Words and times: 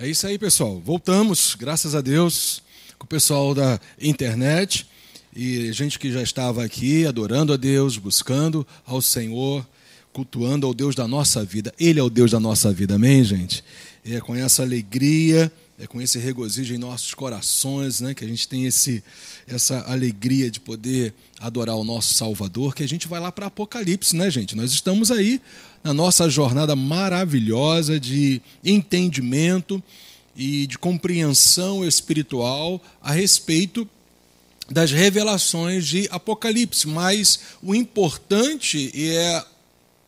É 0.00 0.06
isso 0.06 0.28
aí, 0.28 0.38
pessoal. 0.38 0.78
Voltamos, 0.78 1.56
graças 1.58 1.92
a 1.92 2.00
Deus, 2.00 2.62
com 3.00 3.04
o 3.04 3.08
pessoal 3.08 3.52
da 3.52 3.80
internet 4.00 4.86
e 5.34 5.72
gente 5.72 5.98
que 5.98 6.12
já 6.12 6.22
estava 6.22 6.64
aqui 6.64 7.04
adorando 7.04 7.52
a 7.52 7.56
Deus, 7.56 7.98
buscando 7.98 8.64
ao 8.86 9.02
Senhor, 9.02 9.66
cultuando 10.12 10.68
ao 10.68 10.72
Deus 10.72 10.94
da 10.94 11.08
nossa 11.08 11.44
vida. 11.44 11.74
Ele 11.80 11.98
é 11.98 12.02
o 12.02 12.08
Deus 12.08 12.30
da 12.30 12.38
nossa 12.38 12.72
vida, 12.72 12.94
amém, 12.94 13.24
gente? 13.24 13.64
E 14.04 14.14
é 14.14 14.20
com 14.20 14.36
essa 14.36 14.62
alegria, 14.62 15.50
é 15.80 15.86
com 15.86 16.02
esse 16.02 16.18
regozijo 16.18 16.74
em 16.74 16.78
nossos 16.78 17.14
corações, 17.14 18.00
né, 18.00 18.12
que 18.12 18.24
a 18.24 18.28
gente 18.28 18.48
tem 18.48 18.66
esse, 18.66 19.02
essa 19.46 19.80
alegria 19.82 20.50
de 20.50 20.58
poder 20.58 21.14
adorar 21.38 21.76
o 21.76 21.84
nosso 21.84 22.14
Salvador, 22.14 22.74
que 22.74 22.82
a 22.82 22.88
gente 22.88 23.06
vai 23.06 23.20
lá 23.20 23.30
para 23.30 23.46
Apocalipse, 23.46 24.16
né, 24.16 24.28
gente? 24.28 24.56
Nós 24.56 24.72
estamos 24.72 25.12
aí 25.12 25.40
na 25.84 25.94
nossa 25.94 26.28
jornada 26.28 26.74
maravilhosa 26.74 28.00
de 28.00 28.42
entendimento 28.64 29.80
e 30.36 30.66
de 30.66 30.76
compreensão 30.76 31.86
espiritual 31.86 32.82
a 33.00 33.12
respeito 33.12 33.88
das 34.68 34.90
revelações 34.90 35.86
de 35.86 36.08
Apocalipse. 36.10 36.88
Mas 36.88 37.38
o 37.62 37.72
importante 37.72 38.90
é 38.94 39.44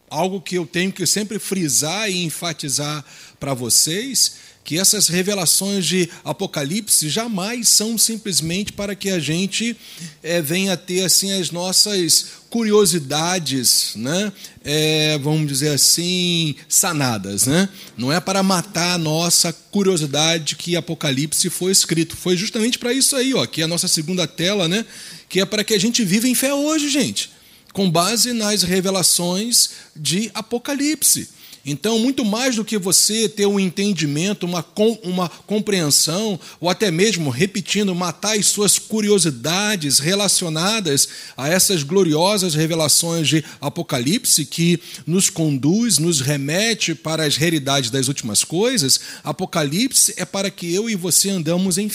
algo 0.09 0.41
que 0.41 0.57
eu 0.57 0.67
tenho 0.67 0.93
que 0.93 1.07
sempre 1.07 1.39
frisar 1.39 2.11
e 2.11 2.25
enfatizar 2.25 3.05
para 3.39 3.55
vocês 3.55 4.50
que 4.71 4.79
essas 4.79 5.09
revelações 5.09 5.85
de 5.85 6.09
Apocalipse 6.25 7.09
jamais 7.09 7.69
são 7.71 7.99
simplesmente 7.99 8.73
para 8.73 8.95
que 8.95 9.11
a 9.11 9.19
gente 9.19 9.77
é, 10.23 10.41
venha 10.41 10.77
ter 10.77 11.03
assim 11.03 11.33
as 11.33 11.51
nossas 11.51 12.27
curiosidades, 12.49 13.95
né? 13.97 14.33
É, 14.63 15.19
vamos 15.19 15.49
dizer 15.49 15.71
assim, 15.71 16.55
sanadas. 16.69 17.49
Né? 17.49 17.69
Não 17.97 18.13
é 18.13 18.21
para 18.21 18.45
matar 18.45 18.95
a 18.95 18.99
nossa 18.99 19.53
curiosidade 19.53 20.55
que 20.55 20.77
Apocalipse 20.77 21.51
foi 21.51 21.73
escrito. 21.73 22.17
Foi 22.17 22.37
justamente 22.37 22.79
para 22.79 22.93
isso 22.93 23.17
aí, 23.17 23.35
ó, 23.35 23.45
que 23.47 23.63
é 23.63 23.65
a 23.65 23.69
nossa 23.69 23.89
segunda 23.89 24.25
tela, 24.25 24.69
né? 24.69 24.87
que 25.29 25.41
é 25.41 25.45
para 25.45 25.65
que 25.65 25.75
a 25.75 25.81
gente 25.81 26.05
viva 26.05 26.29
em 26.29 26.35
fé 26.37 26.55
hoje, 26.55 26.89
gente, 26.89 27.29
com 27.73 27.91
base 27.91 28.33
nas 28.33 28.63
revelações 28.63 29.71
de 29.97 30.31
Apocalipse. 30.33 31.40
Então, 31.65 31.99
muito 31.99 32.25
mais 32.25 32.57
do 32.57 32.65
que 32.65 32.79
você 32.79 33.29
ter 33.29 33.47
um 33.47 33.61
entendimento, 33.61 34.47
uma, 34.47 34.65
uma 35.03 35.29
compreensão, 35.29 36.41
ou 36.59 36.71
até 36.71 36.91
mesmo, 36.91 37.29
repetindo, 37.29 37.95
matar 37.95 38.39
as 38.39 38.47
suas 38.47 38.79
curiosidades 38.79 39.99
relacionadas 39.99 41.09
a 41.37 41.49
essas 41.49 41.83
gloriosas 41.83 42.55
revelações 42.55 43.29
de 43.29 43.45
Apocalipse 43.61 44.47
que 44.47 44.81
nos 45.07 45.29
conduz, 45.29 45.99
nos 45.99 46.21
remete 46.21 46.95
para 46.95 47.25
as 47.25 47.37
realidades 47.37 47.91
das 47.91 48.09
últimas 48.09 48.43
coisas, 48.43 48.99
Apocalipse 49.23 50.15
é 50.17 50.25
para 50.25 50.51
que 50.51 50.73
eu 50.75 50.89
e 50.89 50.95
você 50.95 51.29
andamos 51.29 51.77
em, 51.77 51.91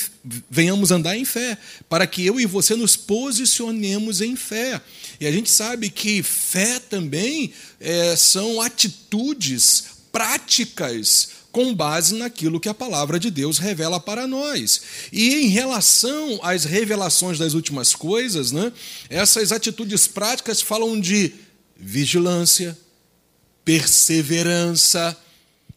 venhamos 0.49 0.91
andar 0.91 1.17
em 1.17 1.25
fé, 1.25 1.57
para 1.89 2.05
que 2.05 2.23
eu 2.23 2.39
e 2.39 2.45
você 2.45 2.75
nos 2.75 2.95
posicionemos 2.95 4.21
em 4.21 4.35
fé. 4.35 4.79
E 5.19 5.25
a 5.25 5.31
gente 5.31 5.49
sabe 5.49 5.89
que 5.89 6.21
fé 6.21 6.79
também 6.79 7.51
é, 7.79 8.15
são 8.15 8.61
atitudes 8.61 9.54
práticas 10.11 11.29
com 11.51 11.73
base 11.73 12.15
naquilo 12.15 12.59
que 12.59 12.67
a 12.67 12.73
palavra 12.73 13.17
de 13.17 13.31
Deus 13.31 13.59
revela 13.59 13.97
para 13.97 14.27
nós. 14.27 14.81
E 15.11 15.35
em 15.35 15.47
relação 15.47 16.39
às 16.43 16.65
revelações 16.65 17.39
das 17.39 17.53
últimas 17.53 17.95
coisas, 17.95 18.51
né, 18.51 18.73
essas 19.09 19.53
atitudes 19.53 20.05
práticas 20.05 20.61
falam 20.61 20.99
de 20.99 21.33
vigilância, 21.77 22.77
perseverança, 23.63 25.15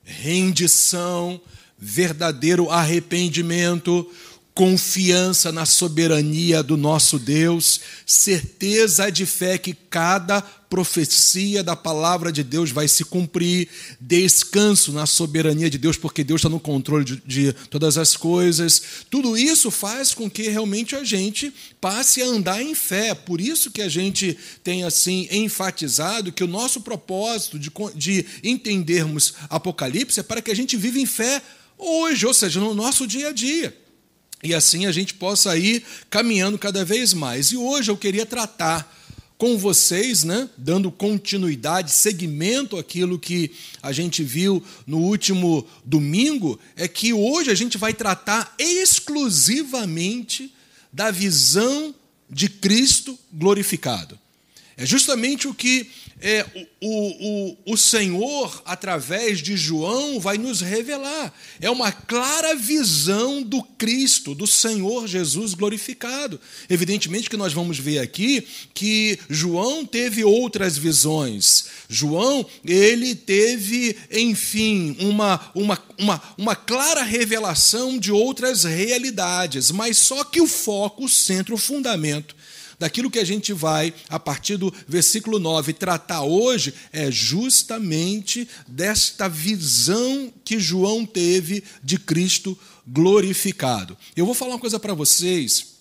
rendição, 0.04 1.40
verdadeiro 1.78 2.70
arrependimento, 2.70 4.10
confiança 4.58 5.52
na 5.52 5.64
soberania 5.64 6.64
do 6.64 6.76
nosso 6.76 7.16
Deus, 7.16 7.80
certeza 8.04 9.08
de 9.08 9.24
fé 9.24 9.56
que 9.56 9.72
cada 9.72 10.42
profecia 10.42 11.62
da 11.62 11.76
palavra 11.76 12.32
de 12.32 12.42
Deus 12.42 12.72
vai 12.72 12.88
se 12.88 13.04
cumprir, 13.04 13.68
descanso 14.00 14.90
na 14.90 15.06
soberania 15.06 15.70
de 15.70 15.78
Deus, 15.78 15.96
porque 15.96 16.24
Deus 16.24 16.40
está 16.40 16.48
no 16.48 16.58
controle 16.58 17.04
de, 17.04 17.22
de, 17.24 17.52
todas 17.70 17.96
as 17.96 18.16
coisas. 18.16 18.82
Tudo 19.08 19.38
isso 19.38 19.70
faz 19.70 20.12
com 20.12 20.28
que 20.28 20.48
realmente 20.48 20.96
a 20.96 21.04
gente 21.04 21.54
passe 21.80 22.20
a 22.20 22.26
andar 22.26 22.60
em 22.60 22.74
fé. 22.74 23.14
Por 23.14 23.40
isso 23.40 23.70
que 23.70 23.80
a 23.80 23.88
gente 23.88 24.36
tem 24.64 24.82
assim 24.82 25.28
enfatizado 25.30 26.32
que 26.32 26.42
o 26.42 26.48
nosso 26.48 26.80
propósito 26.80 27.60
de, 27.60 27.70
de 27.94 28.26
entendermos 28.42 29.34
Apocalipse 29.48 30.18
é 30.18 30.24
para 30.24 30.42
que 30.42 30.50
a 30.50 30.56
gente 30.56 30.76
viva 30.76 30.98
em 30.98 31.06
fé 31.06 31.40
hoje, 31.78 32.26
ou 32.26 32.34
seja, 32.34 32.58
no 32.58 32.74
nosso 32.74 33.06
dia 33.06 33.28
a 33.28 33.32
dia. 33.32 33.72
E 34.42 34.54
assim 34.54 34.86
a 34.86 34.92
gente 34.92 35.14
possa 35.14 35.56
ir 35.56 35.84
caminhando 36.08 36.58
cada 36.58 36.84
vez 36.84 37.12
mais. 37.12 37.48
E 37.48 37.56
hoje 37.56 37.90
eu 37.90 37.96
queria 37.96 38.24
tratar 38.24 38.94
com 39.38 39.56
vocês, 39.56 40.24
né, 40.24 40.50
dando 40.58 40.90
continuidade, 40.90 41.92
segmento 41.92 42.76
àquilo 42.76 43.20
que 43.20 43.52
a 43.80 43.92
gente 43.92 44.24
viu 44.24 44.62
no 44.84 44.98
último 44.98 45.64
domingo, 45.84 46.58
é 46.74 46.88
que 46.88 47.12
hoje 47.12 47.48
a 47.48 47.54
gente 47.54 47.78
vai 47.78 47.94
tratar 47.94 48.52
exclusivamente 48.58 50.52
da 50.92 51.12
visão 51.12 51.94
de 52.28 52.48
Cristo 52.48 53.16
glorificado. 53.32 54.17
É 54.78 54.86
justamente 54.86 55.48
o 55.48 55.52
que 55.52 55.90
é, 56.20 56.46
o, 56.80 57.48
o, 57.66 57.72
o 57.72 57.76
Senhor, 57.76 58.62
através 58.64 59.40
de 59.40 59.56
João, 59.56 60.20
vai 60.20 60.38
nos 60.38 60.60
revelar. 60.60 61.34
É 61.60 61.68
uma 61.68 61.90
clara 61.90 62.54
visão 62.54 63.42
do 63.42 63.60
Cristo, 63.60 64.36
do 64.36 64.46
Senhor 64.46 65.08
Jesus 65.08 65.54
glorificado. 65.54 66.40
Evidentemente 66.70 67.28
que 67.28 67.36
nós 67.36 67.52
vamos 67.52 67.78
ver 67.78 67.98
aqui 67.98 68.46
que 68.72 69.18
João 69.28 69.84
teve 69.84 70.22
outras 70.24 70.78
visões. 70.78 71.66
João, 71.88 72.46
ele 72.64 73.16
teve, 73.16 73.96
enfim, 74.12 74.96
uma, 75.00 75.50
uma, 75.56 75.82
uma, 75.98 76.22
uma 76.38 76.54
clara 76.54 77.02
revelação 77.02 77.98
de 77.98 78.12
outras 78.12 78.62
realidades, 78.62 79.72
mas 79.72 79.98
só 79.98 80.22
que 80.22 80.40
o 80.40 80.46
foco, 80.46 81.04
o 81.04 81.08
centro, 81.08 81.56
o 81.56 81.58
fundamento 81.58 82.37
daquilo 82.78 83.10
que 83.10 83.18
a 83.18 83.24
gente 83.24 83.52
vai, 83.52 83.92
a 84.08 84.18
partir 84.18 84.56
do 84.56 84.72
versículo 84.86 85.38
9, 85.38 85.72
tratar 85.72 86.22
hoje 86.22 86.72
é 86.92 87.10
justamente 87.10 88.48
desta 88.66 89.28
visão 89.28 90.32
que 90.44 90.60
João 90.60 91.04
teve 91.04 91.64
de 91.82 91.98
Cristo 91.98 92.56
glorificado. 92.86 93.96
Eu 94.16 94.24
vou 94.24 94.34
falar 94.34 94.52
uma 94.52 94.60
coisa 94.60 94.78
para 94.78 94.94
vocês 94.94 95.78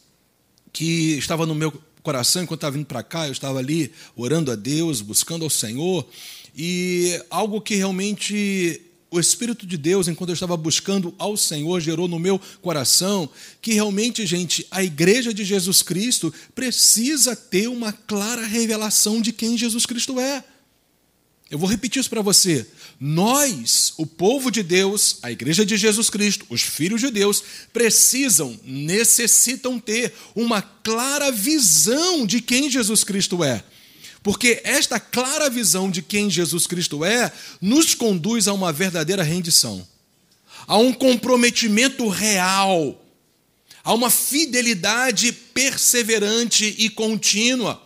que 0.74 1.18
estava 1.18 1.46
no 1.46 1.56
meu 1.56 1.72
coração 2.04 2.44
enquanto 2.44 2.60
estava 2.60 2.78
vindo 2.78 2.86
para 2.86 3.04
cá, 3.04 3.28
eu 3.28 3.32
estava 3.32 3.60
ali 3.60 3.92
orando 4.16 4.52
a 4.52 4.56
Deus, 4.56 5.02
buscando 5.02 5.44
ao 5.44 5.50
Senhor, 5.50 6.08
e 6.56 7.22
algo 7.30 7.62
que 7.62 7.76
realmente 7.76 8.82
o 9.10 9.20
Espírito 9.20 9.66
de 9.66 9.78
Deus, 9.78 10.08
enquanto 10.08 10.30
eu 10.30 10.34
estava 10.34 10.58
buscando 10.58 11.14
ao 11.18 11.38
Senhor, 11.38 11.80
gerou 11.80 12.08
no 12.08 12.20
meu 12.20 12.40
coração 12.62 13.30
que 13.62 13.74
realmente, 13.74 14.26
gente, 14.26 14.68
a 14.70 14.84
igreja 14.84 15.34
de 15.34 15.46
Jesus 15.46 15.82
Cristo 15.82 16.34
precisa 16.54 17.36
ter 17.36 17.68
uma 17.68 17.94
clara 17.94 18.46
revelação 18.46 19.22
de 19.22 19.32
quem 19.32 19.58
Jesus 19.58 19.86
Cristo 19.86 20.20
é. 20.20 20.44
Eu 21.50 21.58
vou 21.58 21.70
repetir 21.70 22.02
isso 22.02 22.10
para 22.10 22.22
você. 22.22 22.68
Nós, 23.00 23.94
o 23.98 24.06
povo 24.06 24.52
de 24.52 24.62
Deus, 24.62 25.20
a 25.22 25.32
igreja 25.32 25.66
de 25.66 25.78
Jesus 25.78 26.10
Cristo, 26.10 26.46
os 26.50 26.62
filhos 26.62 27.00
de 27.00 27.10
Deus, 27.10 27.42
precisam, 27.72 28.60
necessitam 28.66 29.80
ter 29.80 30.14
uma 30.36 30.62
clara 30.62 31.32
visão 31.32 32.26
de 32.26 32.42
quem 32.42 32.70
Jesus 32.70 33.06
Cristo 33.06 33.42
é. 33.42 33.64
Porque 34.28 34.60
esta 34.66 35.00
clara 35.00 35.50
visão 35.50 35.90
de 35.90 36.02
quem 36.02 36.30
Jesus 36.30 36.68
Cristo 36.68 37.06
é 37.06 37.32
nos 37.62 37.96
conduz 37.96 38.46
a 38.50 38.54
uma 38.54 38.74
verdadeira 38.74 39.24
rendição, 39.24 39.88
a 40.68 40.78
um 40.78 40.92
comprometimento 40.92 42.10
real, 42.10 43.02
a 43.82 43.94
uma 43.94 44.10
fidelidade 44.10 45.32
perseverante 45.32 46.76
e 46.78 46.90
contínua. 46.90 47.82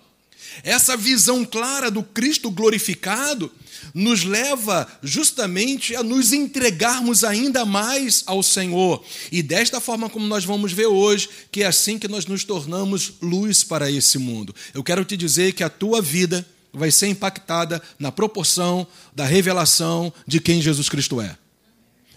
Essa 0.64 0.98
visão 0.98 1.46
clara 1.46 1.92
do 1.92 2.02
Cristo 2.02 2.50
glorificado 2.50 3.52
nos 3.94 4.24
leva 4.24 4.88
justamente 5.02 5.96
a 5.96 6.04
nos 6.04 6.34
entregarmos 6.34 7.24
ainda 7.24 7.66
mais 7.66 8.24
ao 8.26 8.42
Senhor. 8.42 9.04
E 9.32 9.42
desta 9.42 9.80
forma, 9.80 10.10
como 10.10 10.28
nós 10.28 10.46
vamos 10.46 10.72
ver 10.72 10.88
hoje, 10.88 11.30
que 11.52 11.64
é 11.64 11.68
assim 11.68 11.98
que 11.98 12.08
nós 12.08 12.26
nos 12.26 12.44
tornamos 12.44 13.14
luz 13.22 13.64
para 13.64 13.90
esse 13.90 14.18
mundo. 14.18 14.54
Eu 14.74 14.84
quero 14.84 15.06
te 15.06 15.16
dizer 15.18 15.54
que 15.54 15.64
a 15.64 15.70
tua 15.70 16.02
vida 16.02 16.46
vai 16.74 16.92
ser 16.92 17.08
impactada 17.08 17.82
na 18.00 18.12
proporção 18.12 18.88
da 19.14 19.26
revelação 19.26 20.14
de 20.26 20.40
quem 20.40 20.62
Jesus 20.62 20.88
Cristo 20.88 21.20
é. 21.20 21.38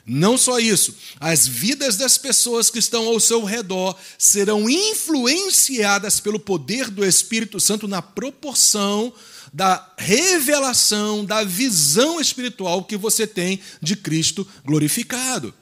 Não 0.06 0.36
só 0.36 0.58
isso, 0.58 0.94
as 1.18 1.46
vidas 1.46 1.96
das 1.96 2.18
pessoas 2.18 2.68
que 2.68 2.78
estão 2.78 3.06
ao 3.06 3.18
seu 3.18 3.42
redor 3.42 3.96
serão 4.18 4.68
influenciadas 4.68 6.20
pelo 6.20 6.38
poder 6.38 6.90
do 6.90 7.04
Espírito 7.04 7.58
Santo 7.58 7.88
na 7.88 8.02
proporção 8.02 9.14
da 9.54 9.88
revelação, 9.96 11.24
da 11.24 11.44
visão 11.44 12.20
espiritual 12.20 12.82
que 12.82 12.96
você 12.96 13.24
tem 13.24 13.60
de 13.80 13.94
Cristo 13.94 14.44
glorificado. 14.64 15.54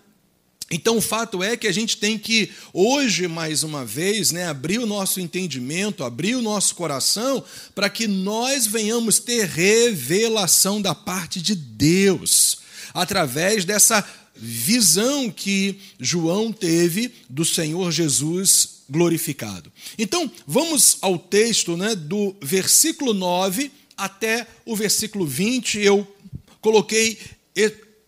Então, 0.71 0.97
o 0.97 1.03
fato 1.03 1.43
é 1.43 1.59
que 1.59 1.67
a 1.67 1.73
gente 1.73 1.99
tem 1.99 2.17
que, 2.17 2.51
hoje, 2.73 3.29
mais 3.29 3.63
uma 3.63 3.85
vez, 3.85 4.33
né, 4.33 4.49
abrir 4.49 4.79
o 4.79 4.87
nosso 4.87 5.21
entendimento, 5.21 6.03
abrir 6.03 6.35
o 6.35 6.41
nosso 6.41 6.75
coração, 6.75 7.45
para 7.75 7.91
que 7.91 8.09
nós 8.09 8.67
venhamos 8.67 9.19
ter 9.19 9.47
revelação 9.47 10.81
da 10.81 10.95
parte 10.95 11.43
de 11.43 11.55
Deus, 11.55 12.61
através 12.95 13.67
dessa 13.67 14.03
visão 14.35 15.31
que 15.31 15.79
João 16.01 16.51
teve 16.51 17.13
do 17.29 17.45
Senhor 17.45 17.93
Jesus 17.93 18.81
glorificado. 18.89 19.71
Então, 19.99 20.31
vamos 20.47 20.97
ao 21.03 21.19
texto 21.19 21.77
né, 21.77 21.95
do 21.95 22.35
versículo 22.41 23.13
9 23.13 23.71
até 24.03 24.47
o 24.65 24.75
versículo 24.75 25.25
20. 25.25 25.79
Eu 25.79 26.07
coloquei 26.61 27.19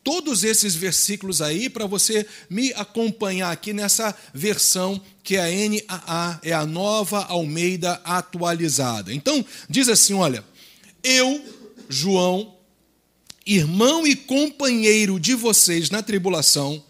todos 0.02 0.44
esses 0.44 0.74
versículos 0.74 1.40
aí 1.40 1.70
para 1.70 1.86
você 1.86 2.26
me 2.50 2.72
acompanhar 2.74 3.50
aqui 3.50 3.72
nessa 3.72 4.14
versão 4.34 5.00
que 5.22 5.36
é 5.36 5.40
a 5.40 5.68
NAA, 5.68 6.40
é 6.42 6.52
a 6.52 6.66
nova 6.66 7.24
Almeida 7.24 8.00
atualizada. 8.04 9.14
Então, 9.14 9.44
diz 9.70 9.88
assim: 9.88 10.12
olha, 10.12 10.44
eu, 11.02 11.42
João, 11.88 12.56
irmão 13.46 14.06
e 14.06 14.16
companheiro 14.16 15.18
de 15.18 15.34
vocês 15.34 15.90
na 15.90 16.02
tribulação, 16.02 16.84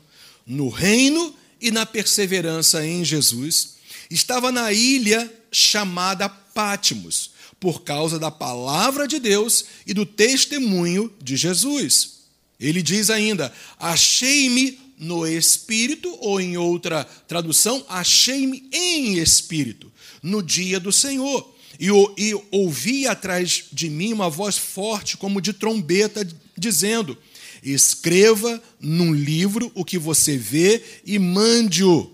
no 0.46 0.68
reino 0.68 1.34
e 1.60 1.70
na 1.70 1.86
perseverança 1.86 2.84
em 2.84 3.04
Jesus, 3.04 3.74
estava 4.10 4.50
na 4.50 4.72
ilha 4.72 5.32
chamada 5.52 6.28
Pátimos, 6.28 7.32
por 7.64 7.80
causa 7.80 8.18
da 8.18 8.30
palavra 8.30 9.08
de 9.08 9.18
Deus 9.18 9.64
e 9.86 9.94
do 9.94 10.04
testemunho 10.04 11.10
de 11.18 11.34
Jesus. 11.34 12.24
Ele 12.60 12.82
diz 12.82 13.08
ainda: 13.08 13.50
Achei-me 13.80 14.78
no 14.98 15.26
espírito, 15.26 16.14
ou 16.20 16.38
em 16.38 16.58
outra 16.58 17.04
tradução, 17.26 17.82
achei-me 17.88 18.68
em 18.70 19.14
espírito, 19.14 19.90
no 20.22 20.42
dia 20.42 20.78
do 20.78 20.92
Senhor. 20.92 21.54
E, 21.80 21.86
e 22.18 22.38
ouvi 22.50 23.06
atrás 23.06 23.64
de 23.72 23.88
mim 23.88 24.12
uma 24.12 24.28
voz 24.28 24.58
forte, 24.58 25.16
como 25.16 25.40
de 25.40 25.54
trombeta, 25.54 26.28
dizendo: 26.58 27.16
Escreva 27.62 28.62
num 28.78 29.14
livro 29.14 29.72
o 29.74 29.86
que 29.86 29.96
você 29.96 30.36
vê 30.36 30.82
e 31.02 31.18
mande-o 31.18 32.12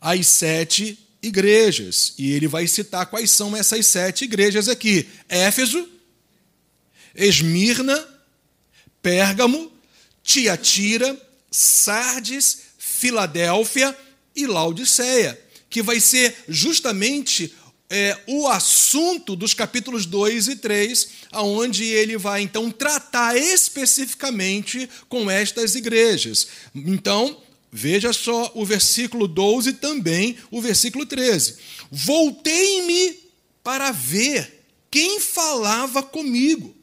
às 0.00 0.26
sete 0.26 0.98
igrejas. 1.22 2.14
E 2.18 2.32
ele 2.32 2.48
vai 2.48 2.66
citar 2.66 3.06
quais 3.06 3.30
são 3.30 3.56
essas 3.56 3.86
sete 3.86 4.24
igrejas 4.24 4.68
aqui: 4.68 5.08
Éfeso, 5.28 5.88
Esmirna, 7.14 8.06
Pérgamo, 9.02 9.72
Tiatira, 10.22 11.20
Sardes, 11.50 12.58
Filadélfia 12.78 13.96
e 14.34 14.46
Laodiceia, 14.46 15.38
que 15.68 15.82
vai 15.82 16.00
ser 16.00 16.34
justamente 16.48 17.54
é, 17.90 18.16
o 18.26 18.46
assunto 18.46 19.34
dos 19.34 19.54
capítulos 19.54 20.04
2 20.04 20.48
e 20.48 20.56
3, 20.56 21.08
aonde 21.32 21.84
ele 21.84 22.18
vai 22.18 22.42
então 22.42 22.70
tratar 22.70 23.36
especificamente 23.36 24.88
com 25.08 25.30
estas 25.30 25.74
igrejas. 25.74 26.48
Então, 26.74 27.40
veja 27.70 28.12
só 28.12 28.50
o 28.54 28.64
versículo 28.64 29.28
12 29.28 29.70
e 29.70 29.72
também 29.74 30.36
o 30.50 30.60
versículo 30.60 31.06
13. 31.06 31.56
Voltei-me 31.90 33.18
para 33.62 33.90
ver 33.90 34.64
quem 34.90 35.20
falava 35.20 36.02
comigo, 36.02 36.74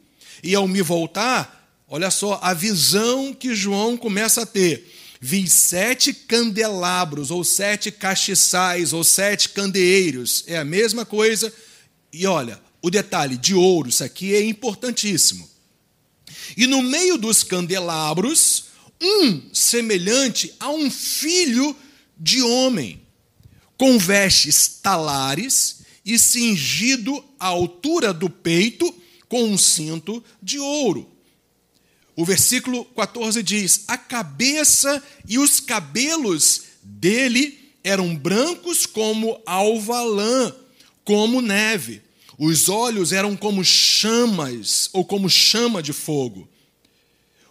e 0.42 0.54
ao 0.54 0.68
me 0.68 0.80
voltar, 0.80 1.56
Olha 1.88 2.10
só 2.10 2.40
a 2.42 2.52
visão 2.52 3.32
que 3.32 3.54
João 3.54 3.96
começa 3.96 4.42
a 4.42 4.46
ter. 4.46 4.92
Vi 5.20 5.48
sete 5.48 6.12
candelabros, 6.12 7.30
ou 7.30 7.44
sete 7.44 7.92
castiçais, 7.92 8.92
ou 8.92 9.04
sete 9.04 9.50
candeeiros. 9.50 10.42
É 10.48 10.58
a 10.58 10.64
mesma 10.64 11.04
coisa. 11.06 11.52
E 12.12 12.26
olha, 12.26 12.60
o 12.82 12.90
detalhe 12.90 13.36
de 13.36 13.54
ouro, 13.54 13.88
isso 13.88 14.02
aqui 14.02 14.34
é 14.34 14.44
importantíssimo. 14.44 15.48
E 16.56 16.66
no 16.66 16.82
meio 16.82 17.16
dos 17.16 17.44
candelabros, 17.44 18.65
um 19.00 19.52
semelhante 19.52 20.54
a 20.58 20.70
um 20.70 20.90
filho 20.90 21.76
de 22.18 22.42
homem, 22.42 23.00
com 23.76 23.98
vestes 23.98 24.78
talares 24.82 25.82
e 26.04 26.18
cingido 26.18 27.22
à 27.38 27.46
altura 27.46 28.12
do 28.12 28.30
peito 28.30 28.94
com 29.28 29.44
um 29.44 29.58
cinto 29.58 30.22
de 30.42 30.58
ouro. 30.58 31.10
O 32.14 32.24
versículo 32.24 32.84
14 32.84 33.42
diz: 33.42 33.84
A 33.88 33.98
cabeça 33.98 35.02
e 35.28 35.38
os 35.38 35.60
cabelos 35.60 36.62
dele 36.82 37.58
eram 37.84 38.16
brancos 38.16 38.86
como 38.86 39.40
alva-lã, 39.44 40.54
como 41.04 41.42
neve. 41.42 42.02
Os 42.38 42.68
olhos 42.68 43.12
eram 43.12 43.36
como 43.36 43.64
chamas, 43.64 44.90
ou 44.92 45.04
como 45.04 45.28
chama 45.28 45.82
de 45.82 45.92
fogo. 45.92 46.48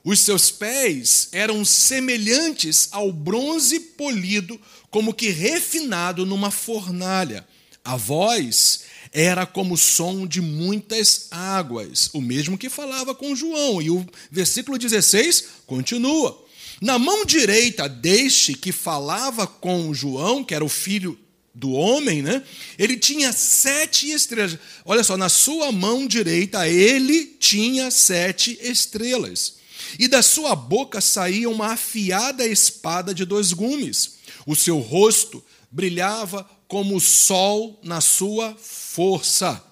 Os 0.06 0.19
seus 0.19 0.52
pés 0.52 1.30
eram 1.31 1.66
semelhantes 1.66 2.90
ao 2.92 3.12
bronze 3.12 3.80
polido, 3.80 4.62
como 4.92 5.12
que 5.12 5.30
refinado 5.30 6.28
numa 6.28 6.52
fornalha. 6.52 7.44
A 7.84 7.96
voz 7.98 8.81
era 9.12 9.48
como 9.48 9.74
o 9.74 9.78
som 9.78 10.28
de 10.28 10.42
muitas 10.42 11.28
águas, 11.31 12.12
o 12.13 12.22
mesmo 12.22 12.56
que 12.56 12.69
falava 12.69 13.16
com 13.16 13.36
João. 13.36 13.81
E 13.81 13.90
o 13.90 14.06
versículo 14.30 14.78
16 14.78 15.46
continua. 15.66 16.40
Na 16.80 17.00
mão 17.00 17.25
direita 17.25 17.90
deste 17.90 18.54
que 18.54 18.72
falava 18.72 19.48
com 19.48 19.92
João, 19.92 20.44
que 20.44 20.54
era 20.54 20.63
o 20.63 20.69
filho 20.69 21.18
do 21.52 21.72
homem, 21.72 22.22
né? 22.22 22.44
Ele 22.78 22.96
tinha 22.96 23.34
sete 23.34 24.12
estrelas. 24.12 24.60
Olha 24.86 25.04
só, 25.04 25.18
na 25.18 25.30
sua 25.30 25.72
mão 25.72 26.06
direita 26.06 26.68
ele 26.69 27.25
tinha 27.40 27.90
sete 27.90 28.60
estrelas. 28.62 29.64
E 29.97 30.07
da 30.07 30.21
sua 30.21 30.56
boca 30.56 31.00
saía 31.01 31.50
uma 31.50 31.74
afiada 31.74 32.45
espada 32.45 33.13
de 33.13 33.25
dois 33.25 33.53
gumes. 33.53 34.15
O 34.45 34.56
seu 34.56 34.80
rosto 34.80 35.44
brilhava 35.71 36.50
como 36.68 36.95
o 36.95 37.01
sol 37.01 37.80
na 37.83 38.01
sua 38.01 38.56
força. 38.56 39.63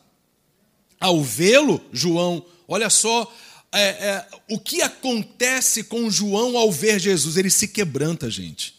Ao 1.00 1.22
vê-lo, 1.22 1.82
João, 1.92 2.46
olha 2.68 2.90
só 2.90 3.32
é, 3.72 3.82
é, 3.82 4.28
o 4.50 4.60
que 4.60 4.82
acontece 4.82 5.84
com 5.84 6.10
João 6.10 6.58
ao 6.58 6.72
ver 6.72 7.00
Jesus. 7.00 7.38
Ele 7.38 7.50
se 7.50 7.68
quebranta, 7.68 8.30
gente. 8.30 8.76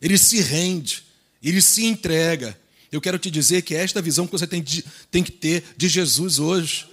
Ele 0.00 0.18
se 0.18 0.40
rende, 0.40 1.04
ele 1.42 1.62
se 1.62 1.84
entrega. 1.84 2.58
Eu 2.90 3.00
quero 3.00 3.18
te 3.18 3.30
dizer 3.30 3.62
que 3.62 3.74
é 3.74 3.82
esta 3.82 4.02
visão 4.02 4.26
que 4.26 4.32
você 4.32 4.46
tem, 4.46 4.60
de, 4.60 4.84
tem 5.10 5.22
que 5.22 5.30
ter 5.30 5.64
de 5.76 5.88
Jesus 5.88 6.38
hoje. 6.38 6.86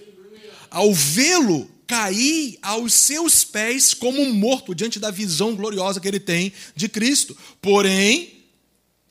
Ao 0.70 0.94
vê-lo 0.94 1.70
cair 1.90 2.60
aos 2.62 2.94
seus 2.94 3.44
pés 3.44 3.96
como 3.96 4.24
morto 4.32 4.76
diante 4.76 5.00
da 5.00 5.10
visão 5.10 5.56
gloriosa 5.56 6.00
que 6.00 6.08
ele 6.08 6.20
tem 6.20 6.54
de 6.76 6.88
Cristo. 6.88 7.36
Porém, 7.60 8.44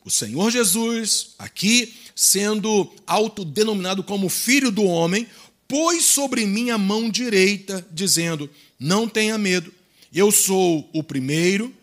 o 0.05 0.11
Senhor 0.11 0.49
Jesus, 0.53 1.35
aqui 1.41 1.93
sendo 2.15 2.89
autodenominado 3.05 4.05
como 4.05 4.29
Filho 4.29 4.71
do 4.71 4.85
Homem, 4.85 5.27
pôs 5.67 6.05
sobre 6.05 6.47
mim 6.47 6.71
a 6.71 6.79
mão 6.79 7.11
direita, 7.11 7.85
dizendo: 7.91 8.49
Não 8.79 9.09
tenha 9.09 9.37
medo, 9.37 9.75
eu 10.15 10.31
sou 10.31 10.89
o 10.93 11.03
primeiro 11.03 11.75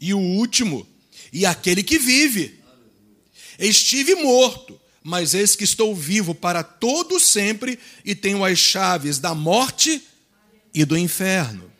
e 0.00 0.12
o 0.12 0.18
último, 0.18 0.84
e 1.32 1.46
aquele 1.46 1.84
que 1.84 1.96
vive. 1.96 2.58
Estive 3.56 4.16
morto, 4.16 4.80
mas 5.00 5.32
eis 5.32 5.54
que 5.54 5.62
estou 5.62 5.94
vivo 5.94 6.34
para 6.34 6.64
todo 6.64 7.20
sempre 7.20 7.78
e 8.04 8.16
tenho 8.16 8.44
as 8.44 8.58
chaves 8.58 9.20
da 9.20 9.32
morte 9.32 9.90
e 9.92 10.09
do 10.84 10.96
inferno. 10.96 11.70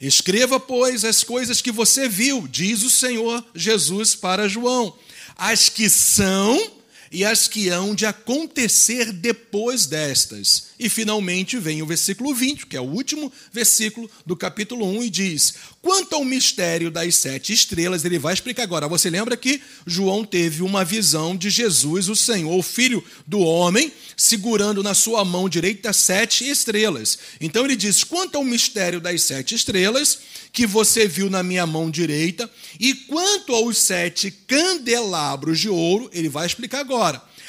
Escreva, 0.00 0.60
pois, 0.60 1.04
as 1.04 1.24
coisas 1.24 1.60
que 1.60 1.72
você 1.72 2.08
viu, 2.08 2.46
diz 2.46 2.82
o 2.82 2.90
Senhor 2.90 3.44
Jesus 3.54 4.14
para 4.14 4.48
João, 4.48 4.96
as 5.36 5.68
que 5.68 5.88
são 5.88 6.75
e 7.10 7.24
as 7.24 7.48
que 7.48 7.68
hão 7.68 7.94
de 7.94 8.06
acontecer 8.06 9.12
depois 9.12 9.86
destas. 9.86 10.66
E 10.78 10.88
finalmente 10.88 11.58
vem 11.58 11.82
o 11.82 11.86
versículo 11.86 12.34
20, 12.34 12.66
que 12.66 12.76
é 12.76 12.80
o 12.80 12.84
último 12.84 13.32
versículo 13.52 14.10
do 14.24 14.36
capítulo 14.36 14.86
1, 14.86 15.04
e 15.04 15.10
diz: 15.10 15.54
Quanto 15.80 16.14
ao 16.14 16.24
mistério 16.24 16.90
das 16.90 17.14
sete 17.16 17.52
estrelas, 17.52 18.04
ele 18.04 18.18
vai 18.18 18.34
explicar 18.34 18.64
agora. 18.64 18.88
Você 18.88 19.08
lembra 19.08 19.36
que 19.36 19.62
João 19.86 20.24
teve 20.24 20.62
uma 20.62 20.84
visão 20.84 21.36
de 21.36 21.48
Jesus, 21.48 22.08
o 22.08 22.16
Senhor, 22.16 22.54
o 22.54 22.62
Filho 22.62 23.02
do 23.26 23.40
homem, 23.40 23.92
segurando 24.16 24.82
na 24.82 24.94
sua 24.94 25.24
mão 25.24 25.48
direita 25.48 25.92
sete 25.92 26.48
estrelas. 26.48 27.18
Então 27.40 27.64
ele 27.64 27.76
diz: 27.76 28.04
Quanto 28.04 28.36
ao 28.36 28.44
mistério 28.44 29.00
das 29.00 29.22
sete 29.22 29.54
estrelas, 29.54 30.18
que 30.52 30.66
você 30.66 31.06
viu 31.06 31.28
na 31.28 31.42
minha 31.42 31.66
mão 31.66 31.90
direita, 31.90 32.50
e 32.80 32.94
quanto 32.94 33.54
aos 33.54 33.78
sete 33.78 34.30
candelabros 34.30 35.60
de 35.60 35.68
ouro, 35.68 36.10
ele 36.12 36.28
vai 36.28 36.46
explicar 36.46 36.80
agora. 36.80 36.95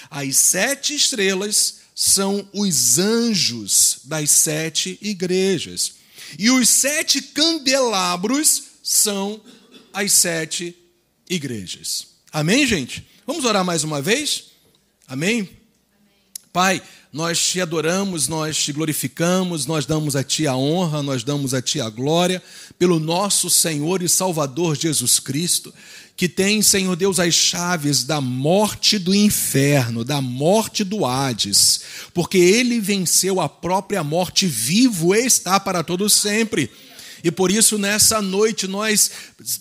As 0.10 0.38
sete 0.38 0.96
estrelas 0.96 1.80
são 1.96 2.48
os 2.54 3.00
anjos 3.00 4.00
das 4.04 4.30
sete 4.30 4.98
igrejas. 5.02 5.94
E 6.38 6.52
os 6.52 6.70
sete 6.70 7.22
candelabros 7.22 8.64
são 8.84 9.42
às 9.94 10.12
sete 10.12 10.78
igrejas. 11.30 12.08
Amém, 12.32 12.68
gente? 12.68 13.08
Vamos 13.26 13.46
orar 13.46 13.66
mais 13.66 13.84
uma 13.84 14.02
vez? 14.02 14.46
Amém? 15.08 15.50
Pai, 16.54 16.82
nós 17.18 17.40
te 17.40 17.60
adoramos, 17.60 18.28
nós 18.28 18.56
te 18.56 18.72
glorificamos, 18.72 19.66
nós 19.66 19.88
damos 19.88 20.16
a 20.16 20.24
Ti 20.24 20.46
a 20.46 20.56
honra, 20.56 21.02
nós 21.02 21.24
damos 21.24 21.52
a 21.52 21.60
Ti 21.60 21.82
a 21.82 21.90
glória, 21.90 22.44
pelo 22.78 23.00
nosso 23.00 23.50
Senhor 23.50 24.04
e 24.04 24.08
Salvador 24.08 24.78
Jesus 24.78 25.20
Cristo, 25.20 25.74
que 26.16 26.30
tem, 26.30 26.62
Senhor 26.62 26.96
Deus, 26.96 27.20
as 27.20 27.34
chaves 27.34 28.04
da 28.04 28.22
morte 28.22 29.00
do 29.00 29.16
inferno, 29.16 30.04
da 30.04 30.22
morte 30.22 30.84
do 30.84 31.08
Hades, 31.08 31.82
porque 32.14 32.38
Ele 32.38 32.80
venceu 32.80 33.42
a 33.42 33.50
própria 33.50 34.04
morte, 34.04 34.46
vivo 34.46 35.16
está 35.16 35.60
para 35.60 35.84
todos 35.84 36.14
sempre. 36.14 36.70
E 37.24 37.32
por 37.32 37.50
isso, 37.52 37.80
nessa 37.80 38.22
noite, 38.22 38.68
nós, 38.68 39.10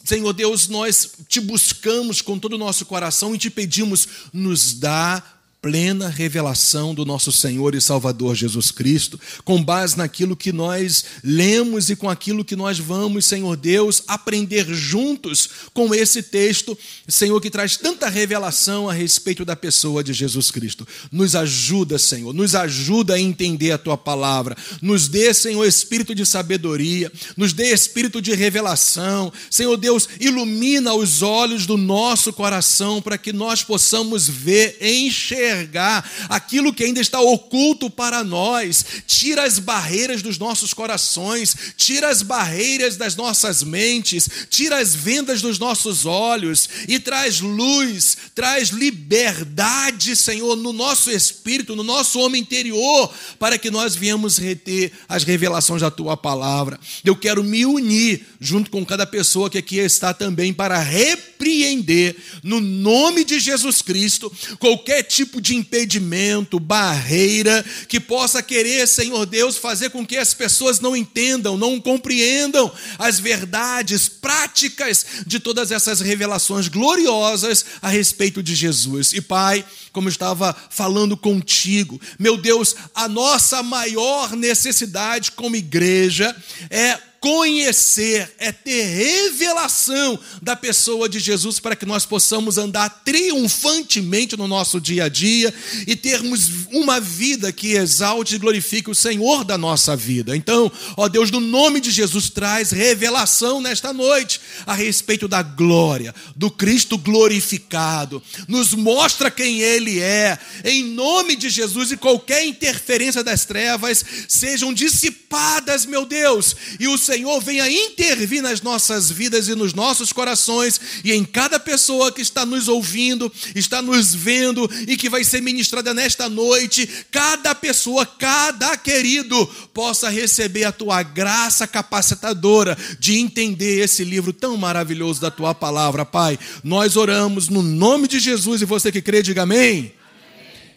Senhor 0.05 0.35
Deus, 0.35 0.69
nós 0.69 1.13
te 1.27 1.41
buscamos 1.41 2.21
com 2.21 2.39
todo 2.39 2.53
o 2.53 2.59
nosso 2.59 2.85
coração 2.85 3.35
e 3.35 3.39
te 3.39 3.49
pedimos, 3.49 4.07
nos 4.31 4.75
dá 4.75 5.36
plena 5.61 6.09
revelação 6.09 6.95
do 6.95 7.05
nosso 7.05 7.33
Senhor 7.33 7.75
e 7.75 7.81
Salvador 7.81 8.37
Jesus 8.37 8.71
Cristo, 8.71 9.19
com 9.45 9.63
base 9.63 9.97
naquilo 9.99 10.37
que 10.37 10.53
nós 10.53 11.05
lemos 11.25 11.91
e 11.91 11.97
com 11.97 12.09
aquilo 12.09 12.45
que 12.45 12.55
nós 12.55 12.79
vamos, 12.79 13.25
Senhor 13.25 13.57
Deus, 13.57 14.03
aprender 14.07 14.67
juntos 14.73 15.49
com 15.75 15.95
esse 15.95 16.23
texto, 16.23 16.79
Senhor, 17.09 17.41
que 17.41 17.51
traz 17.51 17.77
tanta 17.77 18.09
revelação 18.09 18.89
a 18.89 18.93
respeito 18.93 19.45
da 19.45 19.57
pessoa 19.57 20.05
de 20.05 20.13
Jesus 20.13 20.51
Cristo. 20.51 20.87
Nos 21.11 21.35
ajuda, 21.35 21.99
Senhor, 21.99 22.33
nos 22.33 22.55
ajuda 22.55 23.15
a 23.15 23.21
entender 23.21 23.73
a 23.73 23.79
tua 23.79 23.97
palavra, 23.97 24.57
nos 24.81 25.09
dê, 25.09 25.35
Senhor, 25.35 25.65
espírito 25.65 26.15
de 26.15 26.25
sabedoria, 26.25 27.11
nos 27.37 27.53
dê 27.53 27.73
espírito 27.73 28.23
de 28.23 28.35
revelação, 28.35 29.33
Senhor 29.51 29.77
Deus, 29.77 30.09
ilumina 30.21 30.95
os 30.95 31.23
olhos 31.23 31.67
do 31.67 31.77
nosso 31.77 32.33
coração 32.33 33.03
para 33.03 33.19
que 33.19 33.33
nós 33.33 33.65
possamos 33.65 34.29
ver, 34.29 34.79
enxergar 34.81 35.46
enxergar 35.47 36.09
aquilo 36.29 36.73
que 36.73 36.85
ainda 36.85 37.01
está 37.01 37.21
oculto 37.21 37.89
para 37.89 38.25
nós. 38.25 38.85
Tira 39.07 39.45
as 39.45 39.59
barreiras 39.59 40.23
dos 40.23 40.39
nossos 40.39 40.75
corações, 40.75 41.57
tira 41.77 42.09
as 42.09 42.23
barreiras 42.23 42.97
das 42.97 43.17
nossas 43.17 43.63
mentes, 43.63 44.29
tira 44.51 44.79
as 44.79 44.95
vendas 44.95 45.41
dos 45.41 45.59
nossos 45.59 46.05
olhos 46.05 46.69
e 46.89 46.99
traz 46.99 47.41
luz, 47.41 48.17
traz 48.35 48.69
liberdade, 48.71 50.17
Senhor, 50.17 50.57
no 50.57 50.73
nosso 50.73 51.11
espírito, 51.11 51.77
no 51.77 51.83
nosso 51.83 52.19
homem 52.19 52.43
interior, 52.43 53.13
para 53.39 53.59
que 53.59 53.71
nós 53.71 53.95
viemos 53.95 54.39
reter 54.39 54.93
as 55.09 55.25
revelações 55.25 55.83
da 55.83 55.91
tua 55.91 56.17
palavra. 56.17 56.79
Eu 57.05 57.17
quero 57.17 57.43
me 57.43 57.65
unir 57.65 58.27
junto 58.41 58.71
com 58.71 58.85
cada 58.85 59.07
pessoa 59.07 59.49
que 59.49 59.59
aqui 59.59 59.79
está 59.79 60.13
também 60.13 60.53
para 60.53 60.79
repreender 60.79 62.17
no 62.43 62.61
nome 62.61 63.25
de 63.25 63.39
Jesus 63.39 63.83
Cristo 63.83 64.33
qualquer 64.59 65.03
tipo 65.03 65.36
de 65.41 65.47
de 65.47 65.55
impedimento, 65.55 66.59
barreira, 66.59 67.65
que 67.89 68.01
possa 68.01 68.43
querer, 68.43 68.87
Senhor 68.89 69.25
Deus, 69.25 69.57
fazer 69.57 69.91
com 69.91 70.05
que 70.05 70.17
as 70.17 70.35
pessoas 70.35 70.81
não 70.81 70.97
entendam, 70.97 71.57
não 71.57 71.81
compreendam 71.81 72.71
as 72.99 73.21
verdades 73.21 74.09
práticas 74.09 75.07
de 75.25 75.39
todas 75.39 75.71
essas 75.71 76.01
revelações 76.01 76.67
gloriosas 76.67 77.65
a 77.81 77.89
respeito 77.89 78.43
de 78.43 78.57
Jesus. 78.57 79.13
E 79.13 79.21
Pai, 79.21 79.65
como 79.93 80.09
estava 80.09 80.55
falando 80.69 81.17
contigo, 81.17 82.01
meu 82.19 82.37
Deus, 82.37 82.75
a 82.93 83.09
nossa 83.09 83.63
maior 83.63 84.35
necessidade 84.35 85.31
como 85.31 85.55
igreja 85.55 86.35
é 86.69 86.99
conhecer, 87.21 88.35
é 88.39 88.53
ter 88.53 88.85
revelação 88.85 90.19
da 90.43 90.55
pessoa 90.55 91.09
de 91.09 91.19
Jesus 91.19 91.59
para 91.59 91.77
que 91.77 91.87
nós 91.87 92.05
possamos 92.07 92.59
andar 92.59 93.03
triunfantemente 93.05 94.37
no 94.37 94.47
nosso 94.47 94.81
dia 94.81 95.05
a 95.05 95.09
dia 95.09 95.53
e 95.87 95.97
termos 95.97 96.67
uma 96.73 97.01
vida 97.01 97.53
que 97.53 97.73
exalte 97.73 98.35
e 98.35 98.39
glorifique 98.39 98.91
o 98.91 98.95
Senhor 98.95 99.45
da 99.45 99.57
nossa 99.59 99.97
vida. 99.97 100.37
Então, 100.37 100.71
ó 100.97 101.09
Deus, 101.09 101.31
no 101.31 101.41
nome 101.41 101.81
de 101.81 101.91
Jesus, 101.91 102.31
traz 102.31 102.71
revelação 102.71 103.61
nesta 103.61 103.93
noite 103.93 104.41
a 104.67 104.75
respeito 104.75 105.27
da 105.27 105.43
glória, 105.43 106.15
do 106.35 106.51
Cristo 106.51 106.99
glorificado. 106.99 108.23
Nos 108.49 108.75
mostra 108.75 109.31
quem 109.31 109.61
Ele 109.61 110.01
é, 110.01 110.39
em 110.65 110.85
nome 110.85 111.37
de 111.37 111.49
Jesus, 111.49 111.93
e 111.93 111.97
qualquer 111.97 112.45
interferência 112.45 113.23
das 113.23 113.45
trevas 113.45 114.05
sejam 114.29 114.73
dissipadas, 114.73 115.87
meu 115.87 116.05
Deus, 116.05 116.55
e 116.79 116.87
o 116.89 116.99
Senhor 117.07 117.41
venha 117.41 117.71
intervir 117.71 118.43
nas 118.43 118.61
nossas 118.61 119.11
vidas 119.11 119.49
e 119.49 119.55
nos 119.55 119.73
nossos 119.73 120.13
corações 120.13 120.81
e 121.05 121.13
em 121.13 121.25
cada 121.25 121.59
pessoa 121.59 122.11
que 122.11 122.21
está 122.21 122.45
nos 122.45 122.67
ouvindo, 122.69 123.33
está 123.55 123.81
nos 123.81 124.15
vendo 124.15 124.69
e 124.89 124.97
que 124.97 125.09
vai 125.09 125.23
ser 125.23 125.41
ministrada 125.41 125.95
nesta 125.95 126.29
noite, 126.29 126.89
cada 127.11 127.55
pessoa, 127.55 128.05
cada 128.05 128.77
querido 128.77 129.47
possa 129.73 130.09
receber 130.09 130.65
a 130.65 130.73
tua 130.73 131.03
graça 131.03 131.67
capacitadora 131.67 132.77
de 132.99 133.17
entender 133.17 133.85
esse 133.85 134.05
livro 134.05 134.33
tão 134.33 134.57
maravilhoso 134.57 135.21
da 135.21 135.31
tua 135.31 135.55
palavra, 135.55 136.05
Pai. 136.05 136.39
Nós 136.65 136.97
oramos 136.97 137.49
no 137.49 137.63
nome 137.63 138.09
de 138.09 138.19
Jesus 138.19 138.61
e 138.61 138.65
você 138.65 138.91
que 138.91 139.01
crê, 139.01 139.23
diga 139.23 139.43
amém. 139.43 139.96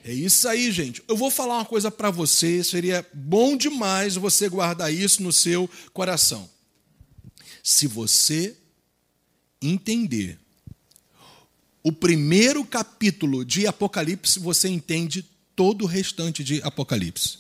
É 0.04 0.14
isso 0.14 0.48
aí, 0.48 0.72
gente. 0.72 1.04
Eu 1.08 1.18
vou 1.18 1.30
falar 1.30 1.56
uma 1.56 1.66
coisa 1.66 1.92
para 1.92 2.10
você, 2.10 2.64
seria 2.64 3.06
bom 3.14 3.58
demais 3.58 4.16
você 4.16 4.48
guardar 4.48 4.94
isso 4.94 5.22
no 5.22 5.34
seu 5.34 5.70
coração. 5.94 6.50
Se 7.64 7.86
você 7.86 8.56
entender 9.62 10.40
o 11.84 11.92
primeiro 11.92 12.64
capítulo 12.66 13.44
de 13.44 13.68
Apocalipse, 13.68 14.40
você 14.40 14.70
entende 14.70 15.26
todo 15.56 15.84
o 15.84 15.88
restante 15.88 16.44
de 16.44 16.62
Apocalipse. 16.64 17.40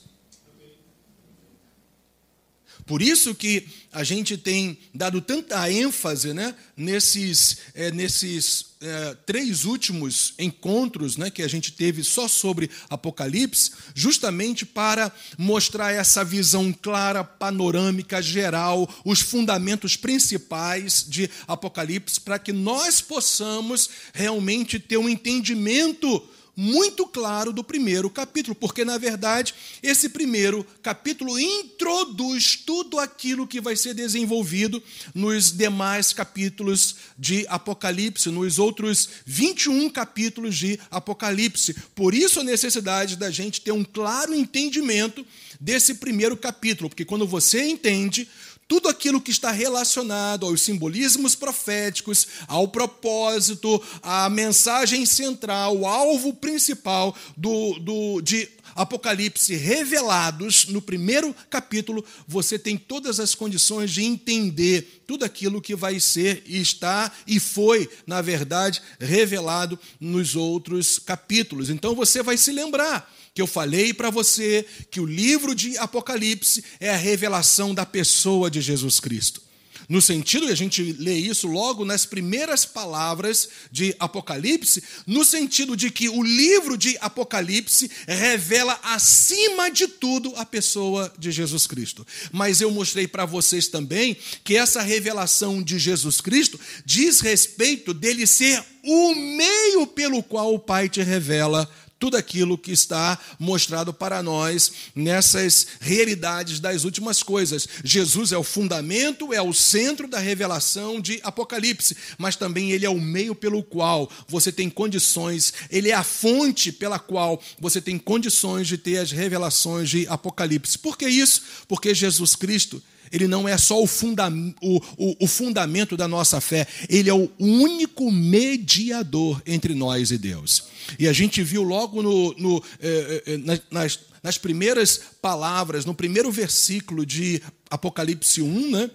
Por 2.85 3.01
isso 3.01 3.35
que 3.35 3.67
a 3.91 4.03
gente 4.03 4.35
tem 4.35 4.77
dado 4.93 5.21
tanta 5.21 5.71
ênfase 5.71 6.33
né, 6.33 6.55
nesses, 6.75 7.59
é, 7.75 7.91
nesses 7.91 8.68
é, 8.81 9.13
três 9.25 9.65
últimos 9.65 10.33
encontros 10.39 11.17
né, 11.17 11.29
que 11.29 11.41
a 11.41 11.47
gente 11.49 11.73
teve 11.73 12.03
só 12.03 12.29
sobre 12.29 12.69
Apocalipse, 12.89 13.71
justamente 13.93 14.65
para 14.65 15.11
mostrar 15.37 15.91
essa 15.91 16.23
visão 16.23 16.71
clara, 16.71 17.23
panorâmica, 17.23 18.21
geral, 18.21 18.89
os 19.03 19.19
fundamentos 19.19 19.97
principais 19.97 21.05
de 21.07 21.29
Apocalipse, 21.45 22.21
para 22.21 22.39
que 22.39 22.53
nós 22.53 23.01
possamos 23.01 23.89
realmente 24.13 24.79
ter 24.79 24.97
um 24.97 25.09
entendimento 25.09 26.25
muito 26.55 27.07
claro 27.07 27.53
do 27.53 27.63
primeiro 27.63 28.09
capítulo, 28.09 28.55
porque, 28.55 28.83
na 28.83 28.97
verdade, 28.97 29.53
esse 29.81 30.09
primeiro 30.09 30.65
capítulo 30.81 31.39
introduz 31.39 32.55
tudo 32.55 32.99
aquilo 32.99 33.47
que 33.47 33.61
vai 33.61 33.75
ser 33.75 33.93
desenvolvido 33.93 34.81
nos 35.13 35.51
demais 35.51 36.13
capítulos 36.13 36.95
de 37.17 37.45
Apocalipse, 37.47 38.29
nos 38.29 38.59
outros 38.59 39.09
21 39.25 39.89
capítulos 39.89 40.57
de 40.57 40.79
Apocalipse. 40.91 41.75
Por 41.95 42.13
isso, 42.13 42.39
a 42.39 42.43
necessidade 42.43 43.15
da 43.15 43.31
gente 43.31 43.61
ter 43.61 43.71
um 43.71 43.83
claro 43.83 44.33
entendimento 44.33 45.25
desse 45.59 45.95
primeiro 45.95 46.37
capítulo, 46.37 46.89
porque 46.89 47.05
quando 47.05 47.27
você 47.27 47.67
entende, 47.67 48.27
tudo 48.69 48.87
aquilo 48.87 49.19
que 49.19 49.31
está 49.31 49.49
relacionado 49.49 50.45
aos 50.45 50.61
simbolismos 50.61 51.33
proféticos, 51.33 52.27
ao 52.47 52.67
propósito, 52.67 53.81
à 54.03 54.29
mensagem 54.29 55.07
central, 55.07 55.75
o 55.75 55.87
alvo 55.87 56.35
principal 56.35 57.15
do, 57.35 57.79
do, 57.79 58.21
de 58.21 58.47
Apocalipse 58.75 59.55
revelados 59.55 60.67
no 60.67 60.83
primeiro 60.83 61.35
capítulo, 61.49 62.05
você 62.27 62.59
tem 62.59 62.77
todas 62.77 63.19
as 63.19 63.33
condições 63.33 63.89
de 63.89 64.03
entender 64.03 65.01
tudo 65.07 65.25
aquilo 65.25 65.61
que 65.61 65.75
vai 65.75 65.99
ser 65.99 66.43
está 66.45 67.11
e 67.25 67.39
foi, 67.39 67.89
na 68.05 68.21
verdade, 68.21 68.83
revelado 68.99 69.79
nos 69.99 70.35
outros 70.35 70.99
capítulos. 70.99 71.71
Então 71.71 71.95
você 71.95 72.21
vai 72.21 72.37
se 72.37 72.51
lembrar 72.51 73.11
que 73.39 73.41
eu 73.41 73.47
falei 73.47 73.93
para 73.93 74.09
você 74.09 74.65
que 74.91 74.99
o 74.99 75.05
livro 75.05 75.55
de 75.55 75.77
Apocalipse 75.77 76.61
é 76.77 76.89
a 76.89 76.97
revelação 76.97 77.73
da 77.73 77.85
pessoa 77.85 78.51
de 78.51 78.59
Jesus 78.59 78.99
Cristo. 78.99 79.41
No 79.87 80.01
sentido, 80.01 80.49
e 80.49 80.51
a 80.51 80.55
gente 80.55 80.91
lê 80.99 81.15
isso 81.15 81.47
logo 81.47 81.85
nas 81.85 82.05
primeiras 82.05 82.65
palavras 82.65 83.47
de 83.71 83.95
Apocalipse, 83.97 84.83
no 85.07 85.23
sentido 85.23 85.77
de 85.77 85.89
que 85.89 86.09
o 86.09 86.21
livro 86.21 86.77
de 86.77 86.97
Apocalipse 86.99 87.89
revela 88.05 88.77
acima 88.83 89.71
de 89.71 89.87
tudo 89.87 90.33
a 90.35 90.45
pessoa 90.45 91.11
de 91.17 91.31
Jesus 91.31 91.65
Cristo. 91.65 92.05
Mas 92.33 92.59
eu 92.59 92.69
mostrei 92.69 93.07
para 93.07 93.25
vocês 93.25 93.69
também 93.69 94.17
que 94.43 94.57
essa 94.57 94.81
revelação 94.81 95.63
de 95.63 95.79
Jesus 95.79 96.19
Cristo 96.19 96.59
diz 96.85 97.21
respeito 97.21 97.93
dele 97.93 98.27
ser 98.27 98.61
o 98.83 99.15
meio 99.15 99.87
pelo 99.87 100.21
qual 100.21 100.53
o 100.53 100.59
Pai 100.59 100.89
te 100.89 101.01
revela 101.01 101.67
tudo 101.99 102.15
aquilo 102.15 102.57
que 102.57 102.71
está 102.71 103.19
mostrado 103.37 103.93
para 103.93 104.23
nós 104.23 104.71
nessas 104.95 105.67
realidades 105.81 106.59
das 106.59 106.85
últimas 106.85 107.21
coisas. 107.21 107.67
Jesus 107.83 108.31
é 108.31 108.37
o 108.37 108.43
fundamento, 108.43 109.33
é 109.33 109.41
o 109.41 109.53
centro 109.53 110.07
da 110.07 110.17
revelação 110.17 111.01
de 111.01 111.19
Apocalipse, 111.23 111.97
mas 112.17 112.37
também 112.37 112.71
ele 112.71 112.85
é 112.85 112.89
o 112.89 112.99
meio 112.99 113.35
pelo 113.35 113.61
qual 113.61 114.09
você 114.27 114.51
tem 114.51 114.69
condições, 114.69 115.53
ele 115.69 115.89
é 115.89 115.93
a 115.93 116.03
fonte 116.03 116.71
pela 116.71 116.97
qual 116.97 117.41
você 117.59 117.81
tem 117.81 117.97
condições 117.97 118.67
de 118.67 118.77
ter 118.77 118.97
as 118.97 119.11
revelações 119.11 119.89
de 119.89 120.07
Apocalipse. 120.07 120.79
Por 120.79 120.97
que 120.97 121.07
isso? 121.07 121.41
Porque 121.67 121.93
Jesus 121.93 122.35
Cristo 122.35 122.81
ele 123.11 123.27
não 123.27 123.47
é 123.47 123.57
só 123.57 123.81
o, 123.81 123.87
funda 123.87 124.29
o, 124.61 124.77
o, 124.97 125.15
o, 125.19 125.27
fundamento 125.27 125.97
da 125.97 126.07
nossa 126.07 126.39
fé, 126.39 126.67
ele 126.87 127.09
é 127.09 127.13
o 127.13 127.29
único 127.39 128.11
mediador 128.11 129.41
entre 129.45 129.73
nós 129.73 130.11
e 130.11 130.17
Deus. 130.17 130.65
E 130.97 131.07
a 131.07 131.13
gente 131.13 131.43
viu 131.43 131.63
logo 131.63 132.01
no, 132.01 132.33
no, 132.33 132.63
eh, 132.81 133.23
eh, 133.25 133.33
eh 133.33 133.61
nas, 133.71 133.99
nas 134.21 134.37
primeiras 134.37 134.99
palavras, 135.21 135.85
no 135.85 135.93
primeiro 135.93 136.31
versículo 136.31 137.05
de 137.05 137.41
Apocalipse 137.69 138.41
1, 138.41 138.71
né, 138.71 138.91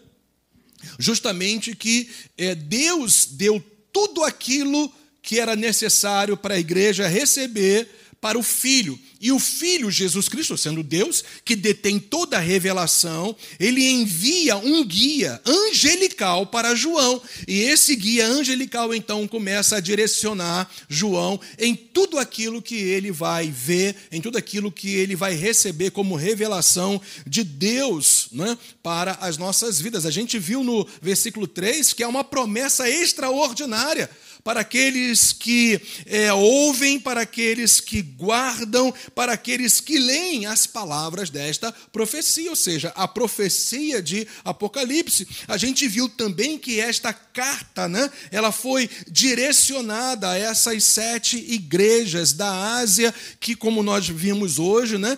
justamente 0.99 1.75
que 1.75 2.11
eh, 2.37 2.55
Deus 2.55 3.27
deu 3.31 3.63
tudo 3.93 4.25
aquilo 4.25 4.93
que 5.23 5.41
era 5.41 5.57
necessário 5.57 6.37
para 6.37 6.55
a 6.55 6.59
igreja 6.59 7.09
receber 7.09 7.89
para 8.25 8.39
o 8.39 8.43
Filho. 8.43 8.99
E 9.21 9.31
o 9.31 9.39
Filho, 9.39 9.91
Jesus 9.91 10.31
Cristo, 10.31 10.57
sendo 10.57 10.83
Deus, 10.83 11.23
que 11.45 11.55
detém 11.55 11.99
toda 11.99 12.39
a 12.39 12.41
revelação, 12.41 13.37
ele 13.61 13.87
envia 13.87 14.57
um 14.57 14.83
guia 14.83 15.43
angelical 15.45 16.47
para 16.47 16.75
João. 16.75 17.21
E 17.47 17.61
esse 17.61 17.95
guia 17.95 18.27
angelical, 18.27 18.95
então, 18.95 19.29
começa 19.29 19.77
a 19.77 19.81
direcionar 19.81 20.71
João 20.89 21.39
em 21.59 21.75
tudo 21.75 22.19
aquilo 22.19 22.63
que 22.63 22.77
ele 22.77 23.13
vai 23.13 23.51
ver, 23.51 23.95
em 24.11 24.23
tudo 24.23 24.39
aquilo 24.39 24.73
que 24.73 24.95
ele 24.95 25.15
vai 25.15 25.35
receber 25.35 25.91
como 25.91 26.17
revelação 26.17 26.99
de 27.27 27.45
Deus 27.45 28.29
né, 28.33 28.57
para 28.83 29.19
as 29.21 29.37
nossas 29.37 29.79
vidas. 29.79 30.07
A 30.07 30.11
gente 30.11 30.39
viu 30.39 30.65
no 30.65 30.89
versículo 31.03 31.47
3 31.47 31.93
que 31.93 32.03
é 32.03 32.09
uma 32.09 32.25
promessa 32.25 32.89
extraordinária 32.89 34.09
para 34.45 34.61
aqueles 34.61 35.33
que 35.33 35.81
é, 36.05 36.31
ouvem, 36.31 37.01
para 37.01 37.23
aqueles 37.23 37.81
que 37.81 38.03
guardam, 38.03 38.93
para 39.15 39.33
aqueles 39.33 39.81
que 39.81 39.99
leem 39.99 40.45
as 40.45 40.67
palavras 40.67 41.31
desta 41.31 41.73
profecia, 41.91 42.51
ou 42.51 42.57
seja, 42.57 42.93
a 42.95 43.09
profecia 43.09 44.03
de 44.03 44.29
Apocalipse. 44.45 45.27
A 45.49 45.57
gente 45.57 45.89
viu 45.89 46.11
também 46.11 46.59
que 46.59 46.79
esta 46.79 47.11
carta, 47.15 47.89
né, 47.89 48.11
ela 48.31 48.53
foi 48.53 48.89
direcionada 49.11 50.31
a 50.31 50.39
essas 50.39 50.85
sete 50.85 51.39
igrejas 51.39 52.35
da 52.35 52.77
Ásia, 52.77 53.15
que, 53.41 53.57
como 53.57 53.83
nós 53.83 54.07
vimos 54.07 54.59
hoje, 54.59 54.99
né, 54.99 55.17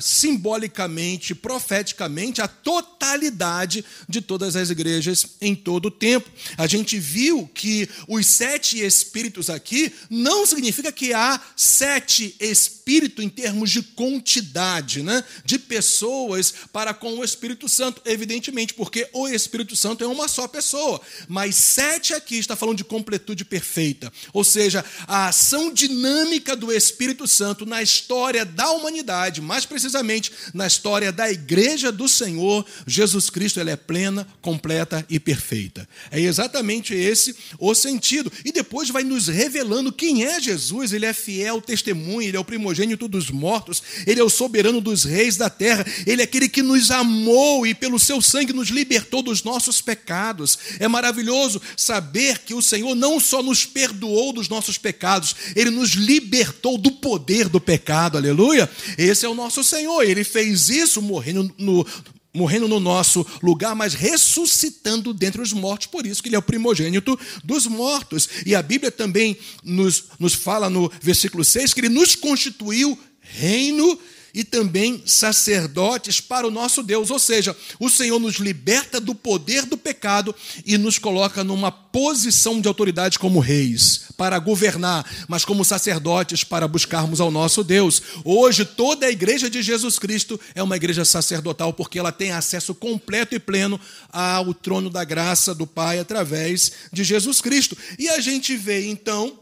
simbolicamente, 0.00 1.34
profeticamente, 1.34 2.40
a 2.40 2.48
totalidade 2.48 3.84
de 4.08 4.20
todas 4.20 4.56
as 4.56 4.70
igrejas 4.70 5.26
em 5.40 5.54
todo 5.54 5.86
o 5.86 5.90
tempo. 5.90 6.30
A 6.56 6.66
gente 6.66 6.98
viu 6.98 7.48
que 7.52 7.88
os 8.08 8.26
sete 8.26 8.78
espíritos 8.78 9.50
aqui 9.50 9.92
não 10.08 10.46
significa 10.46 10.92
que 10.92 11.12
há 11.12 11.40
sete 11.56 12.34
espíritos 12.40 13.24
em 13.24 13.28
termos 13.28 13.70
de 13.70 13.82
quantidade, 13.82 15.02
né? 15.02 15.24
de 15.44 15.58
pessoas 15.58 16.54
para 16.72 16.92
com 16.94 17.18
o 17.18 17.24
Espírito 17.24 17.68
Santo, 17.68 18.00
evidentemente, 18.04 18.74
porque 18.74 19.08
o 19.12 19.28
Espírito 19.28 19.74
Santo 19.74 20.04
é 20.04 20.06
uma 20.06 20.28
só 20.28 20.46
pessoa. 20.46 21.00
Mas 21.28 21.56
sete 21.56 22.14
aqui 22.14 22.36
está 22.36 22.54
falando 22.54 22.78
de 22.78 22.84
completude 22.84 23.44
perfeita, 23.44 24.12
ou 24.32 24.44
seja, 24.44 24.84
a 25.06 25.28
ação 25.28 25.72
dinâmica 25.72 26.54
do 26.54 26.72
Espírito 26.72 27.26
Santo 27.26 27.66
na 27.66 27.82
história 27.82 28.44
da 28.44 28.70
humanidade, 28.70 29.40
mais 29.40 29.63
precisamente 29.64 30.32
na 30.52 30.66
história 30.66 31.12
da 31.12 31.30
igreja 31.30 31.90
do 31.90 32.08
Senhor, 32.08 32.64
Jesus 32.86 33.30
Cristo 33.30 33.60
ela 33.60 33.70
é 33.70 33.76
plena, 33.76 34.26
completa 34.40 35.04
e 35.08 35.18
perfeita. 35.20 35.88
É 36.10 36.20
exatamente 36.20 36.94
esse 36.94 37.34
o 37.58 37.74
sentido. 37.74 38.32
E 38.44 38.52
depois 38.52 38.90
vai 38.90 39.04
nos 39.04 39.28
revelando 39.28 39.92
quem 39.92 40.24
é 40.24 40.40
Jesus. 40.40 40.92
Ele 40.92 41.06
é 41.06 41.12
fiel 41.12 41.60
testemunho, 41.60 42.28
ele 42.28 42.36
é 42.36 42.40
o 42.40 42.44
primogênito 42.44 43.06
dos 43.06 43.30
mortos, 43.30 43.82
ele 44.06 44.20
é 44.20 44.24
o 44.24 44.30
soberano 44.30 44.80
dos 44.80 45.04
reis 45.04 45.36
da 45.36 45.50
terra, 45.50 45.84
ele 46.06 46.22
é 46.22 46.24
aquele 46.24 46.48
que 46.48 46.62
nos 46.62 46.90
amou 46.90 47.66
e 47.66 47.74
pelo 47.74 47.98
seu 47.98 48.20
sangue 48.20 48.52
nos 48.52 48.68
libertou 48.68 49.22
dos 49.22 49.42
nossos 49.42 49.80
pecados. 49.80 50.58
É 50.78 50.88
maravilhoso 50.88 51.60
saber 51.76 52.38
que 52.38 52.54
o 52.54 52.62
Senhor 52.62 52.94
não 52.94 53.20
só 53.20 53.42
nos 53.42 53.64
perdoou 53.64 54.32
dos 54.32 54.48
nossos 54.48 54.78
pecados, 54.78 55.34
ele 55.54 55.70
nos 55.70 55.90
libertou 55.90 56.78
do 56.78 56.90
poder 56.90 57.48
do 57.48 57.60
pecado 57.60 58.16
aleluia? 58.16 58.68
Esse 58.96 59.26
é 59.26 59.28
o 59.28 59.34
nosso 59.34 59.53
Senhor, 59.62 60.02
ele 60.02 60.24
fez 60.24 60.68
isso 60.68 61.00
morrendo 61.02 61.54
no, 61.58 61.86
morrendo 62.34 62.66
no 62.66 62.80
nosso 62.80 63.24
lugar, 63.40 63.76
mas 63.76 63.94
ressuscitando 63.94 65.14
dentre 65.14 65.40
os 65.40 65.52
mortos, 65.52 65.86
por 65.86 66.04
isso 66.04 66.20
que 66.22 66.28
ele 66.28 66.36
é 66.36 66.38
o 66.38 66.42
primogênito 66.42 67.18
dos 67.44 67.66
mortos. 67.66 68.28
E 68.44 68.54
a 68.54 68.62
Bíblia 68.62 68.90
também 68.90 69.38
nos, 69.62 70.06
nos 70.18 70.34
fala 70.34 70.68
no 70.68 70.90
versículo 71.00 71.44
6 71.44 71.72
que 71.72 71.80
ele 71.80 71.88
nos 71.88 72.16
constituiu 72.16 72.98
reino 73.20 73.98
e 74.34 74.42
também 74.42 75.00
sacerdotes 75.06 76.20
para 76.20 76.46
o 76.46 76.50
nosso 76.50 76.82
Deus. 76.82 77.10
Ou 77.10 77.18
seja, 77.18 77.56
o 77.78 77.88
Senhor 77.88 78.18
nos 78.18 78.36
liberta 78.36 79.00
do 79.00 79.14
poder 79.14 79.64
do 79.64 79.78
pecado 79.78 80.34
e 80.66 80.76
nos 80.76 80.98
coloca 80.98 81.44
numa 81.44 81.70
posição 81.70 82.60
de 82.60 82.66
autoridade 82.66 83.20
como 83.20 83.38
reis, 83.38 84.06
para 84.16 84.36
governar, 84.40 85.08
mas 85.28 85.44
como 85.44 85.64
sacerdotes 85.64 86.42
para 86.42 86.66
buscarmos 86.66 87.20
ao 87.20 87.30
nosso 87.30 87.62
Deus. 87.62 88.02
Hoje, 88.24 88.64
toda 88.64 89.06
a 89.06 89.10
igreja 89.10 89.48
de 89.48 89.62
Jesus 89.62 89.96
Cristo 89.98 90.40
é 90.56 90.62
uma 90.62 90.76
igreja 90.76 91.04
sacerdotal, 91.04 91.72
porque 91.72 91.98
ela 91.98 92.10
tem 92.10 92.32
acesso 92.32 92.74
completo 92.74 93.36
e 93.36 93.38
pleno 93.38 93.80
ao 94.10 94.52
trono 94.52 94.90
da 94.90 95.04
graça 95.04 95.54
do 95.54 95.66
Pai 95.66 96.00
através 96.00 96.72
de 96.92 97.04
Jesus 97.04 97.40
Cristo. 97.40 97.76
E 97.96 98.08
a 98.08 98.18
gente 98.18 98.56
vê, 98.56 98.88
então, 98.88 99.38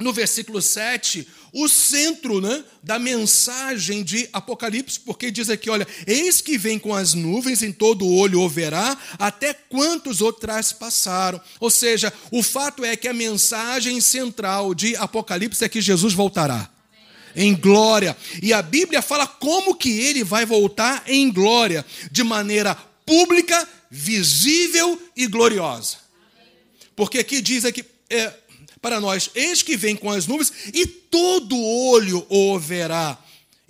no 0.00 0.12
versículo 0.12 0.62
7, 0.62 1.26
o 1.52 1.68
centro 1.68 2.40
né, 2.40 2.64
da 2.82 2.98
mensagem 2.98 4.02
de 4.02 4.28
Apocalipse, 4.32 5.00
porque 5.00 5.30
diz 5.30 5.50
aqui: 5.50 5.68
olha, 5.68 5.86
eis 6.06 6.40
que 6.40 6.56
vem 6.56 6.78
com 6.78 6.94
as 6.94 7.14
nuvens, 7.14 7.62
em 7.62 7.72
todo 7.72 8.08
olho 8.08 8.40
o 8.40 8.48
verá, 8.48 8.96
até 9.18 9.52
quantos 9.52 10.20
outras 10.20 10.72
passaram. 10.72 11.40
Ou 11.58 11.70
seja, 11.70 12.12
o 12.30 12.42
fato 12.42 12.84
é 12.84 12.96
que 12.96 13.08
a 13.08 13.12
mensagem 13.12 14.00
central 14.00 14.74
de 14.74 14.96
Apocalipse 14.96 15.64
é 15.64 15.68
que 15.68 15.80
Jesus 15.80 16.14
voltará. 16.14 16.70
Em 17.36 17.54
glória. 17.54 18.16
E 18.42 18.52
a 18.52 18.60
Bíblia 18.60 19.00
fala 19.00 19.24
como 19.24 19.76
que 19.76 20.00
ele 20.00 20.24
vai 20.24 20.44
voltar 20.44 21.04
em 21.06 21.30
glória, 21.30 21.86
de 22.10 22.24
maneira 22.24 22.74
pública, 23.06 23.68
visível 23.88 25.00
e 25.16 25.28
gloriosa. 25.28 25.98
Porque 26.96 27.18
aqui 27.18 27.40
diz 27.40 27.64
aqui, 27.64 27.84
é, 28.10 28.32
para 28.80 29.00
nós: 29.00 29.30
Eis 29.34 29.62
que 29.62 29.76
vem 29.76 29.96
com 29.96 30.10
as 30.10 30.26
nuvens 30.26 30.52
e 30.72 30.86
todo 30.86 31.58
olho 31.58 32.26
o 32.28 32.58
verá. 32.58 33.18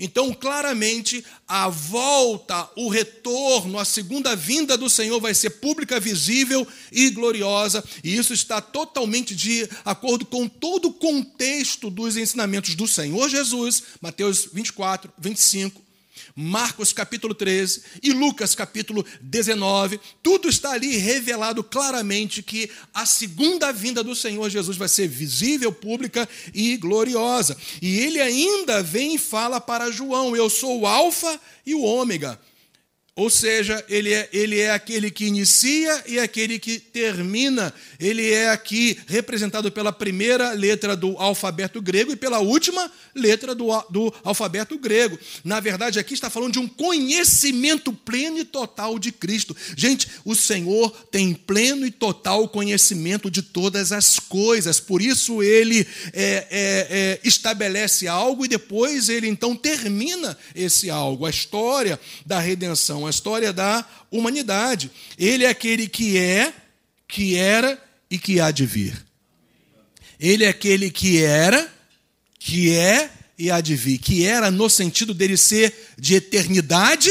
Então, 0.03 0.33
claramente, 0.33 1.23
a 1.47 1.69
volta, 1.69 2.71
o 2.75 2.89
retorno, 2.89 3.79
a 3.79 3.85
segunda 3.85 4.35
vinda 4.35 4.75
do 4.75 4.89
Senhor 4.89 5.21
vai 5.21 5.35
ser 5.35 5.51
pública, 5.51 6.01
visível 6.01 6.67
e 6.91 7.11
gloriosa, 7.11 7.85
e 8.03 8.17
isso 8.17 8.33
está 8.33 8.63
totalmente 8.63 9.37
de 9.37 9.69
acordo 9.85 10.25
com 10.25 10.49
todo 10.49 10.89
o 10.89 10.93
contexto 10.95 11.91
dos 11.91 12.17
ensinamentos 12.17 12.75
do 12.75 12.89
Senhor 12.89 13.29
Jesus, 13.29 13.83
Mateus 14.01 14.49
24, 14.51 15.13
25, 15.19 15.83
Marcos 16.35 16.93
capítulo 16.93 17.35
13 17.35 17.83
e 18.03 18.13
Lucas 18.13 18.55
capítulo 18.55 19.05
19, 19.21 20.01
tudo 20.23 20.49
está 20.49 20.73
ali 20.73 20.97
revelado 20.97 21.63
claramente 21.63 22.43
que 22.43 22.71
a 22.95 23.07
segunda 23.07 23.73
vinda 23.73 24.03
do 24.03 24.15
Senhor 24.15 24.49
Jesus 24.49 24.77
vai 24.77 24.89
ser 24.89 25.09
visível, 25.09 25.73
pública 25.73 26.29
e 26.55 26.77
gloriosa. 26.77 27.57
E 27.81 28.01
ele 28.01 28.21
ainda 28.21 28.83
vem 28.83 29.15
e 29.15 29.19
fala 29.19 29.61
para 29.61 29.91
João: 29.91 30.37
Eu 30.37 30.49
sou 30.49 30.81
o 30.81 30.87
Alfa 30.87 31.41
e 31.67 31.75
o 31.75 31.83
Ômega 31.83 32.39
ou 33.17 33.29
seja, 33.29 33.85
ele 33.89 34.15
é, 34.15 34.29
ele 34.33 34.59
é 34.59 34.71
aquele 34.71 35.11
que 35.11 35.27
inicia 35.27 36.05
e 36.07 36.19
aquele 36.19 36.59
que 36.59 36.79
termina. 36.79 37.75
Ele 37.99 38.31
é 38.31 38.51
aqui 38.51 38.99
representado 39.07 39.71
pela 39.71 39.93
primeira 39.93 40.53
letra 40.53 40.97
do 40.97 41.19
alfabeto 41.19 41.83
grego 41.83 42.13
e 42.13 42.17
pela 42.17 42.39
última 42.39 42.91
letra 43.15 43.55
do, 43.55 43.67
do 43.91 44.15
alfabeto 44.25 44.79
grego. 44.79 45.19
Na 45.45 45.61
verdade, 45.61 45.99
aqui 45.99 46.15
está 46.15 46.31
falando 46.31 46.53
de 46.53 46.59
um 46.61 46.69
conhecimento 46.69 47.93
pleno 47.93 48.39
e 48.39 48.45
total 48.45 48.99
de 48.99 49.11
Cristo. 49.13 49.57
Gente, 49.77 50.09
o 50.25 50.35
Senhor 50.35 50.91
tem 51.11 51.35
pleno 51.35 51.85
e 51.85 51.91
total 51.91 52.49
conhecimento 52.49 53.31
de 53.31 53.43
todas 53.43 53.93
as 53.93 54.19
coisas. 54.19 54.79
Por 54.79 55.03
isso, 55.03 55.43
ele 55.43 55.87
é, 56.13 56.23
é, 56.23 56.47
é, 56.51 57.21
estabelece 57.25 58.07
algo 58.07 58.45
e 58.45 58.49
depois 58.49 59.09
ele 59.09 59.27
então 59.27 59.55
termina 59.57 60.39
esse 60.55 60.89
algo. 60.89 61.27
A 61.27 61.31
história 61.31 62.01
da 62.25 62.39
redenção 62.39 63.10
a 63.11 63.13
história 63.13 63.53
da 63.53 63.85
humanidade. 64.11 64.91
Ele 65.19 65.45
é 65.45 65.49
aquele 65.49 65.89
que 65.89 66.17
é, 66.17 66.53
que 67.07 67.37
era 67.37 67.81
e 68.11 68.19
que 68.19 68.41
há 68.41 68.51
de 68.51 68.65
vir. 68.65 68.95
Ele 70.19 70.45
é 70.45 70.49
aquele 70.49 70.91
que 70.91 71.23
era, 71.23 71.71
que 72.39 72.75
é 72.75 73.11
e 73.39 73.51
há 73.51 73.61
de 73.61 73.75
vir. 73.75 73.99
Que 73.99 74.25
era 74.25 74.51
no 74.51 74.71
sentido 74.71 75.13
dele 75.13 75.37
ser 75.37 75.75
de 75.99 76.15
eternidade 76.15 77.11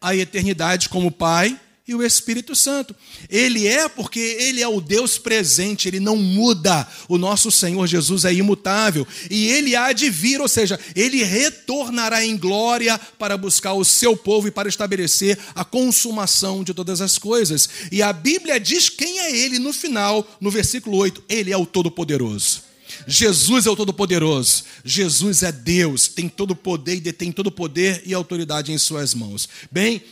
a 0.00 0.16
eternidade 0.16 0.88
como 0.88 1.10
Pai 1.10 1.58
e 1.86 1.94
o 1.94 2.02
Espírito 2.02 2.54
Santo. 2.54 2.94
Ele 3.28 3.66
é 3.66 3.88
porque 3.88 4.20
ele 4.20 4.62
é 4.62 4.68
o 4.68 4.80
Deus 4.80 5.18
presente, 5.18 5.88
ele 5.88 5.98
não 5.98 6.16
muda. 6.16 6.86
O 7.08 7.18
nosso 7.18 7.50
Senhor 7.50 7.86
Jesus 7.86 8.24
é 8.24 8.32
imutável 8.32 9.06
e 9.30 9.48
ele 9.48 9.74
há 9.74 9.92
de 9.92 10.08
vir, 10.08 10.40
ou 10.40 10.48
seja, 10.48 10.78
ele 10.94 11.24
retornará 11.24 12.24
em 12.24 12.36
glória 12.36 12.98
para 13.18 13.36
buscar 13.36 13.72
o 13.72 13.84
seu 13.84 14.16
povo 14.16 14.48
e 14.48 14.52
para 14.52 14.68
estabelecer 14.68 15.38
a 15.54 15.64
consumação 15.64 16.62
de 16.62 16.72
todas 16.72 17.00
as 17.00 17.18
coisas. 17.18 17.68
E 17.90 18.00
a 18.00 18.12
Bíblia 18.12 18.60
diz 18.60 18.88
quem 18.88 19.18
é 19.18 19.36
ele 19.36 19.58
no 19.58 19.72
final, 19.72 20.26
no 20.40 20.50
versículo 20.50 20.96
8: 20.98 21.24
ele 21.28 21.52
é 21.52 21.56
o 21.56 21.66
Todo-Poderoso. 21.66 22.62
Jesus 23.06 23.66
é 23.66 23.70
o 23.70 23.76
Todo-Poderoso. 23.76 24.64
Jesus 24.84 25.42
é 25.42 25.50
Deus, 25.50 26.08
tem 26.08 26.28
todo 26.28 26.52
o 26.52 26.56
poder 26.56 26.96
e 26.96 27.00
detém 27.00 27.32
todo 27.32 27.48
o 27.48 27.52
poder 27.52 28.02
e 28.06 28.14
autoridade 28.14 28.70
em 28.70 28.78
suas 28.78 29.14
mãos. 29.14 29.48
Bem, 29.70 30.02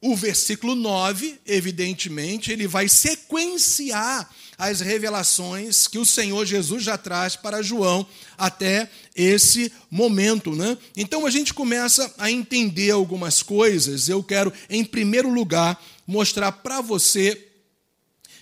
o 0.00 0.16
versículo 0.16 0.74
9, 0.74 1.38
evidentemente, 1.46 2.50
ele 2.50 2.66
vai 2.66 2.88
sequenciar 2.88 4.30
as 4.56 4.80
revelações 4.80 5.86
que 5.86 5.98
o 5.98 6.06
Senhor 6.06 6.44
Jesus 6.46 6.82
já 6.82 6.96
traz 6.96 7.36
para 7.36 7.62
João 7.62 8.06
até 8.36 8.90
esse 9.14 9.70
momento, 9.90 10.54
né? 10.54 10.76
Então 10.96 11.26
a 11.26 11.30
gente 11.30 11.52
começa 11.52 12.14
a 12.16 12.30
entender 12.30 12.90
algumas 12.90 13.42
coisas. 13.42 14.08
Eu 14.08 14.22
quero, 14.22 14.52
em 14.70 14.84
primeiro 14.84 15.30
lugar, 15.30 15.82
mostrar 16.06 16.52
para 16.52 16.80
você 16.80 17.48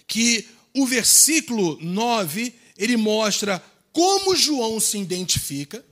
que 0.06 0.46
o 0.74 0.86
versículo 0.86 1.76
9, 1.80 2.54
ele 2.76 2.96
mostra 2.96 3.62
como 3.92 4.36
João 4.36 4.78
se 4.78 4.96
identifica. 4.96 5.84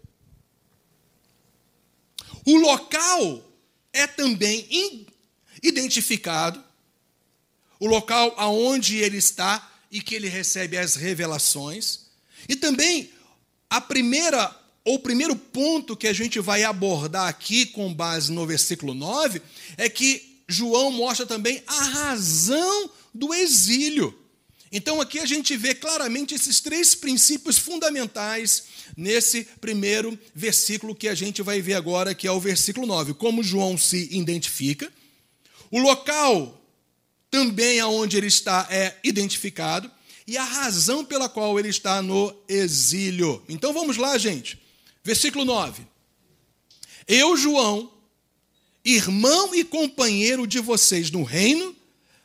O 2.44 2.56
local 2.56 3.42
é 3.92 4.06
também 4.06 4.66
identificado 5.68 6.62
o 7.78 7.86
local 7.86 8.34
aonde 8.36 8.96
ele 8.96 9.18
está 9.18 9.70
e 9.90 10.00
que 10.00 10.14
ele 10.14 10.28
recebe 10.28 10.76
as 10.76 10.94
revelações. 10.94 12.06
E 12.48 12.56
também 12.56 13.10
a 13.68 13.80
primeira 13.80 14.54
ou 14.84 14.94
o 14.94 15.00
primeiro 15.00 15.34
ponto 15.34 15.96
que 15.96 16.06
a 16.06 16.12
gente 16.12 16.38
vai 16.38 16.62
abordar 16.62 17.26
aqui 17.26 17.66
com 17.66 17.92
base 17.92 18.30
no 18.30 18.46
versículo 18.46 18.94
9 18.94 19.42
é 19.76 19.88
que 19.88 20.40
João 20.46 20.92
mostra 20.92 21.26
também 21.26 21.60
a 21.66 21.84
razão 21.84 22.88
do 23.12 23.34
exílio. 23.34 24.16
Então 24.70 25.00
aqui 25.00 25.18
a 25.18 25.26
gente 25.26 25.56
vê 25.56 25.74
claramente 25.74 26.34
esses 26.34 26.60
três 26.60 26.94
princípios 26.94 27.58
fundamentais 27.58 28.64
nesse 28.96 29.44
primeiro 29.60 30.16
versículo 30.34 30.94
que 30.94 31.08
a 31.08 31.14
gente 31.14 31.42
vai 31.42 31.60
ver 31.60 31.74
agora, 31.74 32.14
que 32.14 32.26
é 32.26 32.30
o 32.30 32.40
versículo 32.40 32.86
9. 32.86 33.14
Como 33.14 33.42
João 33.42 33.76
se 33.76 34.08
identifica, 34.12 34.92
o 35.70 35.78
local 35.78 36.60
também 37.30 37.80
aonde 37.80 38.16
ele 38.16 38.26
está 38.26 38.66
é 38.70 38.98
identificado 39.02 39.90
e 40.26 40.36
a 40.36 40.44
razão 40.44 41.04
pela 41.04 41.28
qual 41.28 41.58
ele 41.58 41.68
está 41.68 42.02
no 42.02 42.34
exílio. 42.48 43.42
Então 43.48 43.72
vamos 43.72 43.96
lá, 43.96 44.16
gente. 44.18 44.58
Versículo 45.04 45.44
9. 45.44 45.86
Eu, 47.06 47.36
João, 47.36 47.92
irmão 48.84 49.54
e 49.54 49.62
companheiro 49.62 50.46
de 50.46 50.58
vocês 50.58 51.10
no 51.10 51.22
reino, 51.22 51.76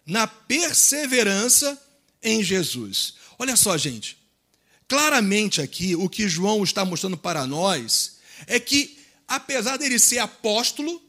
na 0.05 0.25
perseverança 0.25 1.79
em 2.23 2.43
Jesus. 2.43 3.15
Olha 3.37 3.55
só, 3.55 3.77
gente. 3.77 4.17
Claramente 4.87 5.61
aqui 5.61 5.95
o 5.95 6.09
que 6.09 6.27
João 6.27 6.63
está 6.63 6.83
mostrando 6.83 7.17
para 7.17 7.45
nós 7.45 8.17
é 8.47 8.59
que 8.59 8.97
apesar 9.27 9.77
dele 9.77 9.97
ser 9.97 10.19
apóstolo, 10.19 11.01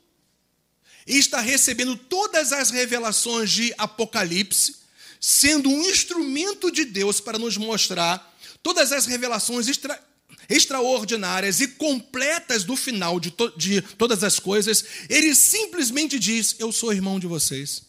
e 1.07 1.19
está 1.19 1.41
recebendo 1.41 1.97
todas 1.97 2.53
as 2.53 2.71
revelações 2.71 3.51
de 3.51 3.75
Apocalipse, 3.77 4.77
sendo 5.21 5.69
um 5.69 5.83
instrumento 5.83 6.71
de 6.71 6.85
Deus 6.85 7.21
para 7.21 7.39
nos 7.39 7.57
mostrar 7.57 8.33
todas 8.63 8.93
as 8.93 9.07
revelações 9.07 9.69
extra, 9.69 10.01
extraordinárias 10.49 11.61
e 11.61 11.69
completas 11.69 12.65
do 12.65 12.77
final 12.77 13.19
de, 13.19 13.31
to, 13.31 13.53
de 13.57 13.83
todas 13.83 14.23
as 14.23 14.39
coisas, 14.39 14.85
ele 15.09 15.35
simplesmente 15.35 16.19
diz: 16.19 16.57
Eu 16.59 16.73
sou 16.73 16.93
irmão 16.93 17.19
de 17.19 17.27
vocês. 17.27 17.83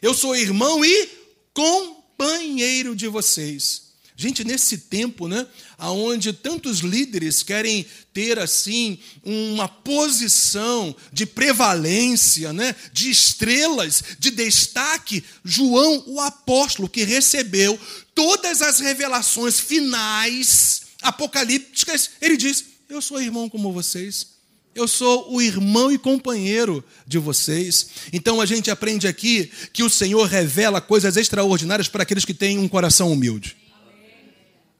Eu 0.00 0.14
sou 0.14 0.36
irmão 0.36 0.84
e 0.84 1.08
companheiro 1.52 2.94
de 2.94 3.08
vocês. 3.08 3.87
Gente, 4.20 4.42
nesse 4.42 4.78
tempo, 4.78 5.28
né, 5.28 5.46
onde 5.78 6.32
tantos 6.32 6.80
líderes 6.80 7.44
querem 7.44 7.86
ter 8.12 8.36
assim 8.36 8.98
uma 9.22 9.68
posição 9.68 10.92
de 11.12 11.24
prevalência, 11.24 12.52
né, 12.52 12.74
de 12.92 13.10
estrelas, 13.10 14.02
de 14.18 14.32
destaque, 14.32 15.22
João, 15.44 16.02
o 16.08 16.20
apóstolo 16.20 16.88
que 16.88 17.04
recebeu 17.04 17.78
todas 18.12 18.60
as 18.60 18.80
revelações 18.80 19.60
finais 19.60 20.82
apocalípticas, 21.00 22.10
ele 22.20 22.36
diz: 22.36 22.64
"Eu 22.88 23.00
sou 23.00 23.22
irmão 23.22 23.48
como 23.48 23.72
vocês". 23.72 24.36
Eu 24.74 24.88
sou 24.88 25.32
o 25.32 25.40
irmão 25.40 25.90
e 25.90 25.98
companheiro 25.98 26.84
de 27.06 27.18
vocês. 27.18 27.88
Então 28.12 28.40
a 28.40 28.46
gente 28.46 28.70
aprende 28.70 29.08
aqui 29.08 29.50
que 29.72 29.82
o 29.82 29.90
Senhor 29.90 30.24
revela 30.24 30.80
coisas 30.80 31.16
extraordinárias 31.16 31.88
para 31.88 32.02
aqueles 32.04 32.24
que 32.24 32.34
têm 32.34 32.58
um 32.58 32.68
coração 32.68 33.10
humilde. 33.10 33.57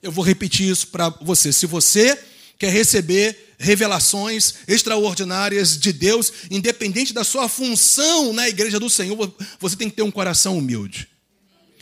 Eu 0.03 0.13
vou 0.13 0.25
repetir 0.25 0.69
isso 0.69 0.89
para 0.89 1.09
você. 1.09 1.53
Se 1.53 1.67
você 1.67 2.19
quer 2.59 2.73
receber 2.73 3.55
revelações 3.59 4.55
extraordinárias 4.69 5.79
de 5.79 5.93
Deus, 5.93 6.33
independente 6.51 7.13
da 7.13 7.25
sua 7.25 7.49
função 7.49 8.33
na 8.33 8.49
igreja 8.49 8.79
do 8.79 8.89
Senhor, 8.89 9.35
você 9.59 9.77
tem 9.77 9.91
que 9.91 9.97
ter 9.97 10.03
um 10.03 10.11
coração 10.11 10.57
humilde. 10.57 11.09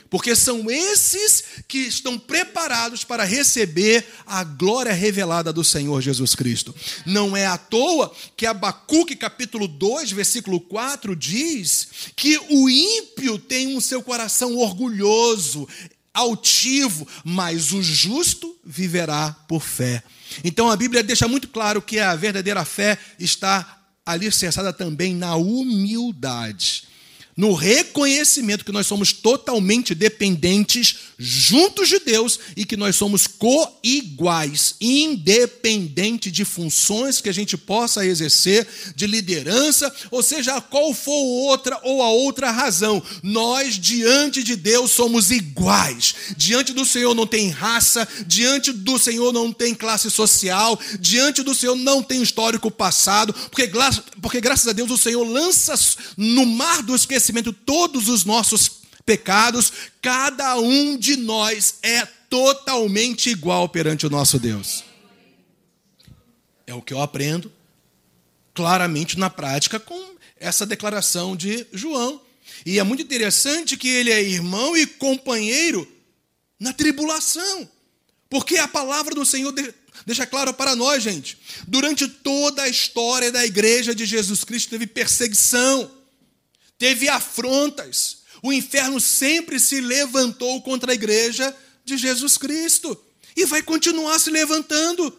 Porque 0.09 0.37
são 0.37 0.71
esses 0.71 1.45
que 1.67 1.79
estão 1.79 2.19
preparados 2.19 3.05
para 3.05 3.25
receber 3.25 4.07
a 4.25 4.45
glória 4.45 4.93
revelada 4.93 5.53
do 5.53 5.65
Senhor 5.65 6.01
Jesus 6.01 6.35
Cristo. 6.35 6.75
Não 7.05 7.37
é 7.37 7.45
à 7.45 7.59
toa 7.59 8.15
que 8.37 8.47
Abacuque 8.47 9.17
capítulo 9.17 9.67
2, 9.67 10.13
versículo 10.13 10.61
4 10.61 11.17
diz 11.17 11.89
que 12.15 12.39
o 12.49 12.71
ímpio 12.71 13.39
tem 13.39 13.77
um 13.77 13.81
seu 13.81 14.01
coração 14.03 14.57
orgulhoso, 14.57 15.69
altivo, 16.17 17.07
mas 17.23 17.73
o 17.73 17.83
justo 17.83 18.57
viverá 18.65 19.37
por 19.47 19.63
fé. 19.63 20.03
Então 20.43 20.71
a 20.71 20.77
Bíblia 20.77 21.03
deixa 21.03 21.29
muito 21.29 21.47
claro 21.49 21.83
que 21.83 21.99
a 21.99 22.15
verdadeira 22.17 22.65
fé 22.65 22.99
está 23.19 23.83
alicerçada 24.05 24.73
também 24.73 25.15
na 25.15 25.37
humildade 25.37 26.89
no 27.37 27.53
reconhecimento 27.53 28.65
que 28.65 28.73
nós 28.73 28.87
somos 28.87 29.13
totalmente 29.13 29.95
dependentes 29.95 30.97
juntos 31.19 31.89
de 31.89 31.99
Deus 31.99 32.41
e 32.57 32.65
que 32.65 32.77
nós 32.77 32.97
somos 32.97 33.27
coiguais, 33.27 34.75
independente 34.81 36.31
de 36.31 36.45
funções 36.45 37.21
que 37.21 37.29
a 37.29 37.33
gente 37.33 37.57
possa 37.57 38.07
exercer, 38.07 38.67
de 38.95 39.07
liderança, 39.07 39.95
ou 40.11 40.23
seja, 40.23 40.61
qual 40.63 40.95
for 40.95 41.13
outra 41.13 41.79
ou 41.83 42.03
a 42.03 42.09
outra 42.09 42.51
razão, 42.51 43.03
nós 43.23 43.75
diante 43.75 44.43
de 44.43 44.57
Deus 44.57 44.91
somos 44.93 45.31
iguais. 45.31 46.15
Diante 46.37 46.73
do 46.73 46.87
Senhor 46.87 47.15
não 47.15 47.27
tem 47.27 47.51
raça, 47.51 48.09
diante 48.27 48.73
do 48.73 48.99
Senhor 48.99 49.33
não 49.33 49.53
tem 49.53 49.75
classe 49.75 50.11
social, 50.11 50.79
diante 50.99 51.43
do 51.43 51.55
Senhor 51.55 51.77
não 51.77 52.03
tem 52.03 52.23
histórico 52.23 52.71
passado, 52.71 53.35
porque, 53.51 53.71
porque 54.23 54.41
graças 54.41 54.69
a 54.69 54.73
Deus 54.73 54.91
o 54.91 54.99
Senhor 54.99 55.25
lança 55.25 55.75
no 56.17 56.47
mar 56.47 56.83
do 56.83 56.95
esquecimento 56.95 57.26
conhecimento 57.27 57.53
todos 57.53 58.09
os 58.09 58.25
nossos 58.25 58.83
pecados, 59.05 59.73
cada 60.01 60.59
um 60.59 60.97
de 60.97 61.17
nós 61.17 61.77
é 61.83 62.07
totalmente 62.29 63.31
igual 63.31 63.69
perante 63.69 64.07
o 64.07 64.11
nosso 64.11 64.39
Deus. 64.39 64.85
É 66.67 66.75
o 66.75 66.83
que 66.83 66.93
eu 66.93 67.01
aprendo 67.01 67.53
claramente 68.55 69.19
na 69.19 69.31
prática 69.31 69.79
com 69.79 70.17
essa 70.39 70.67
declaração 70.67 71.37
de 71.37 71.67
João. 71.73 72.21
E 72.65 72.79
é 72.79 72.83
muito 72.83 73.03
interessante 73.03 73.77
que 73.77 73.89
ele 73.89 74.11
é 74.11 74.23
irmão 74.23 74.77
e 74.77 74.87
companheiro 74.87 75.87
na 76.59 76.73
tribulação. 76.73 77.69
Porque 78.29 78.57
a 78.57 78.67
palavra 78.67 79.15
do 79.15 79.25
Senhor 79.25 79.55
deixa 80.05 80.27
claro 80.27 80.53
para 80.53 80.75
nós, 80.75 81.03
gente. 81.03 81.39
Durante 81.67 82.09
toda 82.09 82.63
a 82.63 82.69
história 82.69 83.31
da 83.31 83.45
igreja 83.45 83.95
de 83.95 84.05
Jesus 84.05 84.43
Cristo 84.43 84.71
teve 84.71 84.87
perseguição 84.87 85.96
teve 86.79 87.09
afrontas. 87.09 88.19
O 88.43 88.53
inferno 88.53 89.01
sempre 89.01 89.59
se 89.59 89.81
levantou 89.81 90.63
contra 90.63 90.93
a 90.93 90.95
igreja 90.95 91.55
de 91.85 91.97
Jesus 91.97 92.37
Cristo 92.37 92.99
e 93.37 93.45
vai 93.45 93.63
continuar 93.63 94.19
se 94.19 94.31
levantando. 94.31 95.17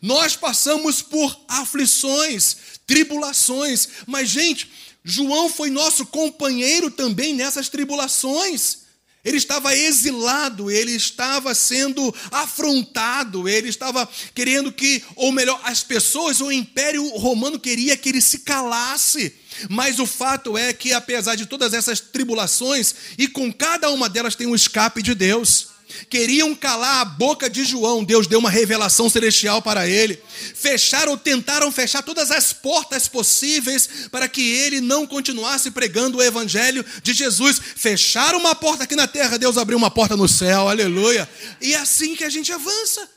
Nós 0.00 0.36
passamos 0.36 1.02
por 1.02 1.44
aflições, 1.48 2.56
tribulações, 2.86 3.88
mas, 4.06 4.28
gente, 4.28 4.70
João 5.04 5.48
foi 5.48 5.70
nosso 5.70 6.06
companheiro 6.06 6.90
também 6.90 7.34
nessas 7.34 7.68
tribulações. 7.68 8.80
Ele 9.22 9.36
estava 9.36 9.76
exilado, 9.76 10.70
ele 10.70 10.92
estava 10.92 11.54
sendo 11.54 12.14
afrontado, 12.30 13.48
ele 13.48 13.68
estava 13.68 14.08
querendo 14.34 14.72
que, 14.72 15.02
ou 15.14 15.30
melhor, 15.30 15.60
as 15.64 15.82
pessoas, 15.82 16.40
o 16.40 16.50
Império 16.50 17.06
Romano 17.16 17.58
queria 17.58 17.96
que 17.96 18.08
ele 18.08 18.22
se 18.22 18.40
calasse. 18.40 19.34
Mas 19.68 19.98
o 19.98 20.06
fato 20.06 20.56
é 20.56 20.72
que, 20.72 20.92
apesar 20.92 21.34
de 21.34 21.46
todas 21.46 21.72
essas 21.72 22.00
tribulações, 22.00 22.94
e 23.18 23.28
com 23.28 23.52
cada 23.52 23.90
uma 23.90 24.08
delas 24.08 24.34
tem 24.34 24.46
um 24.46 24.54
escape 24.54 25.02
de 25.02 25.14
Deus. 25.14 25.68
Queriam 26.08 26.54
calar 26.54 27.00
a 27.00 27.04
boca 27.04 27.50
de 27.50 27.64
João, 27.64 28.04
Deus 28.04 28.26
deu 28.26 28.38
uma 28.38 28.50
revelação 28.50 29.10
celestial 29.10 29.60
para 29.60 29.88
ele. 29.88 30.22
Fecharam, 30.54 31.16
tentaram 31.16 31.70
fechar 31.72 32.02
todas 32.02 32.30
as 32.30 32.52
portas 32.52 33.08
possíveis 33.08 33.88
para 34.10 34.28
que 34.28 34.40
ele 34.40 34.80
não 34.80 35.06
continuasse 35.06 35.70
pregando 35.70 36.18
o 36.18 36.22
evangelho 36.22 36.84
de 37.02 37.12
Jesus. 37.12 37.60
Fecharam 37.76 38.38
uma 38.38 38.54
porta 38.54 38.84
aqui 38.84 38.94
na 38.94 39.06
terra, 39.06 39.36
Deus 39.36 39.58
abriu 39.58 39.76
uma 39.76 39.90
porta 39.90 40.16
no 40.16 40.28
céu, 40.28 40.68
aleluia. 40.68 41.28
E 41.60 41.74
é 41.74 41.78
assim 41.78 42.14
que 42.14 42.24
a 42.24 42.30
gente 42.30 42.52
avança. 42.52 43.08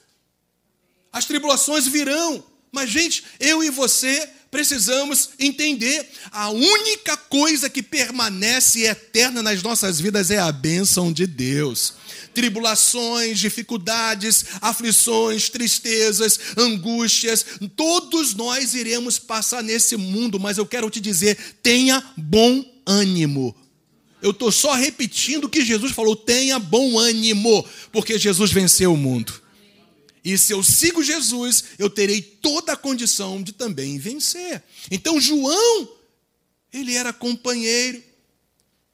As 1.11 1.25
tribulações 1.25 1.87
virão, 1.87 2.43
mas, 2.71 2.89
gente, 2.89 3.23
eu 3.39 3.63
e 3.63 3.69
você 3.69 4.27
precisamos 4.53 5.31
entender: 5.39 6.07
a 6.31 6.51
única 6.51 7.17
coisa 7.17 7.67
que 7.67 7.81
permanece 7.81 8.83
eterna 8.83 9.41
nas 9.41 9.63
nossas 9.63 9.99
vidas 9.99 10.29
é 10.29 10.37
a 10.37 10.51
bênção 10.51 11.11
de 11.11 11.25
Deus 11.25 11.95
tribulações, 12.33 13.37
dificuldades, 13.37 14.45
aflições, 14.59 15.49
tristezas, 15.49 16.39
angústias, 16.57 17.45
todos 17.75 18.33
nós 18.33 18.73
iremos 18.73 19.19
passar 19.19 19.61
nesse 19.61 19.95
mundo, 19.95 20.39
mas 20.39 20.57
eu 20.57 20.65
quero 20.65 20.89
te 20.89 20.99
dizer: 20.99 21.37
tenha 21.61 22.03
bom 22.17 22.65
ânimo. 22.87 23.55
Eu 24.19 24.31
estou 24.31 24.51
só 24.51 24.73
repetindo 24.73 25.43
o 25.43 25.49
que 25.49 25.63
Jesus 25.63 25.91
falou: 25.91 26.15
tenha 26.15 26.57
bom 26.57 26.97
ânimo, 26.97 27.63
porque 27.91 28.17
Jesus 28.17 28.51
venceu 28.51 28.93
o 28.93 28.97
mundo. 28.97 29.42
E 30.23 30.37
se 30.37 30.53
eu 30.53 30.63
sigo 30.63 31.03
Jesus, 31.03 31.63
eu 31.77 31.89
terei 31.89 32.21
toda 32.21 32.73
a 32.73 32.77
condição 32.77 33.43
de 33.43 33.51
também 33.51 33.97
vencer. 33.97 34.63
Então, 34.89 35.19
João, 35.19 35.89
ele 36.71 36.95
era 36.95 37.11
companheiro, 37.11 38.01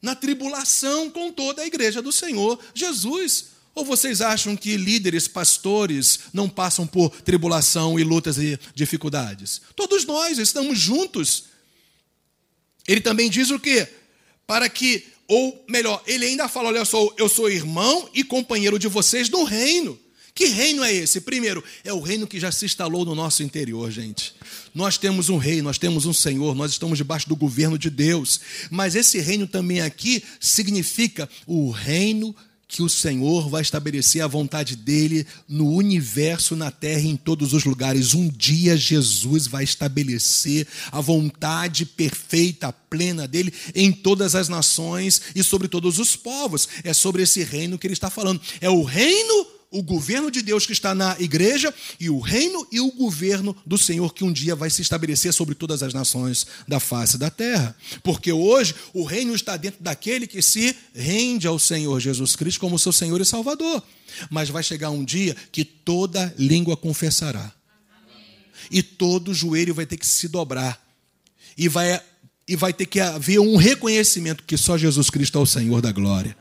na 0.02 0.16
tribulação 0.16 1.10
com 1.10 1.32
toda 1.32 1.62
a 1.62 1.68
igreja 1.68 2.02
do 2.02 2.12
Senhor 2.12 2.60
Jesus. 2.74 3.60
Ou 3.76 3.86
vocês 3.86 4.22
acham 4.22 4.56
que 4.56 4.76
líderes, 4.76 5.28
pastores, 5.28 6.20
não 6.34 6.50
passam 6.50 6.88
por 6.88 7.10
tribulação 7.22 8.00
e 8.00 8.04
lutas 8.04 8.38
e 8.38 8.60
dificuldades? 8.74 9.62
Todos 9.76 10.06
nós 10.06 10.38
estamos 10.38 10.80
juntos. 10.80 11.46
Ele 12.88 13.02
também 13.02 13.30
diz 13.30 13.52
o 13.52 13.60
quê? 13.60 13.88
Para 14.48 14.68
que, 14.68 15.06
ou 15.28 15.64
melhor, 15.70 16.02
ele 16.08 16.26
ainda 16.26 16.48
fala: 16.50 16.70
olha 16.70 16.84
só, 16.84 17.14
eu 17.18 17.30
sou 17.30 17.50
irmão 17.50 18.10
e 18.14 18.24
companheiro 18.24 18.80
de 18.80 18.88
vocês 18.88 19.30
no 19.30 19.44
reino. 19.44 20.00
Que 20.40 20.46
reino 20.46 20.86
é 20.86 20.94
esse? 20.94 21.20
Primeiro, 21.20 21.62
é 21.84 21.92
o 21.92 22.00
reino 22.00 22.26
que 22.26 22.40
já 22.40 22.50
se 22.50 22.64
instalou 22.64 23.04
no 23.04 23.14
nosso 23.14 23.44
interior, 23.44 23.92
gente. 23.92 24.34
Nós 24.74 24.98
temos 24.98 25.28
um 25.28 25.36
rei, 25.36 25.62
nós 25.62 25.78
temos 25.78 26.06
um 26.06 26.14
Senhor, 26.14 26.56
nós 26.56 26.72
estamos 26.72 26.98
debaixo 26.98 27.28
do 27.28 27.36
governo 27.36 27.78
de 27.78 27.90
Deus. 27.90 28.40
Mas 28.72 28.96
esse 28.96 29.20
reino 29.20 29.46
também 29.46 29.82
aqui 29.82 30.24
significa 30.40 31.30
o 31.46 31.70
reino 31.72 32.34
que 32.70 32.82
o 32.82 32.88
Senhor 32.88 33.50
vai 33.50 33.62
estabelecer 33.62 34.22
a 34.22 34.28
vontade 34.28 34.78
dele 34.78 35.28
no 35.46 35.74
universo, 35.74 36.56
na 36.56 36.72
terra, 36.72 37.02
em 37.02 37.18
todos 37.18 37.52
os 37.52 37.66
lugares. 37.66 38.14
Um 38.14 38.30
dia 38.30 38.78
Jesus 38.78 39.46
vai 39.46 39.66
estabelecer 39.66 40.66
a 40.90 41.02
vontade 41.02 41.86
perfeita, 41.86 42.72
plena 42.72 43.28
dele 43.28 43.54
em 43.76 43.92
todas 43.92 44.36
as 44.36 44.48
nações 44.48 45.22
e 45.36 45.44
sobre 45.44 45.68
todos 45.68 46.00
os 46.00 46.16
povos. 46.16 46.70
É 46.86 46.94
sobre 46.94 47.24
esse 47.24 47.44
reino 47.44 47.78
que 47.78 47.86
ele 47.86 47.94
está 47.94 48.10
falando. 48.10 48.40
É 48.62 48.70
o 48.70 48.84
reino 48.84 49.59
o 49.72 49.84
governo 49.84 50.32
de 50.32 50.42
Deus 50.42 50.66
que 50.66 50.74
está 50.74 50.96
na 50.96 51.16
igreja 51.20 51.74
e 52.00 52.10
o 52.10 52.20
reino 52.20 52.68
e 52.72 52.80
o 52.80 52.92
governo 52.92 53.56
do 53.66 53.78
Senhor 53.78 54.14
que 54.14 54.24
um 54.24 54.34
dia 54.34 54.56
vai 54.56 54.70
se 54.70 54.82
estabelecer 54.82 55.32
sobre 55.32 55.54
todas 55.54 55.84
as 55.84 55.94
nações 55.94 56.48
da 56.68 56.80
face 56.80 57.18
da 57.18 57.30
terra. 57.30 57.76
Porque 58.04 58.32
hoje 58.32 58.74
o 58.94 59.04
reino 59.04 59.34
está 59.36 59.56
dentro 59.58 59.84
daquele 59.84 60.26
que 60.26 60.42
se 60.42 60.76
rende 60.94 61.46
ao 61.46 61.60
Senhor 61.60 62.00
Jesus 62.00 62.36
Cristo 62.36 62.60
como 62.60 62.80
seu 62.80 62.92
Senhor 62.92 63.22
e 63.22 63.26
Salvador. 63.26 63.84
Mas 64.30 64.50
vai 64.50 64.64
chegar 64.64 64.90
um 64.90 65.06
dia 65.06 65.36
que 65.52 65.64
toda 65.64 66.34
língua 66.38 66.76
confessará. 66.76 67.54
E 68.72 68.82
todo 68.82 69.34
joelho 69.34 69.74
vai 69.74 69.86
ter 69.86 69.98
que 69.98 70.08
se 70.08 70.28
dobrar. 70.28 70.84
E 71.56 71.68
vai, 71.68 72.02
e 72.48 72.56
vai 72.56 72.74
ter 72.74 72.88
que 72.88 73.00
haver 73.00 73.40
um 73.40 73.56
reconhecimento 73.56 74.44
que 74.44 74.58
só 74.58 74.78
Jesus 74.78 75.12
Cristo 75.12 75.38
é 75.38 75.42
o 75.42 75.46
Senhor 75.46 75.80
da 75.80 75.92
glória. 75.92 76.36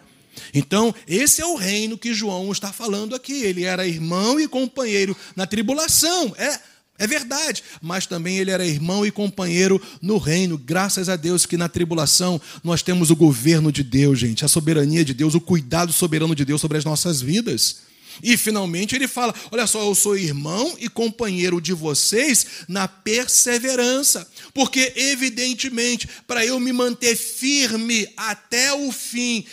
Então, 0.52 0.94
esse 1.06 1.40
é 1.40 1.46
o 1.46 1.56
reino 1.56 1.98
que 1.98 2.14
João 2.14 2.50
está 2.52 2.72
falando 2.72 3.14
aqui. 3.14 3.42
Ele 3.42 3.64
era 3.64 3.86
irmão 3.86 4.38
e 4.38 4.48
companheiro 4.48 5.16
na 5.36 5.46
tribulação. 5.46 6.34
É, 6.36 6.58
é 6.98 7.06
verdade, 7.06 7.62
mas 7.80 8.06
também 8.06 8.38
ele 8.38 8.50
era 8.50 8.66
irmão 8.66 9.06
e 9.06 9.10
companheiro 9.12 9.80
no 10.02 10.18
reino. 10.18 10.58
Graças 10.58 11.08
a 11.08 11.14
Deus 11.14 11.46
que 11.46 11.56
na 11.56 11.68
tribulação 11.68 12.40
nós 12.64 12.82
temos 12.82 13.10
o 13.10 13.16
governo 13.16 13.70
de 13.70 13.84
Deus, 13.84 14.18
gente, 14.18 14.44
a 14.44 14.48
soberania 14.48 15.04
de 15.04 15.14
Deus, 15.14 15.34
o 15.34 15.40
cuidado 15.40 15.92
soberano 15.92 16.34
de 16.34 16.44
Deus 16.44 16.60
sobre 16.60 16.76
as 16.76 16.84
nossas 16.84 17.22
vidas. 17.22 17.88
E 18.22 18.36
finalmente 18.36 18.94
ele 18.94 19.06
fala: 19.06 19.34
Olha 19.50 19.66
só, 19.66 19.80
eu 19.80 19.94
sou 19.94 20.16
irmão 20.16 20.76
e 20.80 20.88
companheiro 20.88 21.60
de 21.60 21.72
vocês 21.72 22.46
na 22.66 22.88
perseverança, 22.88 24.28
porque, 24.52 24.92
evidentemente, 24.96 26.08
para 26.26 26.44
eu 26.44 26.58
me 26.58 26.72
manter 26.72 27.16
firme 27.16 28.08
até 28.16 28.72
o 28.72 28.90
fim, 28.90 29.44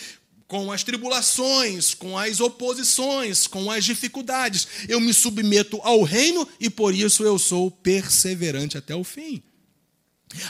com 0.48 0.70
as 0.70 0.82
tribulações, 0.82 1.94
com 1.94 2.16
as 2.16 2.40
oposições, 2.40 3.46
com 3.46 3.70
as 3.70 3.84
dificuldades. 3.84 4.66
Eu 4.88 5.00
me 5.00 5.12
submeto 5.12 5.80
ao 5.82 6.02
reino 6.02 6.46
e 6.60 6.70
por 6.70 6.94
isso 6.94 7.24
eu 7.24 7.38
sou 7.38 7.70
perseverante 7.70 8.78
até 8.78 8.94
o 8.94 9.02
fim. 9.02 9.42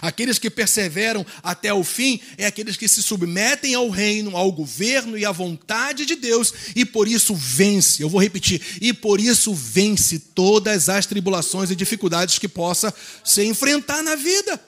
Aqueles 0.01 0.39
que 0.39 0.51
perseveram 0.51 1.25
até 1.43 1.73
o 1.73 1.85
fim 1.85 2.21
é 2.39 2.47
aqueles 2.47 2.77
que 2.77 2.89
se 2.89 3.03
submetem 3.03 3.75
ao 3.75 3.91
reino, 3.91 4.37
ao 4.37 4.51
governo 4.51 5.17
e 5.17 5.25
à 5.25 5.31
vontade 5.31 6.07
de 6.07 6.17
Deus 6.17 6.53
e 6.75 6.85
por 6.85 7.07
isso 7.07 7.35
vence. 7.35 8.03
Eu 8.03 8.09
vou 8.09 8.21
repetir, 8.21 8.61
e 8.81 8.93
por 8.93 9.21
isso 9.21 9.55
vence 9.55 10.19
todas 10.19 10.89
as 10.89 11.07
tribulações 11.07 11.71
e 11.71 11.77
dificuldades 11.77 12.39
que 12.39 12.49
possa 12.49 12.93
se 13.23 13.45
enfrentar 13.45 14.03
na 14.03 14.17
vida. 14.17 14.61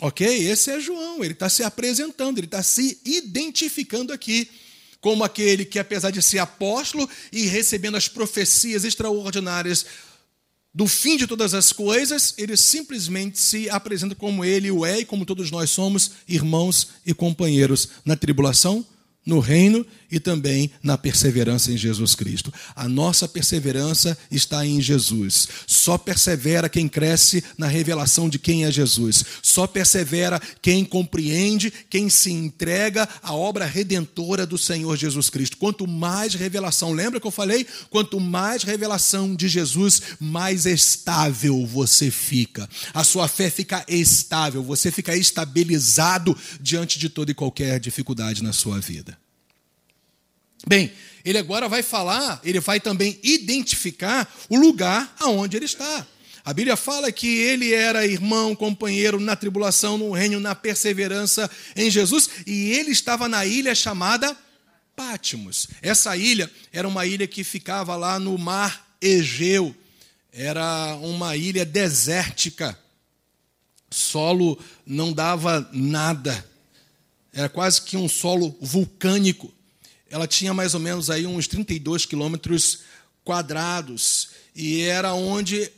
Ok? 0.00 0.26
Esse 0.26 0.70
é 0.70 0.80
João, 0.80 1.22
ele 1.22 1.34
está 1.34 1.48
se 1.48 1.62
apresentando, 1.62 2.38
ele 2.38 2.46
está 2.46 2.62
se 2.62 3.00
identificando 3.04 4.12
aqui 4.12 4.48
como 5.00 5.24
aquele 5.24 5.64
que, 5.64 5.78
apesar 5.78 6.10
de 6.10 6.22
ser 6.22 6.38
apóstolo 6.38 7.08
e 7.32 7.46
recebendo 7.46 7.96
as 7.96 8.08
profecias 8.08 8.84
extraordinárias 8.84 9.86
do 10.72 10.86
fim 10.86 11.16
de 11.16 11.26
todas 11.26 11.52
as 11.52 11.72
coisas, 11.72 12.34
ele 12.38 12.56
simplesmente 12.56 13.38
se 13.38 13.68
apresenta 13.68 14.14
como 14.14 14.44
ele 14.44 14.70
o 14.70 14.86
é 14.86 15.00
e 15.00 15.04
como 15.04 15.26
todos 15.26 15.50
nós 15.50 15.70
somos, 15.70 16.12
irmãos 16.28 16.88
e 17.04 17.12
companheiros 17.12 17.88
na 18.04 18.16
tribulação, 18.16 18.86
no 19.26 19.40
reino 19.40 19.84
e 20.10 20.18
também 20.18 20.70
na 20.82 20.98
perseverança 20.98 21.72
em 21.72 21.76
Jesus 21.76 22.14
Cristo. 22.14 22.52
A 22.74 22.88
nossa 22.88 23.28
perseverança 23.28 24.16
está 24.30 24.66
em 24.66 24.80
Jesus. 24.80 25.48
Só 25.66 25.96
persevera 25.96 26.68
quem 26.68 26.88
cresce 26.88 27.42
na 27.56 27.66
revelação 27.66 28.28
de 28.28 28.38
quem 28.38 28.64
é 28.64 28.72
Jesus. 28.72 29.24
Só 29.42 29.66
persevera 29.66 30.40
quem 30.60 30.84
compreende, 30.84 31.72
quem 31.88 32.08
se 32.08 32.30
entrega 32.30 33.08
à 33.22 33.34
obra 33.34 33.64
redentora 33.64 34.46
do 34.46 34.58
Senhor 34.58 34.96
Jesus 34.96 35.30
Cristo. 35.30 35.56
Quanto 35.56 35.86
mais 35.86 36.34
revelação, 36.34 36.92
lembra 36.92 37.20
que 37.20 37.26
eu 37.26 37.30
falei? 37.30 37.66
Quanto 37.90 38.18
mais 38.18 38.62
revelação 38.62 39.34
de 39.34 39.48
Jesus, 39.48 40.02
mais 40.18 40.66
estável 40.66 41.66
você 41.66 42.10
fica. 42.10 42.68
A 42.94 43.04
sua 43.04 43.28
fé 43.28 43.50
fica 43.50 43.84
estável, 43.88 44.62
você 44.62 44.90
fica 44.90 45.16
estabilizado 45.16 46.36
diante 46.60 46.98
de 46.98 47.08
toda 47.08 47.30
e 47.30 47.34
qualquer 47.34 47.78
dificuldade 47.78 48.42
na 48.42 48.52
sua 48.52 48.80
vida. 48.80 49.19
Bem, 50.66 50.92
ele 51.24 51.38
agora 51.38 51.68
vai 51.68 51.82
falar, 51.82 52.40
ele 52.44 52.60
vai 52.60 52.80
também 52.80 53.18
identificar 53.22 54.32
o 54.48 54.56
lugar 54.56 55.14
aonde 55.18 55.56
ele 55.56 55.66
está. 55.66 56.06
A 56.44 56.52
Bíblia 56.52 56.76
fala 56.76 57.12
que 57.12 57.26
ele 57.26 57.72
era 57.74 58.06
irmão, 58.06 58.56
companheiro 58.56 59.20
na 59.20 59.36
tribulação, 59.36 59.98
no 59.98 60.10
reino, 60.12 60.40
na 60.40 60.54
perseverança 60.54 61.50
em 61.76 61.90
Jesus, 61.90 62.30
e 62.46 62.70
ele 62.72 62.90
estava 62.90 63.28
na 63.28 63.44
ilha 63.44 63.74
chamada 63.74 64.36
Pátimos. 64.96 65.68
Essa 65.80 66.16
ilha 66.16 66.50
era 66.72 66.86
uma 66.86 67.06
ilha 67.06 67.26
que 67.26 67.44
ficava 67.44 67.96
lá 67.96 68.18
no 68.18 68.36
mar 68.36 68.86
Egeu. 69.00 69.74
Era 70.32 70.94
uma 70.96 71.36
ilha 71.36 71.64
desértica. 71.64 72.78
Solo 73.90 74.58
não 74.86 75.12
dava 75.12 75.68
nada. 75.72 76.44
Era 77.32 77.48
quase 77.48 77.82
que 77.82 77.96
um 77.96 78.08
solo 78.08 78.56
vulcânico 78.60 79.52
ela 80.10 80.26
tinha 80.26 80.52
mais 80.52 80.74
ou 80.74 80.80
menos 80.80 81.08
aí 81.08 81.26
uns 81.26 81.46
32 81.46 82.04
quilômetros 82.04 82.80
quadrados. 83.24 84.30
E 84.54 84.82
era 84.82 85.14
onde 85.14 85.70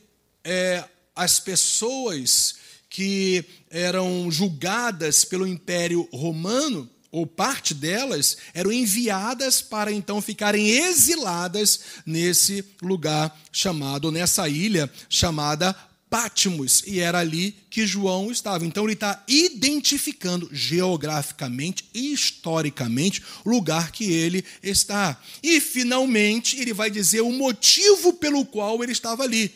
é, 0.42 0.84
as 1.14 1.38
pessoas 1.38 2.56
que 2.88 3.44
eram 3.70 4.30
julgadas 4.30 5.24
pelo 5.24 5.46
Império 5.46 6.08
Romano 6.12 6.88
ou 7.12 7.26
parte 7.26 7.74
delas, 7.74 8.38
eram 8.54 8.72
enviadas 8.72 9.60
para 9.60 9.92
então 9.92 10.22
ficarem 10.22 10.66
exiladas 10.66 11.80
nesse 12.06 12.64
lugar 12.80 13.38
chamado, 13.52 14.10
nessa 14.10 14.48
ilha 14.48 14.90
chamada 15.10 15.76
Pátimos, 16.12 16.82
e 16.86 17.00
era 17.00 17.20
ali 17.20 17.56
que 17.70 17.86
João 17.86 18.30
estava. 18.30 18.66
Então 18.66 18.84
ele 18.84 18.92
está 18.92 19.24
identificando 19.26 20.46
geograficamente 20.52 21.86
e 21.94 22.12
historicamente 22.12 23.22
o 23.46 23.48
lugar 23.48 23.90
que 23.90 24.12
ele 24.12 24.44
está. 24.62 25.18
E 25.42 25.58
finalmente 25.58 26.60
ele 26.60 26.74
vai 26.74 26.90
dizer 26.90 27.22
o 27.22 27.32
motivo 27.32 28.12
pelo 28.12 28.44
qual 28.44 28.82
ele 28.82 28.92
estava 28.92 29.22
ali. 29.22 29.54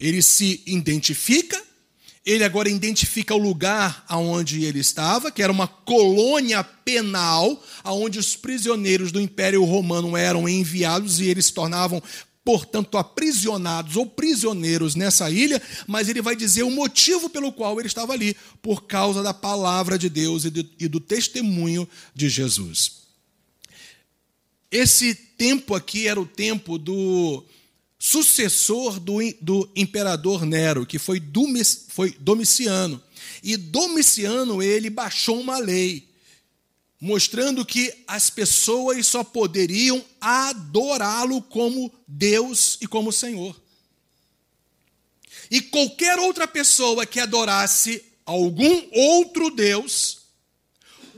Ele 0.00 0.20
se 0.20 0.64
identifica, 0.66 1.62
ele 2.26 2.42
agora 2.42 2.68
identifica 2.68 3.32
o 3.32 3.38
lugar 3.38 4.04
aonde 4.08 4.64
ele 4.64 4.80
estava, 4.80 5.30
que 5.30 5.44
era 5.44 5.52
uma 5.52 5.68
colônia 5.68 6.64
penal, 6.64 7.62
aonde 7.84 8.18
os 8.18 8.34
prisioneiros 8.34 9.12
do 9.12 9.20
Império 9.20 9.62
Romano 9.62 10.16
eram 10.16 10.48
enviados 10.48 11.20
e 11.20 11.28
eles 11.28 11.46
se 11.46 11.52
tornavam 11.52 12.02
portanto, 12.44 12.98
aprisionados 12.98 13.96
ou 13.96 14.04
prisioneiros 14.04 14.94
nessa 14.94 15.30
ilha, 15.30 15.60
mas 15.86 16.08
ele 16.08 16.20
vai 16.20 16.36
dizer 16.36 16.62
o 16.62 16.70
motivo 16.70 17.30
pelo 17.30 17.50
qual 17.50 17.78
ele 17.78 17.88
estava 17.88 18.12
ali, 18.12 18.36
por 18.60 18.84
causa 18.84 19.22
da 19.22 19.32
palavra 19.32 19.98
de 19.98 20.10
Deus 20.10 20.44
e 20.44 20.88
do 20.88 21.00
testemunho 21.00 21.88
de 22.14 22.28
Jesus. 22.28 23.04
Esse 24.70 25.14
tempo 25.14 25.74
aqui 25.74 26.06
era 26.06 26.20
o 26.20 26.26
tempo 26.26 26.76
do 26.78 27.44
sucessor 27.98 29.00
do, 29.00 29.18
do 29.40 29.70
imperador 29.74 30.44
Nero, 30.44 30.84
que 30.84 30.98
foi, 30.98 31.22
foi 31.88 32.10
Domiciano. 32.20 33.00
E 33.42 33.56
Domiciano, 33.56 34.62
ele 34.62 34.90
baixou 34.90 35.40
uma 35.40 35.58
lei 35.58 36.08
mostrando 37.04 37.66
que 37.66 37.92
as 38.08 38.30
pessoas 38.30 39.06
só 39.06 39.22
poderiam 39.22 40.02
adorá-lo 40.18 41.42
como 41.42 41.92
Deus 42.08 42.78
e 42.80 42.86
como 42.86 43.12
Senhor. 43.12 43.54
E 45.50 45.60
qualquer 45.60 46.18
outra 46.18 46.48
pessoa 46.48 47.04
que 47.04 47.20
adorasse 47.20 48.02
algum 48.24 48.88
outro 48.90 49.50
Deus, 49.50 50.20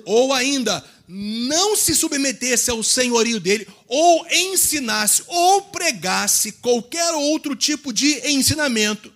ou 0.05 0.35
ainda 0.35 0.85
não 1.07 1.77
se 1.77 1.94
submetesse 1.94 2.68
ao 2.68 2.83
senhorio 2.83 3.38
dele, 3.38 3.68
ou 3.87 4.27
ensinasse 4.29 5.22
ou 5.29 5.62
pregasse 5.62 6.51
qualquer 6.51 7.12
outro 7.12 7.55
tipo 7.55 7.92
de 7.92 8.29
ensinamento, 8.29 9.14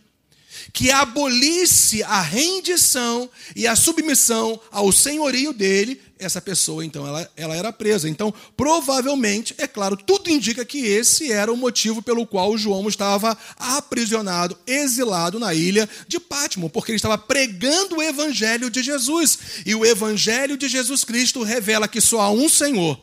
que 0.72 0.92
abolisse 0.92 2.00
a 2.04 2.20
rendição 2.20 3.28
e 3.56 3.66
a 3.66 3.74
submissão 3.74 4.60
ao 4.70 4.92
senhorio 4.92 5.52
dele, 5.52 6.00
essa 6.20 6.40
pessoa, 6.40 6.84
então, 6.84 7.06
ela, 7.06 7.30
ela 7.36 7.56
era 7.56 7.72
presa. 7.72 8.08
Então, 8.08 8.32
provavelmente, 8.56 9.54
é 9.58 9.66
claro, 9.66 9.96
tudo 9.96 10.30
indica 10.30 10.64
que 10.64 10.86
esse 10.86 11.32
era 11.32 11.52
o 11.52 11.56
motivo 11.56 12.02
pelo 12.02 12.26
qual 12.26 12.56
João 12.56 12.86
estava 12.88 13.36
aprisionado, 13.56 14.56
exilado 14.66 15.40
na 15.40 15.54
ilha 15.54 15.88
de 16.06 16.20
Pátimo, 16.20 16.68
porque 16.70 16.92
ele 16.92 16.96
estava 16.96 17.18
pregando 17.18 17.96
o 17.96 18.02
evangelho 18.02 18.70
de 18.70 18.82
Jesus. 18.82 19.38
E 19.64 19.74
o 19.74 19.84
evangelho 19.84 20.56
de 20.56 20.68
Jesus 20.68 21.02
Cristo 21.02 21.42
revela 21.42 21.88
que 21.88 22.00
só 22.00 22.20
há 22.20 22.30
um 22.30 22.48
Senhor, 22.48 23.00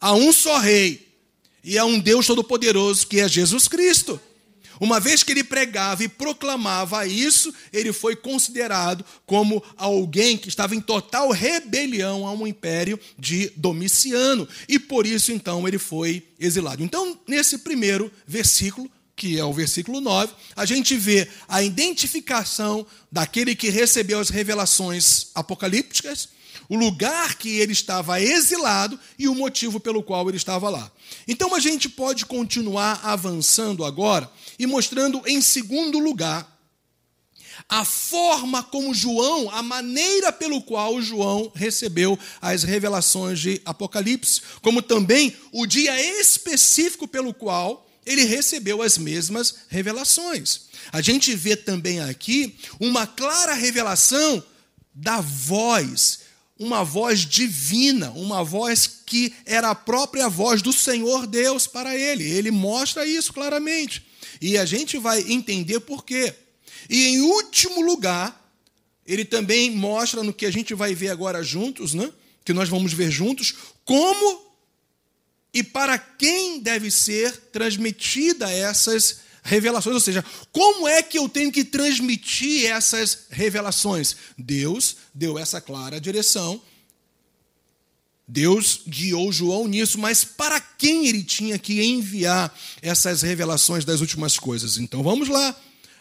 há 0.00 0.12
um 0.12 0.32
só 0.32 0.58
Rei, 0.58 1.08
e 1.62 1.78
há 1.78 1.84
um 1.84 1.98
Deus 1.98 2.26
Todo-Poderoso 2.26 3.06
que 3.06 3.20
é 3.20 3.28
Jesus 3.28 3.68
Cristo. 3.68 4.20
Uma 4.80 4.98
vez 4.98 5.22
que 5.22 5.32
ele 5.32 5.44
pregava 5.44 6.04
e 6.04 6.08
proclamava 6.08 7.06
isso, 7.06 7.52
ele 7.72 7.92
foi 7.92 8.16
considerado 8.16 9.04
como 9.26 9.62
alguém 9.76 10.36
que 10.36 10.48
estava 10.48 10.74
em 10.74 10.80
total 10.80 11.30
rebelião 11.30 12.26
a 12.26 12.32
um 12.32 12.46
império 12.46 12.98
de 13.18 13.52
Domiciano. 13.56 14.48
E 14.68 14.78
por 14.78 15.06
isso, 15.06 15.32
então, 15.32 15.66
ele 15.66 15.78
foi 15.78 16.26
exilado. 16.38 16.82
Então, 16.82 17.18
nesse 17.26 17.58
primeiro 17.58 18.10
versículo, 18.26 18.90
que 19.16 19.38
é 19.38 19.44
o 19.44 19.52
versículo 19.52 20.00
9, 20.00 20.32
a 20.56 20.64
gente 20.64 20.96
vê 20.96 21.28
a 21.48 21.62
identificação 21.62 22.86
daquele 23.10 23.54
que 23.54 23.68
recebeu 23.68 24.18
as 24.18 24.28
revelações 24.28 25.28
apocalípticas, 25.34 26.28
o 26.68 26.76
lugar 26.76 27.36
que 27.36 27.58
ele 27.58 27.72
estava 27.72 28.20
exilado 28.20 28.98
e 29.18 29.28
o 29.28 29.34
motivo 29.34 29.78
pelo 29.78 30.02
qual 30.02 30.28
ele 30.28 30.36
estava 30.36 30.68
lá. 30.68 30.90
Então 31.28 31.54
a 31.54 31.60
gente 31.60 31.88
pode 31.88 32.26
continuar 32.26 33.00
avançando 33.02 33.84
agora 33.84 34.30
e 34.58 34.66
mostrando 34.66 35.22
em 35.26 35.40
segundo 35.40 35.98
lugar 35.98 36.52
a 37.68 37.84
forma 37.84 38.62
como 38.62 38.92
João, 38.92 39.48
a 39.50 39.62
maneira 39.62 40.32
pelo 40.32 40.60
qual 40.62 41.00
João 41.00 41.50
recebeu 41.54 42.18
as 42.40 42.62
revelações 42.62 43.38
de 43.40 43.60
Apocalipse, 43.64 44.42
como 44.60 44.82
também 44.82 45.34
o 45.52 45.66
dia 45.66 45.94
específico 46.20 47.08
pelo 47.08 47.32
qual 47.32 47.88
ele 48.04 48.24
recebeu 48.24 48.82
as 48.82 48.98
mesmas 48.98 49.54
revelações. 49.68 50.62
A 50.92 51.00
gente 51.00 51.34
vê 51.34 51.56
também 51.56 52.00
aqui 52.00 52.56
uma 52.78 53.06
clara 53.06 53.54
revelação 53.54 54.44
da 54.94 55.20
voz 55.20 56.24
uma 56.58 56.84
voz 56.84 57.20
divina, 57.20 58.10
uma 58.12 58.44
voz 58.44 58.86
que 59.04 59.32
era 59.44 59.70
a 59.70 59.74
própria 59.74 60.28
voz 60.28 60.62
do 60.62 60.72
Senhor 60.72 61.26
Deus 61.26 61.66
para 61.66 61.96
ele. 61.96 62.24
Ele 62.24 62.50
mostra 62.50 63.04
isso 63.04 63.32
claramente. 63.32 64.06
E 64.46 64.58
a 64.58 64.66
gente 64.66 64.98
vai 64.98 65.20
entender 65.32 65.80
por 65.80 66.04
quê. 66.04 66.34
E 66.90 67.06
em 67.06 67.22
último 67.22 67.80
lugar, 67.80 68.54
ele 69.06 69.24
também 69.24 69.70
mostra 69.70 70.22
no 70.22 70.34
que 70.34 70.44
a 70.44 70.50
gente 70.50 70.74
vai 70.74 70.94
ver 70.94 71.08
agora 71.08 71.42
juntos, 71.42 71.94
né? 71.94 72.12
que 72.44 72.52
nós 72.52 72.68
vamos 72.68 72.92
ver 72.92 73.10
juntos, 73.10 73.54
como 73.86 74.44
e 75.54 75.62
para 75.62 75.96
quem 75.96 76.60
deve 76.60 76.90
ser 76.90 77.34
transmitida 77.52 78.50
essas 78.50 79.20
revelações, 79.42 79.94
ou 79.94 80.00
seja, 80.00 80.22
como 80.52 80.86
é 80.86 81.02
que 81.02 81.18
eu 81.18 81.26
tenho 81.26 81.50
que 81.50 81.64
transmitir 81.64 82.66
essas 82.66 83.20
revelações? 83.30 84.14
Deus 84.36 84.96
deu 85.14 85.38
essa 85.38 85.58
clara 85.58 85.98
direção. 85.98 86.60
Deus 88.26 88.80
guiou 88.88 89.30
João 89.30 89.68
nisso, 89.68 89.98
mas 89.98 90.24
para 90.24 90.58
quem 90.58 91.06
ele 91.06 91.22
tinha 91.22 91.58
que 91.58 91.82
enviar 91.82 92.56
essas 92.80 93.22
revelações 93.22 93.84
das 93.84 94.00
últimas 94.00 94.38
coisas? 94.38 94.78
Então 94.78 95.02
vamos 95.02 95.28
lá. 95.28 95.54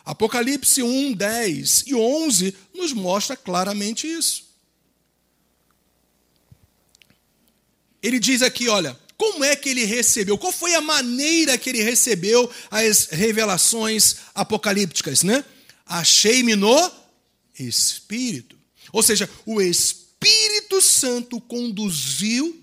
Apocalipse 0.06 0.82
1, 0.82 1.14
10 1.14 1.84
e 1.88 1.96
11 1.96 2.56
nos 2.74 2.94
mostra 2.94 3.36
claramente 3.36 4.08
isso. 4.08 4.46
Ele 8.02 8.20
diz 8.20 8.42
aqui, 8.42 8.68
olha, 8.68 9.00
como 9.18 9.44
é 9.44 9.56
que 9.56 9.70
ele 9.70 9.86
recebeu? 9.86 10.38
Qual 10.38 10.52
foi 10.52 10.76
a 10.76 10.82
maneira 10.82 11.58
que 11.58 11.70
ele 11.70 11.82
recebeu 11.82 12.50
as 12.70 13.06
revelações 13.06 14.18
apocalípticas, 14.36 15.24
né? 15.24 15.44
Achei-me 15.86 16.56
no 16.56 16.92
Espírito. 17.58 18.58
Ou 18.92 19.02
seja, 19.02 19.30
o 19.46 19.62
Espírito 19.62 20.03
Santo 20.82 21.40
conduziu 21.42 22.60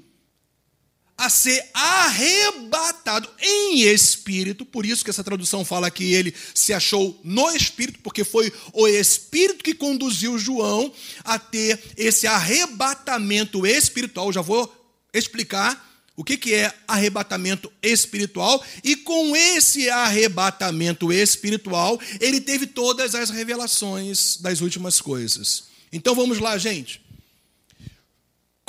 a 1.17 1.29
ser 1.29 1.63
arrebatado 1.75 3.29
em 3.39 3.83
espírito, 3.83 4.65
por 4.65 4.87
isso 4.87 5.05
que 5.05 5.11
essa 5.11 5.23
tradução 5.23 5.67
fala 5.67 5.91
que 5.91 6.15
ele 6.15 6.35
se 6.55 6.73
achou 6.73 7.21
no 7.23 7.51
espírito, 7.51 7.99
porque 8.03 8.25
foi 8.25 8.51
o 8.73 8.89
espírito 8.89 9.63
que 9.63 9.75
conduziu 9.75 10.39
João 10.39 10.91
a 11.23 11.39
ter 11.39 11.79
esse 11.95 12.27
arrebatamento 12.27 13.67
espiritual. 13.67 14.33
Já 14.33 14.41
vou 14.41 14.75
explicar 15.13 15.91
o 16.17 16.25
que, 16.25 16.39
que 16.39 16.55
é 16.55 16.73
arrebatamento 16.89 17.71
espiritual? 17.83 18.65
E 18.83 18.97
com 18.97 19.37
esse 19.37 19.91
arrebatamento 19.91 21.13
espiritual, 21.13 22.01
ele 22.19 22.41
teve 22.41 22.67
todas 22.67 23.15
as 23.15 23.29
revelações 23.29 24.39
das 24.39 24.63
últimas 24.63 25.03
coisas. 25.03 25.65
Então 25.93 26.15
vamos 26.15 26.39
lá, 26.39 26.57
gente. 26.57 27.10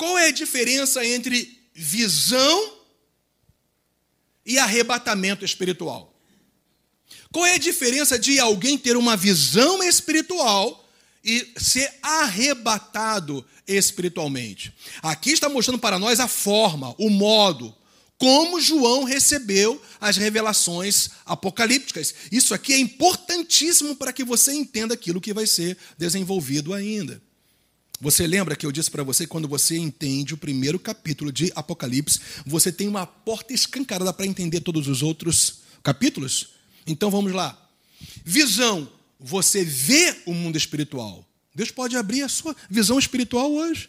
Qual 0.02 0.18
é 0.18 0.26
a 0.26 0.32
diferença 0.32 1.06
entre 1.06 1.56
visão 1.72 2.76
e 4.44 4.58
arrebatamento 4.58 5.44
espiritual? 5.44 6.12
Qual 7.30 7.46
é 7.46 7.54
a 7.54 7.58
diferença 7.58 8.18
de 8.18 8.40
alguém 8.40 8.76
ter 8.76 8.96
uma 8.96 9.16
visão 9.16 9.80
espiritual 9.80 10.84
e 11.22 11.52
ser 11.56 11.88
arrebatado 12.02 13.46
espiritualmente. 13.64 14.74
Aqui 15.04 15.30
está 15.30 15.48
mostrando 15.48 15.78
para 15.78 16.00
nós 16.00 16.18
a 16.18 16.26
forma, 16.26 16.96
o 16.98 17.08
modo, 17.08 17.72
como 18.18 18.60
João 18.60 19.04
recebeu 19.04 19.80
as 20.00 20.16
revelações 20.16 21.10
apocalípticas. 21.24 22.12
Isso 22.32 22.52
aqui 22.54 22.72
é 22.72 22.78
importantíssimo 22.78 23.94
para 23.94 24.12
que 24.12 24.24
você 24.24 24.52
entenda 24.52 24.94
aquilo 24.94 25.20
que 25.20 25.32
vai 25.32 25.46
ser 25.46 25.78
desenvolvido 25.96 26.74
ainda. 26.74 27.22
Você 28.02 28.26
lembra 28.26 28.56
que 28.56 28.66
eu 28.66 28.72
disse 28.72 28.90
para 28.90 29.04
você 29.04 29.28
quando 29.28 29.46
você 29.46 29.78
entende 29.78 30.34
o 30.34 30.36
primeiro 30.36 30.76
capítulo 30.76 31.30
de 31.30 31.52
Apocalipse, 31.54 32.18
você 32.44 32.72
tem 32.72 32.88
uma 32.88 33.06
porta 33.06 33.54
escancarada 33.54 34.12
para 34.12 34.26
entender 34.26 34.58
todos 34.58 34.88
os 34.88 35.02
outros 35.02 35.60
capítulos? 35.84 36.48
Então 36.84 37.12
vamos 37.12 37.30
lá. 37.30 37.56
Visão 38.24 38.90
você 39.20 39.64
vê 39.64 40.16
o 40.26 40.34
mundo 40.34 40.58
espiritual. 40.58 41.24
Deus 41.54 41.70
pode 41.70 41.96
abrir 41.96 42.22
a 42.22 42.28
sua 42.28 42.56
visão 42.68 42.98
espiritual 42.98 43.52
hoje. 43.52 43.88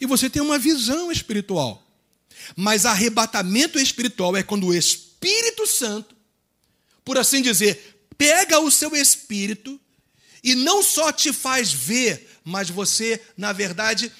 e 0.00 0.06
você 0.06 0.28
tem 0.28 0.42
uma 0.42 0.58
visão 0.58 1.12
espiritual. 1.12 1.86
Mas 2.56 2.84
arrebatamento 2.84 3.78
espiritual 3.78 4.36
é 4.36 4.42
quando 4.42 4.66
o 4.66 4.74
Espírito 4.74 5.68
Santo, 5.68 6.16
por 7.04 7.16
assim 7.16 7.42
dizer, 7.42 8.02
pega 8.18 8.58
o 8.58 8.72
seu 8.72 8.96
espírito 8.96 9.78
e 10.42 10.54
não 10.54 10.82
só 10.82 11.12
te 11.12 11.32
faz 11.32 11.72
ver, 11.72 12.29
mas 12.44 12.70
você, 12.70 13.20
na 13.36 13.52
verdade, 13.52 14.12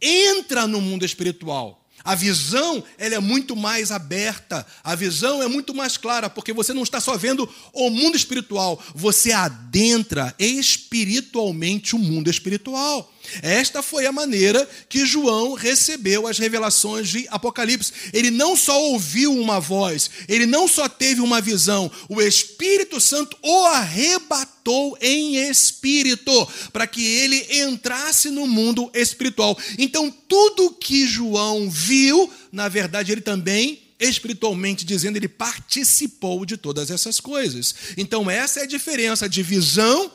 entra 0.00 0.66
no 0.66 0.80
mundo 0.80 1.04
espiritual. 1.04 1.84
A 2.04 2.14
visão 2.14 2.84
ela 2.98 3.14
é 3.14 3.18
muito 3.18 3.56
mais 3.56 3.90
aberta, 3.90 4.66
a 4.82 4.94
visão 4.94 5.42
é 5.42 5.48
muito 5.48 5.74
mais 5.74 5.96
clara, 5.96 6.28
porque 6.28 6.52
você 6.52 6.74
não 6.74 6.82
está 6.82 7.00
só 7.00 7.16
vendo 7.16 7.48
o 7.72 7.88
mundo 7.88 8.14
espiritual, 8.14 8.82
você 8.94 9.32
adentra 9.32 10.34
espiritualmente 10.38 11.96
o 11.96 11.98
mundo 11.98 12.28
espiritual. 12.28 13.10
Esta 13.42 13.82
foi 13.82 14.06
a 14.06 14.12
maneira 14.12 14.68
que 14.88 15.06
João 15.06 15.54
recebeu 15.54 16.26
as 16.26 16.38
revelações 16.38 17.08
de 17.08 17.26
Apocalipse. 17.28 17.92
Ele 18.12 18.30
não 18.30 18.56
só 18.56 18.80
ouviu 18.82 19.32
uma 19.32 19.60
voz, 19.60 20.10
ele 20.28 20.46
não 20.46 20.68
só 20.68 20.88
teve 20.88 21.20
uma 21.20 21.40
visão, 21.40 21.90
o 22.08 22.20
Espírito 22.20 23.00
Santo 23.00 23.36
o 23.42 23.66
arrebatou 23.66 24.96
em 25.00 25.36
espírito, 25.36 26.48
para 26.72 26.86
que 26.86 27.04
ele 27.04 27.46
entrasse 27.62 28.30
no 28.30 28.46
mundo 28.46 28.90
espiritual. 28.94 29.58
Então, 29.78 30.10
tudo 30.10 30.72
que 30.72 31.06
João 31.06 31.68
viu, 31.68 32.30
na 32.50 32.68
verdade, 32.68 33.12
ele 33.12 33.20
também 33.20 33.82
espiritualmente 33.98 34.84
dizendo, 34.84 35.16
ele 35.16 35.28
participou 35.28 36.44
de 36.44 36.56
todas 36.56 36.90
essas 36.90 37.20
coisas. 37.20 37.74
Então, 37.96 38.30
essa 38.30 38.60
é 38.60 38.62
a 38.64 38.66
diferença 38.66 39.28
de 39.28 39.42
visão 39.42 40.10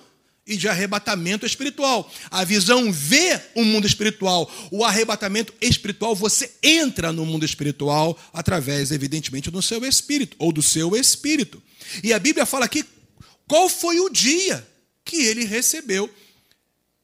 e 0.50 0.58
de 0.58 0.68
arrebatamento 0.68 1.46
espiritual. 1.46 2.12
A 2.32 2.44
visão 2.44 2.92
vê 2.92 3.40
o 3.56 3.64
mundo 3.64 3.86
espiritual, 3.86 4.52
o 4.72 4.84
arrebatamento 4.84 5.54
espiritual, 5.62 6.16
você 6.16 6.52
entra 6.62 7.14
no 7.14 7.26
mundo 7.26 7.46
espiritual 7.46 8.18
através, 8.34 8.92
evidentemente, 8.92 9.52
do 9.52 9.62
seu 9.62 9.86
espírito 9.86 10.36
ou 10.40 10.52
do 10.52 10.62
seu 10.62 10.96
espírito. 10.96 11.62
E 12.04 12.12
a 12.12 12.20
Bíblia 12.20 12.46
fala 12.46 12.66
aqui 12.66 12.84
qual 13.48 13.70
foi 13.70 14.00
o 14.00 14.10
dia 14.10 14.68
que 15.06 15.18
ele 15.18 15.46
recebeu 15.46 16.10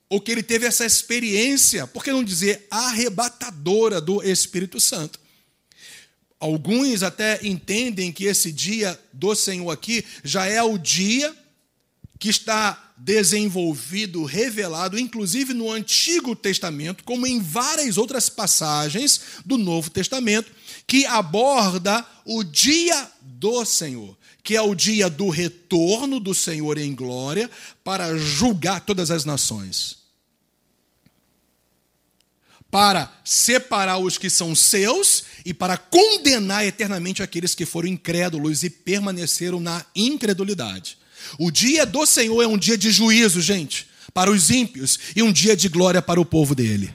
ou 0.10 0.22
que 0.22 0.32
ele 0.32 0.43
teve 0.43 0.66
essa 0.66 0.86
experiência, 0.86 1.88
por 1.88 2.04
que 2.04 2.12
não 2.12 2.24
dizer 2.24 2.68
arrebatadora 2.70 4.00
do 4.00 4.22
Espírito 4.24 4.80
Santo? 4.80 5.20
Alguns 6.39 7.02
até 7.02 7.39
entendem 7.46 8.12
que 8.12 8.26
esse 8.26 8.52
dia 8.52 9.00
do 9.12 9.34
Senhor 9.34 9.72
aqui 9.72 10.06
já 10.24 10.46
é 10.46 10.62
o 10.62 10.78
dia 10.78 11.36
que 12.20 12.30
está 12.30 12.85
desenvolvido, 12.98 14.24
revelado, 14.24 14.98
inclusive 14.98 15.54
no 15.54 15.72
Antigo 15.72 16.36
Testamento, 16.36 17.04
como 17.04 17.28
em 17.28 17.39
várias 17.39 17.98
outras 17.98 18.30
passagens 18.30 19.22
do 19.46 19.58
Novo 19.58 19.89
Testamento, 19.89 20.52
que 20.88 21.06
aborda 21.06 22.06
o 22.26 22.43
dia 22.43 23.12
do 23.22 23.66
Senhor, 23.66 24.18
que 24.43 24.56
é 24.56 24.62
o 24.62 24.74
dia 24.74 25.10
do 25.10 25.30
retorno 25.30 26.20
do 26.20 26.34
Senhor 26.34 26.78
em 26.78 26.96
glória 26.96 27.50
para 27.84 28.18
julgar 28.18 28.82
todas 28.82 29.12
as 29.12 29.26
nações. 29.26 29.98
Para 32.72 33.14
separar 33.24 33.98
os 34.00 34.18
que 34.18 34.30
são 34.30 34.56
seus 34.56 35.24
e 35.46 35.54
para 35.54 35.78
condenar 35.78 36.66
eternamente 36.66 37.24
aqueles 37.24 37.56
que 37.56 37.66
foram 37.66 37.88
incrédulos 37.88 38.64
e 38.64 38.70
permaneceram 38.70 39.60
na 39.60 39.86
incredulidade. 39.96 40.98
O 41.38 41.51
dia 41.51 41.86
do 41.86 42.05
Senhor 42.05 42.41
é 42.41 42.47
um 42.47 42.57
dia 42.57 42.78
de 42.78 42.91
juízo, 42.91 43.41
gente, 43.41 43.88
para 44.13 44.32
os 44.32 44.49
ímpios, 44.49 44.99
e 45.15 45.21
um 45.21 45.32
dia 45.32 45.55
de 45.55 45.67
glória 45.69 46.01
para 46.01 46.19
o 46.21 46.26
povo 46.26 46.55
dele. 46.55 46.93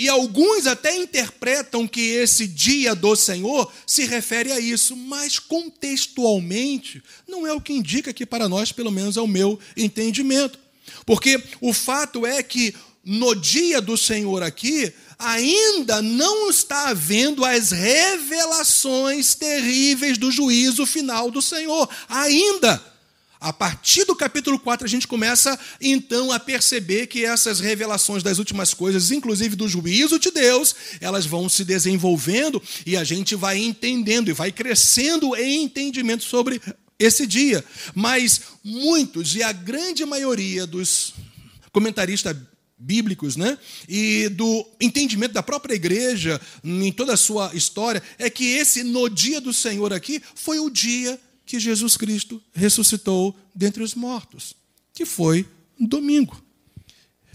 E 0.00 0.08
alguns 0.08 0.66
até 0.66 0.96
interpretam 0.96 1.86
que 1.86 2.00
esse 2.00 2.46
dia 2.46 2.94
do 2.94 3.14
Senhor 3.14 3.70
se 3.86 4.06
refere 4.06 4.50
a 4.50 4.58
isso, 4.58 4.96
mas 4.96 5.38
contextualmente 5.38 7.02
não 7.28 7.46
é 7.46 7.52
o 7.52 7.60
que 7.60 7.74
indica 7.74 8.10
aqui 8.10 8.24
para 8.24 8.48
nós, 8.48 8.72
pelo 8.72 8.90
menos 8.90 9.18
é 9.18 9.20
o 9.20 9.26
meu 9.26 9.58
entendimento. 9.76 10.58
Porque 11.04 11.42
o 11.60 11.74
fato 11.74 12.24
é 12.24 12.42
que 12.42 12.74
no 13.04 13.34
dia 13.34 13.78
do 13.78 13.94
Senhor 13.96 14.42
aqui, 14.42 14.90
ainda 15.20 16.00
não 16.00 16.48
está 16.48 16.88
havendo 16.88 17.44
as 17.44 17.70
revelações 17.70 19.34
terríveis 19.34 20.16
do 20.16 20.30
juízo 20.30 20.86
final 20.86 21.30
do 21.30 21.42
Senhor. 21.42 21.88
Ainda. 22.08 22.90
A 23.38 23.54
partir 23.54 24.04
do 24.04 24.14
capítulo 24.14 24.58
4, 24.58 24.86
a 24.86 24.88
gente 24.88 25.08
começa 25.08 25.58
então 25.80 26.30
a 26.30 26.38
perceber 26.38 27.06
que 27.06 27.24
essas 27.24 27.58
revelações 27.58 28.22
das 28.22 28.38
últimas 28.38 28.74
coisas, 28.74 29.10
inclusive 29.10 29.56
do 29.56 29.66
juízo 29.66 30.18
de 30.18 30.30
Deus, 30.30 30.74
elas 31.00 31.24
vão 31.24 31.48
se 31.48 31.64
desenvolvendo 31.64 32.62
e 32.84 32.98
a 32.98 33.04
gente 33.04 33.34
vai 33.34 33.56
entendendo 33.56 34.28
e 34.28 34.34
vai 34.34 34.52
crescendo 34.52 35.34
em 35.36 35.62
entendimento 35.62 36.22
sobre 36.22 36.60
esse 36.98 37.26
dia. 37.26 37.64
Mas 37.94 38.42
muitos 38.62 39.34
e 39.34 39.42
a 39.42 39.52
grande 39.52 40.04
maioria 40.04 40.66
dos 40.66 41.14
comentaristas 41.72 42.36
bíblicos, 42.80 43.36
né? 43.36 43.58
E 43.86 44.28
do 44.30 44.66
entendimento 44.80 45.32
da 45.32 45.42
própria 45.42 45.74
igreja 45.74 46.40
em 46.64 46.90
toda 46.90 47.12
a 47.12 47.16
sua 47.16 47.54
história 47.54 48.02
é 48.18 48.30
que 48.30 48.46
esse 48.46 48.82
no 48.82 49.08
dia 49.08 49.40
do 49.40 49.52
Senhor 49.52 49.92
aqui 49.92 50.22
foi 50.34 50.58
o 50.58 50.70
dia 50.70 51.20
que 51.44 51.60
Jesus 51.60 51.96
Cristo 51.96 52.42
ressuscitou 52.54 53.36
dentre 53.54 53.82
os 53.82 53.94
mortos, 53.94 54.54
que 54.94 55.04
foi 55.04 55.46
domingo. 55.78 56.42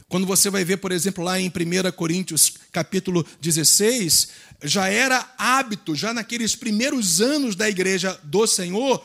Quando 0.07 0.25
você 0.25 0.49
vai 0.49 0.63
ver, 0.63 0.77
por 0.77 0.91
exemplo, 0.91 1.23
lá 1.23 1.39
em 1.39 1.47
1 1.47 1.91
Coríntios, 1.95 2.53
capítulo 2.71 3.25
16, 3.41 4.29
já 4.63 4.87
era 4.87 5.33
hábito, 5.37 5.95
já 5.95 6.13
naqueles 6.13 6.55
primeiros 6.55 7.21
anos 7.21 7.55
da 7.55 7.69
igreja 7.69 8.19
do 8.23 8.47
Senhor, 8.47 9.03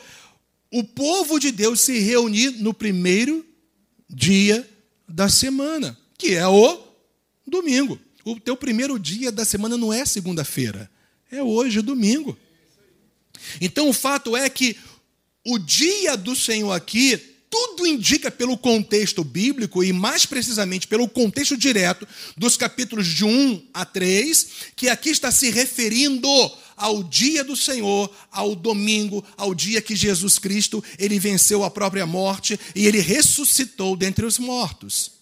o 0.71 0.83
povo 0.83 1.39
de 1.39 1.51
Deus 1.51 1.81
se 1.81 1.99
reunir 1.99 2.51
no 2.51 2.73
primeiro 2.73 3.45
dia 4.09 4.67
da 5.07 5.27
semana 5.27 5.97
que 6.21 6.35
é 6.35 6.47
o 6.47 6.79
domingo. 7.47 7.99
O 8.23 8.39
teu 8.39 8.55
primeiro 8.55 8.99
dia 8.99 9.31
da 9.31 9.43
semana 9.43 9.75
não 9.75 9.91
é 9.91 10.05
segunda-feira, 10.05 10.87
é 11.31 11.41
hoje, 11.41 11.81
domingo. 11.81 12.37
Então 13.59 13.89
o 13.89 13.93
fato 13.93 14.37
é 14.37 14.47
que 14.47 14.77
o 15.43 15.57
dia 15.57 16.15
do 16.15 16.35
Senhor 16.35 16.71
aqui, 16.73 17.17
tudo 17.49 17.87
indica 17.87 18.29
pelo 18.29 18.55
contexto 18.55 19.23
bíblico 19.23 19.83
e 19.83 19.91
mais 19.91 20.23
precisamente 20.23 20.87
pelo 20.87 21.09
contexto 21.09 21.57
direto 21.57 22.07
dos 22.37 22.55
capítulos 22.55 23.07
de 23.07 23.25
1 23.25 23.69
a 23.73 23.83
3, 23.83 24.47
que 24.75 24.89
aqui 24.89 25.09
está 25.09 25.31
se 25.31 25.49
referindo 25.49 26.29
ao 26.77 27.01
dia 27.01 27.43
do 27.43 27.55
Senhor, 27.55 28.11
ao 28.31 28.53
domingo, 28.53 29.25
ao 29.35 29.55
dia 29.55 29.81
que 29.81 29.95
Jesus 29.95 30.37
Cristo, 30.37 30.83
ele 30.99 31.17
venceu 31.17 31.63
a 31.63 31.71
própria 31.71 32.05
morte 32.05 32.59
e 32.75 32.85
ele 32.85 32.99
ressuscitou 32.99 33.95
dentre 33.97 34.23
os 34.23 34.37
mortos. 34.37 35.20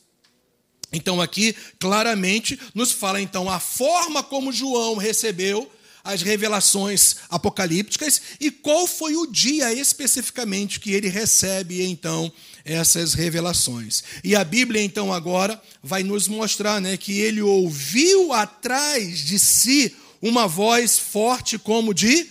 Então 0.92 1.22
aqui 1.22 1.56
claramente 1.80 2.60
nos 2.74 2.92
fala 2.92 3.22
então 3.22 3.50
a 3.50 3.60
forma 3.60 4.24
como 4.24 4.52
João 4.52 4.96
recebeu 4.96 5.72
as 6.04 6.22
revelações 6.22 7.18
apocalípticas 7.30 8.22
e 8.40 8.50
qual 8.50 8.88
foi 8.88 9.16
o 9.16 9.28
dia 9.28 9.72
especificamente 9.74 10.80
que 10.80 10.92
ele 10.92 11.10
recebe 11.10 11.84
então 11.84 12.32
essas 12.66 13.14
revelações. 13.14 14.04
E 14.24 14.36
a 14.36 14.44
Bíblia 14.44 14.82
então 14.82 15.14
agora 15.14 15.62
vai 15.84 16.04
nos 16.04 16.28
mostrar, 16.28 16.82
né, 16.82 16.98
que 16.98 17.20
ele 17.20 17.42
ouviu 17.42 18.34
atrás 18.34 19.20
de 19.20 19.38
si 19.40 19.96
uma 20.22 20.48
voz 20.48 20.98
forte 20.98 21.58
como 21.58 21.94
de 21.94 22.28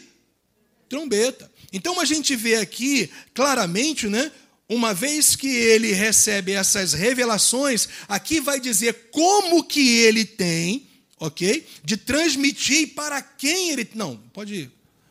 trombeta. 0.89 1.51
Então 1.73 2.01
a 2.01 2.05
gente 2.05 2.35
vê 2.35 2.57
aqui 2.57 3.11
claramente, 3.35 4.07
né, 4.09 4.31
uma 4.69 4.93
vez 4.93 5.35
que 5.35 5.49
ele 5.49 5.93
recebe 5.93 6.53
essas 6.53 6.93
revelações, 6.93 7.89
aqui 8.07 8.41
vai 8.41 8.61
dizer 8.61 9.09
como 9.11 9.64
que 9.64 9.99
ele 9.99 10.25
tem, 10.25 10.87
ok? 11.19 11.66
De 11.83 11.97
transmitir 11.97 12.95
para 12.95 13.23
quem 13.23 13.71
ele. 13.71 13.89
Não, 13.95 14.16
pode 14.33 14.55
ir, 14.55 14.71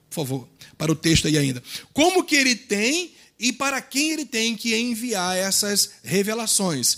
por 0.09 0.15
favor, 0.15 0.49
para 0.77 0.91
o 0.91 0.95
texto 0.95 1.27
aí 1.27 1.37
ainda. 1.37 1.63
Como 1.91 2.23
que 2.23 2.35
ele 2.35 2.55
tem 2.55 3.15
e 3.39 3.51
para 3.51 3.81
quem 3.81 4.11
ele 4.11 4.25
tem 4.25 4.55
que 4.55 4.75
enviar 4.75 5.35
essas 5.37 5.91
revelações. 6.03 6.97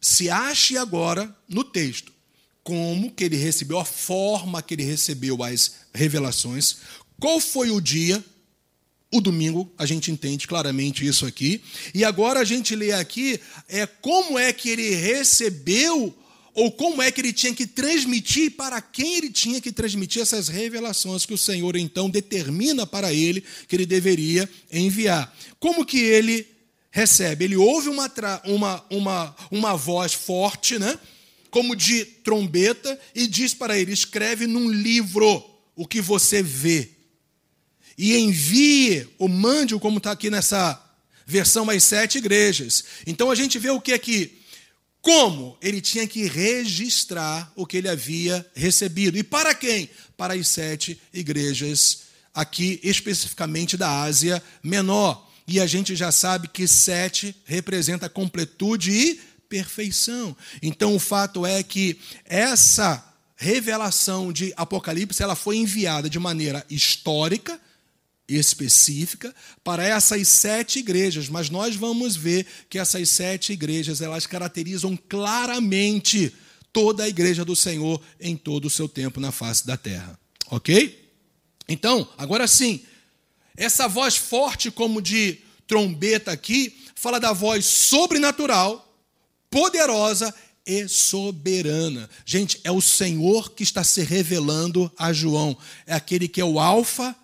Se 0.00 0.28
ache 0.28 0.76
agora 0.76 1.34
no 1.48 1.64
texto 1.64 2.12
como 2.62 3.10
que 3.10 3.24
ele 3.24 3.36
recebeu, 3.36 3.78
a 3.78 3.84
forma 3.84 4.62
que 4.62 4.74
ele 4.74 4.84
recebeu 4.84 5.42
as 5.42 5.72
revelações, 5.92 6.78
qual 7.20 7.38
foi 7.38 7.70
o 7.70 7.80
dia 7.80 8.24
o 9.14 9.20
domingo, 9.20 9.72
a 9.78 9.86
gente 9.86 10.10
entende 10.10 10.46
claramente 10.48 11.06
isso 11.06 11.24
aqui. 11.24 11.60
E 11.94 12.04
agora 12.04 12.40
a 12.40 12.44
gente 12.44 12.74
lê 12.74 12.92
aqui 12.92 13.40
é 13.68 13.86
como 13.86 14.38
é 14.38 14.52
que 14.52 14.68
ele 14.68 14.90
recebeu 14.90 16.12
ou 16.52 16.72
como 16.72 17.00
é 17.00 17.10
que 17.10 17.20
ele 17.20 17.32
tinha 17.32 17.54
que 17.54 17.66
transmitir 17.66 18.52
para 18.52 18.80
quem 18.80 19.16
ele 19.16 19.30
tinha 19.30 19.60
que 19.60 19.70
transmitir 19.70 20.22
essas 20.22 20.48
revelações 20.48 21.24
que 21.24 21.34
o 21.34 21.38
Senhor 21.38 21.76
então 21.76 22.10
determina 22.10 22.86
para 22.86 23.12
ele 23.12 23.44
que 23.68 23.76
ele 23.76 23.86
deveria 23.86 24.48
enviar. 24.72 25.32
Como 25.60 25.84
que 25.84 25.98
ele 25.98 26.46
recebe? 26.90 27.44
Ele 27.44 27.56
ouve 27.56 27.88
uma, 27.88 28.12
uma, 28.44 28.84
uma, 28.90 29.36
uma 29.50 29.76
voz 29.76 30.12
forte, 30.12 30.78
né? 30.78 30.98
como 31.54 31.76
de 31.76 32.04
trombeta 32.04 32.98
e 33.14 33.28
diz 33.28 33.54
para 33.54 33.78
ele: 33.78 33.92
escreve 33.92 34.44
num 34.44 34.68
livro 34.68 35.40
o 35.76 35.86
que 35.86 36.00
você 36.00 36.42
vê. 36.42 36.93
E 37.96 38.16
envie, 38.16 39.08
ou 39.18 39.28
mande-o, 39.28 39.80
como 39.80 39.98
está 39.98 40.12
aqui 40.12 40.30
nessa 40.30 40.80
versão, 41.26 41.70
às 41.70 41.84
sete 41.84 42.18
igrejas. 42.18 42.84
Então 43.06 43.30
a 43.30 43.34
gente 43.34 43.58
vê 43.58 43.70
o 43.70 43.80
que 43.80 43.92
aqui? 43.92 44.40
Como 45.00 45.56
ele 45.60 45.80
tinha 45.80 46.06
que 46.06 46.26
registrar 46.26 47.52
o 47.54 47.66
que 47.66 47.76
ele 47.76 47.88
havia 47.88 48.44
recebido. 48.54 49.18
E 49.18 49.22
para 49.22 49.54
quem? 49.54 49.88
Para 50.16 50.34
as 50.34 50.48
sete 50.48 50.98
igrejas, 51.12 52.04
aqui 52.32 52.80
especificamente 52.82 53.76
da 53.76 54.02
Ásia 54.02 54.42
Menor. 54.62 55.30
E 55.46 55.60
a 55.60 55.66
gente 55.66 55.94
já 55.94 56.10
sabe 56.10 56.48
que 56.48 56.66
sete 56.66 57.36
representa 57.44 58.08
completude 58.08 58.90
e 58.90 59.20
perfeição. 59.48 60.34
Então 60.62 60.94
o 60.96 60.98
fato 60.98 61.44
é 61.44 61.62
que 61.62 61.98
essa 62.24 63.12
revelação 63.36 64.32
de 64.32 64.54
Apocalipse 64.56 65.22
ela 65.22 65.36
foi 65.36 65.58
enviada 65.58 66.08
de 66.08 66.18
maneira 66.18 66.64
histórica 66.70 67.60
específica 68.28 69.34
para 69.62 69.84
essas 69.84 70.26
sete 70.28 70.78
igrejas, 70.78 71.28
mas 71.28 71.50
nós 71.50 71.76
vamos 71.76 72.16
ver 72.16 72.46
que 72.68 72.78
essas 72.78 73.08
sete 73.10 73.52
igrejas 73.52 74.00
elas 74.00 74.26
caracterizam 74.26 74.96
claramente 74.96 76.32
toda 76.72 77.04
a 77.04 77.08
igreja 77.08 77.44
do 77.44 77.54
Senhor 77.54 78.00
em 78.18 78.36
todo 78.36 78.64
o 78.66 78.70
seu 78.70 78.88
tempo 78.88 79.20
na 79.20 79.30
face 79.30 79.66
da 79.66 79.76
terra, 79.76 80.18
ok? 80.50 81.12
Então, 81.68 82.08
agora 82.18 82.46
sim, 82.46 82.82
essa 83.56 83.86
voz 83.86 84.16
forte 84.16 84.70
como 84.70 85.00
de 85.00 85.38
trombeta 85.66 86.32
aqui 86.32 86.76
fala 86.94 87.20
da 87.20 87.32
voz 87.32 87.66
sobrenatural, 87.66 88.80
poderosa 89.50 90.34
e 90.66 90.88
soberana. 90.88 92.08
Gente, 92.24 92.60
é 92.64 92.70
o 92.70 92.80
Senhor 92.80 93.52
que 93.52 93.62
está 93.62 93.84
se 93.84 94.02
revelando 94.02 94.90
a 94.98 95.12
João. 95.12 95.56
É 95.86 95.94
aquele 95.94 96.26
que 96.26 96.40
é 96.40 96.44
o 96.44 96.58
Alfa 96.58 97.14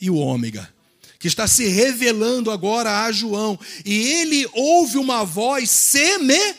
e 0.00 0.08
o 0.10 0.16
Ômega. 0.16 0.72
Que 1.18 1.28
está 1.28 1.46
se 1.46 1.68
revelando 1.68 2.50
agora 2.50 3.04
a 3.04 3.12
João. 3.12 3.58
E 3.84 3.94
ele 3.94 4.48
ouve 4.54 4.96
uma 4.96 5.22
voz 5.24 5.70
semelhante, 5.70 6.58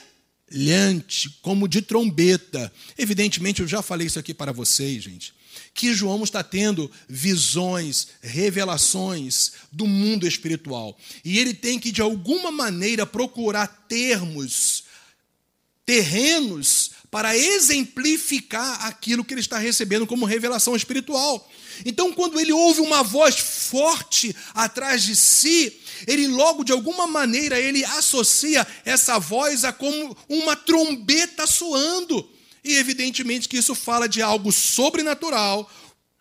como 1.41 1.67
de 1.67 1.81
trombeta. 1.81 2.71
Evidentemente, 2.97 3.61
eu 3.61 3.67
já 3.67 3.81
falei 3.81 4.05
isso 4.07 4.19
aqui 4.19 4.33
para 4.33 4.51
vocês, 4.51 5.03
gente 5.03 5.33
que 5.73 5.93
João 5.93 6.23
está 6.23 6.43
tendo 6.43 6.91
visões, 7.07 8.09
revelações 8.21 9.53
do 9.71 9.87
mundo 9.87 10.27
espiritual. 10.27 10.97
E 11.23 11.39
ele 11.39 11.53
tem 11.53 11.79
que, 11.79 11.91
de 11.91 12.01
alguma 12.01 12.51
maneira, 12.51 13.05
procurar 13.05 13.67
termos, 13.87 14.83
terrenos, 15.85 16.91
para 17.11 17.37
exemplificar 17.37 18.85
aquilo 18.85 19.25
que 19.25 19.33
ele 19.33 19.41
está 19.41 19.57
recebendo 19.57 20.07
como 20.07 20.25
revelação 20.25 20.77
espiritual. 20.77 21.45
Então, 21.85 22.13
quando 22.13 22.39
ele 22.39 22.53
ouve 22.53 22.79
uma 22.79 23.03
voz 23.03 23.37
forte 23.37 24.33
atrás 24.53 25.03
de 25.03 25.13
si, 25.15 25.77
ele 26.07 26.27
logo, 26.27 26.63
de 26.63 26.71
alguma 26.71 27.05
maneira, 27.07 27.59
ele 27.59 27.83
associa 27.83 28.65
essa 28.85 29.19
voz 29.19 29.65
a 29.65 29.73
como 29.73 30.15
uma 30.29 30.55
trombeta 30.55 31.45
soando. 31.45 32.27
E 32.63 32.75
evidentemente 32.77 33.49
que 33.49 33.57
isso 33.57 33.75
fala 33.75 34.07
de 34.07 34.21
algo 34.21 34.51
sobrenatural, 34.51 35.69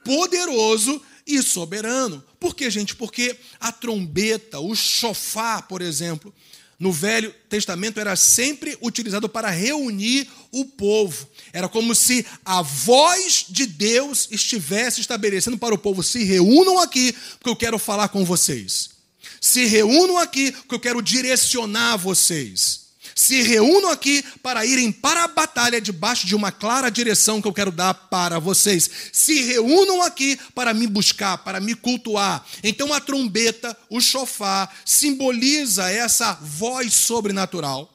poderoso 0.05 1.01
e 1.26 1.41
soberano. 1.43 2.24
Por 2.41 2.55
quê, 2.55 2.68
gente? 2.70 2.97
Porque 2.97 3.36
a 3.61 3.70
trombeta, 3.70 4.59
o 4.59 4.74
chofar, 4.74 5.68
por 5.68 5.82
exemplo, 5.82 6.34
no 6.81 6.91
Velho 6.91 7.33
Testamento 7.51 8.01
era 8.01 8.16
sempre 8.16 8.76
utilizado 8.81 9.28
para 9.28 9.51
reunir 9.51 10.26
o 10.51 10.64
povo. 10.64 11.28
Era 11.53 11.68
como 11.68 11.95
se 11.95 12.24
a 12.43 12.62
voz 12.62 13.45
de 13.51 13.66
Deus 13.66 14.26
estivesse 14.31 15.03
estabelecendo 15.03 15.59
para 15.59 15.74
o 15.74 15.78
povo: 15.78 16.03
se 16.03 16.24
reúnam 16.24 16.78
aqui, 16.78 17.14
porque 17.39 17.51
eu 17.51 17.57
quero 17.57 17.78
falar 17.78 18.09
com 18.09 18.24
vocês. 18.24 18.91
Se 19.39 19.66
reúnam 19.66 20.16
aqui, 20.16 20.53
porque 20.53 20.74
eu 20.74 20.81
quero 20.81 21.03
direcionar 21.03 21.99
vocês 21.99 22.80
se 23.21 23.43
reúnam 23.43 23.91
aqui 23.91 24.25
para 24.43 24.64
irem 24.64 24.91
para 24.91 25.25
a 25.25 25.29
batalha 25.29 25.79
debaixo 25.79 26.27
de 26.27 26.35
uma 26.35 26.51
clara 26.51 26.91
direção 26.91 27.41
que 27.41 27.47
eu 27.47 27.53
quero 27.53 27.71
dar 27.71 27.93
para 27.93 28.39
vocês. 28.39 28.89
Se 29.12 29.43
reúnam 29.43 30.03
aqui 30.03 30.39
para 30.55 30.73
me 30.73 30.87
buscar, 30.87 31.37
para 31.39 31.61
me 31.61 31.75
cultuar. 31.75 32.43
Então 32.64 32.95
a 32.95 33.01
trombeta, 33.01 33.77
o 33.91 34.01
chofar, 34.01 34.75
simboliza 34.87 35.91
essa 35.91 36.33
voz 36.33 36.95
sobrenatural, 36.95 37.93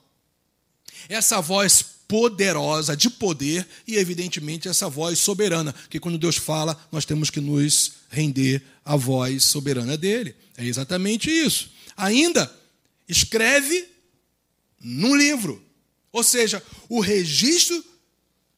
essa 1.10 1.42
voz 1.42 1.84
poderosa, 2.08 2.96
de 2.96 3.10
poder, 3.10 3.68
e 3.88 3.96
evidentemente 3.96 4.68
essa 4.68 4.88
voz 4.88 5.18
soberana, 5.18 5.74
que 5.90 6.00
quando 6.00 6.20
Deus 6.20 6.36
fala, 6.36 6.80
nós 6.92 7.04
temos 7.04 7.32
que 7.32 7.42
nos 7.42 7.94
render 8.12 8.62
à 8.86 8.96
voz 8.96 9.44
soberana 9.44 9.98
dele. 9.98 10.36
É 10.56 10.64
exatamente 10.64 11.32
isso. 11.32 11.72
Ainda, 11.98 12.54
escreve 13.10 13.95
num 14.86 15.16
livro. 15.16 15.60
Ou 16.12 16.24
seja, 16.24 16.62
o 16.88 17.00
registro 17.00 17.84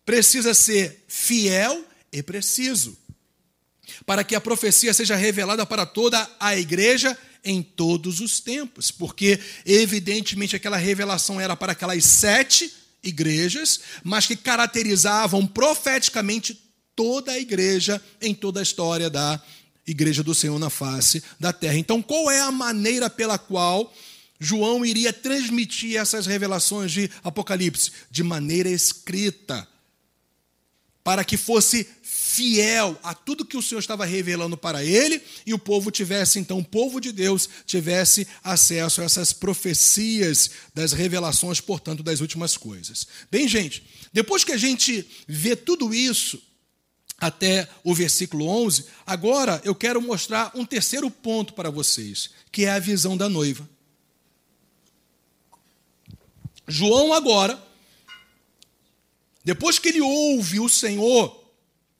precisa 0.06 0.54
ser 0.54 1.06
fiel 1.08 1.86
e 2.12 2.22
preciso, 2.22 2.98
para 4.06 4.24
que 4.24 4.36
a 4.36 4.42
profecia 4.42 4.94
seja 4.94 5.16
revelada 5.16 5.66
para 5.66 5.86
toda 5.86 6.30
a 6.40 6.58
igreja 6.58 7.18
em 7.44 7.64
todos 7.64 8.20
os 8.20 8.42
tempos, 8.42 8.92
porque 8.92 9.40
evidentemente 9.66 10.56
aquela 10.56 10.76
revelação 10.76 11.40
era 11.40 11.56
para 11.56 11.72
aquelas 11.72 12.04
sete 12.04 12.74
igrejas, 13.02 13.80
mas 14.04 14.26
que 14.26 14.36
caracterizavam 14.36 15.48
profeticamente 15.48 16.62
toda 16.94 17.32
a 17.32 17.40
igreja 17.40 18.02
em 18.22 18.34
toda 18.34 18.60
a 18.60 18.64
história 18.64 19.10
da 19.10 19.42
igreja 19.86 20.22
do 20.22 20.36
Senhor 20.36 20.60
na 20.60 20.70
face 20.70 21.24
da 21.40 21.54
terra. 21.54 21.78
Então, 21.78 22.02
qual 22.02 22.30
é 22.30 22.42
a 22.42 22.52
maneira 22.52 23.10
pela 23.10 23.38
qual 23.38 23.94
João 24.40 24.86
iria 24.86 25.12
transmitir 25.12 25.98
essas 25.98 26.26
revelações 26.26 26.92
de 26.92 27.10
Apocalipse 27.24 27.92
de 28.12 28.24
maneira 28.24 28.70
escrita, 28.70 29.68
para 31.04 31.24
que 31.24 31.38
fosse 31.38 31.88
fiel 32.04 33.00
a 33.02 33.14
tudo 33.14 33.46
que 33.46 33.56
o 33.56 33.62
Senhor 33.62 33.80
estava 33.80 34.06
revelando 34.06 34.58
para 34.58 34.84
ele 34.84 35.22
e 35.46 35.54
o 35.54 35.60
povo 35.60 35.90
tivesse, 35.90 36.38
então, 36.38 36.60
o 36.60 36.66
povo 36.66 37.00
de 37.00 37.14
Deus 37.14 37.50
tivesse 37.66 38.28
acesso 38.44 39.02
a 39.02 39.06
essas 39.06 39.32
profecias 39.32 40.52
das 40.74 40.92
revelações, 40.92 41.62
portanto, 41.62 42.04
das 42.04 42.20
últimas 42.20 42.58
coisas. 42.58 43.08
Bem, 43.32 43.48
gente, 43.48 43.84
depois 44.12 44.44
que 44.44 44.52
a 44.52 44.58
gente 44.58 45.08
vê 45.26 45.56
tudo 45.56 45.94
isso, 45.94 46.42
até 47.18 47.68
o 47.84 47.96
versículo 47.96 48.48
11, 48.48 48.86
agora 49.06 49.62
eu 49.64 49.74
quero 49.74 50.02
mostrar 50.02 50.52
um 50.54 50.66
terceiro 50.66 51.10
ponto 51.10 51.54
para 51.54 51.72
vocês, 51.72 52.30
que 52.52 52.66
é 52.66 52.72
a 52.72 52.80
visão 52.80 53.16
da 53.18 53.30
noiva. 53.30 53.68
João 56.68 57.14
agora, 57.14 57.62
depois 59.44 59.80
que 59.80 59.88
ele 59.88 60.02
ouve 60.02 60.60
o 60.60 60.68
Senhor 60.68 61.46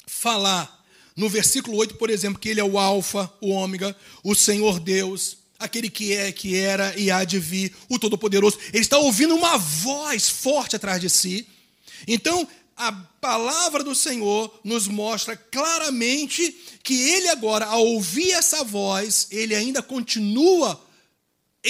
falar, 0.06 0.84
no 1.16 1.30
versículo 1.30 1.78
8, 1.78 1.96
por 1.96 2.10
exemplo, 2.10 2.40
que 2.40 2.50
ele 2.50 2.60
é 2.60 2.64
o 2.64 2.78
Alfa, 2.78 3.32
o 3.40 3.50
Ômega, 3.50 3.96
o 4.24 4.36
Senhor 4.36 4.80
Deus, 4.80 5.38
aquele 5.58 5.90
que 5.90 6.14
é, 6.14 6.32
que 6.32 6.56
era 6.56 6.94
e 7.00 7.10
há 7.10 7.24
de 7.24 7.40
vir, 7.40 7.74
o 7.88 7.98
Todo-Poderoso, 7.98 8.60
ele 8.74 8.84
está 8.84 8.98
ouvindo 8.98 9.34
uma 9.34 9.58
voz 9.58 10.30
forte 10.30 10.76
atrás 10.76 11.00
de 11.00 11.10
si. 11.10 11.48
Então, 12.08 12.48
a 12.76 12.92
palavra 12.92 13.84
do 13.84 13.96
Senhor 13.96 14.60
nos 14.64 14.88
mostra 14.88 15.36
claramente 15.36 16.56
que 16.84 17.10
ele 17.10 17.30
agora, 17.30 17.66
ao 17.66 17.84
ouvir 17.86 18.32
essa 18.32 18.64
voz, 18.64 19.28
ele 19.32 19.56
ainda 19.56 19.82
continua 19.82 20.80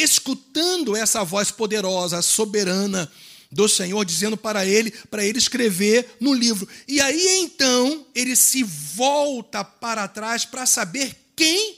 escutando 0.01 0.95
essa 0.95 1.23
voz 1.23 1.51
poderosa, 1.51 2.21
soberana 2.21 3.11
do 3.51 3.67
Senhor, 3.67 4.03
dizendo 4.05 4.37
para 4.37 4.65
ele, 4.65 4.91
para 5.09 5.25
ele 5.25 5.37
escrever 5.37 6.17
no 6.19 6.33
livro. 6.33 6.67
E 6.87 6.99
aí 6.99 7.39
então 7.39 8.05
ele 8.13 8.35
se 8.35 8.63
volta 8.63 9.63
para 9.63 10.07
trás 10.07 10.45
para 10.45 10.65
saber 10.65 11.15
quem 11.35 11.77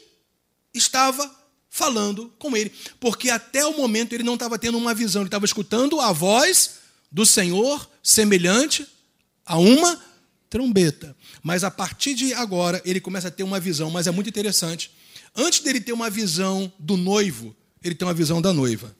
estava 0.74 1.30
falando 1.70 2.34
com 2.40 2.58
ele, 2.58 2.72
porque 3.00 3.30
até 3.30 3.66
o 3.66 3.78
momento 3.78 4.14
ele 4.14 4.24
não 4.24 4.34
estava 4.34 4.58
tendo 4.58 4.78
uma 4.78 4.94
visão, 4.94 5.22
ele 5.22 5.28
estava 5.28 5.46
escutando 5.46 6.00
a 6.02 6.12
voz 6.12 6.80
do 7.12 7.26
Senhor 7.26 7.90
semelhante 8.02 8.88
a 9.46 9.58
uma 9.58 10.02
trombeta. 10.50 11.16
Mas 11.44 11.64
a 11.64 11.72
partir 11.72 12.16
de 12.16 12.34
agora 12.34 12.82
ele 12.84 13.00
começa 13.00 13.28
a 13.28 13.32
ter 13.32 13.44
uma 13.44 13.60
visão, 13.60 13.92
mas 13.92 14.08
é 14.08 14.12
muito 14.12 14.30
interessante. 14.30 14.92
Antes 15.36 15.60
dele 15.60 15.80
ter 15.80 15.94
uma 15.94 16.10
visão 16.10 16.72
do 16.80 16.98
noivo, 16.98 17.56
ele 17.84 17.96
tem 17.96 18.08
uma 18.08 18.14
visão 18.14 18.42
da 18.42 18.54
noiva. 18.54 18.96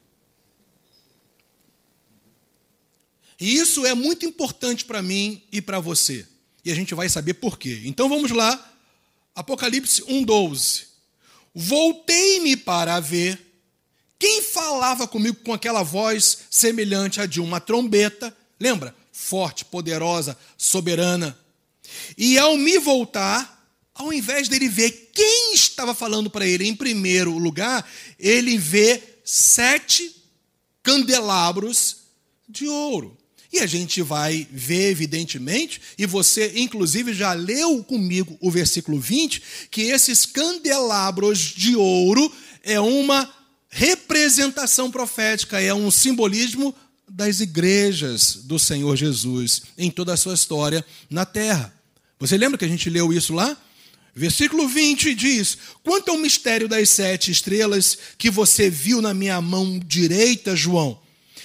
E 3.40 3.56
isso 3.56 3.86
é 3.86 3.94
muito 3.94 4.26
importante 4.26 4.86
para 4.86 5.02
mim 5.02 5.42
e 5.52 5.62
para 5.62 5.80
você. 5.80 6.28
E 6.64 6.72
a 6.72 6.76
gente 6.76 6.94
vai 6.94 7.08
saber 7.08 7.36
por 7.36 7.58
quê. 7.58 7.82
Então 7.86 8.10
vamos 8.10 8.32
lá. 8.32 8.74
Apocalipse 9.34 10.04
1:12. 10.04 10.88
Voltei-me 11.56 12.58
para 12.58 13.00
ver 13.00 13.40
quem 14.18 14.42
falava 14.42 15.08
comigo 15.08 15.38
com 15.44 15.54
aquela 15.54 15.84
voz 15.84 16.40
semelhante 16.50 17.22
à 17.22 17.26
de 17.26 17.40
uma 17.40 17.60
trombeta. 17.62 18.36
Lembra? 18.60 18.94
forte, 19.20 19.66
poderosa, 19.66 20.38
soberana. 20.58 21.38
E 22.18 22.38
ao 22.38 22.56
me 22.56 22.80
voltar, 22.80 23.59
ao 24.00 24.14
invés 24.14 24.48
dele 24.48 24.70
ver 24.70 25.12
quem 25.14 25.54
estava 25.54 25.94
falando 25.94 26.30
para 26.30 26.48
ele 26.48 26.66
em 26.66 26.74
primeiro 26.74 27.38
lugar, 27.38 27.86
ele 28.18 28.58
vê 28.58 29.04
sete 29.26 30.16
candelabros 30.82 31.98
de 32.48 32.66
ouro. 32.66 33.18
E 33.52 33.60
a 33.60 33.66
gente 33.66 34.02
vai 34.02 34.48
ver, 34.50 34.92
evidentemente, 34.92 35.82
e 35.98 36.06
você, 36.06 36.54
inclusive, 36.56 37.14
já 37.14 37.34
leu 37.34 37.84
comigo 37.84 38.38
o 38.40 38.50
versículo 38.50 38.98
20, 38.98 39.44
que 39.70 39.82
esses 39.82 40.26
candelabros 40.26 41.40
de 41.40 41.76
ouro 41.76 42.32
é 42.64 42.80
uma 42.80 43.30
representação 43.70 44.90
profética, 44.90 45.60
é 45.60 45.74
um 45.74 45.92
simbolismo 45.92 46.74
das 47.06 47.42
igrejas 47.42 48.36
do 48.44 48.58
Senhor 48.58 48.96
Jesus 48.96 49.64
em 49.78 49.92
toda 49.92 50.14
a 50.14 50.18
sua 50.18 50.36
história 50.36 50.86
na 51.10 51.26
terra. 51.26 51.74
Você 52.18 52.38
lembra 52.38 52.58
que 52.58 52.66
a 52.66 52.70
gente 52.70 52.90
leu 52.90 53.12
isso 53.12 53.34
lá? 53.34 53.58
Versículo 54.16 54.68
20 54.68 55.14
diz: 55.14 55.58
Quanto 55.84 56.10
ao 56.10 56.18
mistério 56.18 56.68
das 56.68 56.90
sete 56.90 57.32
estrelas 57.32 57.98
que 58.18 58.30
você 58.30 58.70
viu 58.70 59.02
na 59.02 59.14
minha 59.14 59.40
mão 59.42 59.80
direita, 59.80 60.56
João, 60.56 61.00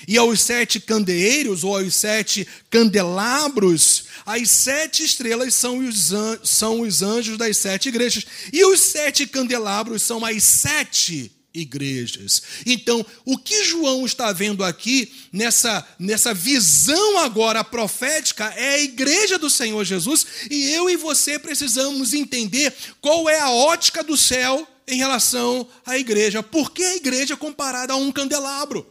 e 0.07 0.17
aos 0.17 0.41
sete 0.41 0.81
candeeiros, 0.81 1.65
ou 1.65 1.77
aos 1.77 1.95
sete 1.95 2.47
candelabros, 2.71 4.05
as 4.27 4.51
sete 4.51 5.05
estrelas 5.05 5.55
são 5.55 5.79
os, 5.79 6.13
são 6.43 6.81
os 6.81 7.03
anjos 7.03 7.39
das 7.39 7.57
sete 7.57 7.89
igrejas, 7.89 8.25
e 8.53 8.65
os 8.65 8.81
sete 8.81 9.27
candelabros 9.27 10.03
são 10.03 10.25
as 10.25 10.43
sete 10.43 11.34
igrejas. 11.55 12.43
Então, 12.67 13.07
o 13.25 13.39
que 13.39 13.65
João 13.65 14.05
está 14.05 14.33
vendo 14.33 14.65
aqui, 14.65 15.13
nessa, 15.33 15.87
nessa 15.99 16.35
visão 16.35 17.19
agora 17.19 17.63
profética, 17.63 18.47
é 18.57 18.75
a 18.75 18.81
igreja 18.81 19.39
do 19.39 19.49
Senhor 19.49 19.85
Jesus, 19.85 20.27
e 20.51 20.71
eu 20.73 20.91
e 20.91 20.97
você 20.97 21.39
precisamos 21.39 22.13
entender 22.13 22.75
qual 23.01 23.29
é 23.29 23.39
a 23.39 23.51
ótica 23.51 24.03
do 24.03 24.17
céu 24.17 24.67
em 24.87 24.97
relação 24.97 25.67
à 25.87 25.97
igreja. 25.97 26.43
Por 26.43 26.73
que 26.73 26.83
a 26.83 26.97
igreja 26.97 27.35
é 27.35 27.37
comparada 27.37 27.93
a 27.93 27.97
um 27.97 28.11
candelabro? 28.11 28.87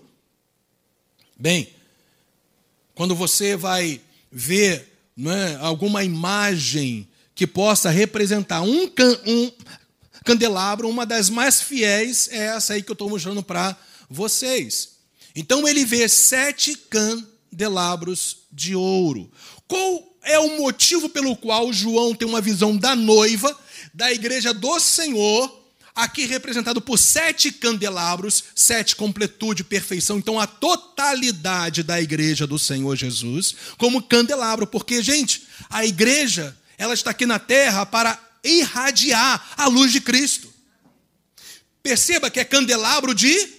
Bem, 1.37 1.69
quando 2.95 3.15
você 3.15 3.55
vai 3.55 3.99
ver 4.31 4.93
é, 5.17 5.55
alguma 5.59 6.03
imagem 6.03 7.07
que 7.35 7.45
possa 7.45 7.89
representar 7.89 8.61
um, 8.61 8.89
um 9.25 9.51
candelabro, 10.23 10.89
uma 10.89 11.05
das 11.05 11.29
mais 11.29 11.61
fiéis 11.61 12.27
é 12.31 12.47
essa 12.47 12.73
aí 12.73 12.83
que 12.83 12.89
eu 12.89 12.93
estou 12.93 13.09
mostrando 13.09 13.43
para 13.43 13.77
vocês. 14.09 14.93
Então 15.35 15.67
ele 15.67 15.85
vê 15.85 16.07
sete 16.07 16.75
candelabros 16.75 18.37
de 18.51 18.75
ouro. 18.75 19.31
Qual 19.67 20.13
é 20.23 20.39
o 20.39 20.57
motivo 20.57 21.09
pelo 21.09 21.35
qual 21.35 21.71
João 21.73 22.15
tem 22.15 22.27
uma 22.27 22.41
visão 22.41 22.75
da 22.77 22.95
noiva, 22.95 23.57
da 23.93 24.11
igreja 24.11 24.53
do 24.53 24.79
Senhor, 24.79 25.63
aqui 25.95 26.25
representado 26.25 26.81
por 26.81 26.97
sete 26.97 27.51
candelabros, 27.51 28.43
sete 28.55 28.95
completude, 28.95 29.63
perfeição. 29.63 30.17
Então, 30.17 30.39
a 30.39 30.47
totalidade 30.47 31.83
da 31.83 32.01
igreja 32.01 32.47
do 32.47 32.57
Senhor 32.57 32.95
Jesus 32.95 33.55
como 33.77 34.01
candelabro, 34.01 34.65
porque, 34.65 35.03
gente, 35.03 35.43
a 35.69 35.85
igreja, 35.85 36.57
ela 36.77 36.93
está 36.93 37.11
aqui 37.11 37.25
na 37.25 37.37
terra 37.37 37.85
para 37.85 38.19
irradiar 38.43 39.53
a 39.57 39.67
luz 39.67 39.91
de 39.91 40.01
Cristo. 40.01 40.51
Perceba 41.81 42.29
que 42.29 42.39
é 42.39 42.45
candelabro 42.45 43.13
de 43.13 43.49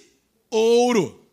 ouro. 0.50 1.28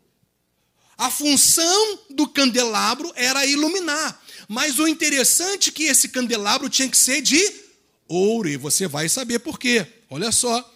A 0.97 1.09
função 1.09 1.99
do 2.09 2.27
candelabro 2.27 3.11
era 3.15 3.45
iluminar. 3.45 4.21
Mas 4.47 4.77
o 4.77 4.87
interessante 4.87 5.69
é 5.69 5.71
que 5.71 5.83
esse 5.83 6.09
candelabro 6.09 6.69
tinha 6.69 6.89
que 6.89 6.97
ser 6.97 7.21
de 7.21 7.41
ouro, 8.07 8.49
e 8.49 8.57
você 8.57 8.87
vai 8.87 9.07
saber 9.07 9.39
por 9.39 9.57
quê. 9.57 9.87
Olha 10.09 10.31
só, 10.31 10.69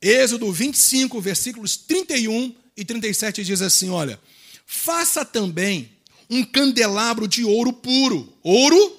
Êxodo 0.00 0.50
25, 0.50 1.20
versículos 1.20 1.76
31 1.76 2.54
e 2.76 2.84
37 2.84 3.44
diz 3.44 3.60
assim: 3.60 3.90
Olha, 3.90 4.18
faça 4.64 5.24
também 5.24 5.90
um 6.30 6.42
candelabro 6.42 7.28
de 7.28 7.44
ouro 7.44 7.72
puro, 7.72 8.32
ouro 8.42 8.96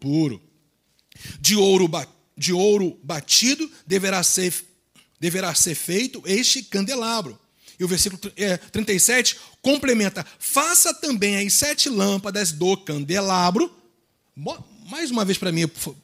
puro, 0.00 0.42
de 1.40 1.54
ouro, 1.54 1.88
de 2.42 2.52
ouro 2.52 2.98
batido 3.04 3.70
deverá 3.86 4.20
ser, 4.24 4.52
deverá 5.20 5.54
ser 5.54 5.76
feito 5.76 6.20
este 6.26 6.64
candelabro. 6.64 7.38
E 7.78 7.84
o 7.84 7.88
versículo 7.88 8.20
37 8.72 9.36
é, 9.36 9.38
complementa: 9.62 10.26
faça 10.38 10.92
também 10.92 11.46
as 11.46 11.54
sete 11.54 11.88
lâmpadas 11.88 12.50
do 12.50 12.76
candelabro. 12.76 13.72
Mais 14.90 15.10
uma 15.10 15.24
vez 15.24 15.38
para 15.38 15.52
mim, 15.52 15.68
por 15.68 15.96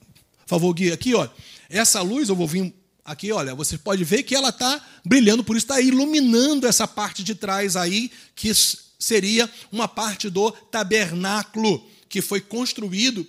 favor, 0.47 0.73
guia 0.73 0.95
aqui, 0.95 1.15
ó. 1.15 1.29
Essa 1.69 2.01
luz 2.01 2.29
eu 2.29 2.37
vou 2.37 2.47
vir 2.47 2.73
Aqui, 3.05 3.33
olha, 3.33 3.55
você 3.55 3.79
pode 3.79 4.05
ver 4.05 4.23
que 4.23 4.35
ela 4.35 4.51
está 4.51 4.87
brilhando, 5.03 5.43
por 5.43 5.57
isso 5.57 5.65
está 5.65 5.81
iluminando 5.81 6.67
essa 6.67 6.87
parte 6.87 7.25
de 7.25 7.35
trás 7.35 7.75
aí, 7.75 8.11
que 8.37 8.53
seria 8.99 9.51
uma 9.73 9.89
parte 9.89 10.29
do 10.29 10.51
tabernáculo 10.51 11.89
que 12.07 12.21
foi 12.21 12.39
construído 12.39 13.27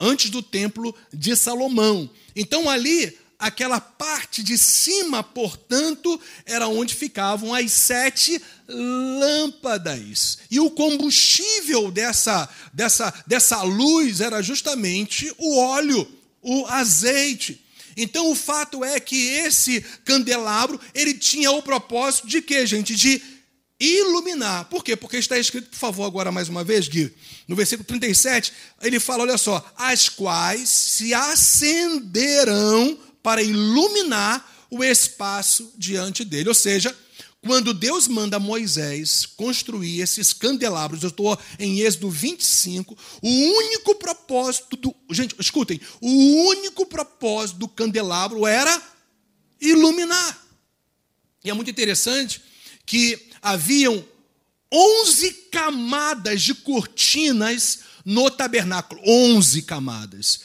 antes 0.00 0.30
do 0.30 0.42
templo 0.42 0.94
de 1.12 1.36
Salomão. 1.36 2.08
Então, 2.40 2.70
ali, 2.70 3.18
aquela 3.36 3.80
parte 3.80 4.44
de 4.44 4.56
cima, 4.56 5.24
portanto, 5.24 6.20
era 6.46 6.68
onde 6.68 6.94
ficavam 6.94 7.52
as 7.52 7.72
sete 7.72 8.40
lâmpadas. 8.68 10.38
E 10.48 10.60
o 10.60 10.70
combustível 10.70 11.90
dessa, 11.90 12.48
dessa, 12.72 13.12
dessa 13.26 13.62
luz 13.62 14.20
era 14.20 14.40
justamente 14.40 15.34
o 15.36 15.58
óleo, 15.58 16.08
o 16.40 16.64
azeite. 16.66 17.60
Então 17.96 18.30
o 18.30 18.36
fato 18.36 18.84
é 18.84 19.00
que 19.00 19.16
esse 19.16 19.80
candelabro, 20.04 20.80
ele 20.94 21.14
tinha 21.14 21.50
o 21.50 21.60
propósito 21.60 22.28
de 22.28 22.40
quê, 22.40 22.64
gente? 22.64 22.94
De 22.94 23.20
iluminar. 23.80 24.64
Por 24.66 24.82
quê? 24.82 24.96
Porque 24.96 25.16
está 25.16 25.38
escrito, 25.38 25.70
por 25.70 25.76
favor, 25.76 26.04
agora 26.04 26.32
mais 26.32 26.48
uma 26.48 26.64
vez, 26.64 26.88
Gui, 26.88 27.14
no 27.46 27.54
versículo 27.54 27.86
37, 27.86 28.52
ele 28.82 28.98
fala, 28.98 29.22
olha 29.22 29.38
só, 29.38 29.64
as 29.76 30.08
quais 30.08 30.68
se 30.68 31.14
acenderão 31.14 32.98
para 33.22 33.42
iluminar 33.42 34.66
o 34.70 34.82
espaço 34.82 35.72
diante 35.76 36.24
dele. 36.24 36.48
Ou 36.48 36.54
seja, 36.54 36.94
quando 37.40 37.72
Deus 37.72 38.08
manda 38.08 38.38
Moisés 38.38 39.24
construir 39.24 40.00
esses 40.00 40.32
candelabros, 40.32 41.02
eu 41.02 41.08
estou 41.08 41.38
em 41.58 41.80
Êxodo 41.80 42.10
25, 42.10 42.98
o 43.22 43.28
único 43.28 43.94
propósito 43.94 44.76
do. 44.76 44.94
Gente, 45.10 45.36
escutem, 45.38 45.80
o 46.00 46.08
único 46.48 46.84
propósito 46.84 47.58
do 47.58 47.68
candelabro 47.68 48.46
era 48.46 48.82
iluminar. 49.60 50.46
E 51.44 51.50
é 51.50 51.54
muito 51.54 51.70
interessante 51.70 52.42
que 52.84 53.27
haviam 53.42 54.04
11 54.72 55.32
camadas 55.50 56.42
de 56.42 56.54
cortinas 56.54 57.80
no 58.04 58.30
tabernáculo 58.30 59.00
11 59.06 59.62
camadas. 59.62 60.40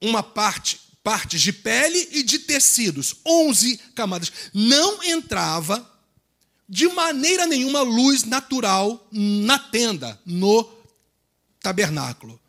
Uma 0.00 0.22
parte, 0.22 0.80
partes 1.02 1.40
de 1.40 1.52
pele 1.52 2.08
e 2.12 2.22
de 2.22 2.40
tecidos, 2.40 3.16
11 3.24 3.78
camadas. 3.94 4.32
Não 4.52 5.02
entrava 5.02 5.88
de 6.68 6.88
maneira 6.88 7.46
nenhuma 7.46 7.82
luz 7.82 8.24
natural 8.24 9.06
na 9.12 9.58
tenda, 9.58 10.18
no 10.24 10.68
tabernáculo. 11.60 12.40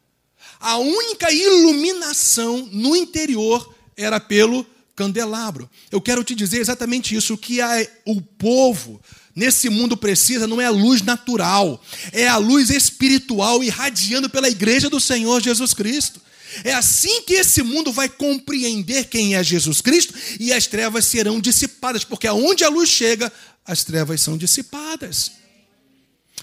A 0.60 0.78
única 0.78 1.32
iluminação 1.32 2.70
no 2.72 2.96
interior 2.96 3.76
era 3.98 4.20
pelo 4.20 4.66
candelabro. 4.96 5.70
Eu 5.92 6.02
quero 6.02 6.24
te 6.24 6.36
dizer 6.36 6.60
exatamente 6.60 7.16
isso: 7.16 7.34
o 7.34 7.38
que 7.38 7.60
o 8.06 8.22
povo 8.22 9.02
nesse 9.36 9.70
mundo 9.70 9.98
precisa 9.98 10.48
não 10.48 10.62
é 10.62 10.66
a 10.66 10.72
luz 10.72 11.02
natural, 11.02 11.82
é 12.12 12.28
a 12.28 12.38
luz 12.38 12.70
espiritual 12.70 13.64
irradiando 13.64 14.30
pela 14.30 14.50
igreja 14.50 14.90
do 14.90 15.00
Senhor 15.00 15.42
Jesus 15.42 15.74
Cristo. 15.74 16.22
É 16.64 16.74
assim 16.74 17.24
que 17.24 17.34
esse 17.34 17.64
mundo 17.64 17.92
vai 17.92 18.08
compreender 18.08 19.06
quem 19.06 19.36
é 19.36 19.44
Jesus 19.44 19.82
Cristo 19.82 20.14
e 20.40 20.54
as 20.54 20.68
trevas 20.68 21.06
serão 21.06 21.40
dissipadas, 21.40 22.04
porque 22.04 22.28
aonde 22.28 22.64
a 22.64 22.70
luz 22.70 22.90
chega, 22.90 23.32
as 23.66 23.84
trevas 23.84 24.22
são 24.22 24.38
dissipadas. 24.38 25.32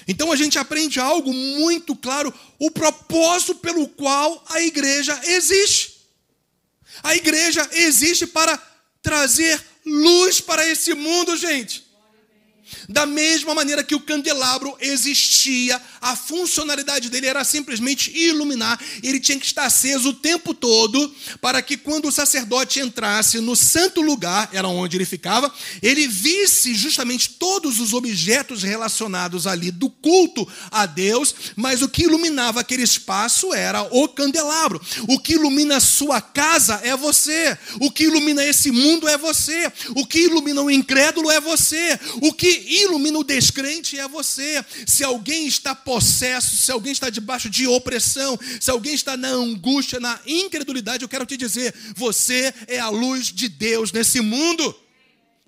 Então 0.09 0.32
a 0.32 0.36
gente 0.36 0.59
aprende 0.59 0.98
algo 0.98 1.32
muito 1.32 1.94
claro: 1.94 2.32
o 2.59 2.70
propósito 2.70 3.55
pelo 3.57 3.86
qual 3.86 4.44
a 4.48 4.61
igreja 4.61 5.18
existe. 5.24 5.89
A 7.03 7.14
igreja 7.14 7.68
existe 7.72 8.26
para 8.26 8.57
trazer 9.03 9.61
luz 9.84 10.41
para 10.41 10.66
esse 10.66 10.95
mundo, 10.95 11.36
gente. 11.36 11.89
Da 12.88 13.06
mesma 13.06 13.54
maneira 13.54 13.84
que 13.84 13.94
o 13.94 14.00
candelabro 14.00 14.76
existia, 14.80 15.80
a 16.00 16.16
funcionalidade 16.16 17.08
dele 17.08 17.26
era 17.26 17.44
simplesmente 17.44 18.10
iluminar, 18.16 18.80
ele 19.02 19.20
tinha 19.20 19.38
que 19.38 19.46
estar 19.46 19.64
aceso 19.64 20.10
o 20.10 20.14
tempo 20.14 20.54
todo, 20.54 21.14
para 21.40 21.62
que 21.62 21.76
quando 21.76 22.08
o 22.08 22.12
sacerdote 22.12 22.80
entrasse 22.80 23.40
no 23.40 23.54
santo 23.54 24.00
lugar, 24.00 24.48
era 24.52 24.68
onde 24.68 24.96
ele 24.96 25.04
ficava, 25.04 25.52
ele 25.82 26.06
visse 26.06 26.74
justamente 26.74 27.30
todos 27.30 27.80
os 27.80 27.92
objetos 27.92 28.62
relacionados 28.62 29.46
ali 29.46 29.70
do 29.70 29.90
culto 29.90 30.46
a 30.70 30.86
Deus, 30.86 31.34
mas 31.56 31.82
o 31.82 31.88
que 31.88 32.02
iluminava 32.02 32.60
aquele 32.60 32.82
espaço 32.82 33.52
era 33.54 33.82
o 33.82 34.08
candelabro. 34.08 34.80
O 35.08 35.18
que 35.18 35.34
ilumina 35.34 35.76
a 35.76 35.80
sua 35.80 36.20
casa 36.20 36.80
é 36.82 36.96
você, 36.96 37.56
o 37.80 37.90
que 37.90 38.04
ilumina 38.04 38.44
esse 38.44 38.70
mundo 38.70 39.08
é 39.08 39.16
você, 39.16 39.70
o 39.94 40.06
que 40.06 40.20
ilumina 40.20 40.62
o 40.62 40.70
incrédulo 40.70 41.30
é 41.30 41.40
você, 41.40 41.98
o 42.20 42.32
que 42.32 42.59
ilumina 42.61 43.18
o 43.18 43.24
descrente 43.24 43.98
é 43.98 44.06
você. 44.08 44.64
Se 44.86 45.02
alguém 45.04 45.46
está 45.46 45.74
possesso, 45.74 46.56
se 46.56 46.70
alguém 46.70 46.92
está 46.92 47.11
debaixo 47.11 47.48
de 47.50 47.66
opressão, 47.66 48.38
se 48.61 48.70
alguém 48.70 48.94
está 48.94 49.16
na 49.16 49.28
angústia, 49.28 50.00
na 50.00 50.20
incredulidade, 50.26 51.02
eu 51.02 51.08
quero 51.08 51.26
te 51.26 51.36
dizer: 51.36 51.74
você 51.94 52.52
é 52.66 52.78
a 52.78 52.88
luz 52.88 53.26
de 53.26 53.48
Deus 53.48 53.92
nesse 53.92 54.20
mundo. 54.20 54.74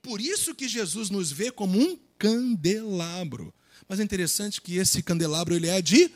Por 0.03 0.21
isso 0.21 0.55
que 0.55 0.69
Jesus 0.69 1.11
nos 1.11 1.31
vê 1.31 1.51
como 1.51 1.79
um 1.79 1.97
candelabro. 2.19 3.55
Mas 3.89 4.01
é 4.01 4.03
interessante 4.03 4.61
que 4.61 4.77
esse 4.77 5.03
candelabro 5.03 5.55
ele 5.55 5.69
é 5.69 5.81
de 5.83 6.11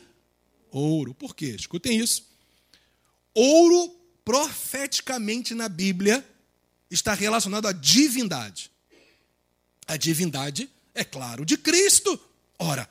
ouro. 0.71 1.13
Por 1.13 1.35
quê? 1.35 1.55
Escutem 1.57 1.97
isso. 1.99 2.25
Ouro, 3.33 3.95
profeticamente 4.25 5.53
na 5.53 5.69
Bíblia, 5.69 6.25
está 6.89 7.13
relacionado 7.13 7.67
à 7.67 7.71
divindade. 7.71 8.71
A 9.87 9.95
divindade 9.95 10.69
é 10.97 11.03
claro, 11.03 11.45
de 11.45 11.57
Cristo. 11.57 12.19
Ora, 12.57 12.89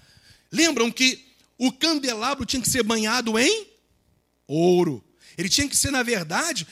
lembram 0.51 0.91
que 0.91 1.27
o 1.59 1.73
candelabro 1.73 2.47
tinha 2.47 2.63
que 2.63 2.71
ser 2.71 2.83
banhado 2.83 3.39
em 3.39 3.67
ouro. 4.47 5.05
Ele 5.37 5.49
tinha 5.49 5.69
que 5.69 5.77
ser, 5.77 5.91
na 5.91 6.03
verdade, 6.03 6.67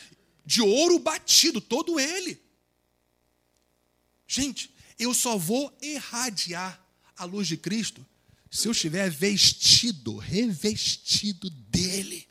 de 0.47 0.63
ouro 0.63 0.99
batido, 0.99 1.61
todo 1.61 1.99
ele. 1.99 2.41
Gente, 4.27 4.73
eu 4.99 5.13
só 5.13 5.37
vou 5.37 5.77
irradiar 5.83 6.81
a 7.17 7.25
luz 7.25 7.49
de 7.49 7.57
Cristo 7.57 8.07
se 8.51 8.69
eu 8.69 8.73
estiver 8.73 9.11
vestido, 9.11 10.17
revestido 10.17 11.51
dele. 11.51 12.29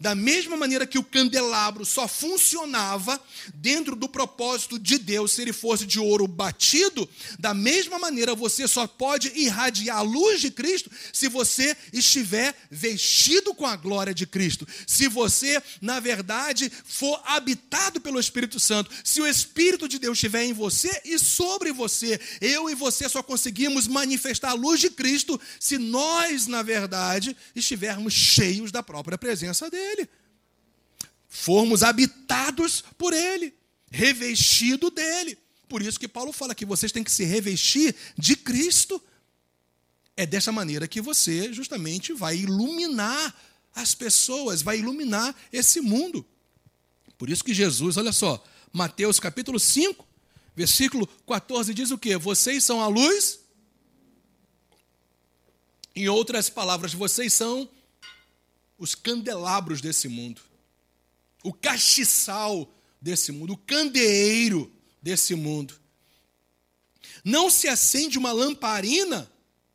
Da 0.00 0.14
mesma 0.14 0.56
maneira 0.56 0.86
que 0.86 0.96
o 0.96 1.02
candelabro 1.02 1.84
só 1.84 2.06
funcionava 2.06 3.20
dentro 3.52 3.96
do 3.96 4.08
propósito 4.08 4.78
de 4.78 4.96
Deus 4.96 5.32
se 5.32 5.42
ele 5.42 5.52
fosse 5.52 5.84
de 5.84 5.98
ouro 5.98 6.28
batido, 6.28 7.08
da 7.36 7.52
mesma 7.52 7.98
maneira 7.98 8.32
você 8.32 8.68
só 8.68 8.86
pode 8.86 9.32
irradiar 9.34 9.98
a 9.98 10.02
luz 10.02 10.40
de 10.40 10.52
Cristo 10.52 10.88
se 11.12 11.26
você 11.26 11.76
estiver 11.92 12.54
vestido 12.70 13.52
com 13.52 13.66
a 13.66 13.74
glória 13.74 14.14
de 14.14 14.24
Cristo. 14.24 14.68
Se 14.86 15.08
você, 15.08 15.60
na 15.82 15.98
verdade, 15.98 16.70
for 16.84 17.20
habitado 17.24 18.00
pelo 18.00 18.20
Espírito 18.20 18.60
Santo, 18.60 18.92
se 19.02 19.20
o 19.20 19.26
Espírito 19.26 19.88
de 19.88 19.98
Deus 19.98 20.16
estiver 20.16 20.44
em 20.44 20.52
você 20.52 21.02
e 21.04 21.18
sobre 21.18 21.72
você, 21.72 22.20
eu 22.40 22.70
e 22.70 22.74
você 22.76 23.08
só 23.08 23.20
conseguimos 23.20 23.88
manifestar 23.88 24.50
a 24.50 24.54
luz 24.54 24.78
de 24.78 24.90
Cristo 24.90 25.40
se 25.58 25.76
nós, 25.76 26.46
na 26.46 26.62
verdade, 26.62 27.36
estivermos 27.52 28.14
cheios 28.14 28.70
da 28.70 28.80
própria 28.80 29.18
presença 29.18 29.68
dele 29.68 29.87
dele. 29.88 30.08
Formos 31.28 31.82
habitados 31.82 32.82
por 32.96 33.12
ele, 33.12 33.54
revestido 33.90 34.90
dele. 34.90 35.38
Por 35.68 35.82
isso 35.82 36.00
que 36.00 36.08
Paulo 36.08 36.32
fala 36.32 36.54
que 36.54 36.64
vocês 36.64 36.90
têm 36.90 37.04
que 37.04 37.12
se 37.12 37.24
revestir 37.24 37.94
de 38.16 38.36
Cristo. 38.36 39.02
É 40.16 40.26
dessa 40.26 40.50
maneira 40.50 40.88
que 40.88 41.00
você 41.00 41.52
justamente 41.52 42.12
vai 42.12 42.38
iluminar 42.38 43.34
as 43.74 43.94
pessoas, 43.94 44.62
vai 44.62 44.78
iluminar 44.78 45.34
esse 45.52 45.80
mundo. 45.80 46.26
Por 47.16 47.28
isso 47.28 47.44
que 47.44 47.54
Jesus, 47.54 47.96
olha 47.96 48.12
só, 48.12 48.42
Mateus 48.72 49.20
capítulo 49.20 49.60
5, 49.60 50.06
versículo 50.56 51.06
14 51.26 51.72
diz 51.74 51.90
o 51.90 51.98
quê? 51.98 52.16
Vocês 52.16 52.64
são 52.64 52.80
a 52.80 52.88
luz. 52.88 53.40
Em 55.94 56.08
outras 56.08 56.48
palavras, 56.48 56.94
vocês 56.94 57.34
são 57.34 57.68
os 58.78 58.94
candelabros 58.94 59.80
desse 59.80 60.08
mundo, 60.08 60.40
o 61.42 61.52
castiçal 61.52 62.72
desse 63.00 63.32
mundo, 63.32 63.54
o 63.54 63.56
candeeiro 63.56 64.72
desse 65.02 65.34
mundo. 65.34 65.74
Não 67.24 67.50
se 67.50 67.68
acende 67.68 68.18
uma 68.18 68.32
lamparina, 68.32 69.30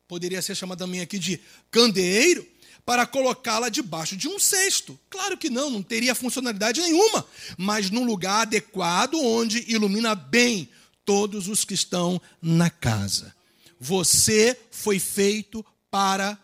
poderia 0.08 0.40
ser 0.40 0.54
chamada 0.54 0.84
também 0.84 1.00
aqui 1.00 1.18
de 1.18 1.40
candeeiro, 1.70 2.46
para 2.84 3.06
colocá-la 3.06 3.68
debaixo 3.68 4.16
de 4.16 4.28
um 4.28 4.38
cesto. 4.38 4.98
Claro 5.08 5.38
que 5.38 5.48
não, 5.48 5.70
não 5.70 5.82
teria 5.82 6.14
funcionalidade 6.14 6.80
nenhuma, 6.80 7.26
mas 7.56 7.90
num 7.90 8.04
lugar 8.04 8.42
adequado 8.42 9.14
onde 9.14 9.64
ilumina 9.68 10.14
bem 10.14 10.68
todos 11.04 11.48
os 11.48 11.64
que 11.64 11.74
estão 11.74 12.20
na 12.42 12.68
casa. 12.68 13.34
Você 13.80 14.58
foi 14.70 14.98
feito 14.98 15.64
para 15.90 16.38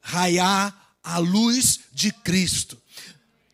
raiar 0.00 0.83
a 1.04 1.18
luz 1.18 1.80
de 1.92 2.10
Cristo. 2.10 2.80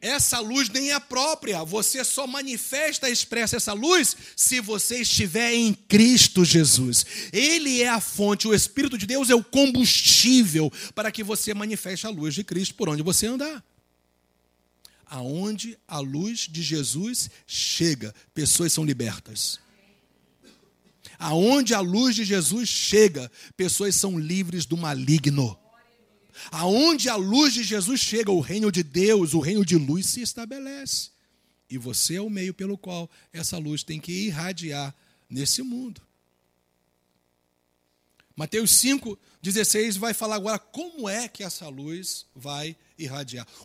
Essa 0.01 0.41
luz 0.41 0.71
nem 0.71 0.93
é 0.93 0.99
própria, 0.99 1.63
você 1.63 2.03
só 2.03 2.27
manifesta, 2.27 3.11
expressa 3.11 3.57
essa 3.57 3.75
luz 3.75 4.17
se 4.35 4.59
você 4.59 5.03
estiver 5.03 5.53
em 5.53 5.75
Cristo 5.75 6.43
Jesus. 6.43 7.05
Ele 7.31 7.83
é 7.83 7.89
a 7.89 8.01
fonte, 8.01 8.49
o 8.49 8.55
Espírito 8.55 8.97
de 8.97 9.07
Deus 9.07 9.29
é 9.29 9.35
o 9.35 9.45
combustível 9.45 10.73
para 10.95 11.13
que 11.13 11.23
você 11.23 11.53
manifeste 11.53 12.07
a 12.07 12.11
luz 12.11 12.35
de 12.35 12.43
Cristo 12.43 12.77
por 12.77 12.89
onde 12.89 13.03
você 13.03 13.27
andar. 13.27 13.63
Aonde 15.05 15.77
a 15.87 15.99
luz 15.99 16.49
de 16.49 16.63
Jesus 16.63 17.29
chega, 17.47 18.15
pessoas 18.33 18.73
são 18.73 18.85
libertas. 18.85 19.61
Aonde 21.19 21.75
a 21.75 21.81
luz 21.81 22.15
de 22.15 22.25
Jesus 22.25 22.71
chega, 22.71 23.31
pessoas 23.55 23.95
são 23.97 24.19
livres 24.19 24.65
do 24.65 24.79
maligno. 24.79 25.60
Aonde 26.51 27.09
a 27.09 27.17
luz 27.17 27.55
de 27.55 27.63
Jesus 27.63 28.01
chega, 28.01 28.31
o 28.31 28.41
reino 28.41 28.71
de 28.71 28.83
Deus, 28.83 29.35
o 29.35 29.41
reino 29.41 29.65
de 29.65 29.77
luz 29.77 30.07
se 30.07 30.21
estabelece. 30.21 31.11
E 31.69 31.79
você 31.79 32.17
é 32.17 32.21
o 32.21 32.31
meio 32.31 32.53
pelo 32.53 32.77
qual 32.77 33.09
essa 33.33 33.57
luz 33.59 33.83
tem 33.83 34.01
que 34.01 34.13
irradiar 34.13 34.95
nesse 35.29 35.63
mundo. 35.63 36.03
Mateus 38.35 38.71
5, 38.73 39.19
16 39.43 39.97
vai 39.97 40.15
falar 40.15 40.37
agora 40.37 40.59
como 40.59 41.09
é 41.09 41.29
que 41.29 41.45
essa 41.45 41.69
luz 41.69 42.27
vai 42.35 42.77
irradiar. 42.90 42.90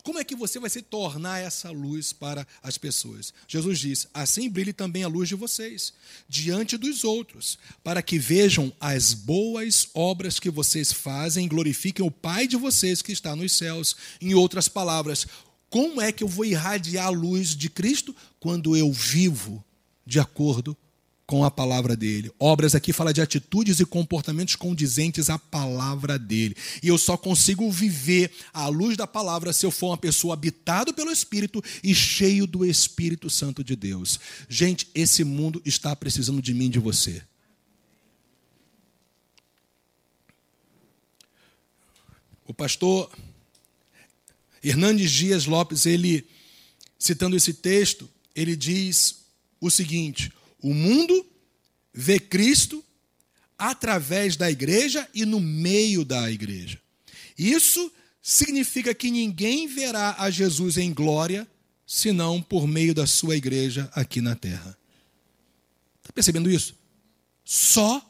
Como 0.02 0.18
é 0.18 0.24
que 0.24 0.34
você 0.34 0.58
vai 0.58 0.70
se 0.70 0.82
tornar 0.82 1.38
essa 1.38 1.70
luz 1.70 2.12
para 2.12 2.46
as 2.62 2.78
pessoas? 2.78 3.32
Jesus 3.46 3.78
diz: 3.78 4.06
Assim 4.12 4.48
brilhe 4.48 4.72
também 4.72 5.04
a 5.04 5.08
luz 5.08 5.28
de 5.28 5.34
vocês 5.34 5.92
diante 6.28 6.76
dos 6.76 7.04
outros, 7.04 7.58
para 7.82 8.02
que 8.02 8.18
vejam 8.18 8.72
as 8.80 9.12
boas 9.12 9.88
obras 9.94 10.38
que 10.38 10.50
vocês 10.50 10.92
fazem 10.92 11.46
e 11.46 11.48
glorifiquem 11.48 12.04
o 12.04 12.10
Pai 12.10 12.46
de 12.46 12.56
vocês 12.56 13.02
que 13.02 13.12
está 13.12 13.34
nos 13.34 13.52
céus. 13.52 13.96
Em 14.20 14.34
outras 14.34 14.68
palavras, 14.68 15.26
como 15.68 16.00
é 16.00 16.12
que 16.12 16.24
eu 16.24 16.28
vou 16.28 16.44
irradiar 16.44 17.06
a 17.06 17.10
luz 17.10 17.56
de 17.56 17.68
Cristo? 17.68 18.14
Quando 18.38 18.76
eu 18.76 18.92
vivo 18.92 19.64
de 20.06 20.20
acordo 20.20 20.76
com 21.26 21.44
a 21.44 21.50
palavra 21.50 21.96
dele. 21.96 22.30
Obras 22.38 22.74
aqui 22.74 22.92
fala 22.92 23.12
de 23.12 23.20
atitudes 23.20 23.80
e 23.80 23.84
comportamentos 23.84 24.54
condizentes 24.54 25.28
à 25.28 25.38
palavra 25.38 26.18
dele. 26.18 26.56
E 26.82 26.88
eu 26.88 26.96
só 26.96 27.16
consigo 27.16 27.68
viver 27.70 28.30
à 28.52 28.68
luz 28.68 28.96
da 28.96 29.06
palavra 29.06 29.52
se 29.52 29.66
eu 29.66 29.72
for 29.72 29.88
uma 29.88 29.98
pessoa 29.98 30.34
habitado 30.34 30.94
pelo 30.94 31.10
Espírito 31.10 31.62
e 31.82 31.94
cheio 31.94 32.46
do 32.46 32.64
Espírito 32.64 33.28
Santo 33.28 33.64
de 33.64 33.74
Deus. 33.74 34.20
Gente, 34.48 34.88
esse 34.94 35.24
mundo 35.24 35.60
está 35.64 35.96
precisando 35.96 36.40
de 36.40 36.54
mim, 36.54 36.70
de 36.70 36.78
você. 36.78 37.20
O 42.46 42.54
pastor 42.54 43.10
Hernandes 44.62 45.10
Dias 45.10 45.46
Lopes, 45.46 45.86
ele 45.86 46.24
citando 46.96 47.36
esse 47.36 47.52
texto, 47.52 48.08
ele 48.32 48.54
diz 48.54 49.24
o 49.60 49.68
seguinte: 49.68 50.32
o 50.62 50.72
mundo 50.72 51.26
vê 51.92 52.18
Cristo 52.18 52.84
através 53.58 54.36
da 54.36 54.50
igreja 54.50 55.08
e 55.14 55.24
no 55.24 55.40
meio 55.40 56.04
da 56.04 56.30
igreja. 56.30 56.80
Isso 57.38 57.92
significa 58.22 58.94
que 58.94 59.10
ninguém 59.10 59.66
verá 59.68 60.16
a 60.18 60.30
Jesus 60.30 60.76
em 60.76 60.92
glória 60.92 61.46
senão 61.86 62.42
por 62.42 62.66
meio 62.66 62.92
da 62.92 63.06
sua 63.06 63.36
igreja 63.36 63.88
aqui 63.94 64.20
na 64.20 64.34
terra. 64.34 64.76
Está 66.02 66.12
percebendo 66.12 66.50
isso? 66.50 66.74
Só 67.44 68.04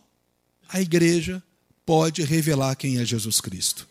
a 0.69 0.81
igreja 0.81 1.43
pode 1.85 2.23
revelar 2.23 2.75
quem 2.75 2.99
é 2.99 3.05
Jesus 3.05 3.41
Cristo. 3.41 3.87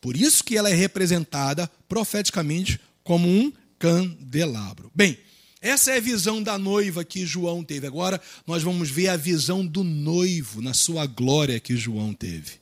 Por 0.00 0.16
isso 0.16 0.44
que 0.44 0.56
ela 0.56 0.70
é 0.70 0.74
representada 0.74 1.70
profeticamente 1.88 2.80
como 3.02 3.28
um 3.28 3.52
candelabro. 3.78 4.90
Bem, 4.94 5.18
Essa 5.60 5.92
é 5.92 5.98
a 5.98 6.00
visão 6.00 6.42
da 6.42 6.58
noiva 6.58 7.04
que 7.04 7.26
João 7.26 7.62
teve. 7.62 7.86
Agora 7.86 8.20
nós 8.46 8.62
vamos 8.62 8.90
ver 8.90 9.08
a 9.08 9.16
visão 9.16 9.64
do 9.64 9.84
noivo 9.84 10.62
na 10.62 10.72
sua 10.72 11.04
glória 11.04 11.60
que 11.60 11.76
João 11.76 12.14
teve. 12.14 12.52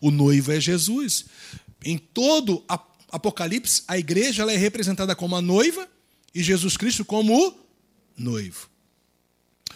O 0.00 0.10
noivo 0.10 0.50
é 0.50 0.58
Jesus. 0.58 1.26
Em 1.84 1.98
todo 1.98 2.64
Apocalipse, 3.10 3.82
a 3.86 3.98
igreja 3.98 4.42
ela 4.42 4.52
é 4.52 4.56
representada 4.56 5.14
como 5.14 5.36
a 5.36 5.42
noiva 5.42 5.86
e 6.34 6.42
Jesus 6.42 6.76
Cristo 6.76 7.04
como 7.04 7.48
o 7.48 7.54
noivo. 8.16 8.70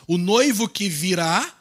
O 0.07 0.17
noivo 0.17 0.67
que 0.67 0.89
virá 0.89 1.55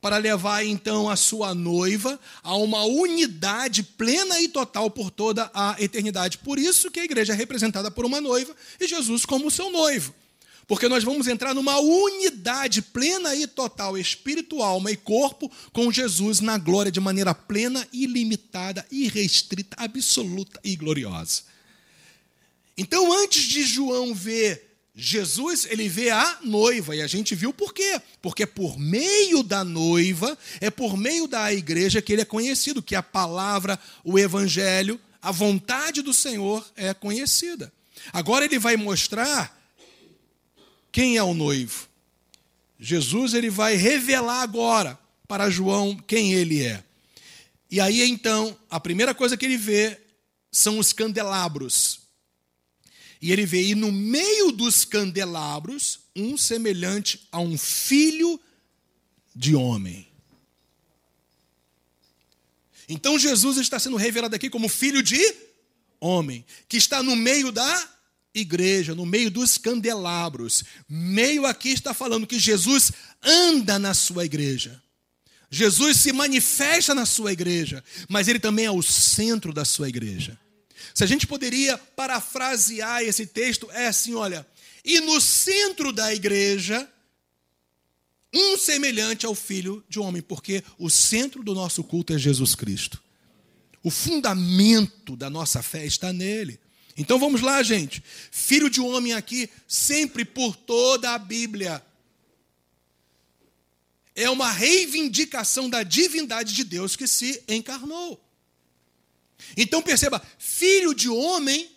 para 0.00 0.16
levar 0.16 0.64
então 0.64 1.10
a 1.10 1.16
sua 1.16 1.54
noiva 1.54 2.18
a 2.42 2.56
uma 2.56 2.84
unidade 2.84 3.82
plena 3.82 4.40
e 4.40 4.48
total 4.48 4.90
por 4.90 5.10
toda 5.10 5.50
a 5.54 5.76
eternidade. 5.78 6.38
Por 6.38 6.58
isso 6.58 6.90
que 6.90 7.00
a 7.00 7.04
igreja 7.04 7.32
é 7.32 7.36
representada 7.36 7.90
por 7.90 8.04
uma 8.04 8.20
noiva 8.20 8.54
e 8.78 8.86
Jesus 8.86 9.24
como 9.24 9.50
seu 9.50 9.70
noivo. 9.70 10.14
Porque 10.70 10.88
nós 10.88 11.02
vamos 11.02 11.26
entrar 11.26 11.52
numa 11.52 11.80
unidade 11.80 12.80
plena 12.80 13.34
e 13.34 13.44
total, 13.44 13.98
espírito, 13.98 14.62
alma 14.62 14.92
e 14.92 14.96
corpo, 14.96 15.50
com 15.72 15.90
Jesus 15.90 16.38
na 16.38 16.56
glória 16.58 16.92
de 16.92 17.00
maneira 17.00 17.34
plena, 17.34 17.84
ilimitada, 17.92 18.86
irrestrita, 18.88 19.76
absoluta 19.76 20.60
e 20.62 20.76
gloriosa. 20.76 21.42
Então, 22.78 23.12
antes 23.12 23.42
de 23.48 23.64
João 23.64 24.14
ver 24.14 24.76
Jesus, 24.94 25.66
ele 25.68 25.88
vê 25.88 26.10
a 26.10 26.38
noiva, 26.44 26.94
e 26.94 27.02
a 27.02 27.08
gente 27.08 27.34
viu 27.34 27.52
por 27.52 27.74
quê? 27.74 28.00
Porque 28.22 28.44
é 28.44 28.46
por 28.46 28.78
meio 28.78 29.42
da 29.42 29.64
noiva, 29.64 30.38
é 30.60 30.70
por 30.70 30.96
meio 30.96 31.26
da 31.26 31.52
igreja 31.52 32.00
que 32.00 32.12
ele 32.12 32.22
é 32.22 32.24
conhecido, 32.24 32.80
que 32.80 32.94
a 32.94 33.02
palavra, 33.02 33.76
o 34.04 34.16
evangelho, 34.16 35.00
a 35.20 35.32
vontade 35.32 36.00
do 36.00 36.14
Senhor 36.14 36.64
é 36.76 36.94
conhecida. 36.94 37.72
Agora 38.12 38.44
ele 38.44 38.60
vai 38.60 38.76
mostrar 38.76 39.59
quem 40.92 41.16
é 41.16 41.22
o 41.22 41.34
noivo. 41.34 41.88
Jesus 42.78 43.34
ele 43.34 43.50
vai 43.50 43.76
revelar 43.76 44.42
agora 44.42 44.98
para 45.28 45.50
João 45.50 45.96
quem 45.96 46.32
ele 46.32 46.64
é. 46.64 46.82
E 47.70 47.80
aí 47.80 48.02
então, 48.02 48.58
a 48.68 48.80
primeira 48.80 49.14
coisa 49.14 49.36
que 49.36 49.44
ele 49.44 49.56
vê 49.56 50.00
são 50.50 50.78
os 50.78 50.92
candelabros. 50.92 52.00
E 53.22 53.30
ele 53.30 53.44
vê, 53.44 53.62
e 53.62 53.74
no 53.74 53.92
meio 53.92 54.50
dos 54.50 54.84
candelabros, 54.84 56.00
um 56.16 56.36
semelhante 56.36 57.28
a 57.30 57.38
um 57.38 57.56
filho 57.56 58.40
de 59.36 59.54
homem. 59.54 60.08
Então 62.88 63.18
Jesus 63.18 63.58
está 63.58 63.78
sendo 63.78 63.96
revelado 63.96 64.34
aqui 64.34 64.50
como 64.50 64.68
filho 64.68 65.02
de 65.02 65.20
homem, 66.00 66.44
que 66.68 66.76
está 66.76 67.02
no 67.02 67.14
meio 67.14 67.52
da 67.52 67.88
igreja, 68.34 68.94
no 68.94 69.04
meio 69.04 69.30
dos 69.30 69.58
candelabros. 69.58 70.64
Meio 70.88 71.46
aqui 71.46 71.70
está 71.70 71.92
falando 71.92 72.26
que 72.26 72.38
Jesus 72.38 72.92
anda 73.22 73.78
na 73.78 73.94
sua 73.94 74.24
igreja. 74.24 74.80
Jesus 75.50 75.96
se 75.96 76.12
manifesta 76.12 76.94
na 76.94 77.04
sua 77.04 77.32
igreja, 77.32 77.82
mas 78.08 78.28
ele 78.28 78.38
também 78.38 78.66
é 78.66 78.70
o 78.70 78.82
centro 78.82 79.52
da 79.52 79.64
sua 79.64 79.88
igreja. 79.88 80.38
Se 80.94 81.02
a 81.02 81.06
gente 81.06 81.26
poderia 81.26 81.76
parafrasear 81.76 83.02
esse 83.02 83.26
texto, 83.26 83.68
é 83.72 83.88
assim: 83.88 84.14
olha, 84.14 84.46
e 84.84 85.00
no 85.00 85.20
centro 85.20 85.92
da 85.92 86.14
igreja, 86.14 86.88
um 88.32 88.56
semelhante 88.56 89.26
ao 89.26 89.34
filho 89.34 89.84
de 89.88 89.98
homem, 89.98 90.22
porque 90.22 90.62
o 90.78 90.88
centro 90.88 91.42
do 91.42 91.52
nosso 91.52 91.82
culto 91.82 92.12
é 92.12 92.18
Jesus 92.18 92.54
Cristo. 92.54 93.02
O 93.82 93.90
fundamento 93.90 95.16
da 95.16 95.28
nossa 95.28 95.62
fé 95.62 95.84
está 95.84 96.12
nele. 96.12 96.60
Então 97.00 97.18
vamos 97.18 97.40
lá, 97.40 97.62
gente. 97.62 98.04
Filho 98.30 98.68
de 98.68 98.78
homem 98.78 99.14
aqui, 99.14 99.48
sempre 99.66 100.22
por 100.22 100.54
toda 100.54 101.14
a 101.14 101.18
Bíblia. 101.18 101.82
É 104.14 104.28
uma 104.28 104.52
reivindicação 104.52 105.70
da 105.70 105.82
divindade 105.82 106.52
de 106.52 106.62
Deus 106.62 106.96
que 106.96 107.06
se 107.06 107.42
encarnou. 107.48 108.22
Então 109.56 109.80
perceba, 109.80 110.22
filho 110.38 110.92
de 110.92 111.08
homem 111.08 111.70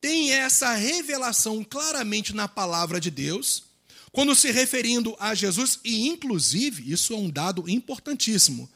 tem 0.00 0.32
essa 0.32 0.74
revelação 0.74 1.62
claramente 1.62 2.34
na 2.34 2.48
palavra 2.48 3.00
de 3.00 3.12
Deus, 3.12 3.62
quando 4.10 4.34
se 4.34 4.50
referindo 4.50 5.14
a 5.20 5.36
Jesus, 5.36 5.78
e 5.84 6.08
inclusive, 6.08 6.90
isso 6.92 7.14
é 7.14 7.16
um 7.16 7.30
dado 7.30 7.68
importantíssimo, 7.68 8.68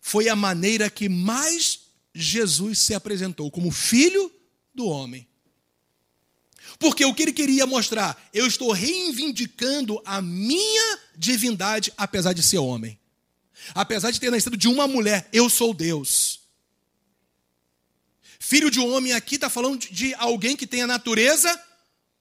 foi 0.00 0.30
a 0.30 0.36
maneira 0.36 0.88
que 0.88 1.06
mais 1.06 1.80
Jesus 2.14 2.78
se 2.78 2.94
apresentou 2.94 3.50
como 3.50 3.70
filho 3.70 4.32
do 4.74 4.86
homem. 4.86 5.26
Porque 6.78 7.04
o 7.04 7.14
que 7.14 7.22
ele 7.22 7.32
queria 7.32 7.66
mostrar, 7.66 8.20
eu 8.32 8.46
estou 8.46 8.72
reivindicando 8.72 10.00
a 10.04 10.22
minha 10.22 10.98
divindade, 11.16 11.92
apesar 11.96 12.32
de 12.32 12.42
ser 12.42 12.58
homem. 12.58 12.98
Apesar 13.74 14.10
de 14.10 14.20
ter 14.20 14.30
nascido 14.30 14.56
de 14.56 14.68
uma 14.68 14.86
mulher, 14.86 15.28
eu 15.32 15.48
sou 15.48 15.72
Deus. 15.72 16.40
Filho 18.38 18.70
de 18.70 18.80
homem 18.80 19.12
aqui 19.12 19.36
está 19.36 19.48
falando 19.48 19.78
de 19.78 20.14
alguém 20.14 20.56
que 20.56 20.66
tem 20.66 20.82
a 20.82 20.86
natureza 20.86 21.60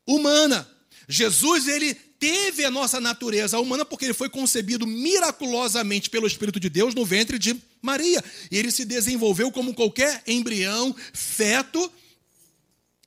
humana. 0.06 0.68
Jesus, 1.08 1.68
ele 1.68 1.94
teve 1.94 2.64
a 2.64 2.70
nossa 2.70 3.02
natureza 3.02 3.60
humana 3.60 3.84
porque 3.84 4.06
ele 4.06 4.14
foi 4.14 4.30
concebido 4.30 4.86
miraculosamente 4.86 6.10
pelo 6.10 6.28
Espírito 6.28 6.60
de 6.60 6.70
Deus 6.70 6.94
no 6.94 7.04
ventre 7.04 7.40
de 7.40 7.60
Maria. 7.82 8.24
E 8.52 8.58
ele 8.58 8.72
se 8.72 8.86
desenvolveu 8.86 9.52
como 9.52 9.74
qualquer 9.74 10.22
embrião, 10.28 10.96
feto, 11.12 11.92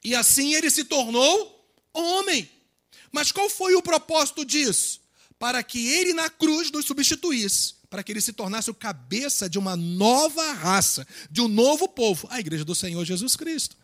e 0.04 0.14
assim 0.14 0.54
ele 0.54 0.70
se 0.70 0.84
tornou 0.84 1.68
homem. 1.92 2.48
Mas 3.10 3.32
qual 3.32 3.48
foi 3.48 3.74
o 3.74 3.82
propósito 3.82 4.44
disso? 4.44 5.00
Para 5.38 5.62
que 5.62 5.88
ele 5.88 6.12
na 6.12 6.28
cruz 6.28 6.70
nos 6.70 6.84
substituísse 6.84 7.74
para 7.94 8.02
que 8.02 8.10
ele 8.10 8.20
se 8.20 8.32
tornasse 8.32 8.68
o 8.68 8.74
cabeça 8.74 9.48
de 9.48 9.56
uma 9.56 9.76
nova 9.76 10.52
raça, 10.52 11.06
de 11.30 11.40
um 11.40 11.46
novo 11.46 11.86
povo, 11.86 12.26
a 12.28 12.40
igreja 12.40 12.64
do 12.64 12.74
Senhor 12.74 13.04
Jesus 13.04 13.36
Cristo. 13.36 13.76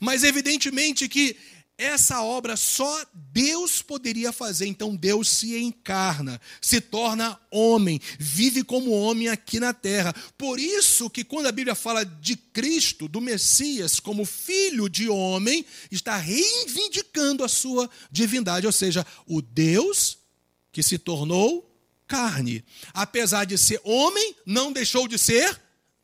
Mas 0.00 0.22
evidentemente 0.22 1.08
que 1.08 1.36
essa 1.78 2.22
obra 2.22 2.56
só 2.56 3.04
Deus 3.12 3.82
poderia 3.82 4.32
fazer, 4.32 4.66
então 4.66 4.96
Deus 4.96 5.28
se 5.28 5.56
encarna, 5.58 6.40
se 6.60 6.80
torna 6.80 7.38
homem, 7.50 8.00
vive 8.18 8.64
como 8.64 8.92
homem 8.92 9.28
aqui 9.28 9.60
na 9.60 9.74
terra. 9.74 10.14
Por 10.38 10.58
isso 10.58 11.10
que 11.10 11.22
quando 11.22 11.46
a 11.46 11.52
Bíblia 11.52 11.74
fala 11.74 12.02
de 12.02 12.34
Cristo, 12.34 13.08
do 13.08 13.20
Messias, 13.20 14.00
como 14.00 14.24
filho 14.24 14.88
de 14.88 15.08
homem, 15.08 15.66
está 15.90 16.16
reivindicando 16.16 17.44
a 17.44 17.48
sua 17.48 17.90
divindade, 18.10 18.66
ou 18.66 18.72
seja, 18.72 19.06
o 19.26 19.42
Deus 19.42 20.18
que 20.72 20.82
se 20.82 20.98
tornou 20.98 21.70
carne. 22.06 22.64
Apesar 22.94 23.44
de 23.44 23.58
ser 23.58 23.80
homem, 23.84 24.34
não 24.46 24.72
deixou 24.72 25.06
de 25.06 25.18
ser 25.18 25.60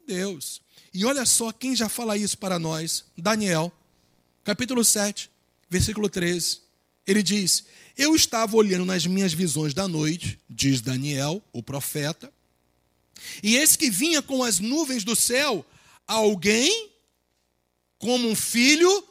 Deus. 0.06 0.60
E 0.92 1.06
olha 1.06 1.24
só 1.24 1.50
quem 1.50 1.74
já 1.74 1.88
fala 1.88 2.18
isso 2.18 2.36
para 2.36 2.58
nós: 2.58 3.06
Daniel, 3.16 3.72
capítulo 4.44 4.84
7, 4.84 5.31
versículo 5.72 6.08
13. 6.08 6.60
Ele 7.06 7.22
diz: 7.22 7.64
Eu 7.96 8.14
estava 8.14 8.56
olhando 8.56 8.84
nas 8.84 9.06
minhas 9.06 9.32
visões 9.32 9.72
da 9.74 9.88
noite, 9.88 10.38
diz 10.48 10.80
Daniel, 10.80 11.42
o 11.52 11.62
profeta, 11.62 12.32
e 13.42 13.56
esse 13.56 13.78
que 13.78 13.90
vinha 13.90 14.20
com 14.20 14.44
as 14.44 14.60
nuvens 14.60 15.02
do 15.02 15.16
céu, 15.16 15.64
alguém 16.06 16.90
como 17.98 18.28
um 18.28 18.34
filho 18.34 19.08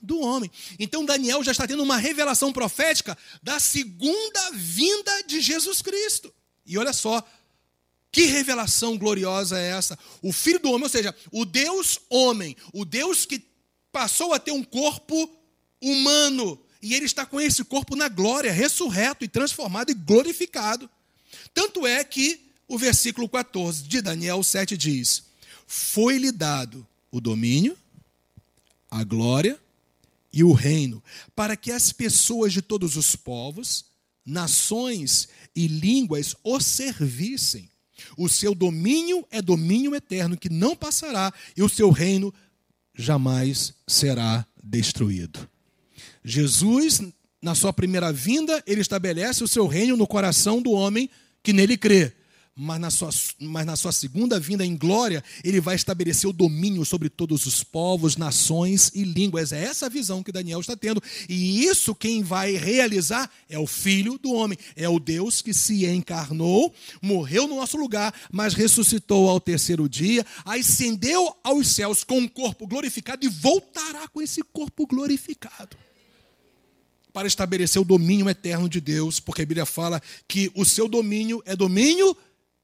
do 0.00 0.20
homem. 0.20 0.50
Então 0.78 1.04
Daniel 1.04 1.42
já 1.42 1.52
está 1.52 1.66
tendo 1.66 1.82
uma 1.82 1.96
revelação 1.96 2.52
profética 2.52 3.16
da 3.42 3.58
segunda 3.58 4.50
vinda 4.52 5.22
de 5.24 5.40
Jesus 5.40 5.82
Cristo. 5.82 6.32
E 6.64 6.78
olha 6.78 6.92
só, 6.92 7.26
que 8.12 8.26
revelação 8.26 8.96
gloriosa 8.96 9.58
é 9.58 9.70
essa? 9.70 9.98
O 10.22 10.32
filho 10.32 10.60
do 10.60 10.68
homem, 10.68 10.84
ou 10.84 10.88
seja, 10.88 11.14
o 11.32 11.44
Deus 11.44 11.98
homem, 12.08 12.56
o 12.72 12.84
Deus 12.84 13.26
que 13.26 13.42
passou 13.90 14.34
a 14.34 14.38
ter 14.38 14.52
um 14.52 14.62
corpo 14.62 15.34
humano, 15.80 16.58
e 16.82 16.94
ele 16.94 17.06
está 17.06 17.26
com 17.26 17.40
esse 17.40 17.64
corpo 17.64 17.96
na 17.96 18.08
glória, 18.08 18.52
ressurreto 18.52 19.24
e 19.24 19.28
transformado 19.28 19.90
e 19.90 19.94
glorificado. 19.94 20.88
Tanto 21.52 21.86
é 21.86 22.02
que 22.04 22.40
o 22.68 22.78
versículo 22.78 23.28
14 23.28 23.82
de 23.82 24.00
Daniel 24.00 24.42
7 24.42 24.76
diz: 24.76 25.24
Foi-lhe 25.66 26.32
dado 26.32 26.86
o 27.10 27.20
domínio, 27.20 27.76
a 28.90 29.04
glória 29.04 29.58
e 30.32 30.44
o 30.44 30.52
reino, 30.52 31.02
para 31.34 31.56
que 31.56 31.72
as 31.72 31.92
pessoas 31.92 32.52
de 32.52 32.60
todos 32.60 32.96
os 32.96 33.16
povos, 33.16 33.86
nações 34.24 35.28
e 35.54 35.66
línguas 35.66 36.34
o 36.42 36.60
servissem. 36.60 37.70
O 38.16 38.28
seu 38.28 38.54
domínio 38.54 39.26
é 39.30 39.40
domínio 39.40 39.94
eterno 39.94 40.36
que 40.36 40.50
não 40.50 40.76
passará, 40.76 41.32
e 41.56 41.62
o 41.62 41.68
seu 41.68 41.90
reino 41.90 42.32
jamais 42.94 43.72
será 43.86 44.46
destruído. 44.62 45.48
Jesus, 46.28 47.02
na 47.40 47.54
sua 47.54 47.72
primeira 47.72 48.12
vinda, 48.12 48.60
ele 48.66 48.80
estabelece 48.80 49.44
o 49.44 49.48
seu 49.48 49.68
reino 49.68 49.96
no 49.96 50.08
coração 50.08 50.60
do 50.60 50.72
homem 50.72 51.08
que 51.40 51.52
nele 51.52 51.76
crê. 51.76 52.12
mas 52.56 52.80
na, 52.80 52.90
sua, 52.90 53.10
mas 53.38 53.64
na 53.64 53.76
sua 53.76 53.92
segunda 53.92 54.40
vinda 54.40 54.66
em 54.66 54.76
glória, 54.76 55.22
ele 55.44 55.60
vai 55.60 55.76
estabelecer 55.76 56.28
o 56.28 56.32
domínio 56.32 56.84
sobre 56.84 57.08
todos 57.08 57.46
os 57.46 57.62
povos, 57.62 58.16
nações 58.16 58.90
e 58.92 59.04
línguas. 59.04 59.52
É 59.52 59.62
essa 59.62 59.86
a 59.86 59.88
visão 59.88 60.20
que 60.20 60.32
Daniel 60.32 60.58
está 60.58 60.74
tendo. 60.74 61.00
E 61.28 61.64
isso 61.64 61.94
quem 61.94 62.24
vai 62.24 62.56
realizar 62.56 63.30
é 63.48 63.56
o 63.56 63.66
Filho 63.66 64.18
do 64.18 64.32
Homem, 64.32 64.58
é 64.74 64.88
o 64.88 64.98
Deus 64.98 65.40
que 65.40 65.54
se 65.54 65.86
encarnou, 65.86 66.74
morreu 67.00 67.46
no 67.46 67.54
nosso 67.54 67.76
lugar, 67.76 68.12
mas 68.32 68.52
ressuscitou 68.52 69.28
ao 69.28 69.38
terceiro 69.38 69.88
dia, 69.88 70.26
ascendeu 70.44 71.36
aos 71.44 71.68
céus 71.68 72.02
com 72.02 72.18
um 72.18 72.26
corpo 72.26 72.66
glorificado 72.66 73.24
e 73.24 73.28
voltará 73.28 74.08
com 74.08 74.20
esse 74.20 74.42
corpo 74.42 74.88
glorificado 74.88 75.85
para 77.16 77.26
estabelecer 77.26 77.80
o 77.80 77.84
domínio 77.84 78.28
eterno 78.28 78.68
de 78.68 78.78
Deus, 78.78 79.18
porque 79.18 79.40
a 79.40 79.46
Bíblia 79.46 79.64
fala 79.64 80.02
que 80.28 80.52
o 80.54 80.66
seu 80.66 80.86
domínio 80.86 81.42
é 81.46 81.56
domínio 81.56 82.14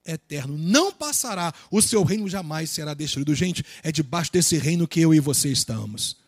eterno, 0.05 0.59
não 0.59 0.93
passará, 0.93 1.55
o 1.71 1.81
seu 1.81 2.03
reino 2.03 2.29
jamais 2.29 2.69
será 2.69 2.93
destruído. 2.93 3.35
Gente, 3.35 3.65
é 3.83 3.91
debaixo 3.91 4.31
desse 4.31 4.59
reino 4.59 4.87
que 4.87 5.01
eu 5.01 5.15
e 5.15 5.21
você 5.21 5.51
estamos. 5.51 6.19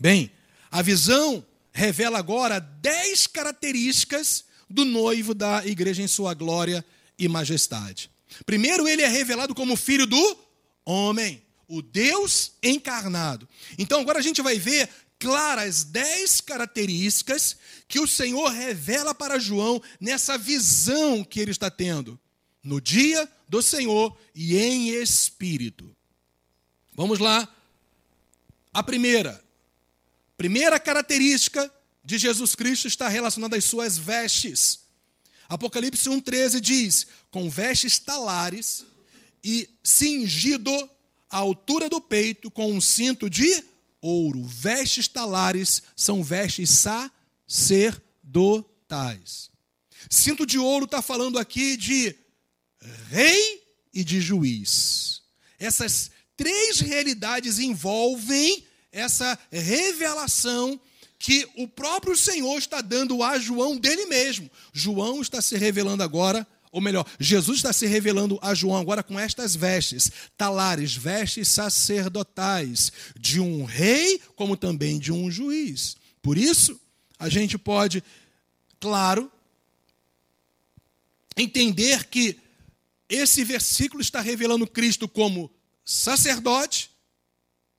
Bem, 0.00 0.30
a 0.70 0.80
visão 0.80 1.44
revela 1.74 2.20
agora 2.20 2.58
dez 2.58 3.26
características 3.26 4.46
do 4.70 4.86
noivo 4.86 5.34
da 5.34 5.66
igreja 5.66 6.00
em 6.00 6.08
sua 6.08 6.32
glória 6.32 6.82
e 7.18 7.28
majestade. 7.28 8.10
Primeiro, 8.46 8.88
ele 8.88 9.02
é 9.02 9.08
revelado 9.08 9.54
como 9.54 9.76
filho 9.76 10.06
do 10.06 10.38
homem, 10.86 11.42
o 11.68 11.82
Deus 11.82 12.52
encarnado. 12.62 13.46
Então, 13.76 14.00
agora 14.00 14.20
a 14.20 14.22
gente 14.22 14.40
vai 14.40 14.58
ver 14.58 14.88
claras 15.18 15.84
dez 15.84 16.40
características 16.40 17.56
que 17.88 18.00
o 18.00 18.06
Senhor 18.06 18.48
revela 18.50 19.14
para 19.14 19.38
João 19.38 19.82
nessa 20.00 20.36
visão 20.36 21.24
que 21.24 21.40
ele 21.40 21.50
está 21.50 21.70
tendo 21.70 22.18
no 22.62 22.80
dia 22.80 23.30
do 23.48 23.62
Senhor 23.62 24.16
e 24.34 24.56
em 24.56 24.88
espírito. 24.88 25.94
Vamos 26.94 27.18
lá. 27.18 27.48
A 28.72 28.82
primeira, 28.82 29.42
primeira 30.36 30.80
característica 30.80 31.72
de 32.04 32.18
Jesus 32.18 32.54
Cristo 32.54 32.88
está 32.88 33.08
relacionada 33.08 33.56
às 33.56 33.64
suas 33.64 33.98
vestes. 33.98 34.80
Apocalipse 35.48 36.08
1,13 36.08 36.60
diz: 36.60 37.06
com 37.30 37.48
vestes 37.50 37.98
talares 37.98 38.84
e 39.42 39.68
cingido 39.82 40.72
à 41.30 41.38
altura 41.38 41.88
do 41.88 42.00
peito 42.00 42.50
com 42.50 42.72
um 42.72 42.80
cinto 42.80 43.28
de 43.28 43.62
ouro. 44.04 44.44
Vestes 44.44 45.08
talares 45.08 45.82
são 45.96 46.22
vestes 46.22 46.84
sacerdotais. 47.48 49.50
Cinto 50.10 50.44
de 50.44 50.58
ouro 50.58 50.84
está 50.84 51.00
falando 51.00 51.38
aqui 51.38 51.76
de 51.76 52.14
rei 53.08 53.62
e 53.92 54.04
de 54.04 54.20
juiz. 54.20 55.22
Essas 55.58 56.10
três 56.36 56.80
realidades 56.80 57.58
envolvem 57.58 58.66
essa 58.92 59.38
revelação 59.50 60.78
que 61.18 61.48
o 61.56 61.66
próprio 61.66 62.14
Senhor 62.14 62.58
está 62.58 62.82
dando 62.82 63.22
a 63.22 63.38
João 63.38 63.78
dele 63.78 64.04
mesmo. 64.04 64.50
João 64.72 65.22
está 65.22 65.40
se 65.40 65.56
revelando 65.56 66.02
agora 66.02 66.46
ou 66.74 66.80
melhor, 66.80 67.06
Jesus 67.20 67.58
está 67.58 67.72
se 67.72 67.86
revelando 67.86 68.36
a 68.42 68.52
João 68.52 68.76
agora 68.76 69.00
com 69.00 69.16
estas 69.16 69.54
vestes, 69.54 70.10
talares, 70.36 70.92
vestes 70.92 71.46
sacerdotais, 71.46 72.90
de 73.16 73.38
um 73.38 73.62
rei, 73.62 74.20
como 74.34 74.56
também 74.56 74.98
de 74.98 75.12
um 75.12 75.30
juiz. 75.30 75.96
Por 76.20 76.36
isso, 76.36 76.80
a 77.16 77.28
gente 77.28 77.56
pode, 77.56 78.02
claro, 78.80 79.30
entender 81.36 82.08
que 82.08 82.36
esse 83.08 83.44
versículo 83.44 84.02
está 84.02 84.20
revelando 84.20 84.66
Cristo 84.66 85.06
como 85.06 85.48
sacerdote, 85.84 86.90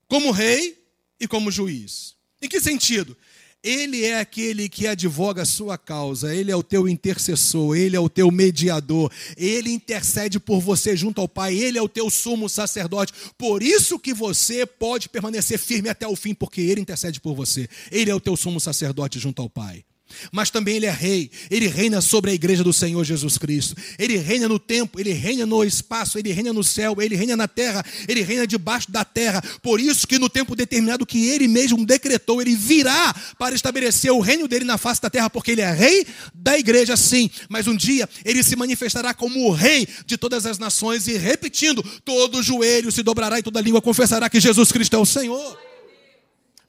como 0.07 0.31
rei 0.31 0.81
e 1.19 1.27
como 1.27 1.51
juiz. 1.51 2.15
Em 2.41 2.47
que 2.47 2.61
sentido? 2.61 3.17
Ele 3.65 4.05
é 4.05 4.19
aquele 4.19 4.69
que 4.69 4.85
advoga 4.85 5.41
a 5.41 5.45
sua 5.45 5.75
causa, 5.75 6.35
ele 6.35 6.51
é 6.51 6.55
o 6.55 6.61
teu 6.61 6.87
intercessor, 6.87 7.75
ele 7.75 7.95
é 7.95 7.99
o 7.99 8.07
teu 8.07 8.29
mediador, 8.29 9.11
ele 9.35 9.71
intercede 9.71 10.39
por 10.39 10.61
você 10.61 10.95
junto 10.95 11.19
ao 11.19 11.27
Pai, 11.27 11.55
ele 11.55 11.79
é 11.79 11.81
o 11.81 11.89
teu 11.89 12.07
sumo 12.11 12.47
sacerdote. 12.47 13.11
Por 13.35 13.63
isso 13.63 13.97
que 13.97 14.13
você 14.13 14.67
pode 14.67 15.09
permanecer 15.09 15.57
firme 15.57 15.89
até 15.89 16.07
o 16.07 16.15
fim, 16.15 16.35
porque 16.35 16.61
ele 16.61 16.81
intercede 16.81 17.19
por 17.19 17.33
você. 17.33 17.67
Ele 17.91 18.11
é 18.11 18.13
o 18.13 18.19
teu 18.19 18.37
sumo 18.37 18.59
sacerdote 18.59 19.17
junto 19.17 19.41
ao 19.41 19.49
Pai 19.49 19.83
mas 20.31 20.49
também 20.49 20.75
ele 20.75 20.85
é 20.85 20.91
rei. 20.91 21.29
Ele 21.49 21.67
reina 21.67 22.01
sobre 22.01 22.31
a 22.31 22.33
igreja 22.33 22.63
do 22.63 22.73
Senhor 22.73 23.03
Jesus 23.03 23.37
Cristo. 23.37 23.75
Ele 23.97 24.17
reina 24.17 24.47
no 24.47 24.59
tempo, 24.59 24.99
ele 24.99 25.11
reina 25.11 25.45
no 25.45 25.63
espaço, 25.63 26.17
ele 26.17 26.31
reina 26.31 26.53
no 26.53 26.63
céu, 26.63 26.95
ele 26.99 27.15
reina 27.15 27.35
na 27.35 27.47
terra, 27.47 27.83
ele 28.07 28.21
reina 28.21 28.45
debaixo 28.45 28.91
da 28.91 29.03
terra. 29.03 29.41
Por 29.61 29.79
isso 29.79 30.07
que 30.07 30.19
no 30.19 30.29
tempo 30.29 30.55
determinado 30.55 31.05
que 31.05 31.29
ele 31.29 31.47
mesmo 31.47 31.85
decretou, 31.85 32.41
ele 32.41 32.55
virá 32.55 33.13
para 33.37 33.55
estabelecer 33.55 34.11
o 34.11 34.19
reino 34.19 34.47
dele 34.47 34.65
na 34.65 34.77
face 34.77 35.01
da 35.01 35.09
terra, 35.09 35.29
porque 35.29 35.51
ele 35.51 35.61
é 35.61 35.71
rei 35.71 36.05
da 36.33 36.57
igreja, 36.57 36.95
sim. 36.95 37.29
Mas 37.49 37.67
um 37.67 37.75
dia 37.75 38.07
ele 38.23 38.43
se 38.43 38.55
manifestará 38.55 39.13
como 39.13 39.47
o 39.47 39.51
rei 39.51 39.87
de 40.05 40.17
todas 40.17 40.45
as 40.45 40.57
nações 40.57 41.07
e 41.07 41.17
repetindo, 41.17 41.83
todo 42.03 42.43
joelho 42.43 42.91
se 42.91 43.03
dobrará 43.03 43.39
e 43.39 43.43
toda 43.43 43.61
língua 43.61 43.81
confessará 43.81 44.29
que 44.29 44.39
Jesus 44.39 44.71
Cristo 44.71 44.95
é 44.95 44.99
o 44.99 45.05
Senhor. 45.05 45.57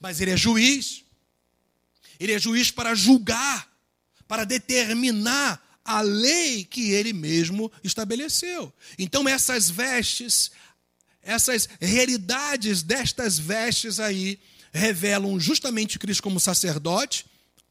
Mas 0.01 0.21
ele 0.21 0.31
é 0.31 0.37
juiz. 0.37 1.06
Ele 2.19 2.33
é 2.33 2.39
juiz 2.39 2.71
para 2.71 2.95
julgar, 2.95 3.71
para 4.27 4.45
determinar 4.45 5.63
a 5.85 6.01
lei 6.01 6.65
que 6.65 6.91
ele 6.91 7.13
mesmo 7.13 7.71
estabeleceu. 7.85 8.73
Então, 8.99 9.29
essas 9.29 9.71
vestes, 9.71 10.51
essas 11.23 11.69
realidades 11.81 12.83
destas 12.83 13.39
vestes 13.39 14.01
aí, 14.01 14.39
revelam 14.73 15.39
justamente 15.39 15.99
Cristo 15.99 16.23
como 16.23 16.41
sacerdote, 16.41 17.27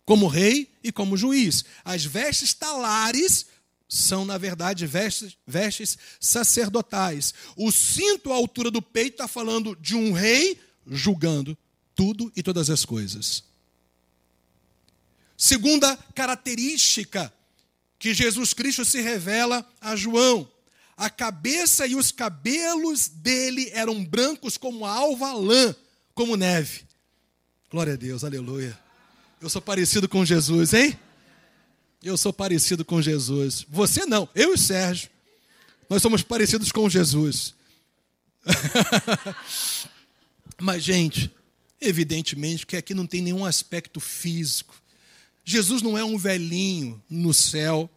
como 0.05 0.27
rei 0.27 0.71
e 0.83 0.91
como 0.91 1.17
juiz. 1.17 1.65
As 1.83 2.05
vestes 2.05 2.53
talares 2.53 3.47
são, 3.87 4.25
na 4.25 4.37
verdade, 4.37 4.85
vestes, 4.87 5.37
vestes 5.45 5.97
sacerdotais. 6.19 7.33
O 7.55 7.71
cinto 7.71 8.31
à 8.31 8.35
altura 8.35 8.71
do 8.71 8.81
peito 8.81 9.15
está 9.15 9.27
falando 9.27 9.75
de 9.75 9.95
um 9.95 10.11
rei 10.11 10.59
julgando 10.87 11.57
tudo 11.95 12.31
e 12.35 12.43
todas 12.43 12.69
as 12.69 12.85
coisas. 12.85 13.43
Segunda 15.37 15.97
característica 16.13 17.33
que 17.99 18.13
Jesus 18.13 18.53
Cristo 18.53 18.85
se 18.85 19.01
revela 19.01 19.67
a 19.81 19.95
João: 19.95 20.49
a 20.95 21.09
cabeça 21.09 21.85
e 21.85 21.95
os 21.95 22.11
cabelos 22.11 23.07
dele 23.07 23.69
eram 23.73 24.03
brancos 24.03 24.57
como 24.57 24.85
alva 24.85 25.33
lã, 25.33 25.75
como 26.13 26.37
neve. 26.37 26.83
Glória 27.69 27.93
a 27.93 27.97
Deus, 27.97 28.23
aleluia. 28.23 28.77
Eu 29.41 29.49
sou 29.49 29.61
parecido 29.61 30.07
com 30.07 30.23
Jesus, 30.23 30.73
hein? 30.73 30.97
Eu 32.01 32.17
sou 32.17 32.31
parecido 32.31 32.85
com 32.85 33.01
Jesus. 33.01 33.65
Você 33.67 34.05
não, 34.05 34.29
eu 34.33 34.53
e 34.53 34.57
Sérgio. 34.57 35.09
Nós 35.89 36.01
somos 36.01 36.21
parecidos 36.21 36.71
com 36.71 36.89
Jesus. 36.89 37.53
Mas, 40.61 40.83
gente, 40.83 41.31
evidentemente 41.81 42.65
que 42.65 42.77
aqui 42.77 42.93
não 42.93 43.05
tem 43.05 43.21
nenhum 43.21 43.43
aspecto 43.43 43.99
físico. 43.99 44.75
Jesus 45.45 45.83
não 45.83 45.95
é 45.95 46.03
um 46.03 46.17
velhinho 46.17 47.01
no 47.07 47.31
céu 47.31 47.87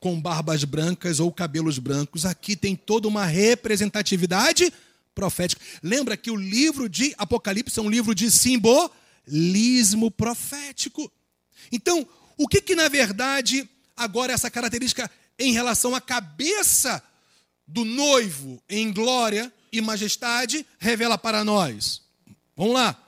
com 0.00 0.20
barbas 0.20 0.64
brancas 0.64 1.20
ou 1.20 1.32
cabelos 1.32 1.78
brancos. 1.78 2.26
Aqui 2.26 2.56
tem 2.56 2.74
toda 2.74 3.06
uma 3.06 3.24
representatividade 3.24 4.72
profética. 5.14 5.64
Lembra 5.80 6.16
que 6.16 6.30
o 6.30 6.36
livro 6.36 6.88
de 6.88 7.14
Apocalipse 7.16 7.78
é 7.78 7.82
um 7.82 7.88
livro 7.88 8.16
de 8.16 8.28
simbolismo 8.30 10.10
profético. 10.10 11.10
Então, 11.70 12.06
o 12.36 12.48
que 12.48 12.60
que 12.60 12.74
na 12.74 12.88
verdade 12.88 13.68
agora 13.96 14.32
essa 14.32 14.50
característica 14.50 15.08
em 15.38 15.52
relação 15.52 15.94
à 15.94 16.00
cabeça 16.00 17.02
do 17.66 17.84
noivo 17.84 18.60
em 18.68 18.92
glória 18.92 19.52
e 19.72 19.80
majestade 19.80 20.66
revela 20.80 21.16
para 21.16 21.44
nós? 21.44 22.02
Vamos 22.56 22.74
lá. 22.74 23.00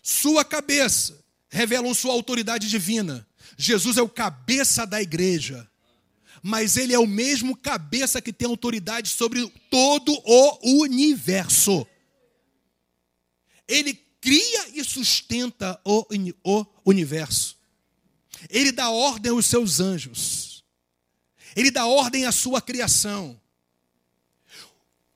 Sua 0.00 0.44
cabeça 0.44 1.25
revelam 1.56 1.94
sua 1.94 2.12
autoridade 2.12 2.68
divina. 2.68 3.26
Jesus 3.56 3.96
é 3.96 4.02
o 4.02 4.08
cabeça 4.08 4.86
da 4.86 5.00
igreja, 5.00 5.66
mas 6.42 6.76
ele 6.76 6.92
é 6.92 6.98
o 6.98 7.06
mesmo 7.06 7.56
cabeça 7.56 8.20
que 8.20 8.32
tem 8.32 8.46
autoridade 8.46 9.08
sobre 9.08 9.50
todo 9.70 10.12
o 10.22 10.82
universo. 10.82 11.86
Ele 13.66 13.94
cria 14.20 14.68
e 14.74 14.84
sustenta 14.84 15.80
o, 15.82 16.06
o 16.44 16.66
universo. 16.84 17.56
Ele 18.50 18.70
dá 18.70 18.90
ordem 18.90 19.32
aos 19.32 19.46
seus 19.46 19.80
anjos. 19.80 20.62
Ele 21.56 21.70
dá 21.70 21.86
ordem 21.86 22.26
à 22.26 22.32
sua 22.32 22.60
criação. 22.60 23.40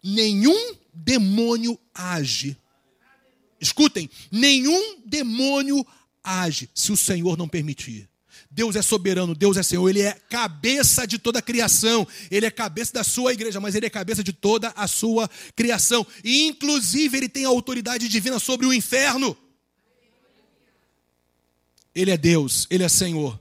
Nenhum 0.03 0.75
demônio 0.95 1.79
age. 1.93 2.57
Escutem, 3.61 4.09
nenhum 4.33 5.03
demônio 5.05 5.81
age 5.81 6.00
se 6.75 6.93
o 6.93 6.97
Senhor 6.97 7.37
não 7.37 7.49
permitir. 7.49 8.09
Deus 8.51 8.75
é 8.75 8.83
soberano, 8.83 9.35
Deus 9.35 9.57
é 9.57 9.63
Senhor, 9.63 9.89
Ele 9.89 10.03
é 10.03 10.13
cabeça 10.13 11.07
de 11.07 11.19
toda 11.19 11.39
a 11.39 11.43
criação, 11.43 12.07
Ele 12.31 12.47
é 12.47 12.51
cabeça 12.51 12.93
da 12.93 13.05
sua 13.05 13.33
igreja, 13.33 13.61
mas 13.61 13.75
Ele 13.75 13.87
é 13.87 13.91
cabeça 13.91 14.25
de 14.25 14.33
toda 14.33 14.73
a 14.77 14.89
sua 14.89 15.31
criação. 15.55 16.07
E, 16.25 16.47
inclusive, 16.47 17.17
Ele 17.17 17.29
tem 17.29 17.45
autoridade 17.45 18.09
divina 18.09 18.39
sobre 18.39 18.67
o 18.67 18.73
inferno. 18.73 19.37
Ele 21.95 22.11
é 22.11 22.17
Deus, 22.17 22.67
Ele 22.71 22.83
é 22.83 22.89
Senhor. 22.89 23.41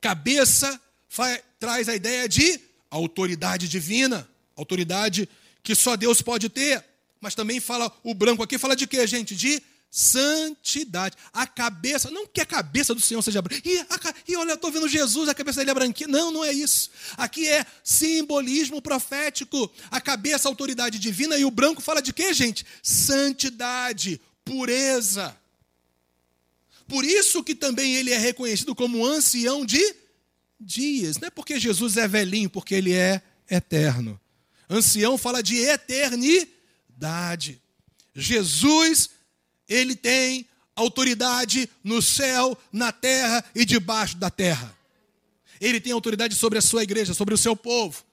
Cabeça 0.00 0.80
faz, 1.08 1.40
traz 1.58 1.88
a 1.88 1.94
ideia 1.94 2.28
de 2.28 2.60
autoridade 2.90 3.68
divina, 3.68 4.28
autoridade 4.56 5.28
que 5.62 5.74
só 5.74 5.96
Deus 5.96 6.20
pode 6.20 6.48
ter. 6.48 6.84
Mas 7.20 7.34
também 7.34 7.60
fala, 7.60 7.92
o 8.02 8.14
branco 8.14 8.42
aqui 8.42 8.58
fala 8.58 8.74
de 8.74 8.86
quê, 8.86 9.06
gente? 9.06 9.36
De 9.36 9.62
santidade. 9.94 11.18
A 11.34 11.46
cabeça, 11.46 12.10
não 12.10 12.26
que 12.26 12.40
a 12.40 12.46
cabeça 12.46 12.94
do 12.94 13.00
Senhor 13.00 13.20
seja 13.20 13.42
branca. 13.42 13.60
E, 13.62 13.84
e 14.26 14.34
olha, 14.36 14.52
eu 14.52 14.54
estou 14.54 14.72
vendo 14.72 14.88
Jesus, 14.88 15.28
a 15.28 15.34
cabeça 15.34 15.60
dele 15.60 15.70
é 15.70 15.74
branquinha. 15.74 16.08
Não, 16.08 16.32
não 16.32 16.42
é 16.42 16.50
isso. 16.50 16.90
Aqui 17.14 17.46
é 17.46 17.66
simbolismo 17.84 18.80
profético. 18.80 19.70
A 19.90 20.00
cabeça, 20.00 20.48
autoridade 20.48 20.98
divina, 20.98 21.36
e 21.36 21.44
o 21.44 21.50
branco 21.50 21.82
fala 21.82 22.00
de 22.00 22.10
quê, 22.10 22.32
gente? 22.32 22.64
Santidade, 22.82 24.18
pureza. 24.42 25.36
Por 26.88 27.04
isso 27.04 27.44
que 27.44 27.54
também 27.54 27.94
ele 27.94 28.12
é 28.12 28.18
reconhecido 28.18 28.74
como 28.74 29.04
ancião 29.04 29.66
de 29.66 29.94
dias. 30.58 31.18
Não 31.18 31.28
é 31.28 31.30
porque 31.30 31.60
Jesus 31.60 31.98
é 31.98 32.08
velhinho, 32.08 32.48
porque 32.48 32.74
ele 32.74 32.94
é 32.94 33.20
eterno. 33.50 34.18
Ancião 34.70 35.18
fala 35.18 35.42
de 35.42 35.58
eternidade. 35.58 37.60
Jesus, 38.14 39.10
ele 39.72 39.96
tem 39.96 40.46
autoridade 40.76 41.68
no 41.82 42.02
céu, 42.02 42.56
na 42.72 42.92
terra 42.92 43.44
e 43.54 43.64
debaixo 43.64 44.16
da 44.16 44.30
terra. 44.30 44.76
Ele 45.60 45.80
tem 45.80 45.92
autoridade 45.92 46.34
sobre 46.34 46.58
a 46.58 46.62
sua 46.62 46.82
igreja, 46.82 47.14
sobre 47.14 47.34
o 47.34 47.38
seu 47.38 47.56
povo. 47.56 48.04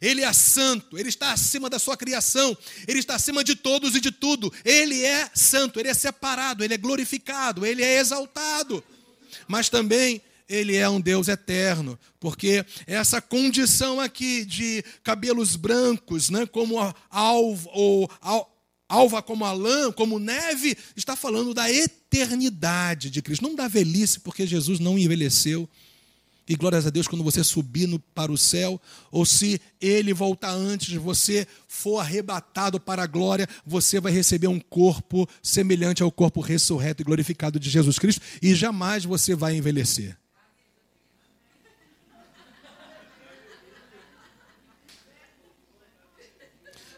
Ele 0.00 0.22
é 0.22 0.32
santo, 0.32 0.98
ele 0.98 1.10
está 1.10 1.32
acima 1.32 1.68
da 1.68 1.78
sua 1.78 1.96
criação, 1.96 2.56
ele 2.88 2.98
está 3.00 3.16
acima 3.16 3.44
de 3.44 3.54
todos 3.54 3.94
e 3.94 4.00
de 4.00 4.10
tudo. 4.10 4.52
Ele 4.64 5.04
é 5.04 5.28
santo, 5.34 5.78
ele 5.78 5.88
é 5.88 5.94
separado, 5.94 6.64
ele 6.64 6.74
é 6.74 6.78
glorificado, 6.78 7.66
ele 7.66 7.82
é 7.82 7.98
exaltado. 7.98 8.82
Mas 9.46 9.68
também 9.68 10.22
ele 10.48 10.76
é 10.76 10.88
um 10.88 11.00
Deus 11.00 11.28
eterno, 11.28 11.98
porque 12.20 12.64
essa 12.86 13.20
condição 13.20 14.00
aqui 14.00 14.44
de 14.44 14.84
cabelos 15.02 15.56
brancos, 15.56 16.30
né, 16.30 16.46
como 16.46 16.78
alva, 17.10 17.70
ou 17.72 18.10
alva 18.92 19.22
como 19.22 19.44
a 19.44 19.52
lã, 19.52 19.90
como 19.90 20.18
neve, 20.18 20.76
está 20.94 21.16
falando 21.16 21.54
da 21.54 21.72
eternidade 21.72 23.10
de 23.10 23.22
Cristo, 23.22 23.42
não 23.42 23.54
da 23.54 23.66
velhice, 23.66 24.20
porque 24.20 24.46
Jesus 24.46 24.78
não 24.78 24.98
envelheceu. 24.98 25.68
E 26.46 26.54
glórias 26.54 26.86
a 26.86 26.90
Deus 26.90 27.08
quando 27.08 27.24
você 27.24 27.42
subir 27.42 27.86
no, 27.86 27.98
para 27.98 28.30
o 28.30 28.36
céu, 28.36 28.80
ou 29.10 29.24
se 29.24 29.60
ele 29.80 30.12
voltar 30.12 30.50
antes, 30.50 30.92
você 30.94 31.46
for 31.66 32.00
arrebatado 32.00 32.78
para 32.78 33.04
a 33.04 33.06
glória, 33.06 33.48
você 33.64 33.98
vai 34.00 34.12
receber 34.12 34.48
um 34.48 34.60
corpo 34.60 35.26
semelhante 35.42 36.02
ao 36.02 36.12
corpo 36.12 36.40
ressurreto 36.40 37.00
e 37.00 37.04
glorificado 37.04 37.58
de 37.58 37.70
Jesus 37.70 37.98
Cristo, 37.98 38.20
e 38.42 38.54
jamais 38.54 39.04
você 39.04 39.34
vai 39.34 39.56
envelhecer. 39.56 40.21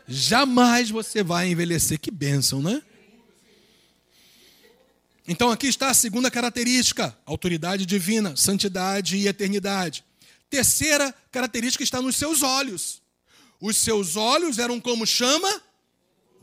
Jamais 0.06 0.90
você 0.90 1.22
vai 1.22 1.48
envelhecer. 1.48 1.98
Que 1.98 2.10
bênção, 2.10 2.62
né? 2.62 2.82
Então 5.26 5.50
aqui 5.50 5.66
está 5.66 5.88
a 5.88 5.94
segunda 5.94 6.30
característica: 6.30 7.16
autoridade 7.24 7.86
divina, 7.86 8.36
santidade 8.36 9.16
e 9.16 9.26
eternidade. 9.26 10.04
Terceira 10.50 11.14
característica 11.32 11.82
está 11.82 12.00
nos 12.00 12.16
seus 12.16 12.42
olhos. 12.42 13.02
Os 13.60 13.76
seus 13.76 14.16
olhos 14.16 14.58
eram 14.58 14.80
como 14.80 15.06
chama 15.06 15.62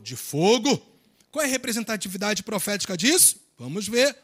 de 0.00 0.16
fogo. 0.16 0.82
Qual 1.30 1.44
é 1.44 1.46
a 1.46 1.50
representatividade 1.50 2.42
profética 2.42 2.96
disso? 2.96 3.36
Vamos 3.58 3.86
ver. 3.88 4.16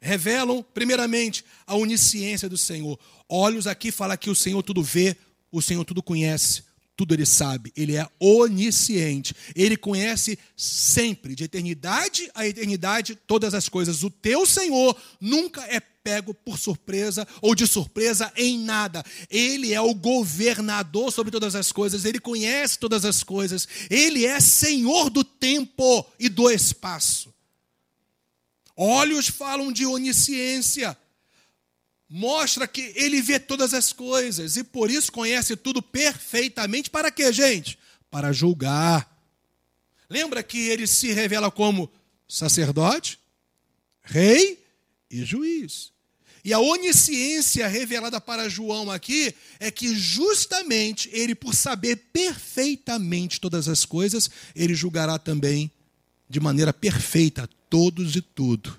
Revelam, 0.00 0.64
primeiramente, 0.72 1.44
a 1.66 1.74
onisciência 1.74 2.48
do 2.48 2.56
Senhor. 2.56 2.98
Olhos 3.28 3.66
aqui 3.66 3.90
fala 3.90 4.16
que 4.16 4.30
o 4.30 4.34
Senhor 4.34 4.62
tudo 4.62 4.82
vê, 4.82 5.16
o 5.50 5.60
Senhor 5.60 5.84
tudo 5.84 6.02
conhece, 6.02 6.62
tudo 6.98 7.14
ele 7.14 7.24
sabe, 7.24 7.72
ele 7.76 7.94
é 7.94 8.04
onisciente, 8.18 9.32
ele 9.54 9.76
conhece 9.76 10.36
sempre, 10.56 11.36
de 11.36 11.44
eternidade 11.44 12.28
a 12.34 12.44
eternidade, 12.44 13.14
todas 13.14 13.54
as 13.54 13.68
coisas. 13.68 14.02
O 14.02 14.10
teu 14.10 14.44
Senhor 14.44 15.00
nunca 15.20 15.62
é 15.66 15.78
pego 15.78 16.34
por 16.34 16.58
surpresa 16.58 17.24
ou 17.40 17.54
de 17.54 17.68
surpresa 17.68 18.32
em 18.36 18.58
nada. 18.58 19.04
Ele 19.30 19.72
é 19.72 19.80
o 19.80 19.94
governador 19.94 21.12
sobre 21.12 21.30
todas 21.30 21.54
as 21.54 21.70
coisas, 21.70 22.04
ele 22.04 22.18
conhece 22.18 22.80
todas 22.80 23.04
as 23.04 23.22
coisas, 23.22 23.68
ele 23.88 24.26
é 24.26 24.40
senhor 24.40 25.08
do 25.08 25.22
tempo 25.22 26.04
e 26.18 26.28
do 26.28 26.50
espaço. 26.50 27.32
Olhos 28.76 29.28
falam 29.28 29.70
de 29.70 29.86
onisciência 29.86 30.98
mostra 32.08 32.66
que 32.66 32.92
ele 32.96 33.20
vê 33.20 33.38
todas 33.38 33.74
as 33.74 33.92
coisas 33.92 34.56
e 34.56 34.64
por 34.64 34.90
isso 34.90 35.12
conhece 35.12 35.54
tudo 35.56 35.82
perfeitamente. 35.82 36.88
Para 36.88 37.10
quê, 37.10 37.32
gente? 37.32 37.78
Para 38.10 38.32
julgar. 38.32 39.16
Lembra 40.08 40.42
que 40.42 40.58
ele 40.68 40.86
se 40.86 41.12
revela 41.12 41.50
como 41.50 41.90
sacerdote, 42.26 43.18
rei 44.02 44.64
e 45.10 45.22
juiz. 45.24 45.92
E 46.44 46.52
a 46.52 46.60
onisciência 46.60 47.66
revelada 47.66 48.18
para 48.20 48.48
João 48.48 48.90
aqui 48.90 49.34
é 49.60 49.70
que 49.70 49.94
justamente 49.94 51.10
ele, 51.12 51.34
por 51.34 51.54
saber 51.54 51.96
perfeitamente 52.10 53.38
todas 53.38 53.68
as 53.68 53.84
coisas, 53.84 54.30
ele 54.54 54.74
julgará 54.74 55.18
também 55.18 55.70
de 56.26 56.40
maneira 56.40 56.72
perfeita 56.72 57.48
todos 57.68 58.16
e 58.16 58.22
tudo. 58.22 58.77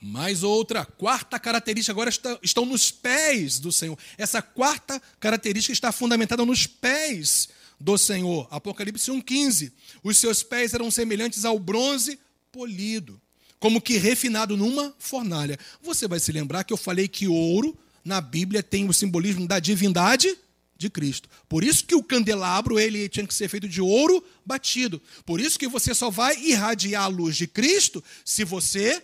Mais 0.00 0.44
outra, 0.44 0.84
quarta 0.84 1.40
característica, 1.40 1.92
agora 1.92 2.08
está, 2.08 2.38
estão 2.40 2.64
nos 2.64 2.90
pés 2.90 3.58
do 3.58 3.72
Senhor. 3.72 3.98
Essa 4.16 4.40
quarta 4.40 5.02
característica 5.18 5.72
está 5.72 5.90
fundamentada 5.90 6.44
nos 6.44 6.66
pés 6.66 7.48
do 7.80 7.98
Senhor. 7.98 8.46
Apocalipse 8.50 9.10
1,15. 9.10 9.72
Os 10.02 10.16
seus 10.18 10.42
pés 10.42 10.72
eram 10.72 10.90
semelhantes 10.90 11.44
ao 11.44 11.58
bronze 11.58 12.18
polido, 12.52 13.20
como 13.58 13.80
que 13.80 13.98
refinado 13.98 14.56
numa 14.56 14.94
fornalha. 14.98 15.58
Você 15.82 16.06
vai 16.06 16.20
se 16.20 16.30
lembrar 16.30 16.62
que 16.62 16.72
eu 16.72 16.76
falei 16.76 17.08
que 17.08 17.26
ouro, 17.26 17.76
na 18.04 18.20
Bíblia, 18.20 18.62
tem 18.62 18.88
o 18.88 18.92
simbolismo 18.92 19.48
da 19.48 19.58
divindade 19.58 20.36
de 20.76 20.88
Cristo. 20.88 21.28
Por 21.48 21.64
isso 21.64 21.84
que 21.84 21.94
o 21.96 22.04
candelabro 22.04 22.78
ele 22.78 23.08
tinha 23.08 23.26
que 23.26 23.34
ser 23.34 23.48
feito 23.48 23.68
de 23.68 23.80
ouro 23.80 24.24
batido. 24.46 25.02
Por 25.26 25.40
isso 25.40 25.58
que 25.58 25.66
você 25.66 25.92
só 25.92 26.08
vai 26.08 26.40
irradiar 26.40 27.02
a 27.02 27.08
luz 27.08 27.36
de 27.36 27.48
Cristo 27.48 28.02
se 28.24 28.44
você 28.44 29.02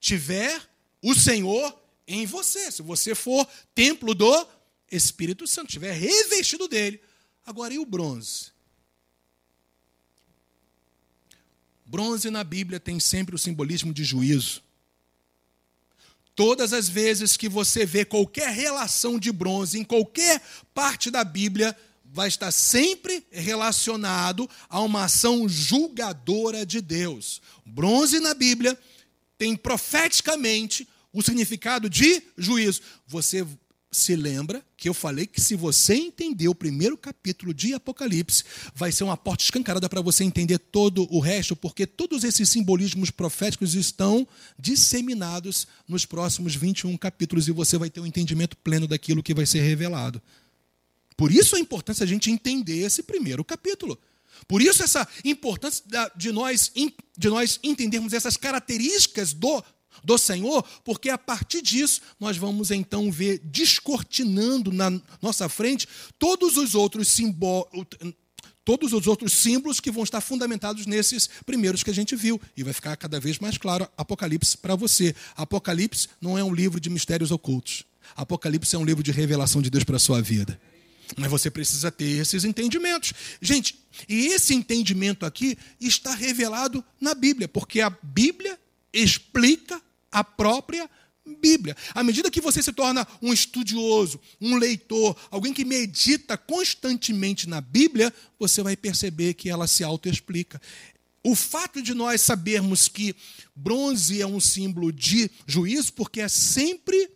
tiver 0.00 0.60
o 1.02 1.14
Senhor 1.14 1.78
em 2.08 2.26
você, 2.26 2.72
se 2.72 2.82
você 2.82 3.14
for 3.14 3.46
templo 3.74 4.14
do 4.14 4.46
Espírito 4.90 5.46
Santo, 5.46 5.68
estiver 5.68 5.92
revestido 5.92 6.66
dele. 6.66 7.00
Agora, 7.46 7.72
e 7.72 7.78
o 7.78 7.86
bronze? 7.86 8.46
Bronze 11.84 12.30
na 12.30 12.42
Bíblia 12.42 12.80
tem 12.80 12.98
sempre 12.98 13.34
o 13.34 13.38
simbolismo 13.38 13.92
de 13.92 14.02
juízo. 14.04 14.62
Todas 16.34 16.72
as 16.72 16.88
vezes 16.88 17.36
que 17.36 17.48
você 17.48 17.84
vê 17.84 18.04
qualquer 18.04 18.50
relação 18.50 19.18
de 19.18 19.30
bronze 19.30 19.78
em 19.78 19.84
qualquer 19.84 20.42
parte 20.72 21.10
da 21.10 21.22
Bíblia, 21.22 21.76
vai 22.12 22.28
estar 22.28 22.50
sempre 22.50 23.24
relacionado 23.30 24.48
a 24.68 24.80
uma 24.80 25.04
ação 25.04 25.48
julgadora 25.48 26.66
de 26.66 26.80
Deus. 26.80 27.40
Bronze 27.64 28.18
na 28.20 28.34
Bíblia 28.34 28.78
tem 29.40 29.56
profeticamente 29.56 30.86
o 31.10 31.22
significado 31.22 31.88
de 31.88 32.22
juízo. 32.36 32.82
Você 33.06 33.46
se 33.90 34.14
lembra 34.14 34.62
que 34.76 34.86
eu 34.86 34.92
falei 34.92 35.26
que 35.26 35.40
se 35.40 35.54
você 35.56 35.94
entender 35.94 36.46
o 36.46 36.54
primeiro 36.54 36.94
capítulo 36.94 37.54
de 37.54 37.72
Apocalipse, 37.72 38.44
vai 38.74 38.92
ser 38.92 39.02
uma 39.02 39.16
porta 39.16 39.42
escancarada 39.42 39.88
para 39.88 40.02
você 40.02 40.24
entender 40.24 40.58
todo 40.58 41.08
o 41.10 41.20
resto, 41.20 41.56
porque 41.56 41.86
todos 41.86 42.22
esses 42.22 42.50
simbolismos 42.50 43.10
proféticos 43.10 43.74
estão 43.74 44.28
disseminados 44.58 45.66
nos 45.88 46.04
próximos 46.04 46.54
21 46.54 46.94
capítulos 46.98 47.48
e 47.48 47.50
você 47.50 47.78
vai 47.78 47.88
ter 47.88 48.00
um 48.00 48.06
entendimento 48.06 48.58
pleno 48.58 48.86
daquilo 48.86 49.22
que 49.22 49.32
vai 49.32 49.46
ser 49.46 49.62
revelado. 49.62 50.20
Por 51.16 51.32
isso 51.32 51.56
a 51.56 51.60
importância 51.60 52.04
a 52.04 52.06
gente 52.06 52.30
entender 52.30 52.80
esse 52.80 53.02
primeiro 53.02 53.42
capítulo. 53.42 53.98
Por 54.46 54.62
isso 54.62 54.82
essa 54.82 55.06
importância 55.24 55.84
de 56.16 56.32
nós, 56.32 56.72
de 57.16 57.28
nós 57.28 57.58
entendermos 57.62 58.12
essas 58.12 58.36
características 58.36 59.32
do, 59.32 59.62
do 60.02 60.18
Senhor, 60.18 60.62
porque 60.84 61.10
a 61.10 61.18
partir 61.18 61.62
disso 61.62 62.00
nós 62.18 62.36
vamos 62.36 62.70
então 62.70 63.10
ver 63.10 63.38
descortinando 63.44 64.72
na 64.72 64.90
nossa 65.20 65.48
frente 65.48 65.88
todos 66.18 66.56
os 66.56 66.74
outros 66.74 67.08
simbólicos 67.08 68.14
todos 68.64 68.92
os 68.92 69.08
outros 69.08 69.32
símbolos 69.32 69.80
que 69.80 69.90
vão 69.90 70.04
estar 70.04 70.20
fundamentados 70.20 70.86
nesses 70.86 71.28
primeiros 71.44 71.82
que 71.82 71.90
a 71.90 71.94
gente 71.94 72.14
viu. 72.14 72.40
E 72.56 72.62
vai 72.62 72.72
ficar 72.72 72.96
cada 72.96 73.18
vez 73.18 73.38
mais 73.38 73.58
claro 73.58 73.88
Apocalipse 73.96 74.56
para 74.56 74.76
você. 74.76 75.12
Apocalipse 75.34 76.08
não 76.20 76.38
é 76.38 76.44
um 76.44 76.54
livro 76.54 76.78
de 76.78 76.88
mistérios 76.88 77.32
ocultos. 77.32 77.84
Apocalipse 78.14 78.76
é 78.76 78.78
um 78.78 78.84
livro 78.84 79.02
de 79.02 79.10
revelação 79.10 79.60
de 79.60 79.70
Deus 79.70 79.82
para 79.82 79.96
a 79.96 80.00
sua 80.00 80.22
vida. 80.22 80.60
Mas 81.16 81.30
você 81.30 81.50
precisa 81.50 81.90
ter 81.90 82.18
esses 82.20 82.44
entendimentos. 82.44 83.12
Gente, 83.40 83.78
e 84.08 84.28
esse 84.28 84.54
entendimento 84.54 85.26
aqui 85.26 85.56
está 85.80 86.14
revelado 86.14 86.84
na 87.00 87.14
Bíblia, 87.14 87.48
porque 87.48 87.80
a 87.80 87.90
Bíblia 87.90 88.58
explica 88.92 89.80
a 90.10 90.24
própria 90.24 90.88
Bíblia. 91.40 91.76
À 91.94 92.02
medida 92.02 92.30
que 92.30 92.40
você 92.40 92.62
se 92.62 92.72
torna 92.72 93.06
um 93.22 93.32
estudioso, 93.32 94.20
um 94.40 94.56
leitor, 94.56 95.16
alguém 95.30 95.52
que 95.52 95.64
medita 95.64 96.36
constantemente 96.36 97.48
na 97.48 97.60
Bíblia, 97.60 98.12
você 98.38 98.62
vai 98.62 98.76
perceber 98.76 99.34
que 99.34 99.48
ela 99.48 99.66
se 99.66 99.84
autoexplica. 99.84 100.60
O 101.22 101.34
fato 101.34 101.82
de 101.82 101.92
nós 101.92 102.22
sabermos 102.22 102.88
que 102.88 103.14
bronze 103.54 104.20
é 104.20 104.26
um 104.26 104.40
símbolo 104.40 104.90
de 104.90 105.30
juízo, 105.46 105.92
porque 105.92 106.20
é 106.20 106.28
sempre 106.28 107.10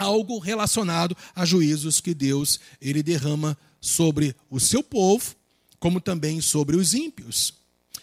algo 0.00 0.38
relacionado 0.38 1.16
a 1.34 1.44
juízos 1.44 2.00
que 2.00 2.14
Deus 2.14 2.58
ele 2.80 3.02
derrama 3.02 3.56
sobre 3.80 4.34
o 4.48 4.58
seu 4.58 4.82
povo, 4.82 5.36
como 5.78 6.00
também 6.00 6.40
sobre 6.40 6.74
os 6.74 6.94
ímpios. 6.94 7.54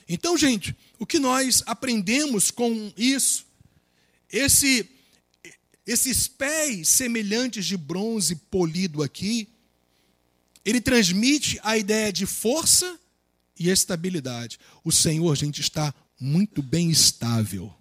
Então, 0.07 0.37
gente, 0.37 0.75
o 0.99 1.05
que 1.05 1.19
nós 1.19 1.63
aprendemos 1.65 2.51
com 2.51 2.91
isso? 2.95 3.45
Esse 4.31 4.89
esses 5.85 6.27
pés 6.27 6.89
semelhantes 6.89 7.65
de 7.65 7.77
bronze 7.77 8.35
polido 8.35 9.01
aqui, 9.01 9.47
ele 10.65 10.81
transmite 10.81 11.57
a 11.63 11.77
ideia 11.77 12.11
de 12.11 12.25
força 12.25 12.99
e 13.57 13.69
estabilidade. 13.69 14.59
O 14.83 14.91
Senhor, 14.91 15.33
gente, 15.37 15.61
está 15.61 15.93
muito 16.19 16.61
bem 16.61 16.89
estável. 16.89 17.73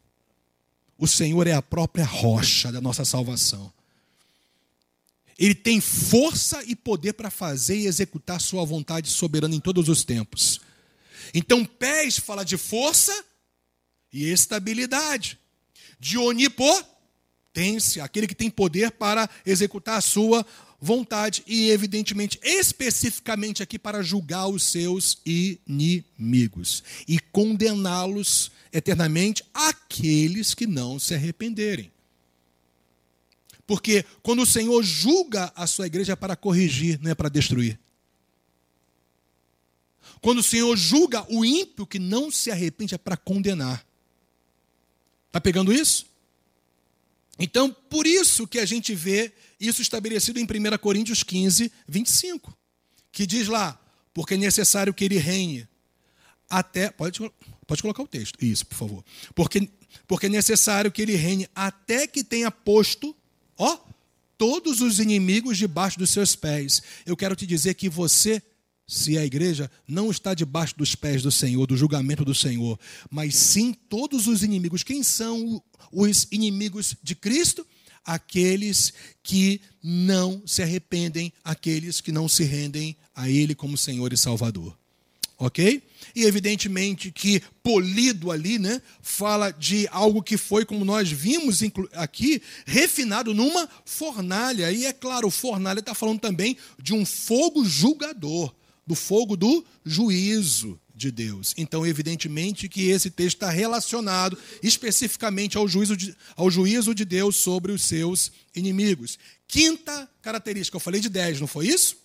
O 0.97 1.09
Senhor 1.09 1.49
é 1.49 1.53
a 1.53 1.61
própria 1.61 2.05
rocha 2.05 2.71
da 2.71 2.81
nossa 2.81 3.05
salvação. 3.05 3.73
Ele 5.39 5.55
tem 5.55 5.81
força 5.81 6.63
e 6.65 6.75
poder 6.75 7.13
para 7.13 7.31
fazer 7.31 7.77
e 7.79 7.87
executar 7.87 8.41
sua 8.41 8.65
vontade 8.65 9.11
soberana 9.11 9.55
em 9.55 9.61
todos 9.61 9.89
os 9.89 10.03
tempos. 10.03 10.61
Então, 11.35 11.65
pés 11.65 12.19
fala 12.19 12.45
de 12.45 12.57
força 12.57 13.13
e 14.13 14.31
estabilidade, 14.31 15.39
de 16.01 16.17
onipotência, 16.17 18.03
aquele 18.03 18.27
que 18.27 18.35
tem 18.35 18.49
poder 18.49 18.93
para 18.93 19.29
executar 19.45 19.99
a 19.99 20.01
sua 20.01 20.47
vontade 20.81 21.43
e, 21.47 21.71
evidentemente, 21.71 22.39
especificamente 22.43 23.63
aqui 23.63 23.79
para 23.79 24.03
julgar 24.03 24.47
os 24.47 24.63
seus 24.63 25.19
inimigos 25.25 26.83
e 27.07 27.19
condená-los 27.19 28.51
eternamente 28.73 29.43
aqueles 29.53 30.55
que 30.55 30.67
não 30.67 30.99
se 30.99 31.15
arrependerem. 31.15 31.91
Porque 33.67 34.05
quando 34.23 34.43
o 34.43 34.47
Senhor 34.47 34.83
julga 34.83 35.53
a 35.57 35.67
sua 35.67 35.87
igreja 35.87 36.13
é 36.13 36.17
para 36.17 36.37
corrigir, 36.37 37.01
não 37.03 37.11
é 37.11 37.15
para 37.15 37.29
destruir. 37.29 37.79
Quando 40.21 40.39
o 40.39 40.43
Senhor 40.43 40.75
julga 40.77 41.27
o 41.29 41.45
ímpio 41.45 41.87
que 41.87 41.99
não 41.99 42.31
se 42.31 42.51
arrepende 42.51 42.95
é 42.95 42.99
para 42.99 43.17
condenar. 43.17 43.85
Está 45.27 45.41
pegando 45.41 45.73
isso? 45.73 46.07
Então, 47.39 47.71
por 47.71 48.07
isso 48.07 48.47
que 48.47 48.59
a 48.59 48.65
gente 48.65 48.95
vê 48.95 49.33
isso 49.61 49.83
estabelecido 49.83 50.39
em 50.39 50.45
1 50.45 50.79
Coríntios 50.79 51.23
15, 51.23 51.71
25, 51.87 52.57
que 53.13 53.27
diz 53.27 53.49
lá, 53.49 53.79
porque 54.15 54.35
é 54.35 54.39
necessário 54.39 54.95
que 54.95 55.05
ele 55.05 55.19
reine 55.19 55.69
até. 56.49 56.91
Pode, 56.91 57.21
pode 57.67 57.83
colocar 57.83 58.03
o 58.03 58.09
texto, 58.09 58.43
isso, 58.43 58.65
por 58.67 58.77
favor. 58.77 59.05
Porque, 59.35 59.69
porque 60.07 60.27
é 60.27 60.31
necessário 60.31 60.91
que 60.91 61.03
ele 61.03 61.17
reine 61.17 61.49
até 61.55 62.07
que 62.07 62.25
tenha 62.25 62.51
posto 62.51 63.15
ó, 63.59 63.79
todos 64.39 64.81
os 64.81 64.99
inimigos 64.99 65.57
debaixo 65.57 65.99
dos 65.99 66.11
seus 66.11 66.37
pés. 66.37 66.83
Eu 67.05 67.17
quero 67.17 67.37
te 67.37 67.47
dizer 67.47 67.75
que 67.75 67.89
você, 67.89 68.43
se 68.87 69.17
a 69.19 69.25
igreja 69.25 69.71
não 69.87 70.11
está 70.11 70.35
debaixo 70.35 70.77
dos 70.77 70.95
pés 70.95 71.23
do 71.23 71.33
Senhor, 71.33 71.67
do 71.67 71.77
julgamento 71.77 72.25
do 72.25 72.35
Senhor, 72.35 72.79
mas 73.11 73.35
sim 73.35 73.73
todos 73.73 74.27
os 74.27 74.43
inimigos. 74.43 74.83
Quem 74.83 75.03
são 75.03 75.63
os 75.91 76.27
inimigos 76.31 76.95
de 77.03 77.15
Cristo? 77.15 77.67
Aqueles 78.05 78.93
que 79.23 79.61
não 79.83 80.43
se 80.47 80.63
arrependem, 80.63 81.33
aqueles 81.43 82.01
que 82.01 82.13
não 82.13 82.29
se 82.29 82.45
rendem 82.45 82.97
a 83.15 83.29
Ele 83.29 83.55
como 83.55 83.77
Senhor 83.77 84.13
e 84.13 84.17
Salvador 84.17 84.77
ok? 85.39 85.83
E 86.15 86.25
evidentemente 86.25 87.11
que 87.11 87.43
polido 87.63 88.31
ali, 88.31 88.59
né, 88.59 88.81
fala 89.03 89.51
de 89.51 89.87
algo 89.91 90.23
que 90.23 90.37
foi, 90.37 90.65
como 90.65 90.85
nós 90.85 91.11
vimos 91.11 91.61
aqui, 91.93 92.41
refinado 92.65 93.35
numa 93.35 93.69
fornalha. 93.85 94.71
E 94.73 94.87
é 94.87 94.93
claro, 94.93 95.31
fornalha 95.31 95.81
está 95.81 95.95
falando 95.95 96.21
também 96.21 96.57
de 96.83 96.95
um 96.95 97.05
fogo 97.05 97.65
julgador, 97.65 98.55
do 98.87 98.95
fogo 98.95 99.37
do 99.37 99.65
juízo 99.85 100.81
de 100.95 101.11
Deus. 101.11 101.53
Então, 101.59 101.87
evidentemente 101.87 102.69
que 102.69 102.89
esse 102.89 103.11
texto 103.11 103.37
está 103.37 103.51
relacionado 103.51 104.39
especificamente 104.63 105.59
ao 105.59 105.69
juízo 105.69 105.95
de, 105.95 106.17
ao 106.35 106.51
juízo 106.51 106.95
de 106.95 107.05
Deus 107.05 107.37
sobre 107.37 107.73
os 107.73 107.83
seus 107.83 108.33
inimigos. 108.55 109.19
Quinta 109.47 110.09
característica, 110.23 110.77
eu 110.77 110.81
falei 110.81 111.01
de 111.01 111.11
dez, 111.11 111.39
não 111.39 111.47
foi 111.47 111.67
isso? 111.67 111.99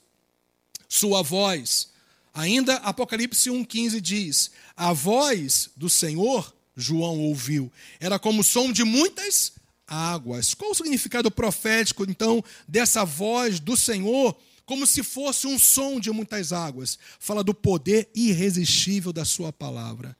Sua 0.89 1.21
voz 1.21 1.90
Ainda 2.33 2.75
Apocalipse 2.77 3.49
1,15 3.49 3.99
diz: 3.99 4.51
A 4.75 4.93
voz 4.93 5.69
do 5.75 5.89
Senhor, 5.89 6.53
João 6.75 7.19
ouviu, 7.19 7.71
era 7.99 8.17
como 8.17 8.41
o 8.41 8.43
som 8.43 8.71
de 8.71 8.83
muitas 8.83 9.53
águas. 9.85 10.53
Qual 10.53 10.71
o 10.71 10.75
significado 10.75 11.29
profético, 11.29 12.05
então, 12.09 12.43
dessa 12.67 13.03
voz 13.03 13.59
do 13.59 13.75
Senhor, 13.75 14.37
como 14.65 14.87
se 14.87 15.03
fosse 15.03 15.47
um 15.47 15.59
som 15.59 15.99
de 15.99 16.09
muitas 16.11 16.53
águas? 16.53 16.97
Fala 17.19 17.43
do 17.43 17.53
poder 17.53 18.09
irresistível 18.15 19.11
da 19.11 19.25
Sua 19.25 19.51
palavra. 19.51 20.15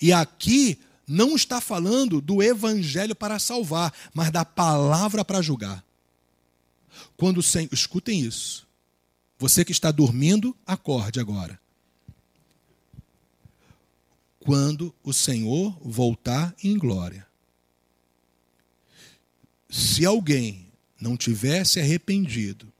E 0.00 0.12
aqui 0.12 0.78
não 1.06 1.36
está 1.36 1.60
falando 1.60 2.20
do 2.20 2.42
evangelho 2.42 3.14
para 3.14 3.38
salvar, 3.38 3.92
mas 4.14 4.30
da 4.30 4.44
palavra 4.44 5.22
para 5.22 5.42
julgar. 5.42 5.84
Quando 7.16 7.38
o 7.38 7.42
Senhor, 7.42 7.68
escutem 7.72 8.20
isso. 8.20 8.66
Você 9.42 9.64
que 9.64 9.72
está 9.72 9.90
dormindo, 9.90 10.56
acorde 10.64 11.18
agora. 11.18 11.58
Quando 14.38 14.94
o 15.02 15.12
Senhor 15.12 15.76
voltar 15.82 16.54
em 16.62 16.78
glória. 16.78 17.26
Se 19.68 20.06
alguém 20.06 20.68
não 21.00 21.16
tiver 21.16 21.66
se 21.66 21.80
arrependido, 21.80 22.72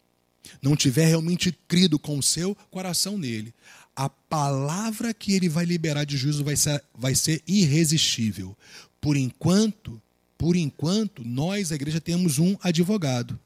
não 0.63 0.77
tiver 0.77 1.07
realmente 1.07 1.51
crido 1.67 1.99
com 1.99 2.17
o 2.17 2.23
seu 2.23 2.55
coração 2.71 3.19
nele, 3.19 3.53
a 3.97 4.09
palavra 4.09 5.13
que 5.13 5.33
ele 5.33 5.49
vai 5.49 5.65
liberar 5.65 6.05
de 6.05 6.17
juízo 6.17 6.45
vai 6.45 6.55
ser, 6.55 6.81
vai 6.95 7.17
ser 7.17 7.43
irresistível. 7.45 8.57
Por 9.01 9.17
enquanto, 9.17 10.01
por 10.39 10.55
enquanto, 10.55 11.25
nós, 11.25 11.73
a 11.73 11.75
igreja, 11.75 12.01
temos 12.01 12.39
um 12.39 12.57
advogado. 12.63 13.37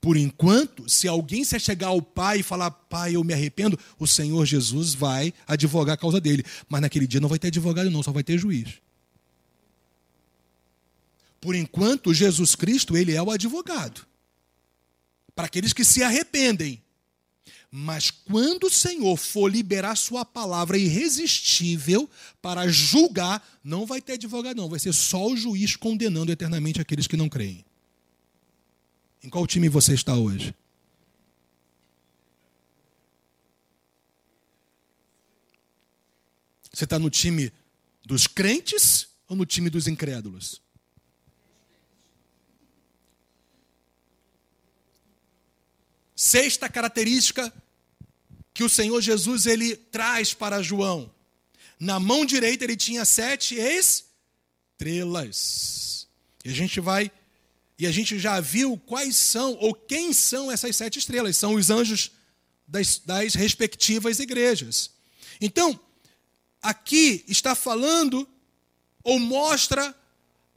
Por 0.00 0.16
enquanto, 0.16 0.88
se 0.88 1.06
alguém 1.06 1.44
se 1.44 1.58
chegar 1.60 1.88
ao 1.88 2.00
Pai 2.00 2.40
e 2.40 2.42
falar, 2.42 2.70
Pai, 2.70 3.16
eu 3.16 3.22
me 3.22 3.34
arrependo, 3.34 3.78
o 3.98 4.06
Senhor 4.06 4.46
Jesus 4.46 4.94
vai 4.94 5.34
advogar 5.46 5.94
a 5.94 5.98
causa 5.98 6.20
dele. 6.20 6.44
Mas 6.68 6.80
naquele 6.80 7.06
dia 7.06 7.20
não 7.20 7.28
vai 7.28 7.38
ter 7.38 7.48
advogado, 7.48 7.90
não, 7.90 8.02
só 8.02 8.10
vai 8.10 8.22
ter 8.22 8.38
juiz. 8.38 8.74
Por 11.40 11.54
enquanto, 11.54 12.14
Jesus 12.14 12.54
Cristo, 12.54 12.96
ele 12.96 13.12
é 13.12 13.22
o 13.22 13.30
advogado. 13.30 14.06
Para 15.34 15.46
aqueles 15.46 15.72
que 15.72 15.84
se 15.84 16.02
arrependem. 16.02 16.82
Mas 17.70 18.10
quando 18.10 18.64
o 18.64 18.70
Senhor 18.70 19.16
for 19.16 19.50
liberar 19.50 19.96
sua 19.96 20.24
palavra 20.24 20.76
irresistível 20.76 22.10
para 22.42 22.66
julgar, 22.68 23.46
não 23.62 23.86
vai 23.86 24.00
ter 24.00 24.14
advogado, 24.14 24.56
não. 24.56 24.68
Vai 24.68 24.80
ser 24.80 24.92
só 24.92 25.26
o 25.26 25.36
juiz 25.36 25.76
condenando 25.76 26.32
eternamente 26.32 26.80
aqueles 26.80 27.06
que 27.06 27.16
não 27.16 27.28
creem. 27.28 27.64
Em 29.22 29.28
qual 29.28 29.46
time 29.46 29.68
você 29.68 29.92
está 29.92 30.14
hoje? 30.14 30.54
Você 36.72 36.84
está 36.84 36.98
no 36.98 37.10
time 37.10 37.52
dos 38.04 38.26
crentes 38.26 39.08
ou 39.28 39.36
no 39.36 39.44
time 39.44 39.68
dos 39.68 39.86
incrédulos? 39.86 40.62
Sexta 46.16 46.68
característica 46.68 47.52
que 48.52 48.64
o 48.64 48.68
Senhor 48.68 49.00
Jesus 49.00 49.46
ele 49.46 49.76
traz 49.76 50.34
para 50.34 50.62
João. 50.62 51.10
Na 51.78 51.98
mão 51.98 52.26
direita 52.26 52.64
ele 52.64 52.76
tinha 52.76 53.04
sete 53.04 53.56
estrelas. 54.78 56.08
E 56.44 56.50
a 56.50 56.54
gente 56.54 56.78
vai 56.80 57.10
e 57.80 57.86
a 57.86 57.90
gente 57.90 58.18
já 58.18 58.38
viu 58.40 58.76
quais 58.76 59.16
são 59.16 59.56
ou 59.58 59.72
quem 59.72 60.12
são 60.12 60.52
essas 60.52 60.76
sete 60.76 60.98
estrelas. 60.98 61.38
São 61.38 61.54
os 61.54 61.70
anjos 61.70 62.10
das, 62.68 62.98
das 62.98 63.32
respectivas 63.34 64.18
igrejas. 64.18 64.90
Então, 65.40 65.80
aqui 66.60 67.24
está 67.26 67.54
falando 67.54 68.28
ou 69.02 69.18
mostra 69.18 69.96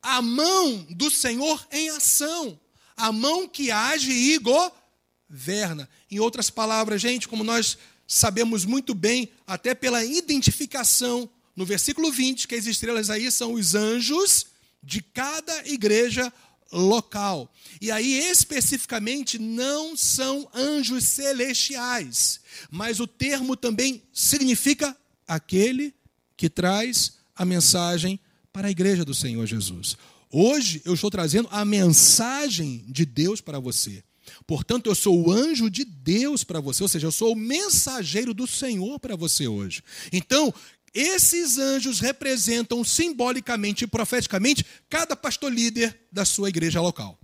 a 0.01 0.21
mão 0.21 0.85
do 0.89 1.09
Senhor 1.09 1.65
em 1.71 1.89
ação, 1.91 2.59
a 2.97 3.09
mão 3.09 3.47
que 3.47 3.71
age 3.71 4.11
e 4.11 4.37
governa. 4.37 5.89
Em 6.11 6.19
outras 6.19 6.49
palavras, 6.49 7.01
gente, 7.01 7.29
como 7.29 7.41
nós 7.41 7.77
sabemos 8.05 8.65
muito 8.65 8.93
bem, 8.93 9.29
até 9.47 9.73
pela 9.73 10.03
identificação 10.03 11.29
no 11.55 11.65
versículo 11.65 12.11
20, 12.11 12.49
que 12.49 12.55
as 12.55 12.65
estrelas 12.65 13.09
aí 13.09 13.31
são 13.31 13.53
os 13.53 13.75
anjos 13.75 14.47
de 14.83 15.01
cada 15.01 15.65
igreja 15.69 16.33
local. 16.73 17.51
E 17.79 17.91
aí, 17.91 18.29
especificamente, 18.29 19.37
não 19.39 19.95
são 19.95 20.49
anjos 20.53 21.05
celestiais, 21.05 22.39
mas 22.69 22.99
o 22.99 23.07
termo 23.07 23.55
também 23.55 24.03
significa 24.11 24.95
aquele 25.27 25.93
que 26.35 26.49
traz 26.49 27.13
a 27.35 27.45
mensagem 27.45 28.19
para 28.51 28.67
a 28.67 28.71
igreja 28.71 29.05
do 29.05 29.13
Senhor 29.13 29.45
Jesus. 29.45 29.97
Hoje 30.29 30.81
eu 30.83 30.93
estou 30.93 31.11
trazendo 31.11 31.47
a 31.51 31.63
mensagem 31.63 32.83
de 32.87 33.05
Deus 33.05 33.39
para 33.39 33.59
você. 33.59 34.03
Portanto, 34.47 34.87
eu 34.87 34.95
sou 34.95 35.27
o 35.27 35.31
anjo 35.31 35.69
de 35.69 35.85
Deus 35.85 36.43
para 36.43 36.59
você, 36.59 36.81
ou 36.81 36.89
seja, 36.89 37.07
eu 37.07 37.11
sou 37.11 37.33
o 37.33 37.35
mensageiro 37.35 38.33
do 38.33 38.47
Senhor 38.47 38.99
para 38.99 39.15
você 39.15 39.47
hoje. 39.47 39.83
Então, 40.11 40.53
esses 40.93 41.57
anjos 41.57 41.99
representam 41.99 42.83
simbolicamente 42.83 43.83
e 43.83 43.87
profeticamente 43.87 44.63
cada 44.89 45.15
pastor 45.15 45.51
líder 45.51 45.99
da 46.11 46.23
sua 46.23 46.49
igreja 46.49 46.79
local. 46.79 47.19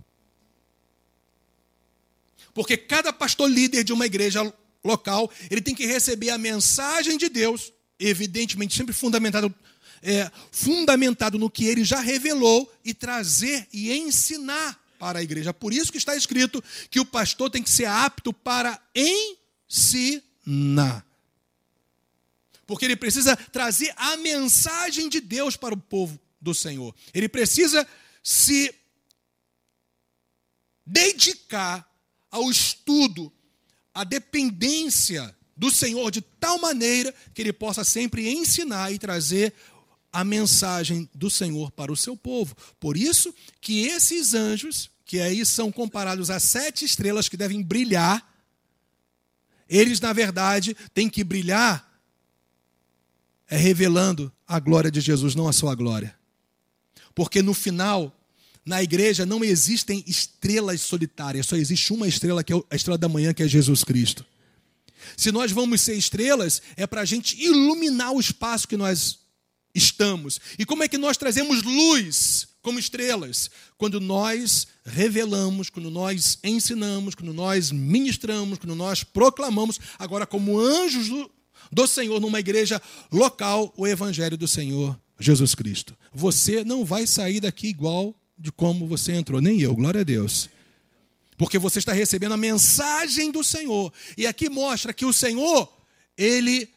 Porque 2.52 2.76
cada 2.76 3.12
pastor 3.12 3.48
líder 3.48 3.84
de 3.84 3.92
uma 3.92 4.06
igreja 4.06 4.42
local, 4.82 5.30
ele 5.48 5.60
tem 5.60 5.74
que 5.74 5.86
receber 5.86 6.30
a 6.30 6.38
mensagem 6.38 7.16
de 7.16 7.28
Deus, 7.28 7.72
evidentemente 7.98 8.76
sempre 8.76 8.92
fundamentado, 8.92 9.54
é, 10.02 10.28
fundamentado 10.50 11.38
no 11.38 11.48
que 11.48 11.66
ele 11.66 11.84
já 11.84 12.00
revelou, 12.00 12.68
e 12.84 12.92
trazer 12.92 13.68
e 13.72 13.92
ensinar 13.92 14.82
para 14.98 15.20
a 15.20 15.22
igreja. 15.22 15.54
Por 15.54 15.72
isso 15.72 15.92
que 15.92 15.98
está 15.98 16.16
escrito 16.16 16.62
que 16.90 16.98
o 16.98 17.06
pastor 17.06 17.50
tem 17.50 17.62
que 17.62 17.70
ser 17.70 17.86
apto 17.86 18.32
para 18.32 18.82
ensinar 19.70 21.06
porque 22.70 22.84
ele 22.84 22.94
precisa 22.94 23.34
trazer 23.34 23.92
a 23.96 24.16
mensagem 24.18 25.08
de 25.08 25.20
Deus 25.20 25.56
para 25.56 25.74
o 25.74 25.76
povo 25.76 26.20
do 26.40 26.54
Senhor. 26.54 26.94
Ele 27.12 27.28
precisa 27.28 27.84
se 28.22 28.72
dedicar 30.86 31.84
ao 32.30 32.48
estudo, 32.48 33.32
à 33.92 34.04
dependência 34.04 35.36
do 35.56 35.68
Senhor 35.68 36.12
de 36.12 36.20
tal 36.20 36.60
maneira 36.60 37.12
que 37.34 37.42
ele 37.42 37.52
possa 37.52 37.82
sempre 37.82 38.30
ensinar 38.30 38.92
e 38.92 39.00
trazer 39.00 39.52
a 40.12 40.22
mensagem 40.22 41.10
do 41.12 41.28
Senhor 41.28 41.72
para 41.72 41.90
o 41.90 41.96
seu 41.96 42.16
povo. 42.16 42.56
Por 42.78 42.96
isso 42.96 43.34
que 43.60 43.88
esses 43.88 44.32
anjos, 44.32 44.88
que 45.04 45.18
aí 45.18 45.44
são 45.44 45.72
comparados 45.72 46.30
a 46.30 46.38
sete 46.38 46.84
estrelas 46.84 47.28
que 47.28 47.36
devem 47.36 47.64
brilhar, 47.64 48.24
eles 49.68 49.98
na 49.98 50.12
verdade 50.12 50.76
têm 50.94 51.10
que 51.10 51.24
brilhar 51.24 51.89
é 53.50 53.56
revelando 53.56 54.32
a 54.46 54.60
glória 54.60 54.90
de 54.90 55.00
Jesus, 55.00 55.34
não 55.34 55.48
a 55.48 55.52
sua 55.52 55.74
glória. 55.74 56.14
Porque 57.14 57.42
no 57.42 57.52
final, 57.52 58.16
na 58.64 58.80
igreja 58.80 59.26
não 59.26 59.44
existem 59.44 60.04
estrelas 60.06 60.80
solitárias, 60.80 61.46
só 61.46 61.56
existe 61.56 61.92
uma 61.92 62.06
estrela, 62.06 62.44
que 62.44 62.52
é 62.52 62.62
a 62.70 62.76
estrela 62.76 62.96
da 62.96 63.08
manhã, 63.08 63.34
que 63.34 63.42
é 63.42 63.48
Jesus 63.48 63.82
Cristo. 63.82 64.24
Se 65.16 65.32
nós 65.32 65.50
vamos 65.50 65.80
ser 65.80 65.96
estrelas, 65.96 66.62
é 66.76 66.86
para 66.86 67.00
a 67.00 67.04
gente 67.04 67.42
iluminar 67.42 68.12
o 68.12 68.20
espaço 68.20 68.68
que 68.68 68.76
nós 68.76 69.18
estamos. 69.74 70.40
E 70.56 70.64
como 70.64 70.84
é 70.84 70.88
que 70.88 70.98
nós 70.98 71.16
trazemos 71.16 71.62
luz 71.62 72.46
como 72.62 72.78
estrelas? 72.78 73.50
Quando 73.76 74.00
nós 74.00 74.68
revelamos, 74.84 75.70
quando 75.70 75.90
nós 75.90 76.38
ensinamos, 76.44 77.14
quando 77.16 77.32
nós 77.32 77.72
ministramos, 77.72 78.58
quando 78.58 78.76
nós 78.76 79.02
proclamamos, 79.02 79.80
agora 79.98 80.26
como 80.26 80.60
anjos 80.60 81.08
do, 81.08 81.30
do 81.70 81.86
Senhor 81.86 82.20
numa 82.20 82.40
igreja 82.40 82.80
local 83.12 83.72
o 83.76 83.86
evangelho 83.86 84.36
do 84.36 84.48
Senhor 84.48 84.98
Jesus 85.18 85.54
Cristo. 85.54 85.96
Você 86.12 86.64
não 86.64 86.84
vai 86.84 87.06
sair 87.06 87.40
daqui 87.40 87.68
igual 87.68 88.14
de 88.38 88.50
como 88.50 88.86
você 88.86 89.12
entrou, 89.12 89.40
nem 89.40 89.60
eu, 89.60 89.74
glória 89.74 90.00
a 90.00 90.04
Deus. 90.04 90.48
Porque 91.36 91.58
você 91.58 91.78
está 91.78 91.92
recebendo 91.92 92.32
a 92.32 92.38
mensagem 92.38 93.30
do 93.30 93.44
Senhor. 93.44 93.92
E 94.16 94.26
aqui 94.26 94.48
mostra 94.48 94.92
que 94.92 95.04
o 95.04 95.12
Senhor, 95.12 95.70
ele 96.16 96.68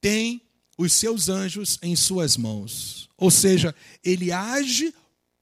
tem 0.00 0.42
os 0.76 0.92
seus 0.92 1.28
anjos 1.28 1.78
em 1.82 1.94
suas 1.96 2.36
mãos. 2.36 3.08
Ou 3.16 3.30
seja, 3.30 3.74
ele 4.04 4.32
age, 4.32 4.92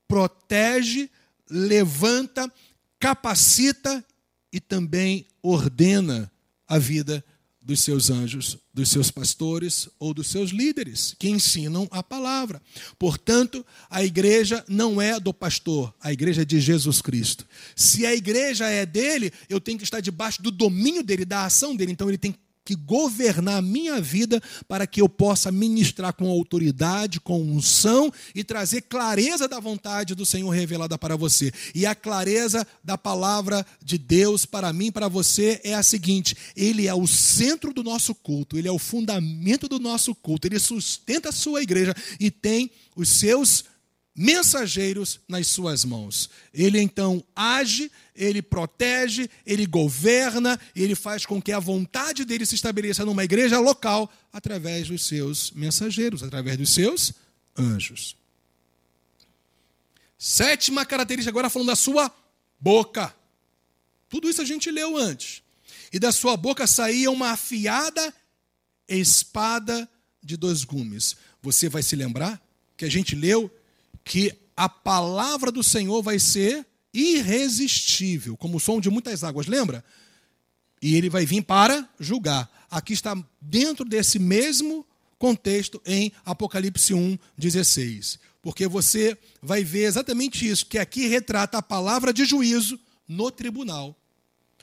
protege, 0.07 1.11
levanta, 1.49 2.51
capacita 2.99 4.05
e 4.53 4.61
também 4.61 5.27
ordena 5.43 6.31
a 6.69 6.79
vida 6.79 7.25
dos 7.63 7.81
seus 7.81 8.11
anjos, 8.11 8.57
dos 8.73 8.89
seus 8.89 9.11
pastores 9.11 9.89
ou 9.99 10.15
dos 10.15 10.29
seus 10.29 10.51
líderes 10.51 11.15
que 11.19 11.29
ensinam 11.29 11.87
a 11.91 12.03
palavra. 12.03 12.61
Portanto, 12.99 13.65
a 13.89 14.03
igreja 14.03 14.65
não 14.67 15.01
é 15.01 15.21
do 15.21 15.35
pastor, 15.35 15.95
a 16.01 16.13
igreja 16.13 16.43
é 16.43 16.45
de 16.45 16.61
Jesus 16.61 17.03
Cristo. 17.03 17.47
Se 17.77 18.07
a 18.07 18.15
igreja 18.15 18.67
é 18.67 18.87
dele, 18.87 19.33
eu 19.49 19.61
tenho 19.61 19.79
que 19.79 19.85
estar 19.85 20.01
debaixo 20.01 20.43
do 20.43 20.51
domínio 20.51 21.03
dele, 21.03 21.25
da 21.25 21.45
ação 21.45 21.77
dele. 21.77 21.93
Então 21.93 22.09
ele 22.09 22.19
tem 22.19 22.33
que 22.33 22.39
governar 22.75 23.59
a 23.59 23.63
minha 23.63 24.01
vida 24.01 24.41
para 24.69 24.87
que 24.87 25.01
eu 25.01 25.09
possa 25.09 25.51
ministrar 25.51 26.13
com 26.13 26.29
autoridade, 26.29 27.21
com 27.21 27.41
unção 27.41 28.13
e 28.35 28.45
trazer 28.45 28.83
clareza 28.83 29.49
da 29.49 29.61
vontade 29.61 30.15
do 30.15 30.27
Senhor 30.27 30.51
revelada 30.51 30.99
para 30.99 31.17
você. 31.17 31.53
E 31.75 31.87
a 31.87 31.95
clareza 31.95 32.67
da 32.83 32.97
palavra 32.97 33.65
de 33.83 33.99
Deus 33.99 34.45
para 34.47 34.73
mim, 34.73 34.91
para 34.91 35.09
você, 35.09 35.61
é 35.65 35.75
a 35.75 35.83
seguinte: 35.83 36.37
Ele 36.57 36.87
é 36.87 36.95
o 36.95 37.07
centro 37.07 37.73
do 37.73 37.83
nosso 37.83 38.15
culto, 38.15 38.59
Ele 38.59 38.69
é 38.69 38.73
o 38.73 38.79
fundamento 38.79 39.69
do 39.69 39.79
nosso 39.79 40.15
culto, 40.15 40.47
Ele 40.47 40.59
sustenta 40.59 41.31
a 41.31 41.33
sua 41.33 41.63
igreja 41.63 41.95
e 42.19 42.31
tem 42.31 42.71
os 42.97 43.09
seus 43.09 43.65
mensageiros 44.21 45.19
nas 45.27 45.47
suas 45.47 45.83
mãos. 45.83 46.29
Ele 46.53 46.79
então 46.79 47.25
age, 47.35 47.91
ele 48.15 48.43
protege, 48.43 49.31
ele 49.47 49.65
governa, 49.65 50.61
ele 50.77 50.95
faz 50.95 51.25
com 51.25 51.41
que 51.41 51.51
a 51.51 51.59
vontade 51.59 52.27
dele 52.27 52.45
se 52.45 52.55
estabeleça 52.55 53.03
numa 53.03 53.25
igreja 53.25 53.59
local 53.59 54.13
através 54.31 54.89
dos 54.89 55.07
seus 55.07 55.51
mensageiros, 55.53 56.23
através 56.23 56.59
dos 56.59 56.69
seus 56.69 57.15
anjos. 57.57 58.15
Sétima 60.19 60.85
característica, 60.85 61.31
agora 61.31 61.49
falando 61.49 61.69
da 61.69 61.77
sua 61.77 62.15
boca. 62.61 63.17
Tudo 64.07 64.29
isso 64.29 64.43
a 64.43 64.45
gente 64.45 64.71
leu 64.71 64.99
antes. 64.99 65.43
E 65.91 65.99
da 65.99 66.13
sua 66.13 66.37
boca 66.37 66.67
saía 66.67 67.11
uma 67.11 67.31
afiada 67.31 68.13
espada 68.87 69.89
de 70.23 70.37
dois 70.37 70.63
gumes. 70.63 71.17
Você 71.41 71.71
vai 71.71 71.83
se 71.83 71.97
lembrar 71.97 72.39
que 72.77 72.85
a 72.85 72.91
gente 72.91 73.17
leu 73.17 73.51
que 74.05 74.33
a 74.57 74.69
palavra 74.69 75.51
do 75.51 75.63
Senhor 75.63 76.03
vai 76.03 76.19
ser 76.19 76.67
irresistível, 76.93 78.37
como 78.37 78.57
o 78.57 78.61
som 78.61 78.81
de 78.81 78.91
muitas 78.91 79.23
águas, 79.25 79.47
lembra? 79.47 79.85
E 80.83 80.97
ele 80.97 81.09
vai 81.09 81.25
vir 81.25 81.43
para 81.43 81.89
julgar. 81.99 82.51
Aqui 82.71 82.93
está 82.93 83.17
dentro 83.41 83.85
desse 83.85 84.19
mesmo 84.19 84.87
contexto 85.19 85.81
em 85.85 86.13
Apocalipse 86.25 86.95
1, 86.95 87.19
16. 87.37 88.19
Porque 88.43 88.67
você 88.67 89.17
vai 89.43 89.63
ver 89.63 89.85
exatamente 89.85 90.49
isso, 90.49 90.67
que 90.67 90.79
aqui 90.79 91.07
retrata 91.07 91.59
a 91.59 91.63
palavra 91.63 92.13
de 92.13 92.25
juízo 92.25 92.81
no 93.07 93.31
tribunal. 93.31 93.95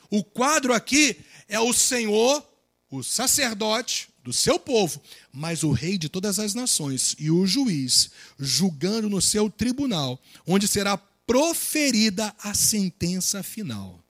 O 0.09 0.23
quadro 0.23 0.73
aqui 0.73 1.18
é 1.47 1.59
o 1.59 1.73
Senhor, 1.73 2.43
o 2.89 3.03
sacerdote, 3.03 4.09
do 4.28 4.34
seu 4.34 4.60
povo, 4.60 5.02
mas 5.32 5.64
o 5.64 5.72
rei 5.72 5.98
de 5.98 6.10
todas 6.10 6.38
as 6.38 6.54
nações 6.54 7.16
e 7.18 7.32
o 7.32 7.48
juiz, 7.48 8.12
julgando 8.38 9.10
no 9.10 9.22
seu 9.22 9.49
tribunal, 9.49 10.22
onde 10.45 10.68
será 10.68 10.98
proferida 10.98 12.36
a 12.44 12.54
sentença 12.54 13.41
final. 13.41 14.04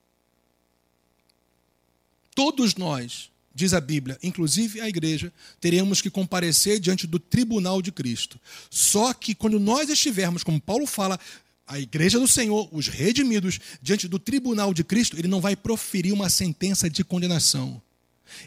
Todos 2.34 2.74
nós, 2.74 3.30
diz 3.54 3.76
a 3.76 3.80
Bíblia, 3.80 4.18
inclusive 4.24 4.82
a 4.82 4.90
igreja, 4.90 5.32
teremos 5.62 6.02
que 6.02 6.10
comparecer 6.10 6.80
diante 6.80 7.06
do 7.06 7.20
tribunal 7.20 7.80
de 7.80 7.92
Cristo. 7.92 8.40
Só 8.72 9.14
que 9.14 9.36
quando 9.36 9.60
nós 9.60 9.88
estivermos, 9.88 10.44
como 10.44 10.60
Paulo 10.60 10.88
fala, 10.88 11.20
a 11.68 11.80
igreja 11.80 12.20
do 12.20 12.28
Senhor, 12.28 12.68
os 12.72 12.88
redimidos, 12.88 13.60
diante 13.84 14.08
do 14.08 14.18
tribunal 14.18 14.74
de 14.74 14.84
Cristo, 14.84 15.16
ele 15.16 15.28
não 15.28 15.42
vai 15.42 15.56
proferir 15.56 16.12
uma 16.12 16.28
sentença 16.28 16.90
de 16.90 17.04
condenação. 17.04 17.80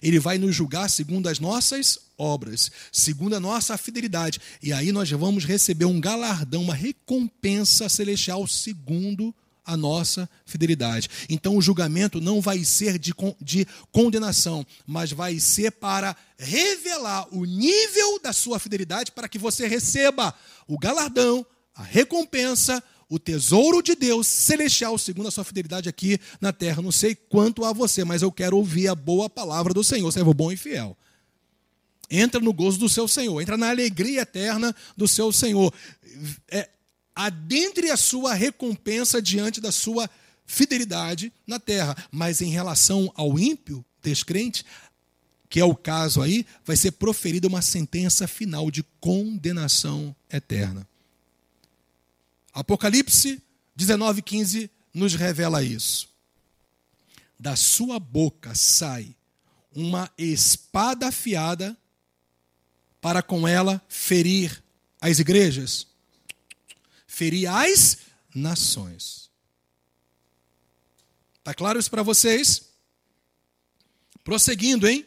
Ele 0.02 0.18
vai 0.18 0.38
nos 0.38 0.54
julgar 0.54 0.88
segundo 0.88 1.28
as 1.28 1.38
nossas 1.38 1.98
obras, 2.16 2.70
segundo 2.92 3.34
a 3.34 3.40
nossa 3.40 3.76
fidelidade. 3.78 4.40
E 4.62 4.72
aí 4.72 4.92
nós 4.92 5.10
vamos 5.10 5.44
receber 5.44 5.84
um 5.84 6.00
galardão, 6.00 6.62
uma 6.62 6.74
recompensa 6.74 7.88
celestial 7.88 8.46
segundo 8.46 9.34
a 9.64 9.76
nossa 9.76 10.28
fidelidade. 10.44 11.08
Então 11.28 11.56
o 11.56 11.62
julgamento 11.62 12.20
não 12.20 12.40
vai 12.40 12.64
ser 12.64 12.98
de, 12.98 13.14
de 13.40 13.66
condenação, 13.92 14.66
mas 14.86 15.12
vai 15.12 15.38
ser 15.38 15.70
para 15.72 16.16
revelar 16.38 17.28
o 17.32 17.44
nível 17.44 18.18
da 18.20 18.32
sua 18.32 18.58
fidelidade 18.58 19.12
para 19.12 19.28
que 19.28 19.38
você 19.38 19.66
receba 19.66 20.34
o 20.66 20.78
galardão, 20.78 21.46
a 21.74 21.82
recompensa, 21.82 22.82
o 23.10 23.18
tesouro 23.18 23.82
de 23.82 23.96
Deus 23.96 24.28
celestial, 24.28 24.96
segundo 24.96 25.26
a 25.26 25.30
sua 25.32 25.42
fidelidade 25.42 25.88
aqui 25.88 26.18
na 26.40 26.52
terra. 26.52 26.80
Não 26.80 26.92
sei 26.92 27.16
quanto 27.16 27.64
a 27.64 27.72
você, 27.72 28.04
mas 28.04 28.22
eu 28.22 28.30
quero 28.30 28.56
ouvir 28.56 28.86
a 28.86 28.94
boa 28.94 29.28
palavra 29.28 29.74
do 29.74 29.82
Senhor, 29.82 30.10
servo 30.12 30.32
bom 30.32 30.52
e 30.52 30.56
fiel. 30.56 30.96
Entra 32.08 32.40
no 32.40 32.52
gozo 32.52 32.78
do 32.78 32.88
seu 32.88 33.08
Senhor, 33.08 33.40
entra 33.40 33.56
na 33.56 33.68
alegria 33.68 34.22
eterna 34.22 34.74
do 34.96 35.08
seu 35.08 35.32
Senhor. 35.32 35.74
É, 36.48 36.70
adentre 37.14 37.90
a 37.90 37.96
sua 37.96 38.32
recompensa 38.32 39.20
diante 39.20 39.60
da 39.60 39.72
sua 39.72 40.08
fidelidade 40.46 41.32
na 41.44 41.58
terra. 41.58 41.96
Mas 42.12 42.40
em 42.40 42.50
relação 42.50 43.12
ao 43.16 43.38
ímpio, 43.38 43.84
descrente, 44.00 44.64
que 45.48 45.58
é 45.58 45.64
o 45.64 45.74
caso 45.74 46.22
aí, 46.22 46.46
vai 46.64 46.76
ser 46.76 46.92
proferida 46.92 47.48
uma 47.48 47.60
sentença 47.60 48.28
final 48.28 48.70
de 48.70 48.84
condenação 49.00 50.14
eterna. 50.32 50.89
Apocalipse 52.52 53.42
19:15 53.76 54.70
nos 54.92 55.14
revela 55.14 55.62
isso. 55.62 56.08
Da 57.38 57.56
sua 57.56 57.98
boca 57.98 58.54
sai 58.54 59.14
uma 59.74 60.10
espada 60.18 61.08
afiada 61.08 61.76
para 63.00 63.22
com 63.22 63.48
ela 63.48 63.82
ferir 63.88 64.62
as 65.00 65.18
igrejas, 65.18 65.86
ferir 67.06 67.48
as 67.48 67.98
nações. 68.34 69.30
Tá 71.42 71.54
claro 71.54 71.78
isso 71.78 71.90
para 71.90 72.02
vocês? 72.02 72.68
Prosseguindo, 74.22 74.86
hein? 74.86 75.06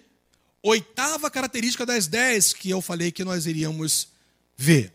Oitava 0.61 1.29
característica 1.29 1.85
das 1.85 2.07
dez 2.07 2.53
que 2.53 2.69
eu 2.69 2.81
falei 2.81 3.11
que 3.11 3.23
nós 3.23 3.45
iríamos 3.45 4.07
ver. 4.57 4.93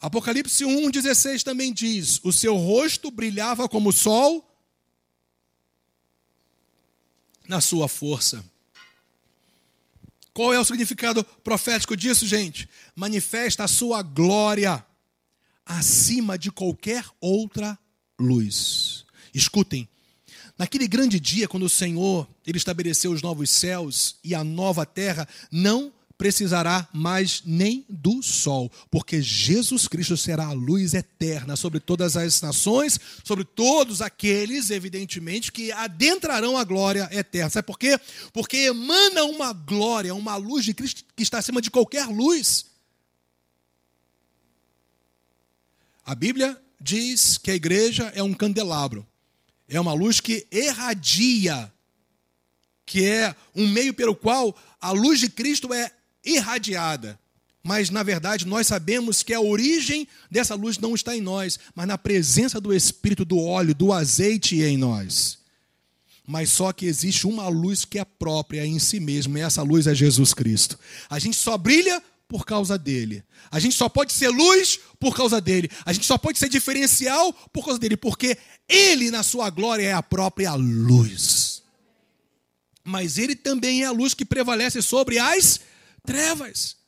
Apocalipse 0.00 0.64
1,16 0.64 1.42
também 1.42 1.72
diz: 1.72 2.20
O 2.22 2.32
seu 2.32 2.56
rosto 2.56 3.10
brilhava 3.10 3.68
como 3.68 3.90
o 3.90 3.92
sol 3.92 4.44
na 7.48 7.60
sua 7.60 7.88
força. 7.88 8.44
Qual 10.32 10.54
é 10.54 10.60
o 10.60 10.64
significado 10.64 11.24
profético 11.42 11.96
disso, 11.96 12.24
gente? 12.26 12.68
Manifesta 12.94 13.64
a 13.64 13.68
sua 13.68 14.02
glória 14.02 14.86
acima 15.66 16.38
de 16.38 16.52
qualquer 16.52 17.04
outra 17.20 17.76
luz. 18.20 19.04
Escutem, 19.34 19.88
naquele 20.56 20.86
grande 20.86 21.18
dia, 21.18 21.48
quando 21.48 21.64
o 21.64 21.68
Senhor 21.68 22.28
ele 22.46 22.56
estabeleceu 22.56 23.10
os 23.10 23.20
novos 23.20 23.50
céus 23.50 24.16
e 24.22 24.32
a 24.32 24.44
nova 24.44 24.86
terra, 24.86 25.28
não 25.50 25.92
precisará 26.18 26.88
mais 26.92 27.42
nem 27.46 27.86
do 27.88 28.20
sol, 28.20 28.70
porque 28.90 29.22
Jesus 29.22 29.86
Cristo 29.86 30.16
será 30.16 30.46
a 30.46 30.52
luz 30.52 30.92
eterna 30.92 31.54
sobre 31.54 31.78
todas 31.78 32.16
as 32.16 32.42
nações, 32.42 32.98
sobre 33.22 33.44
todos 33.44 34.02
aqueles, 34.02 34.70
evidentemente, 34.70 35.52
que 35.52 35.70
adentrarão 35.70 36.58
a 36.58 36.64
glória 36.64 37.08
eterna. 37.12 37.50
Sabe 37.50 37.66
por 37.66 37.78
quê? 37.78 37.98
Porque 38.32 38.56
emana 38.56 39.22
uma 39.24 39.52
glória, 39.52 40.12
uma 40.12 40.34
luz 40.34 40.64
de 40.64 40.74
Cristo 40.74 41.04
que 41.14 41.22
está 41.22 41.38
acima 41.38 41.62
de 41.62 41.70
qualquer 41.70 42.06
luz. 42.08 42.66
A 46.04 46.16
Bíblia 46.16 46.60
diz 46.80 47.38
que 47.38 47.52
a 47.52 47.54
igreja 47.54 48.10
é 48.14 48.22
um 48.22 48.34
candelabro, 48.34 49.06
é 49.68 49.78
uma 49.78 49.92
luz 49.92 50.20
que 50.20 50.48
irradia, 50.50 51.72
que 52.84 53.04
é 53.04 53.36
um 53.54 53.68
meio 53.68 53.94
pelo 53.94 54.16
qual 54.16 54.56
a 54.80 54.90
luz 54.90 55.20
de 55.20 55.28
Cristo 55.28 55.72
é 55.72 55.92
irradiada. 56.24 57.18
Mas, 57.62 57.90
na 57.90 58.02
verdade, 58.02 58.46
nós 58.46 58.66
sabemos 58.66 59.22
que 59.22 59.34
a 59.34 59.40
origem 59.40 60.08
dessa 60.30 60.54
luz 60.54 60.78
não 60.78 60.94
está 60.94 61.16
em 61.16 61.20
nós, 61.20 61.58
mas 61.74 61.86
na 61.86 61.98
presença 61.98 62.60
do 62.60 62.72
Espírito, 62.72 63.24
do 63.24 63.38
óleo, 63.38 63.74
do 63.74 63.92
azeite 63.92 64.62
em 64.62 64.76
nós. 64.76 65.38
Mas 66.26 66.50
só 66.50 66.72
que 66.72 66.86
existe 66.86 67.26
uma 67.26 67.48
luz 67.48 67.84
que 67.84 67.98
é 67.98 68.04
própria 68.04 68.66
em 68.66 68.78
si 68.78 69.00
mesma, 69.00 69.38
e 69.38 69.42
essa 69.42 69.62
luz 69.62 69.86
é 69.86 69.94
Jesus 69.94 70.32
Cristo. 70.32 70.78
A 71.10 71.18
gente 71.18 71.36
só 71.36 71.58
brilha 71.58 72.02
por 72.28 72.44
causa 72.44 72.78
dele. 72.78 73.24
A 73.50 73.58
gente 73.58 73.74
só 73.74 73.88
pode 73.88 74.12
ser 74.12 74.28
luz 74.28 74.78
por 75.00 75.16
causa 75.16 75.40
dele. 75.40 75.70
A 75.84 75.92
gente 75.92 76.06
só 76.06 76.18
pode 76.18 76.38
ser 76.38 76.48
diferencial 76.48 77.32
por 77.52 77.64
causa 77.64 77.78
dele, 77.78 77.96
porque 77.96 78.36
ele, 78.68 79.10
na 79.10 79.22
sua 79.22 79.48
glória, 79.48 79.84
é 79.84 79.92
a 79.92 80.02
própria 80.02 80.54
luz. 80.54 81.62
Mas 82.84 83.18
ele 83.18 83.34
também 83.34 83.82
é 83.82 83.86
a 83.86 83.90
luz 83.90 84.12
que 84.14 84.24
prevalece 84.24 84.82
sobre 84.82 85.18
as 85.18 85.60
trevas. 86.08 86.78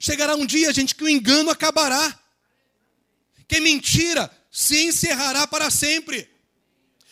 Chegará 0.00 0.34
um 0.34 0.44
dia, 0.44 0.72
gente, 0.72 0.96
que 0.96 1.04
o 1.04 1.08
engano 1.08 1.50
acabará. 1.50 2.18
Que 3.46 3.60
mentira 3.60 4.28
se 4.50 4.86
encerrará 4.86 5.46
para 5.46 5.70
sempre. 5.70 6.28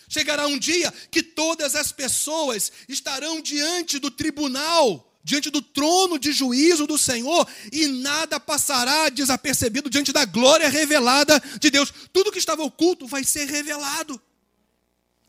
Chegará 0.09 0.49
um 0.49 0.59
dia 0.59 0.93
que 1.13 1.23
todas 1.23 1.77
as 1.77 1.93
pessoas 1.93 2.73
estarão 2.89 3.41
diante 3.41 4.01
do 4.01 4.11
tribunal, 4.11 5.17
diante 5.23 5.49
do 5.49 5.63
trono 5.63 6.19
de 6.19 6.33
juízo 6.33 6.89
do 6.89 6.99
Senhor, 6.99 7.47
e 7.71 7.87
nada 7.87 8.41
passará 8.41 9.09
desapercebido 9.09 9.89
diante 9.89 10.13
da 10.13 10.25
glória 10.25 10.69
revelada 10.69 11.41
de 11.61 11.71
Deus. 11.71 11.93
Tudo 12.13 12.33
que 12.33 12.39
estava 12.39 12.65
oculto 12.65 13.07
vai 13.07 13.23
ser 13.23 13.47
revelado. 13.49 14.21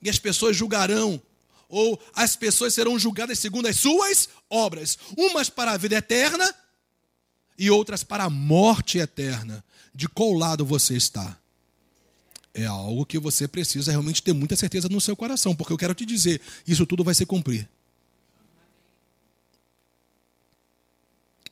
E 0.01 0.09
as 0.09 0.17
pessoas 0.17 0.57
julgarão 0.57 1.21
ou 1.67 2.01
as 2.15 2.35
pessoas 2.35 2.73
serão 2.73 2.97
julgadas 2.97 3.37
segundo 3.37 3.67
as 3.67 3.77
suas 3.77 4.27
obras, 4.49 4.97
umas 5.17 5.49
para 5.49 5.71
a 5.71 5.77
vida 5.77 5.95
eterna 5.95 6.53
e 7.57 7.69
outras 7.69 8.03
para 8.03 8.23
a 8.23 8.29
morte 8.29 8.97
eterna. 8.97 9.63
De 9.93 10.07
qual 10.07 10.33
lado 10.33 10.65
você 10.65 10.95
está? 10.95 11.37
É 12.53 12.65
algo 12.65 13.05
que 13.05 13.19
você 13.19 13.47
precisa 13.47 13.91
realmente 13.91 14.23
ter 14.23 14.33
muita 14.33 14.55
certeza 14.55 14.89
no 14.89 14.99
seu 14.99 15.15
coração, 15.15 15.55
porque 15.55 15.71
eu 15.71 15.77
quero 15.77 15.93
te 15.93 16.05
dizer, 16.05 16.41
isso 16.65 16.85
tudo 16.85 17.03
vai 17.03 17.13
se 17.13 17.25
cumprir. 17.25 17.69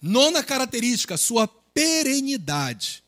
Nona 0.01 0.43
característica, 0.43 1.17
sua 1.17 1.47
perenidade. 1.47 3.03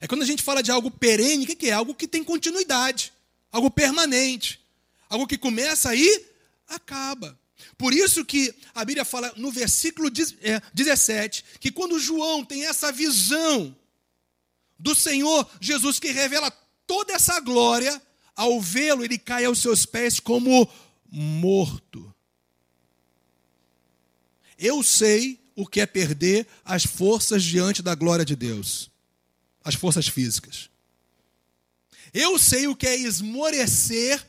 É 0.00 0.06
quando 0.06 0.22
a 0.22 0.26
gente 0.26 0.42
fala 0.42 0.62
de 0.62 0.70
algo 0.70 0.90
perene, 0.90 1.44
o 1.44 1.46
que 1.46 1.68
é? 1.68 1.72
Algo 1.72 1.94
que 1.94 2.06
tem 2.06 2.22
continuidade, 2.22 3.12
algo 3.50 3.70
permanente, 3.70 4.60
algo 5.08 5.26
que 5.26 5.38
começa 5.38 5.90
aí 5.90 6.26
acaba. 6.68 7.38
Por 7.76 7.92
isso 7.92 8.24
que 8.24 8.54
a 8.74 8.84
Bíblia 8.84 9.04
fala 9.04 9.32
no 9.36 9.50
versículo 9.50 10.10
17 10.10 11.44
é, 11.44 11.58
que 11.58 11.70
quando 11.70 11.98
João 11.98 12.44
tem 12.44 12.64
essa 12.64 12.92
visão 12.92 13.76
do 14.78 14.94
Senhor 14.94 15.48
Jesus 15.60 15.98
que 15.98 16.10
revela 16.10 16.50
toda 16.86 17.12
essa 17.12 17.40
glória, 17.40 18.00
ao 18.36 18.60
vê-lo 18.60 19.04
ele 19.04 19.18
cai 19.18 19.44
aos 19.44 19.58
seus 19.58 19.86
pés 19.86 20.20
como 20.20 20.68
morto. 21.10 22.14
Eu 24.58 24.82
sei 24.82 25.40
o 25.56 25.66
que 25.66 25.80
é 25.80 25.86
perder 25.86 26.46
as 26.64 26.84
forças 26.84 27.42
diante 27.42 27.82
da 27.82 27.94
glória 27.94 28.24
de 28.24 28.36
Deus, 28.36 28.90
as 29.62 29.74
forças 29.74 30.08
físicas. 30.08 30.70
Eu 32.12 32.38
sei 32.38 32.68
o 32.68 32.76
que 32.76 32.86
é 32.86 32.96
esmorecer 32.96 34.24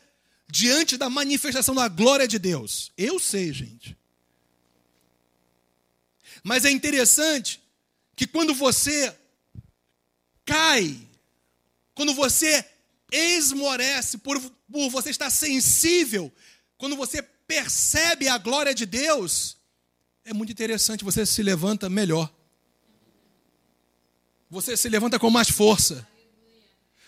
diante 0.47 0.97
da 0.97 1.09
manifestação 1.09 1.73
da 1.73 1.87
glória 1.87 2.27
de 2.27 2.39
Deus. 2.39 2.91
Eu 2.97 3.19
sei, 3.19 3.51
gente. 3.51 3.97
Mas 6.43 6.65
é 6.65 6.71
interessante 6.71 7.59
que 8.15 8.27
quando 8.27 8.53
você 8.53 9.15
cai, 10.45 10.95
quando 11.93 12.13
você 12.13 12.63
esmorece, 13.11 14.17
por, 14.19 14.39
por 14.39 14.89
você 14.89 15.09
estar 15.09 15.29
sensível, 15.29 16.31
quando 16.77 16.95
você 16.95 17.21
percebe 17.21 18.27
a 18.27 18.37
glória 18.37 18.73
de 18.73 18.85
Deus, 18.85 19.57
é 20.23 20.33
muito 20.33 20.51
interessante, 20.51 21.03
você 21.03 21.25
se 21.25 21.41
levanta 21.41 21.89
melhor. 21.89 22.31
Você 24.49 24.77
se 24.77 24.87
levanta 24.89 25.19
com 25.19 25.29
mais 25.29 25.49
força. 25.49 26.07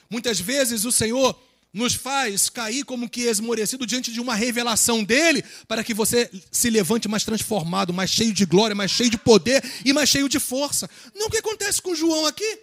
Muitas 0.10 0.40
vezes 0.40 0.86
o 0.86 0.92
Senhor 0.92 1.40
nos 1.78 1.94
faz 1.94 2.50
cair 2.50 2.84
como 2.84 3.10
que 3.10 3.22
esmorecido 3.22 3.86
diante 3.86 4.12
de 4.12 4.20
uma 4.20 4.36
revelação 4.36 5.04
dele, 5.04 5.44
para 5.68 5.84
que 5.84 5.94
você 5.94 6.30
se 6.52 6.70
levante 6.70 7.08
mais 7.08 7.24
transformado, 7.24 7.94
mais 7.94 8.10
cheio 8.10 8.34
de 8.34 8.46
glória, 8.46 8.76
mais 8.76 8.92
cheio 8.92 9.10
de 9.10 9.18
poder 9.18 9.64
e 9.86 9.94
mais 9.94 10.10
cheio 10.10 10.28
de 10.28 10.40
força. 10.40 10.90
Não 11.16 11.28
o 11.28 11.30
que 11.30 11.38
acontece 11.38 11.82
com 11.82 11.96
João 11.96 12.26
aqui? 12.26 12.60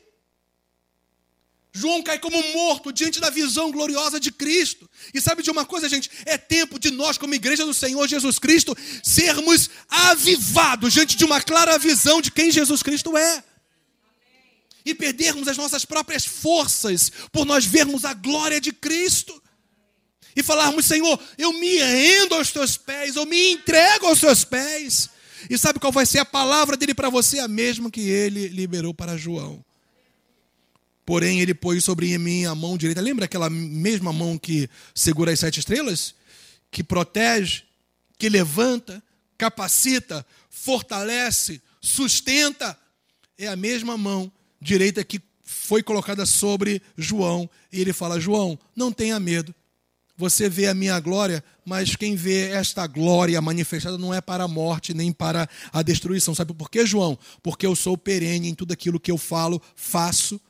João 1.76 2.02
cai 2.02 2.20
como 2.20 2.40
morto 2.52 2.92
diante 2.92 3.20
da 3.20 3.30
visão 3.30 3.70
gloriosa 3.72 4.20
de 4.20 4.30
Cristo. 4.30 4.88
E 5.12 5.20
sabe 5.20 5.42
de 5.42 5.50
uma 5.50 5.64
coisa, 5.64 5.88
gente? 5.88 6.08
É 6.24 6.38
tempo 6.38 6.78
de 6.78 6.90
nós, 6.92 7.18
como 7.18 7.34
igreja 7.34 7.66
do 7.66 7.74
Senhor 7.74 8.06
Jesus 8.06 8.38
Cristo, 8.38 8.76
sermos 9.02 9.68
avivados 9.88 10.92
diante 10.92 11.16
de 11.16 11.24
uma 11.24 11.40
clara 11.40 11.76
visão 11.76 12.20
de 12.20 12.30
quem 12.30 12.52
Jesus 12.52 12.80
Cristo 12.80 13.16
é. 13.16 13.42
E 14.84 14.94
perdermos 14.94 15.48
as 15.48 15.56
nossas 15.56 15.84
próprias 15.84 16.24
forças 16.24 17.10
por 17.32 17.46
nós 17.46 17.64
vermos 17.64 18.04
a 18.04 18.12
glória 18.12 18.60
de 18.60 18.72
Cristo 18.72 19.42
e 20.36 20.42
falarmos: 20.42 20.84
Senhor, 20.86 21.18
eu 21.38 21.52
me 21.52 21.76
rendo 21.76 22.34
aos 22.34 22.50
teus 22.50 22.76
pés, 22.76 23.16
eu 23.16 23.24
me 23.24 23.52
entrego 23.52 24.06
aos 24.06 24.20
teus 24.20 24.44
pés. 24.44 25.10
E 25.48 25.58
sabe 25.58 25.78
qual 25.78 25.92
vai 25.92 26.06
ser 26.06 26.18
a 26.18 26.24
palavra 26.24 26.76
dele 26.76 26.94
para 26.94 27.10
você? 27.10 27.38
A 27.38 27.48
mesma 27.48 27.90
que 27.90 28.00
ele 28.00 28.48
liberou 28.48 28.94
para 28.94 29.16
João. 29.16 29.64
Porém, 31.04 31.40
ele 31.40 31.52
pôs 31.52 31.84
sobre 31.84 32.16
mim 32.16 32.46
a 32.46 32.54
mão 32.54 32.78
direita. 32.78 33.00
Lembra 33.00 33.26
aquela 33.26 33.50
mesma 33.50 34.10
mão 34.12 34.38
que 34.38 34.68
segura 34.94 35.32
as 35.32 35.40
sete 35.40 35.60
estrelas? 35.60 36.14
Que 36.70 36.82
protege, 36.82 37.64
que 38.18 38.28
levanta, 38.30 39.02
capacita, 39.36 40.26
fortalece, 40.48 41.60
sustenta. 41.78 42.78
É 43.36 43.48
a 43.48 43.56
mesma 43.56 43.98
mão 43.98 44.32
direita 44.64 45.04
que 45.04 45.20
foi 45.44 45.82
colocada 45.82 46.24
sobre 46.24 46.80
João. 46.96 47.48
E 47.70 47.80
ele 47.80 47.92
fala: 47.92 48.18
João, 48.18 48.58
não 48.74 48.90
tenha 48.90 49.20
medo. 49.20 49.54
Você 50.16 50.48
vê 50.48 50.68
a 50.68 50.74
minha 50.74 50.98
glória, 51.00 51.42
mas 51.64 51.96
quem 51.96 52.14
vê 52.14 52.50
esta 52.50 52.86
glória 52.86 53.40
manifestada 53.40 53.98
não 53.98 54.14
é 54.14 54.20
para 54.20 54.44
a 54.44 54.48
morte 54.48 54.94
nem 54.94 55.12
para 55.12 55.48
a 55.72 55.82
destruição. 55.82 56.34
Sabe 56.34 56.54
por 56.54 56.70
quê, 56.70 56.86
João? 56.86 57.18
Porque 57.42 57.66
eu 57.66 57.74
sou 57.74 57.98
perene 57.98 58.48
em 58.48 58.54
tudo 58.54 58.72
aquilo 58.72 59.00
que 59.00 59.10
eu 59.10 59.18
falo, 59.18 59.60
faço 59.74 60.40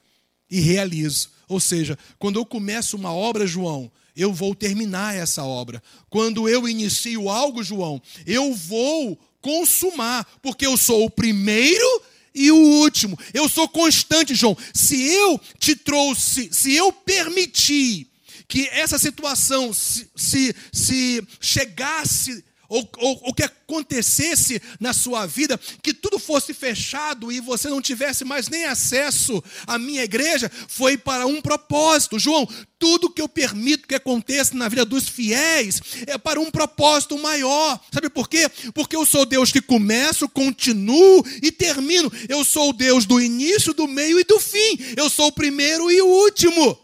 e 0.50 0.60
realizo. 0.60 1.30
Ou 1.48 1.58
seja, 1.60 1.98
quando 2.18 2.38
eu 2.38 2.44
começo 2.44 2.94
uma 2.94 3.12
obra, 3.12 3.46
João, 3.46 3.90
eu 4.14 4.34
vou 4.34 4.54
terminar 4.54 5.16
essa 5.16 5.42
obra. 5.42 5.82
Quando 6.10 6.46
eu 6.46 6.68
inicio 6.68 7.30
algo, 7.30 7.62
João, 7.62 8.02
eu 8.26 8.54
vou 8.54 9.18
consumar, 9.40 10.26
porque 10.42 10.66
eu 10.66 10.76
sou 10.76 11.06
o 11.06 11.10
primeiro 11.10 12.02
e 12.34 12.50
o 12.50 12.56
último. 12.56 13.18
Eu 13.32 13.48
sou 13.48 13.68
constante, 13.68 14.34
João. 14.34 14.56
Se 14.72 15.00
eu 15.00 15.40
te 15.58 15.76
trouxe, 15.76 16.48
se 16.52 16.74
eu 16.74 16.92
permitir 16.92 18.08
que 18.48 18.68
essa 18.68 18.98
situação 18.98 19.72
se, 19.72 20.08
se, 20.14 20.54
se 20.72 21.26
chegasse 21.40 22.44
ou, 22.68 22.88
ou, 22.98 23.20
ou, 23.24 23.34
que 23.34 23.42
acontecesse 23.42 24.60
na 24.80 24.92
sua 24.92 25.26
vida, 25.26 25.58
que 25.82 25.92
tudo 25.92 26.18
fosse 26.18 26.54
fechado 26.54 27.30
e 27.30 27.40
você 27.40 27.68
não 27.68 27.80
tivesse 27.80 28.24
mais 28.24 28.48
nem 28.48 28.64
acesso 28.64 29.42
à 29.66 29.78
minha 29.78 30.02
igreja, 30.02 30.50
foi 30.68 30.96
para 30.96 31.26
um 31.26 31.40
propósito. 31.40 32.18
João, 32.18 32.48
tudo 32.78 33.10
que 33.10 33.22
eu 33.22 33.28
permito 33.28 33.88
que 33.88 33.94
aconteça 33.94 34.54
na 34.54 34.68
vida 34.68 34.84
dos 34.84 35.08
fiéis 35.08 35.80
é 36.06 36.18
para 36.18 36.40
um 36.40 36.50
propósito 36.50 37.18
maior. 37.18 37.80
Sabe 37.92 38.08
por 38.08 38.28
quê? 38.28 38.48
Porque 38.74 38.96
eu 38.96 39.06
sou 39.06 39.24
Deus 39.24 39.50
que 39.50 39.60
começo, 39.60 40.28
continuo 40.28 41.24
e 41.42 41.50
termino. 41.50 42.12
Eu 42.28 42.44
sou 42.44 42.70
o 42.70 42.72
Deus 42.72 43.06
do 43.06 43.20
início, 43.20 43.72
do 43.72 43.88
meio 43.88 44.20
e 44.20 44.24
do 44.24 44.38
fim. 44.40 44.78
Eu 44.96 45.08
sou 45.08 45.28
o 45.28 45.32
primeiro 45.32 45.90
e 45.90 46.00
o 46.00 46.06
último. 46.06 46.78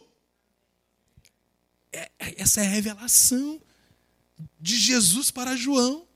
É, 1.93 2.11
é, 2.19 2.35
essa 2.39 2.61
é 2.61 2.67
a 2.67 2.71
revelação 2.71 3.61
de 4.61 4.77
Jesus 4.77 5.31
para 5.31 5.57
João. 5.57 6.07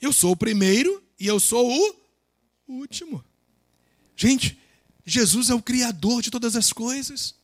Eu 0.00 0.12
sou 0.12 0.32
o 0.32 0.36
primeiro 0.36 1.02
e 1.18 1.26
eu 1.26 1.40
sou 1.40 1.68
o 1.68 1.96
último. 2.68 3.24
Gente, 4.16 4.58
Jesus 5.04 5.50
é 5.50 5.54
o 5.54 5.62
Criador 5.62 6.22
de 6.22 6.30
todas 6.30 6.56
as 6.56 6.72
coisas, 6.72 7.34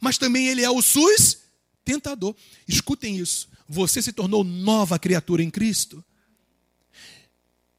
mas 0.00 0.18
também 0.18 0.48
Ele 0.48 0.62
é 0.62 0.70
o 0.70 0.82
sustentador. 0.82 2.34
Escutem 2.66 3.18
isso. 3.18 3.48
Você 3.68 4.02
se 4.02 4.12
tornou 4.12 4.42
nova 4.42 4.98
criatura 4.98 5.42
em 5.42 5.50
Cristo. 5.50 6.04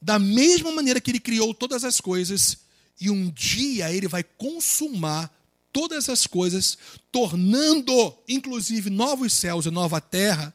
Da 0.02 0.20
mesma 0.20 0.72
maneira 0.72 1.02
que 1.02 1.12
Ele 1.12 1.20
criou 1.20 1.54
todas 1.54 1.84
as 1.84 2.00
coisas, 2.00 2.60
e 3.00 3.10
um 3.10 3.30
dia 3.30 3.92
Ele 3.92 4.08
vai 4.08 4.24
consumar 4.24 5.35
todas 5.76 6.08
as 6.08 6.26
coisas, 6.26 6.78
tornando 7.12 8.16
inclusive 8.30 8.90
novos 8.90 9.34
céus 9.34 9.66
e 9.66 9.70
nova 9.70 10.00
terra, 10.00 10.54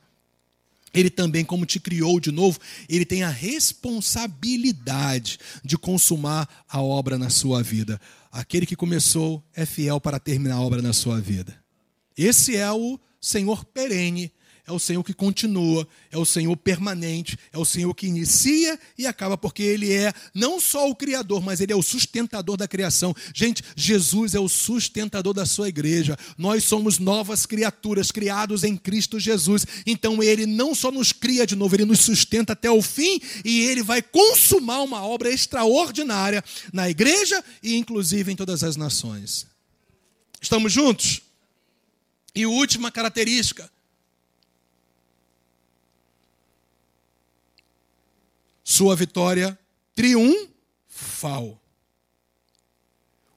ele 0.94 1.10
também, 1.10 1.44
como 1.44 1.66
te 1.66 1.78
criou 1.78 2.18
de 2.18 2.32
novo, 2.32 2.58
ele 2.88 3.04
tem 3.04 3.22
a 3.22 3.28
responsabilidade 3.28 5.38
de 5.62 5.76
consumar 5.76 6.64
a 6.66 6.80
obra 6.80 7.18
na 7.18 7.28
sua 7.28 7.62
vida. 7.62 8.00
Aquele 8.32 8.64
que 8.64 8.74
começou 8.74 9.44
é 9.54 9.66
fiel 9.66 10.00
para 10.00 10.18
terminar 10.18 10.54
a 10.54 10.62
obra 10.62 10.80
na 10.80 10.94
sua 10.94 11.20
vida. 11.20 11.54
Esse 12.16 12.56
é 12.56 12.72
o 12.72 12.98
Senhor 13.20 13.62
perene 13.66 14.32
é 14.70 14.72
o 14.72 14.78
Senhor 14.78 15.02
que 15.02 15.12
continua, 15.12 15.86
é 16.12 16.16
o 16.16 16.24
Senhor 16.24 16.56
permanente, 16.56 17.36
é 17.52 17.58
o 17.58 17.64
Senhor 17.64 17.92
que 17.92 18.06
inicia 18.06 18.78
e 18.96 19.04
acaba, 19.04 19.36
porque 19.36 19.62
Ele 19.64 19.92
é 19.92 20.12
não 20.32 20.60
só 20.60 20.88
o 20.88 20.94
Criador, 20.94 21.42
mas 21.42 21.60
Ele 21.60 21.72
é 21.72 21.76
o 21.76 21.82
sustentador 21.82 22.56
da 22.56 22.68
criação. 22.68 23.14
Gente, 23.34 23.64
Jesus 23.74 24.34
é 24.34 24.38
o 24.38 24.48
sustentador 24.48 25.34
da 25.34 25.44
sua 25.44 25.68
igreja. 25.68 26.16
Nós 26.38 26.62
somos 26.62 27.00
novas 27.00 27.46
criaturas, 27.46 28.12
criados 28.12 28.62
em 28.62 28.76
Cristo 28.76 29.18
Jesus. 29.18 29.66
Então 29.84 30.22
Ele 30.22 30.46
não 30.46 30.72
só 30.72 30.92
nos 30.92 31.12
cria 31.12 31.44
de 31.44 31.56
novo, 31.56 31.74
Ele 31.74 31.84
nos 31.84 32.00
sustenta 32.00 32.52
até 32.52 32.70
o 32.70 32.80
fim 32.80 33.20
e 33.44 33.62
Ele 33.62 33.82
vai 33.82 34.00
consumar 34.00 34.82
uma 34.82 35.04
obra 35.04 35.30
extraordinária 35.32 36.44
na 36.72 36.88
igreja 36.88 37.42
e, 37.60 37.76
inclusive, 37.76 38.30
em 38.30 38.36
todas 38.36 38.62
as 38.62 38.76
nações. 38.76 39.48
Estamos 40.40 40.72
juntos? 40.72 41.22
E 42.32 42.46
última 42.46 42.92
característica 42.92 43.68
sua 48.70 48.94
vitória 48.94 49.58
triunfal. 49.94 51.60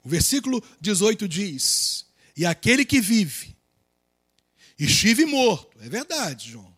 O 0.04 0.10
versículo 0.10 0.64
18 0.80 1.28
diz: 1.28 2.06
E 2.38 2.46
aquele 2.46 2.86
que 2.86 3.02
vive, 3.02 3.58
estive 4.78 5.26
morto, 5.26 5.76
é 5.82 5.90
verdade, 5.90 6.52
João, 6.52 6.76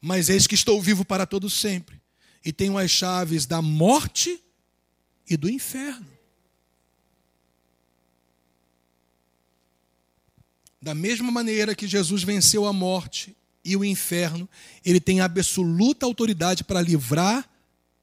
mas 0.00 0.28
eis 0.28 0.46
que 0.46 0.54
estou 0.54 0.80
vivo 0.80 1.04
para 1.04 1.26
todo 1.26 1.50
sempre, 1.50 2.00
e 2.44 2.52
tenho 2.52 2.78
as 2.78 2.90
chaves 2.90 3.44
da 3.44 3.60
morte 3.60 4.40
e 5.28 5.36
do 5.36 5.50
inferno. 5.50 6.06
Da 10.80 10.94
mesma 10.94 11.30
maneira 11.30 11.74
que 11.74 11.86
Jesus 11.86 12.22
venceu 12.22 12.66
a 12.66 12.72
morte 12.72 13.36
e 13.64 13.76
o 13.76 13.84
inferno, 13.84 14.48
ele 14.84 15.00
tem 15.00 15.20
absoluta 15.20 16.04
autoridade 16.04 16.64
para 16.64 16.80
livrar 16.80 17.48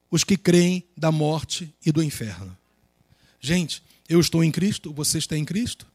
os 0.10 0.24
que 0.24 0.38
creem 0.38 0.84
da 0.98 1.12
morte 1.12 1.74
e 1.86 1.92
do 1.92 2.02
inferno. 2.02 2.58
Gente, 3.40 3.84
eu 4.08 4.20
estou 4.20 4.44
em 4.44 4.52
Cristo, 4.52 4.94
você 4.94 5.18
está 5.18 5.38
em 5.38 5.46
Cristo? 5.46 5.86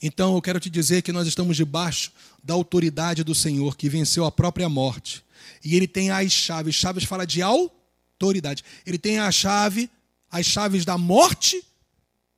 Então 0.00 0.34
eu 0.34 0.42
quero 0.42 0.60
te 0.60 0.70
dizer 0.70 1.02
que 1.02 1.12
nós 1.12 1.26
estamos 1.26 1.56
debaixo 1.56 2.12
da 2.42 2.54
autoridade 2.54 3.24
do 3.24 3.34
Senhor 3.34 3.76
que 3.76 3.88
venceu 3.88 4.24
a 4.24 4.30
própria 4.30 4.68
morte. 4.68 5.24
E 5.64 5.74
ele 5.74 5.88
tem 5.88 6.10
as 6.10 6.30
chaves. 6.32 6.74
Chaves 6.74 7.04
fala 7.04 7.26
de 7.26 7.42
autoridade. 7.42 8.62
Ele 8.86 8.98
tem 8.98 9.18
a 9.18 9.30
chave, 9.32 9.90
as 10.30 10.46
chaves 10.46 10.84
da 10.84 10.98
morte 10.98 11.62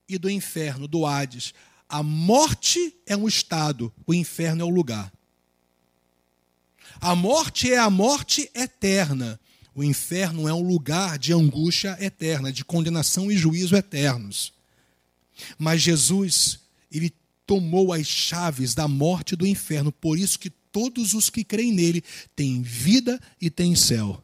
e 0.08 0.16
do 0.16 0.30
inferno, 0.30 0.88
do 0.88 1.04
Hades. 1.04 1.52
A 1.88 2.02
morte 2.02 2.94
é 3.06 3.16
um 3.16 3.26
estado, 3.26 3.92
o 4.06 4.14
inferno 4.14 4.62
é 4.62 4.64
o 4.64 4.70
lugar. 4.70 5.12
A 7.00 7.14
morte 7.14 7.72
é 7.72 7.78
a 7.78 7.90
morte 7.90 8.50
eterna. 8.54 9.38
O 9.74 9.84
inferno 9.84 10.48
é 10.48 10.52
um 10.52 10.62
lugar 10.62 11.18
de 11.18 11.32
angústia 11.32 11.96
eterna, 12.00 12.52
de 12.52 12.64
condenação 12.64 13.30
e 13.30 13.36
juízo 13.36 13.76
eternos. 13.76 14.52
Mas 15.56 15.82
Jesus, 15.82 16.60
ele 16.90 17.14
tomou 17.46 17.92
as 17.92 18.06
chaves 18.06 18.74
da 18.74 18.88
morte 18.88 19.32
e 19.32 19.36
do 19.36 19.46
inferno, 19.46 19.92
por 19.92 20.18
isso 20.18 20.38
que 20.38 20.50
todos 20.50 21.14
os 21.14 21.30
que 21.30 21.44
creem 21.44 21.72
nele 21.72 22.02
têm 22.34 22.60
vida 22.60 23.20
e 23.40 23.48
têm 23.48 23.74
céu. 23.74 24.22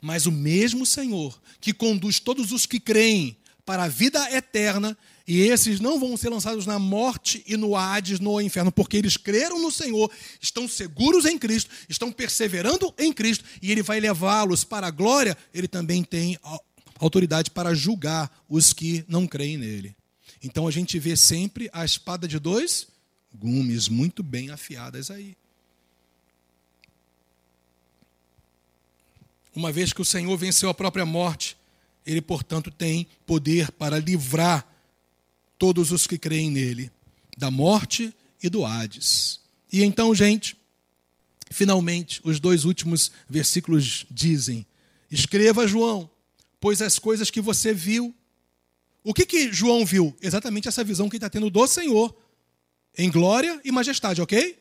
Mas 0.00 0.26
o 0.26 0.32
mesmo 0.32 0.84
Senhor 0.84 1.40
que 1.60 1.72
conduz 1.72 2.20
todos 2.20 2.52
os 2.52 2.66
que 2.66 2.78
creem 2.78 3.36
para 3.64 3.84
a 3.84 3.88
vida 3.88 4.30
eterna, 4.32 4.96
e 5.26 5.40
esses 5.42 5.80
não 5.80 6.00
vão 6.00 6.16
ser 6.16 6.28
lançados 6.28 6.66
na 6.66 6.78
morte 6.78 7.42
e 7.46 7.56
no 7.56 7.76
Hades, 7.76 8.18
no 8.18 8.40
inferno, 8.40 8.72
porque 8.72 8.96
eles 8.96 9.16
creram 9.16 9.60
no 9.60 9.70
Senhor, 9.70 10.10
estão 10.40 10.66
seguros 10.66 11.24
em 11.24 11.38
Cristo, 11.38 11.70
estão 11.88 12.10
perseverando 12.10 12.92
em 12.98 13.12
Cristo, 13.12 13.44
e 13.60 13.70
Ele 13.70 13.82
vai 13.82 14.00
levá-los 14.00 14.64
para 14.64 14.88
a 14.88 14.90
glória. 14.90 15.36
Ele 15.54 15.68
também 15.68 16.02
tem 16.02 16.38
autoridade 16.98 17.50
para 17.50 17.74
julgar 17.74 18.30
os 18.48 18.72
que 18.72 19.04
não 19.08 19.26
creem 19.26 19.56
nele. 19.56 19.94
Então 20.42 20.66
a 20.66 20.70
gente 20.70 20.98
vê 20.98 21.16
sempre 21.16 21.70
a 21.72 21.84
espada 21.84 22.26
de 22.26 22.38
dois 22.38 22.88
gumes 23.34 23.88
muito 23.88 24.22
bem 24.22 24.50
afiadas 24.50 25.10
aí. 25.10 25.36
Uma 29.54 29.70
vez 29.70 29.92
que 29.92 30.00
o 30.00 30.04
Senhor 30.04 30.36
venceu 30.36 30.68
a 30.68 30.74
própria 30.74 31.04
morte, 31.04 31.56
ele, 32.06 32.20
portanto, 32.20 32.70
tem 32.70 33.06
poder 33.26 33.70
para 33.70 33.98
livrar 33.98 34.66
todos 35.62 35.92
os 35.92 36.08
que 36.08 36.18
creem 36.18 36.50
nele 36.50 36.90
da 37.38 37.48
morte 37.48 38.12
e 38.42 38.48
do 38.48 38.64
Hades. 38.64 39.38
E 39.72 39.84
então, 39.84 40.12
gente, 40.12 40.56
finalmente, 41.52 42.20
os 42.24 42.40
dois 42.40 42.64
últimos 42.64 43.12
versículos 43.30 44.04
dizem: 44.10 44.66
Escreva, 45.08 45.68
João, 45.68 46.10
pois 46.58 46.82
as 46.82 46.98
coisas 46.98 47.30
que 47.30 47.40
você 47.40 47.72
viu. 47.72 48.12
O 49.04 49.14
que, 49.14 49.24
que 49.24 49.52
João 49.52 49.86
viu? 49.86 50.16
Exatamente 50.20 50.66
essa 50.66 50.82
visão 50.82 51.08
que 51.08 51.16
está 51.16 51.30
tendo 51.30 51.48
do 51.48 51.66
Senhor, 51.68 52.12
em 52.98 53.08
glória 53.08 53.60
e 53.64 53.70
majestade, 53.70 54.20
ok? 54.20 54.58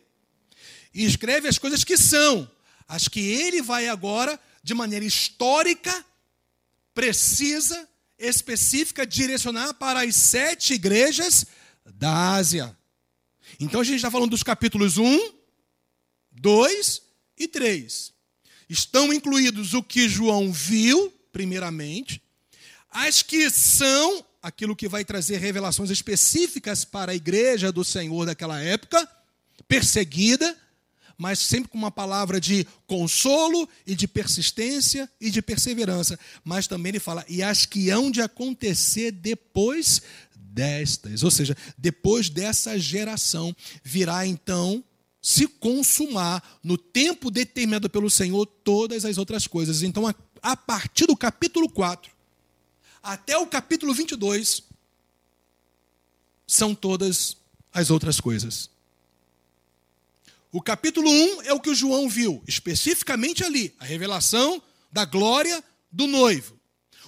E 0.94 1.04
escreve 1.04 1.48
as 1.48 1.58
coisas 1.58 1.84
que 1.84 1.98
são, 1.98 2.48
as 2.88 3.08
que 3.08 3.22
ele 3.22 3.64
vai 3.64 3.88
agora, 3.88 4.40
de 4.64 4.76
maneira 4.76 5.04
histórica, 5.04 6.06
precisa, 6.94 7.90
específica, 8.22 9.06
direcionar 9.06 9.74
para 9.74 10.04
as 10.04 10.16
sete 10.16 10.74
igrejas 10.74 11.46
da 11.96 12.34
Ásia. 12.34 12.76
Então 13.60 13.82
a 13.82 13.84
gente 13.84 13.98
está 13.98 14.12
falando 14.12 14.30
dos 14.30 14.44
capítulos 14.44 14.98
1, 14.98 15.34
2 16.32 17.02
e 17.38 17.48
3. 17.48 18.14
Estão 18.70 19.12
incluídos 19.12 19.74
o 19.74 19.84
que 19.84 20.08
João 20.08 20.52
viu, 20.52 21.12
primeiramente, 21.32 22.22
as 22.90 23.22
que 23.22 23.50
são 23.50 24.26
aquilo 24.42 24.76
que 24.76 24.88
vai 24.88 25.04
trazer 25.06 25.38
revelações 25.38 25.90
específicas 25.90 26.84
para 26.86 27.12
a 27.12 27.16
igreja 27.16 27.72
do 27.72 27.84
Senhor 27.84 28.26
daquela 28.26 28.60
época, 28.60 29.08
perseguida, 29.68 30.58
mas 31.22 31.38
sempre 31.38 31.70
com 31.70 31.78
uma 31.78 31.92
palavra 31.92 32.42
de 32.42 32.66
consolo 32.88 33.70
e 33.86 33.94
de 33.94 34.08
persistência 34.08 35.08
e 35.22 35.30
de 35.30 35.40
perseverança. 35.40 36.20
Mas 36.44 36.66
também 36.66 36.90
ele 36.90 37.00
fala, 37.00 37.24
e 37.30 37.44
as 37.44 37.64
que 37.64 37.92
hão 37.92 38.10
de 38.10 38.22
acontecer 38.22 39.12
depois 39.12 40.02
destas, 40.36 41.22
ou 41.22 41.30
seja, 41.30 41.56
depois 41.78 42.28
dessa 42.28 42.80
geração, 42.80 43.56
virá 43.84 44.26
então 44.26 44.84
se 45.22 45.48
consumar 45.48 46.60
no 46.64 46.76
tempo 46.76 47.30
determinado 47.30 47.88
pelo 47.88 48.10
Senhor 48.10 48.44
todas 48.48 49.06
as 49.06 49.20
outras 49.20 49.46
coisas. 49.46 49.84
Então, 49.84 50.08
a, 50.08 50.16
a 50.42 50.58
partir 50.58 51.06
do 51.06 51.16
capítulo 51.16 51.70
4 51.70 52.12
até 53.04 53.38
o 53.38 53.46
capítulo 53.46 53.94
22, 53.94 54.64
são 56.48 56.74
todas 56.74 57.38
as 57.72 57.92
outras 57.92 58.20
coisas. 58.20 58.71
O 60.52 60.62
capítulo 60.62 61.10
1 61.10 61.44
é 61.44 61.54
o 61.54 61.62
que 61.62 61.74
João 61.74 62.10
viu, 62.10 62.44
especificamente 62.46 63.42
ali, 63.42 63.74
a 63.80 63.86
revelação 63.86 64.62
da 64.92 65.06
glória 65.06 65.64
do 65.90 66.08
noivo. 66.08 66.60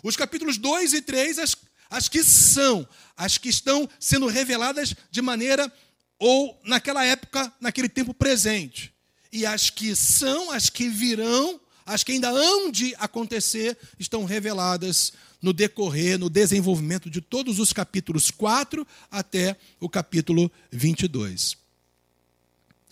Os 0.01 0.15
capítulos 0.15 0.57
2 0.57 0.93
e 0.93 1.01
3, 1.01 1.39
as, 1.39 1.57
as 1.89 2.07
que 2.07 2.23
são, 2.23 2.87
as 3.17 3.37
que 3.37 3.49
estão 3.49 3.89
sendo 3.99 4.27
reveladas 4.27 4.95
de 5.11 5.21
maneira 5.21 5.71
ou 6.17 6.57
naquela 6.63 7.03
época, 7.03 7.51
naquele 7.59 7.89
tempo 7.89 8.13
presente. 8.13 8.93
E 9.29 9.45
as 9.45 9.69
que 9.69 9.93
são, 9.93 10.49
as 10.49 10.69
que 10.69 10.87
virão, 10.87 11.59
as 11.85 12.01
que 12.01 12.13
ainda 12.13 12.29
hão 12.29 12.71
de 12.71 12.95
acontecer, 12.97 13.77
estão 13.99 14.23
reveladas 14.23 15.11
no 15.41 15.51
decorrer, 15.51 16.17
no 16.17 16.29
desenvolvimento 16.29 17.09
de 17.09 17.19
todos 17.19 17.59
os 17.59 17.73
capítulos 17.73 18.31
4 18.31 18.87
até 19.11 19.57
o 19.81 19.89
capítulo 19.89 20.49
22. 20.71 21.62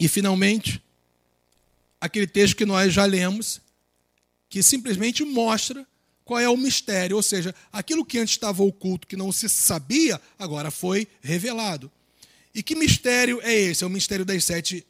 E, 0.02 0.08
finalmente, 0.08 0.82
aquele 2.02 2.26
texto 2.26 2.56
que 2.56 2.66
nós 2.66 2.92
já 2.92 3.06
lemos, 3.06 3.62
que 4.50 4.64
simplesmente 4.64 5.24
mostra 5.24 5.86
qual 6.26 6.40
é 6.40 6.50
o 6.50 6.58
mistério, 6.58 7.18
ou 7.18 7.22
seja, 7.22 7.54
aquilo 7.72 8.04
que 8.04 8.18
antes 8.18 8.34
estava 8.34 8.64
oculto, 8.64 9.06
que 9.06 9.16
não 9.16 9.32
se 9.32 9.48
sabia, 9.48 10.20
agora 10.40 10.72
foi 10.72 11.08
revelado. 11.22 11.92
E 12.52 12.64
que 12.64 12.74
mistério 12.74 13.40
é 13.44 13.54
esse? 13.54 13.84
É 13.84 13.88
o 13.88 13.92
mistério 13.92 14.26
das 14.26 14.44
sete, 14.44 14.84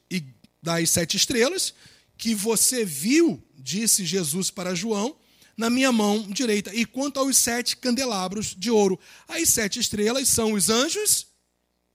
das 0.64 0.90
sete 0.90 1.18
estrelas, 1.18 1.74
que 2.18 2.34
você 2.34 2.86
viu, 2.86 3.44
disse 3.58 4.06
Jesus 4.06 4.50
para 4.50 4.74
João, 4.74 5.18
na 5.58 5.70
minha 5.70 5.92
mão 5.92 6.22
direita. 6.22 6.74
E 6.74 6.86
quanto 6.86 7.20
aos 7.20 7.36
sete 7.36 7.76
candelabros 7.76 8.56
de 8.58 8.72
ouro, 8.72 8.98
as 9.28 9.50
sete 9.50 9.78
estrelas 9.78 10.30
são 10.30 10.54
os 10.54 10.70
anjos 10.70 11.28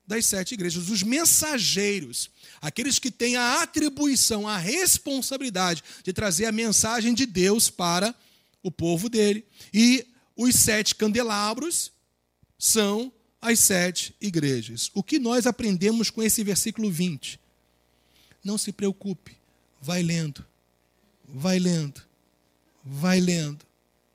das 0.06 0.26
sete 0.26 0.52
igrejas, 0.52 0.90
os 0.90 1.02
mensageiros, 1.02 2.30
aqueles 2.61 2.99
que 2.99 3.11
têm 3.11 3.37
a 3.37 3.62
atribuição, 3.62 4.47
a 4.47 4.57
responsabilidade 4.57 5.83
de 6.03 6.12
trazer 6.12 6.47
a 6.47 6.53
mensagem 6.53 7.15
de 7.15 7.27
Deus 7.27 7.70
para 7.70 8.15
o 8.62 8.70
povo 8.70 9.09
dele. 9.09 9.45
E 9.73 10.07
os 10.37 10.55
sete 10.57 10.95
candelabros 10.95 11.93
são 12.59 13.12
as 13.41 13.61
sete 13.61 14.15
igrejas. 14.20 14.91
O 14.95 15.03
que 15.03 15.19
nós 15.19 15.47
aprendemos 15.47 16.11
com 16.11 16.23
esse 16.23 16.43
versículo 16.43 16.91
20? 16.91 17.39
Não 18.45 18.59
se 18.59 18.73
preocupe, 18.73 19.37
vai 19.81 20.03
lendo, 20.03 20.45
vai 21.28 21.59
lendo, 21.59 22.03
vai 22.85 23.20
lendo, 23.20 23.65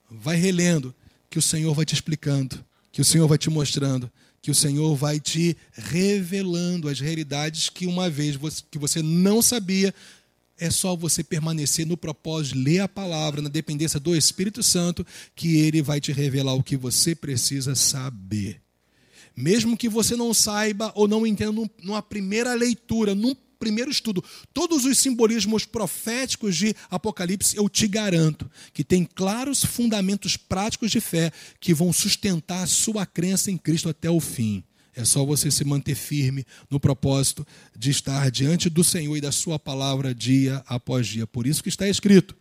vai 0.09 0.35
relendo, 0.35 0.93
que 1.29 1.39
o 1.39 1.41
Senhor 1.41 1.73
vai 1.73 1.85
te 1.85 1.93
explicando, 1.93 2.63
que 2.91 3.01
o 3.01 3.05
Senhor 3.05 3.25
vai 3.25 3.37
te 3.37 3.49
mostrando 3.49 4.11
que 4.41 4.49
o 4.49 4.55
Senhor 4.55 4.95
vai 4.95 5.19
te 5.19 5.55
revelando 5.71 6.89
as 6.89 6.99
realidades 6.99 7.69
que 7.69 7.85
uma 7.85 8.09
vez 8.09 8.35
você, 8.35 8.63
que 8.69 8.79
você 8.79 9.01
não 9.01 9.41
sabia. 9.41 9.93
É 10.57 10.69
só 10.69 10.95
você 10.95 11.23
permanecer 11.23 11.87
no 11.87 11.97
propósito, 11.97 12.57
ler 12.57 12.79
a 12.79 12.87
palavra, 12.87 13.41
na 13.41 13.49
dependência 13.49 13.99
do 13.99 14.15
Espírito 14.15 14.61
Santo, 14.61 15.05
que 15.35 15.57
ele 15.57 15.81
vai 15.81 15.99
te 15.99 16.11
revelar 16.11 16.53
o 16.53 16.63
que 16.63 16.77
você 16.77 17.15
precisa 17.15 17.73
saber. 17.75 18.61
Mesmo 19.35 19.77
que 19.77 19.89
você 19.89 20.15
não 20.15 20.33
saiba 20.33 20.91
ou 20.95 21.07
não 21.07 21.25
entenda 21.25 21.67
numa 21.81 22.01
primeira 22.01 22.53
leitura, 22.53 23.15
num 23.15 23.35
primeiro 23.61 23.91
estudo, 23.91 24.23
todos 24.51 24.85
os 24.85 24.97
simbolismos 24.97 25.65
proféticos 25.65 26.57
de 26.57 26.75
Apocalipse, 26.89 27.55
eu 27.55 27.69
te 27.69 27.87
garanto 27.87 28.49
que 28.73 28.83
tem 28.83 29.05
claros 29.05 29.63
fundamentos 29.63 30.35
práticos 30.35 30.89
de 30.89 30.99
fé 30.99 31.31
que 31.59 31.71
vão 31.71 31.93
sustentar 31.93 32.63
a 32.63 32.67
sua 32.67 33.05
crença 33.05 33.51
em 33.51 33.57
Cristo 33.57 33.87
até 33.87 34.09
o 34.09 34.19
fim. 34.19 34.63
É 34.95 35.05
só 35.05 35.23
você 35.23 35.51
se 35.51 35.63
manter 35.63 35.93
firme 35.93 36.43
no 36.71 36.79
propósito 36.79 37.45
de 37.77 37.91
estar 37.91 38.31
diante 38.31 38.67
do 38.67 38.83
Senhor 38.83 39.15
e 39.15 39.21
da 39.21 39.31
Sua 39.31 39.59
palavra 39.59 40.13
dia 40.13 40.63
após 40.65 41.05
dia. 41.05 41.27
Por 41.27 41.45
isso 41.45 41.61
que 41.61 41.69
está 41.69 41.87
escrito: 41.87 42.35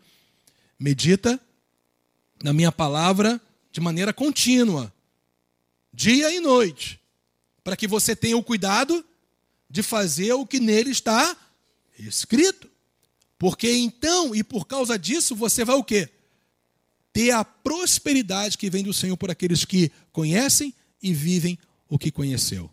medita 0.78 1.38
na 2.42 2.54
minha 2.54 2.72
palavra 2.72 3.38
de 3.70 3.80
maneira 3.80 4.12
contínua, 4.12 4.92
dia 5.92 6.34
e 6.34 6.40
noite, 6.40 6.98
para 7.62 7.76
que 7.76 7.86
você 7.86 8.16
tenha 8.16 8.38
o 8.38 8.42
cuidado 8.42 9.04
de 9.70 9.82
fazer 9.82 10.32
o 10.32 10.44
que 10.44 10.58
nele 10.58 10.90
está 10.90 11.36
escrito. 11.98 12.68
Porque 13.38 13.70
então, 13.72 14.34
e 14.34 14.42
por 14.42 14.66
causa 14.66 14.98
disso, 14.98 15.34
você 15.34 15.64
vai 15.64 15.76
o 15.76 15.84
quê? 15.84 16.08
Ter 17.12 17.30
a 17.30 17.44
prosperidade 17.44 18.58
que 18.58 18.68
vem 18.68 18.82
do 18.82 18.92
Senhor 18.92 19.16
por 19.16 19.30
aqueles 19.30 19.64
que 19.64 19.90
conhecem 20.12 20.74
e 21.02 21.14
vivem 21.14 21.58
o 21.88 21.98
que 21.98 22.10
conheceu. 22.10 22.70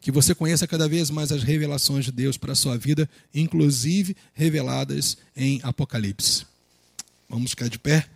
Que 0.00 0.10
você 0.10 0.34
conheça 0.34 0.66
cada 0.66 0.88
vez 0.88 1.10
mais 1.10 1.30
as 1.30 1.42
revelações 1.42 2.06
de 2.06 2.12
Deus 2.12 2.36
para 2.36 2.52
a 2.52 2.56
sua 2.56 2.76
vida, 2.76 3.08
inclusive 3.34 4.16
reveladas 4.32 5.16
em 5.36 5.60
Apocalipse. 5.62 6.46
Vamos 7.28 7.50
ficar 7.50 7.68
de 7.68 7.78
pé? 7.78 8.08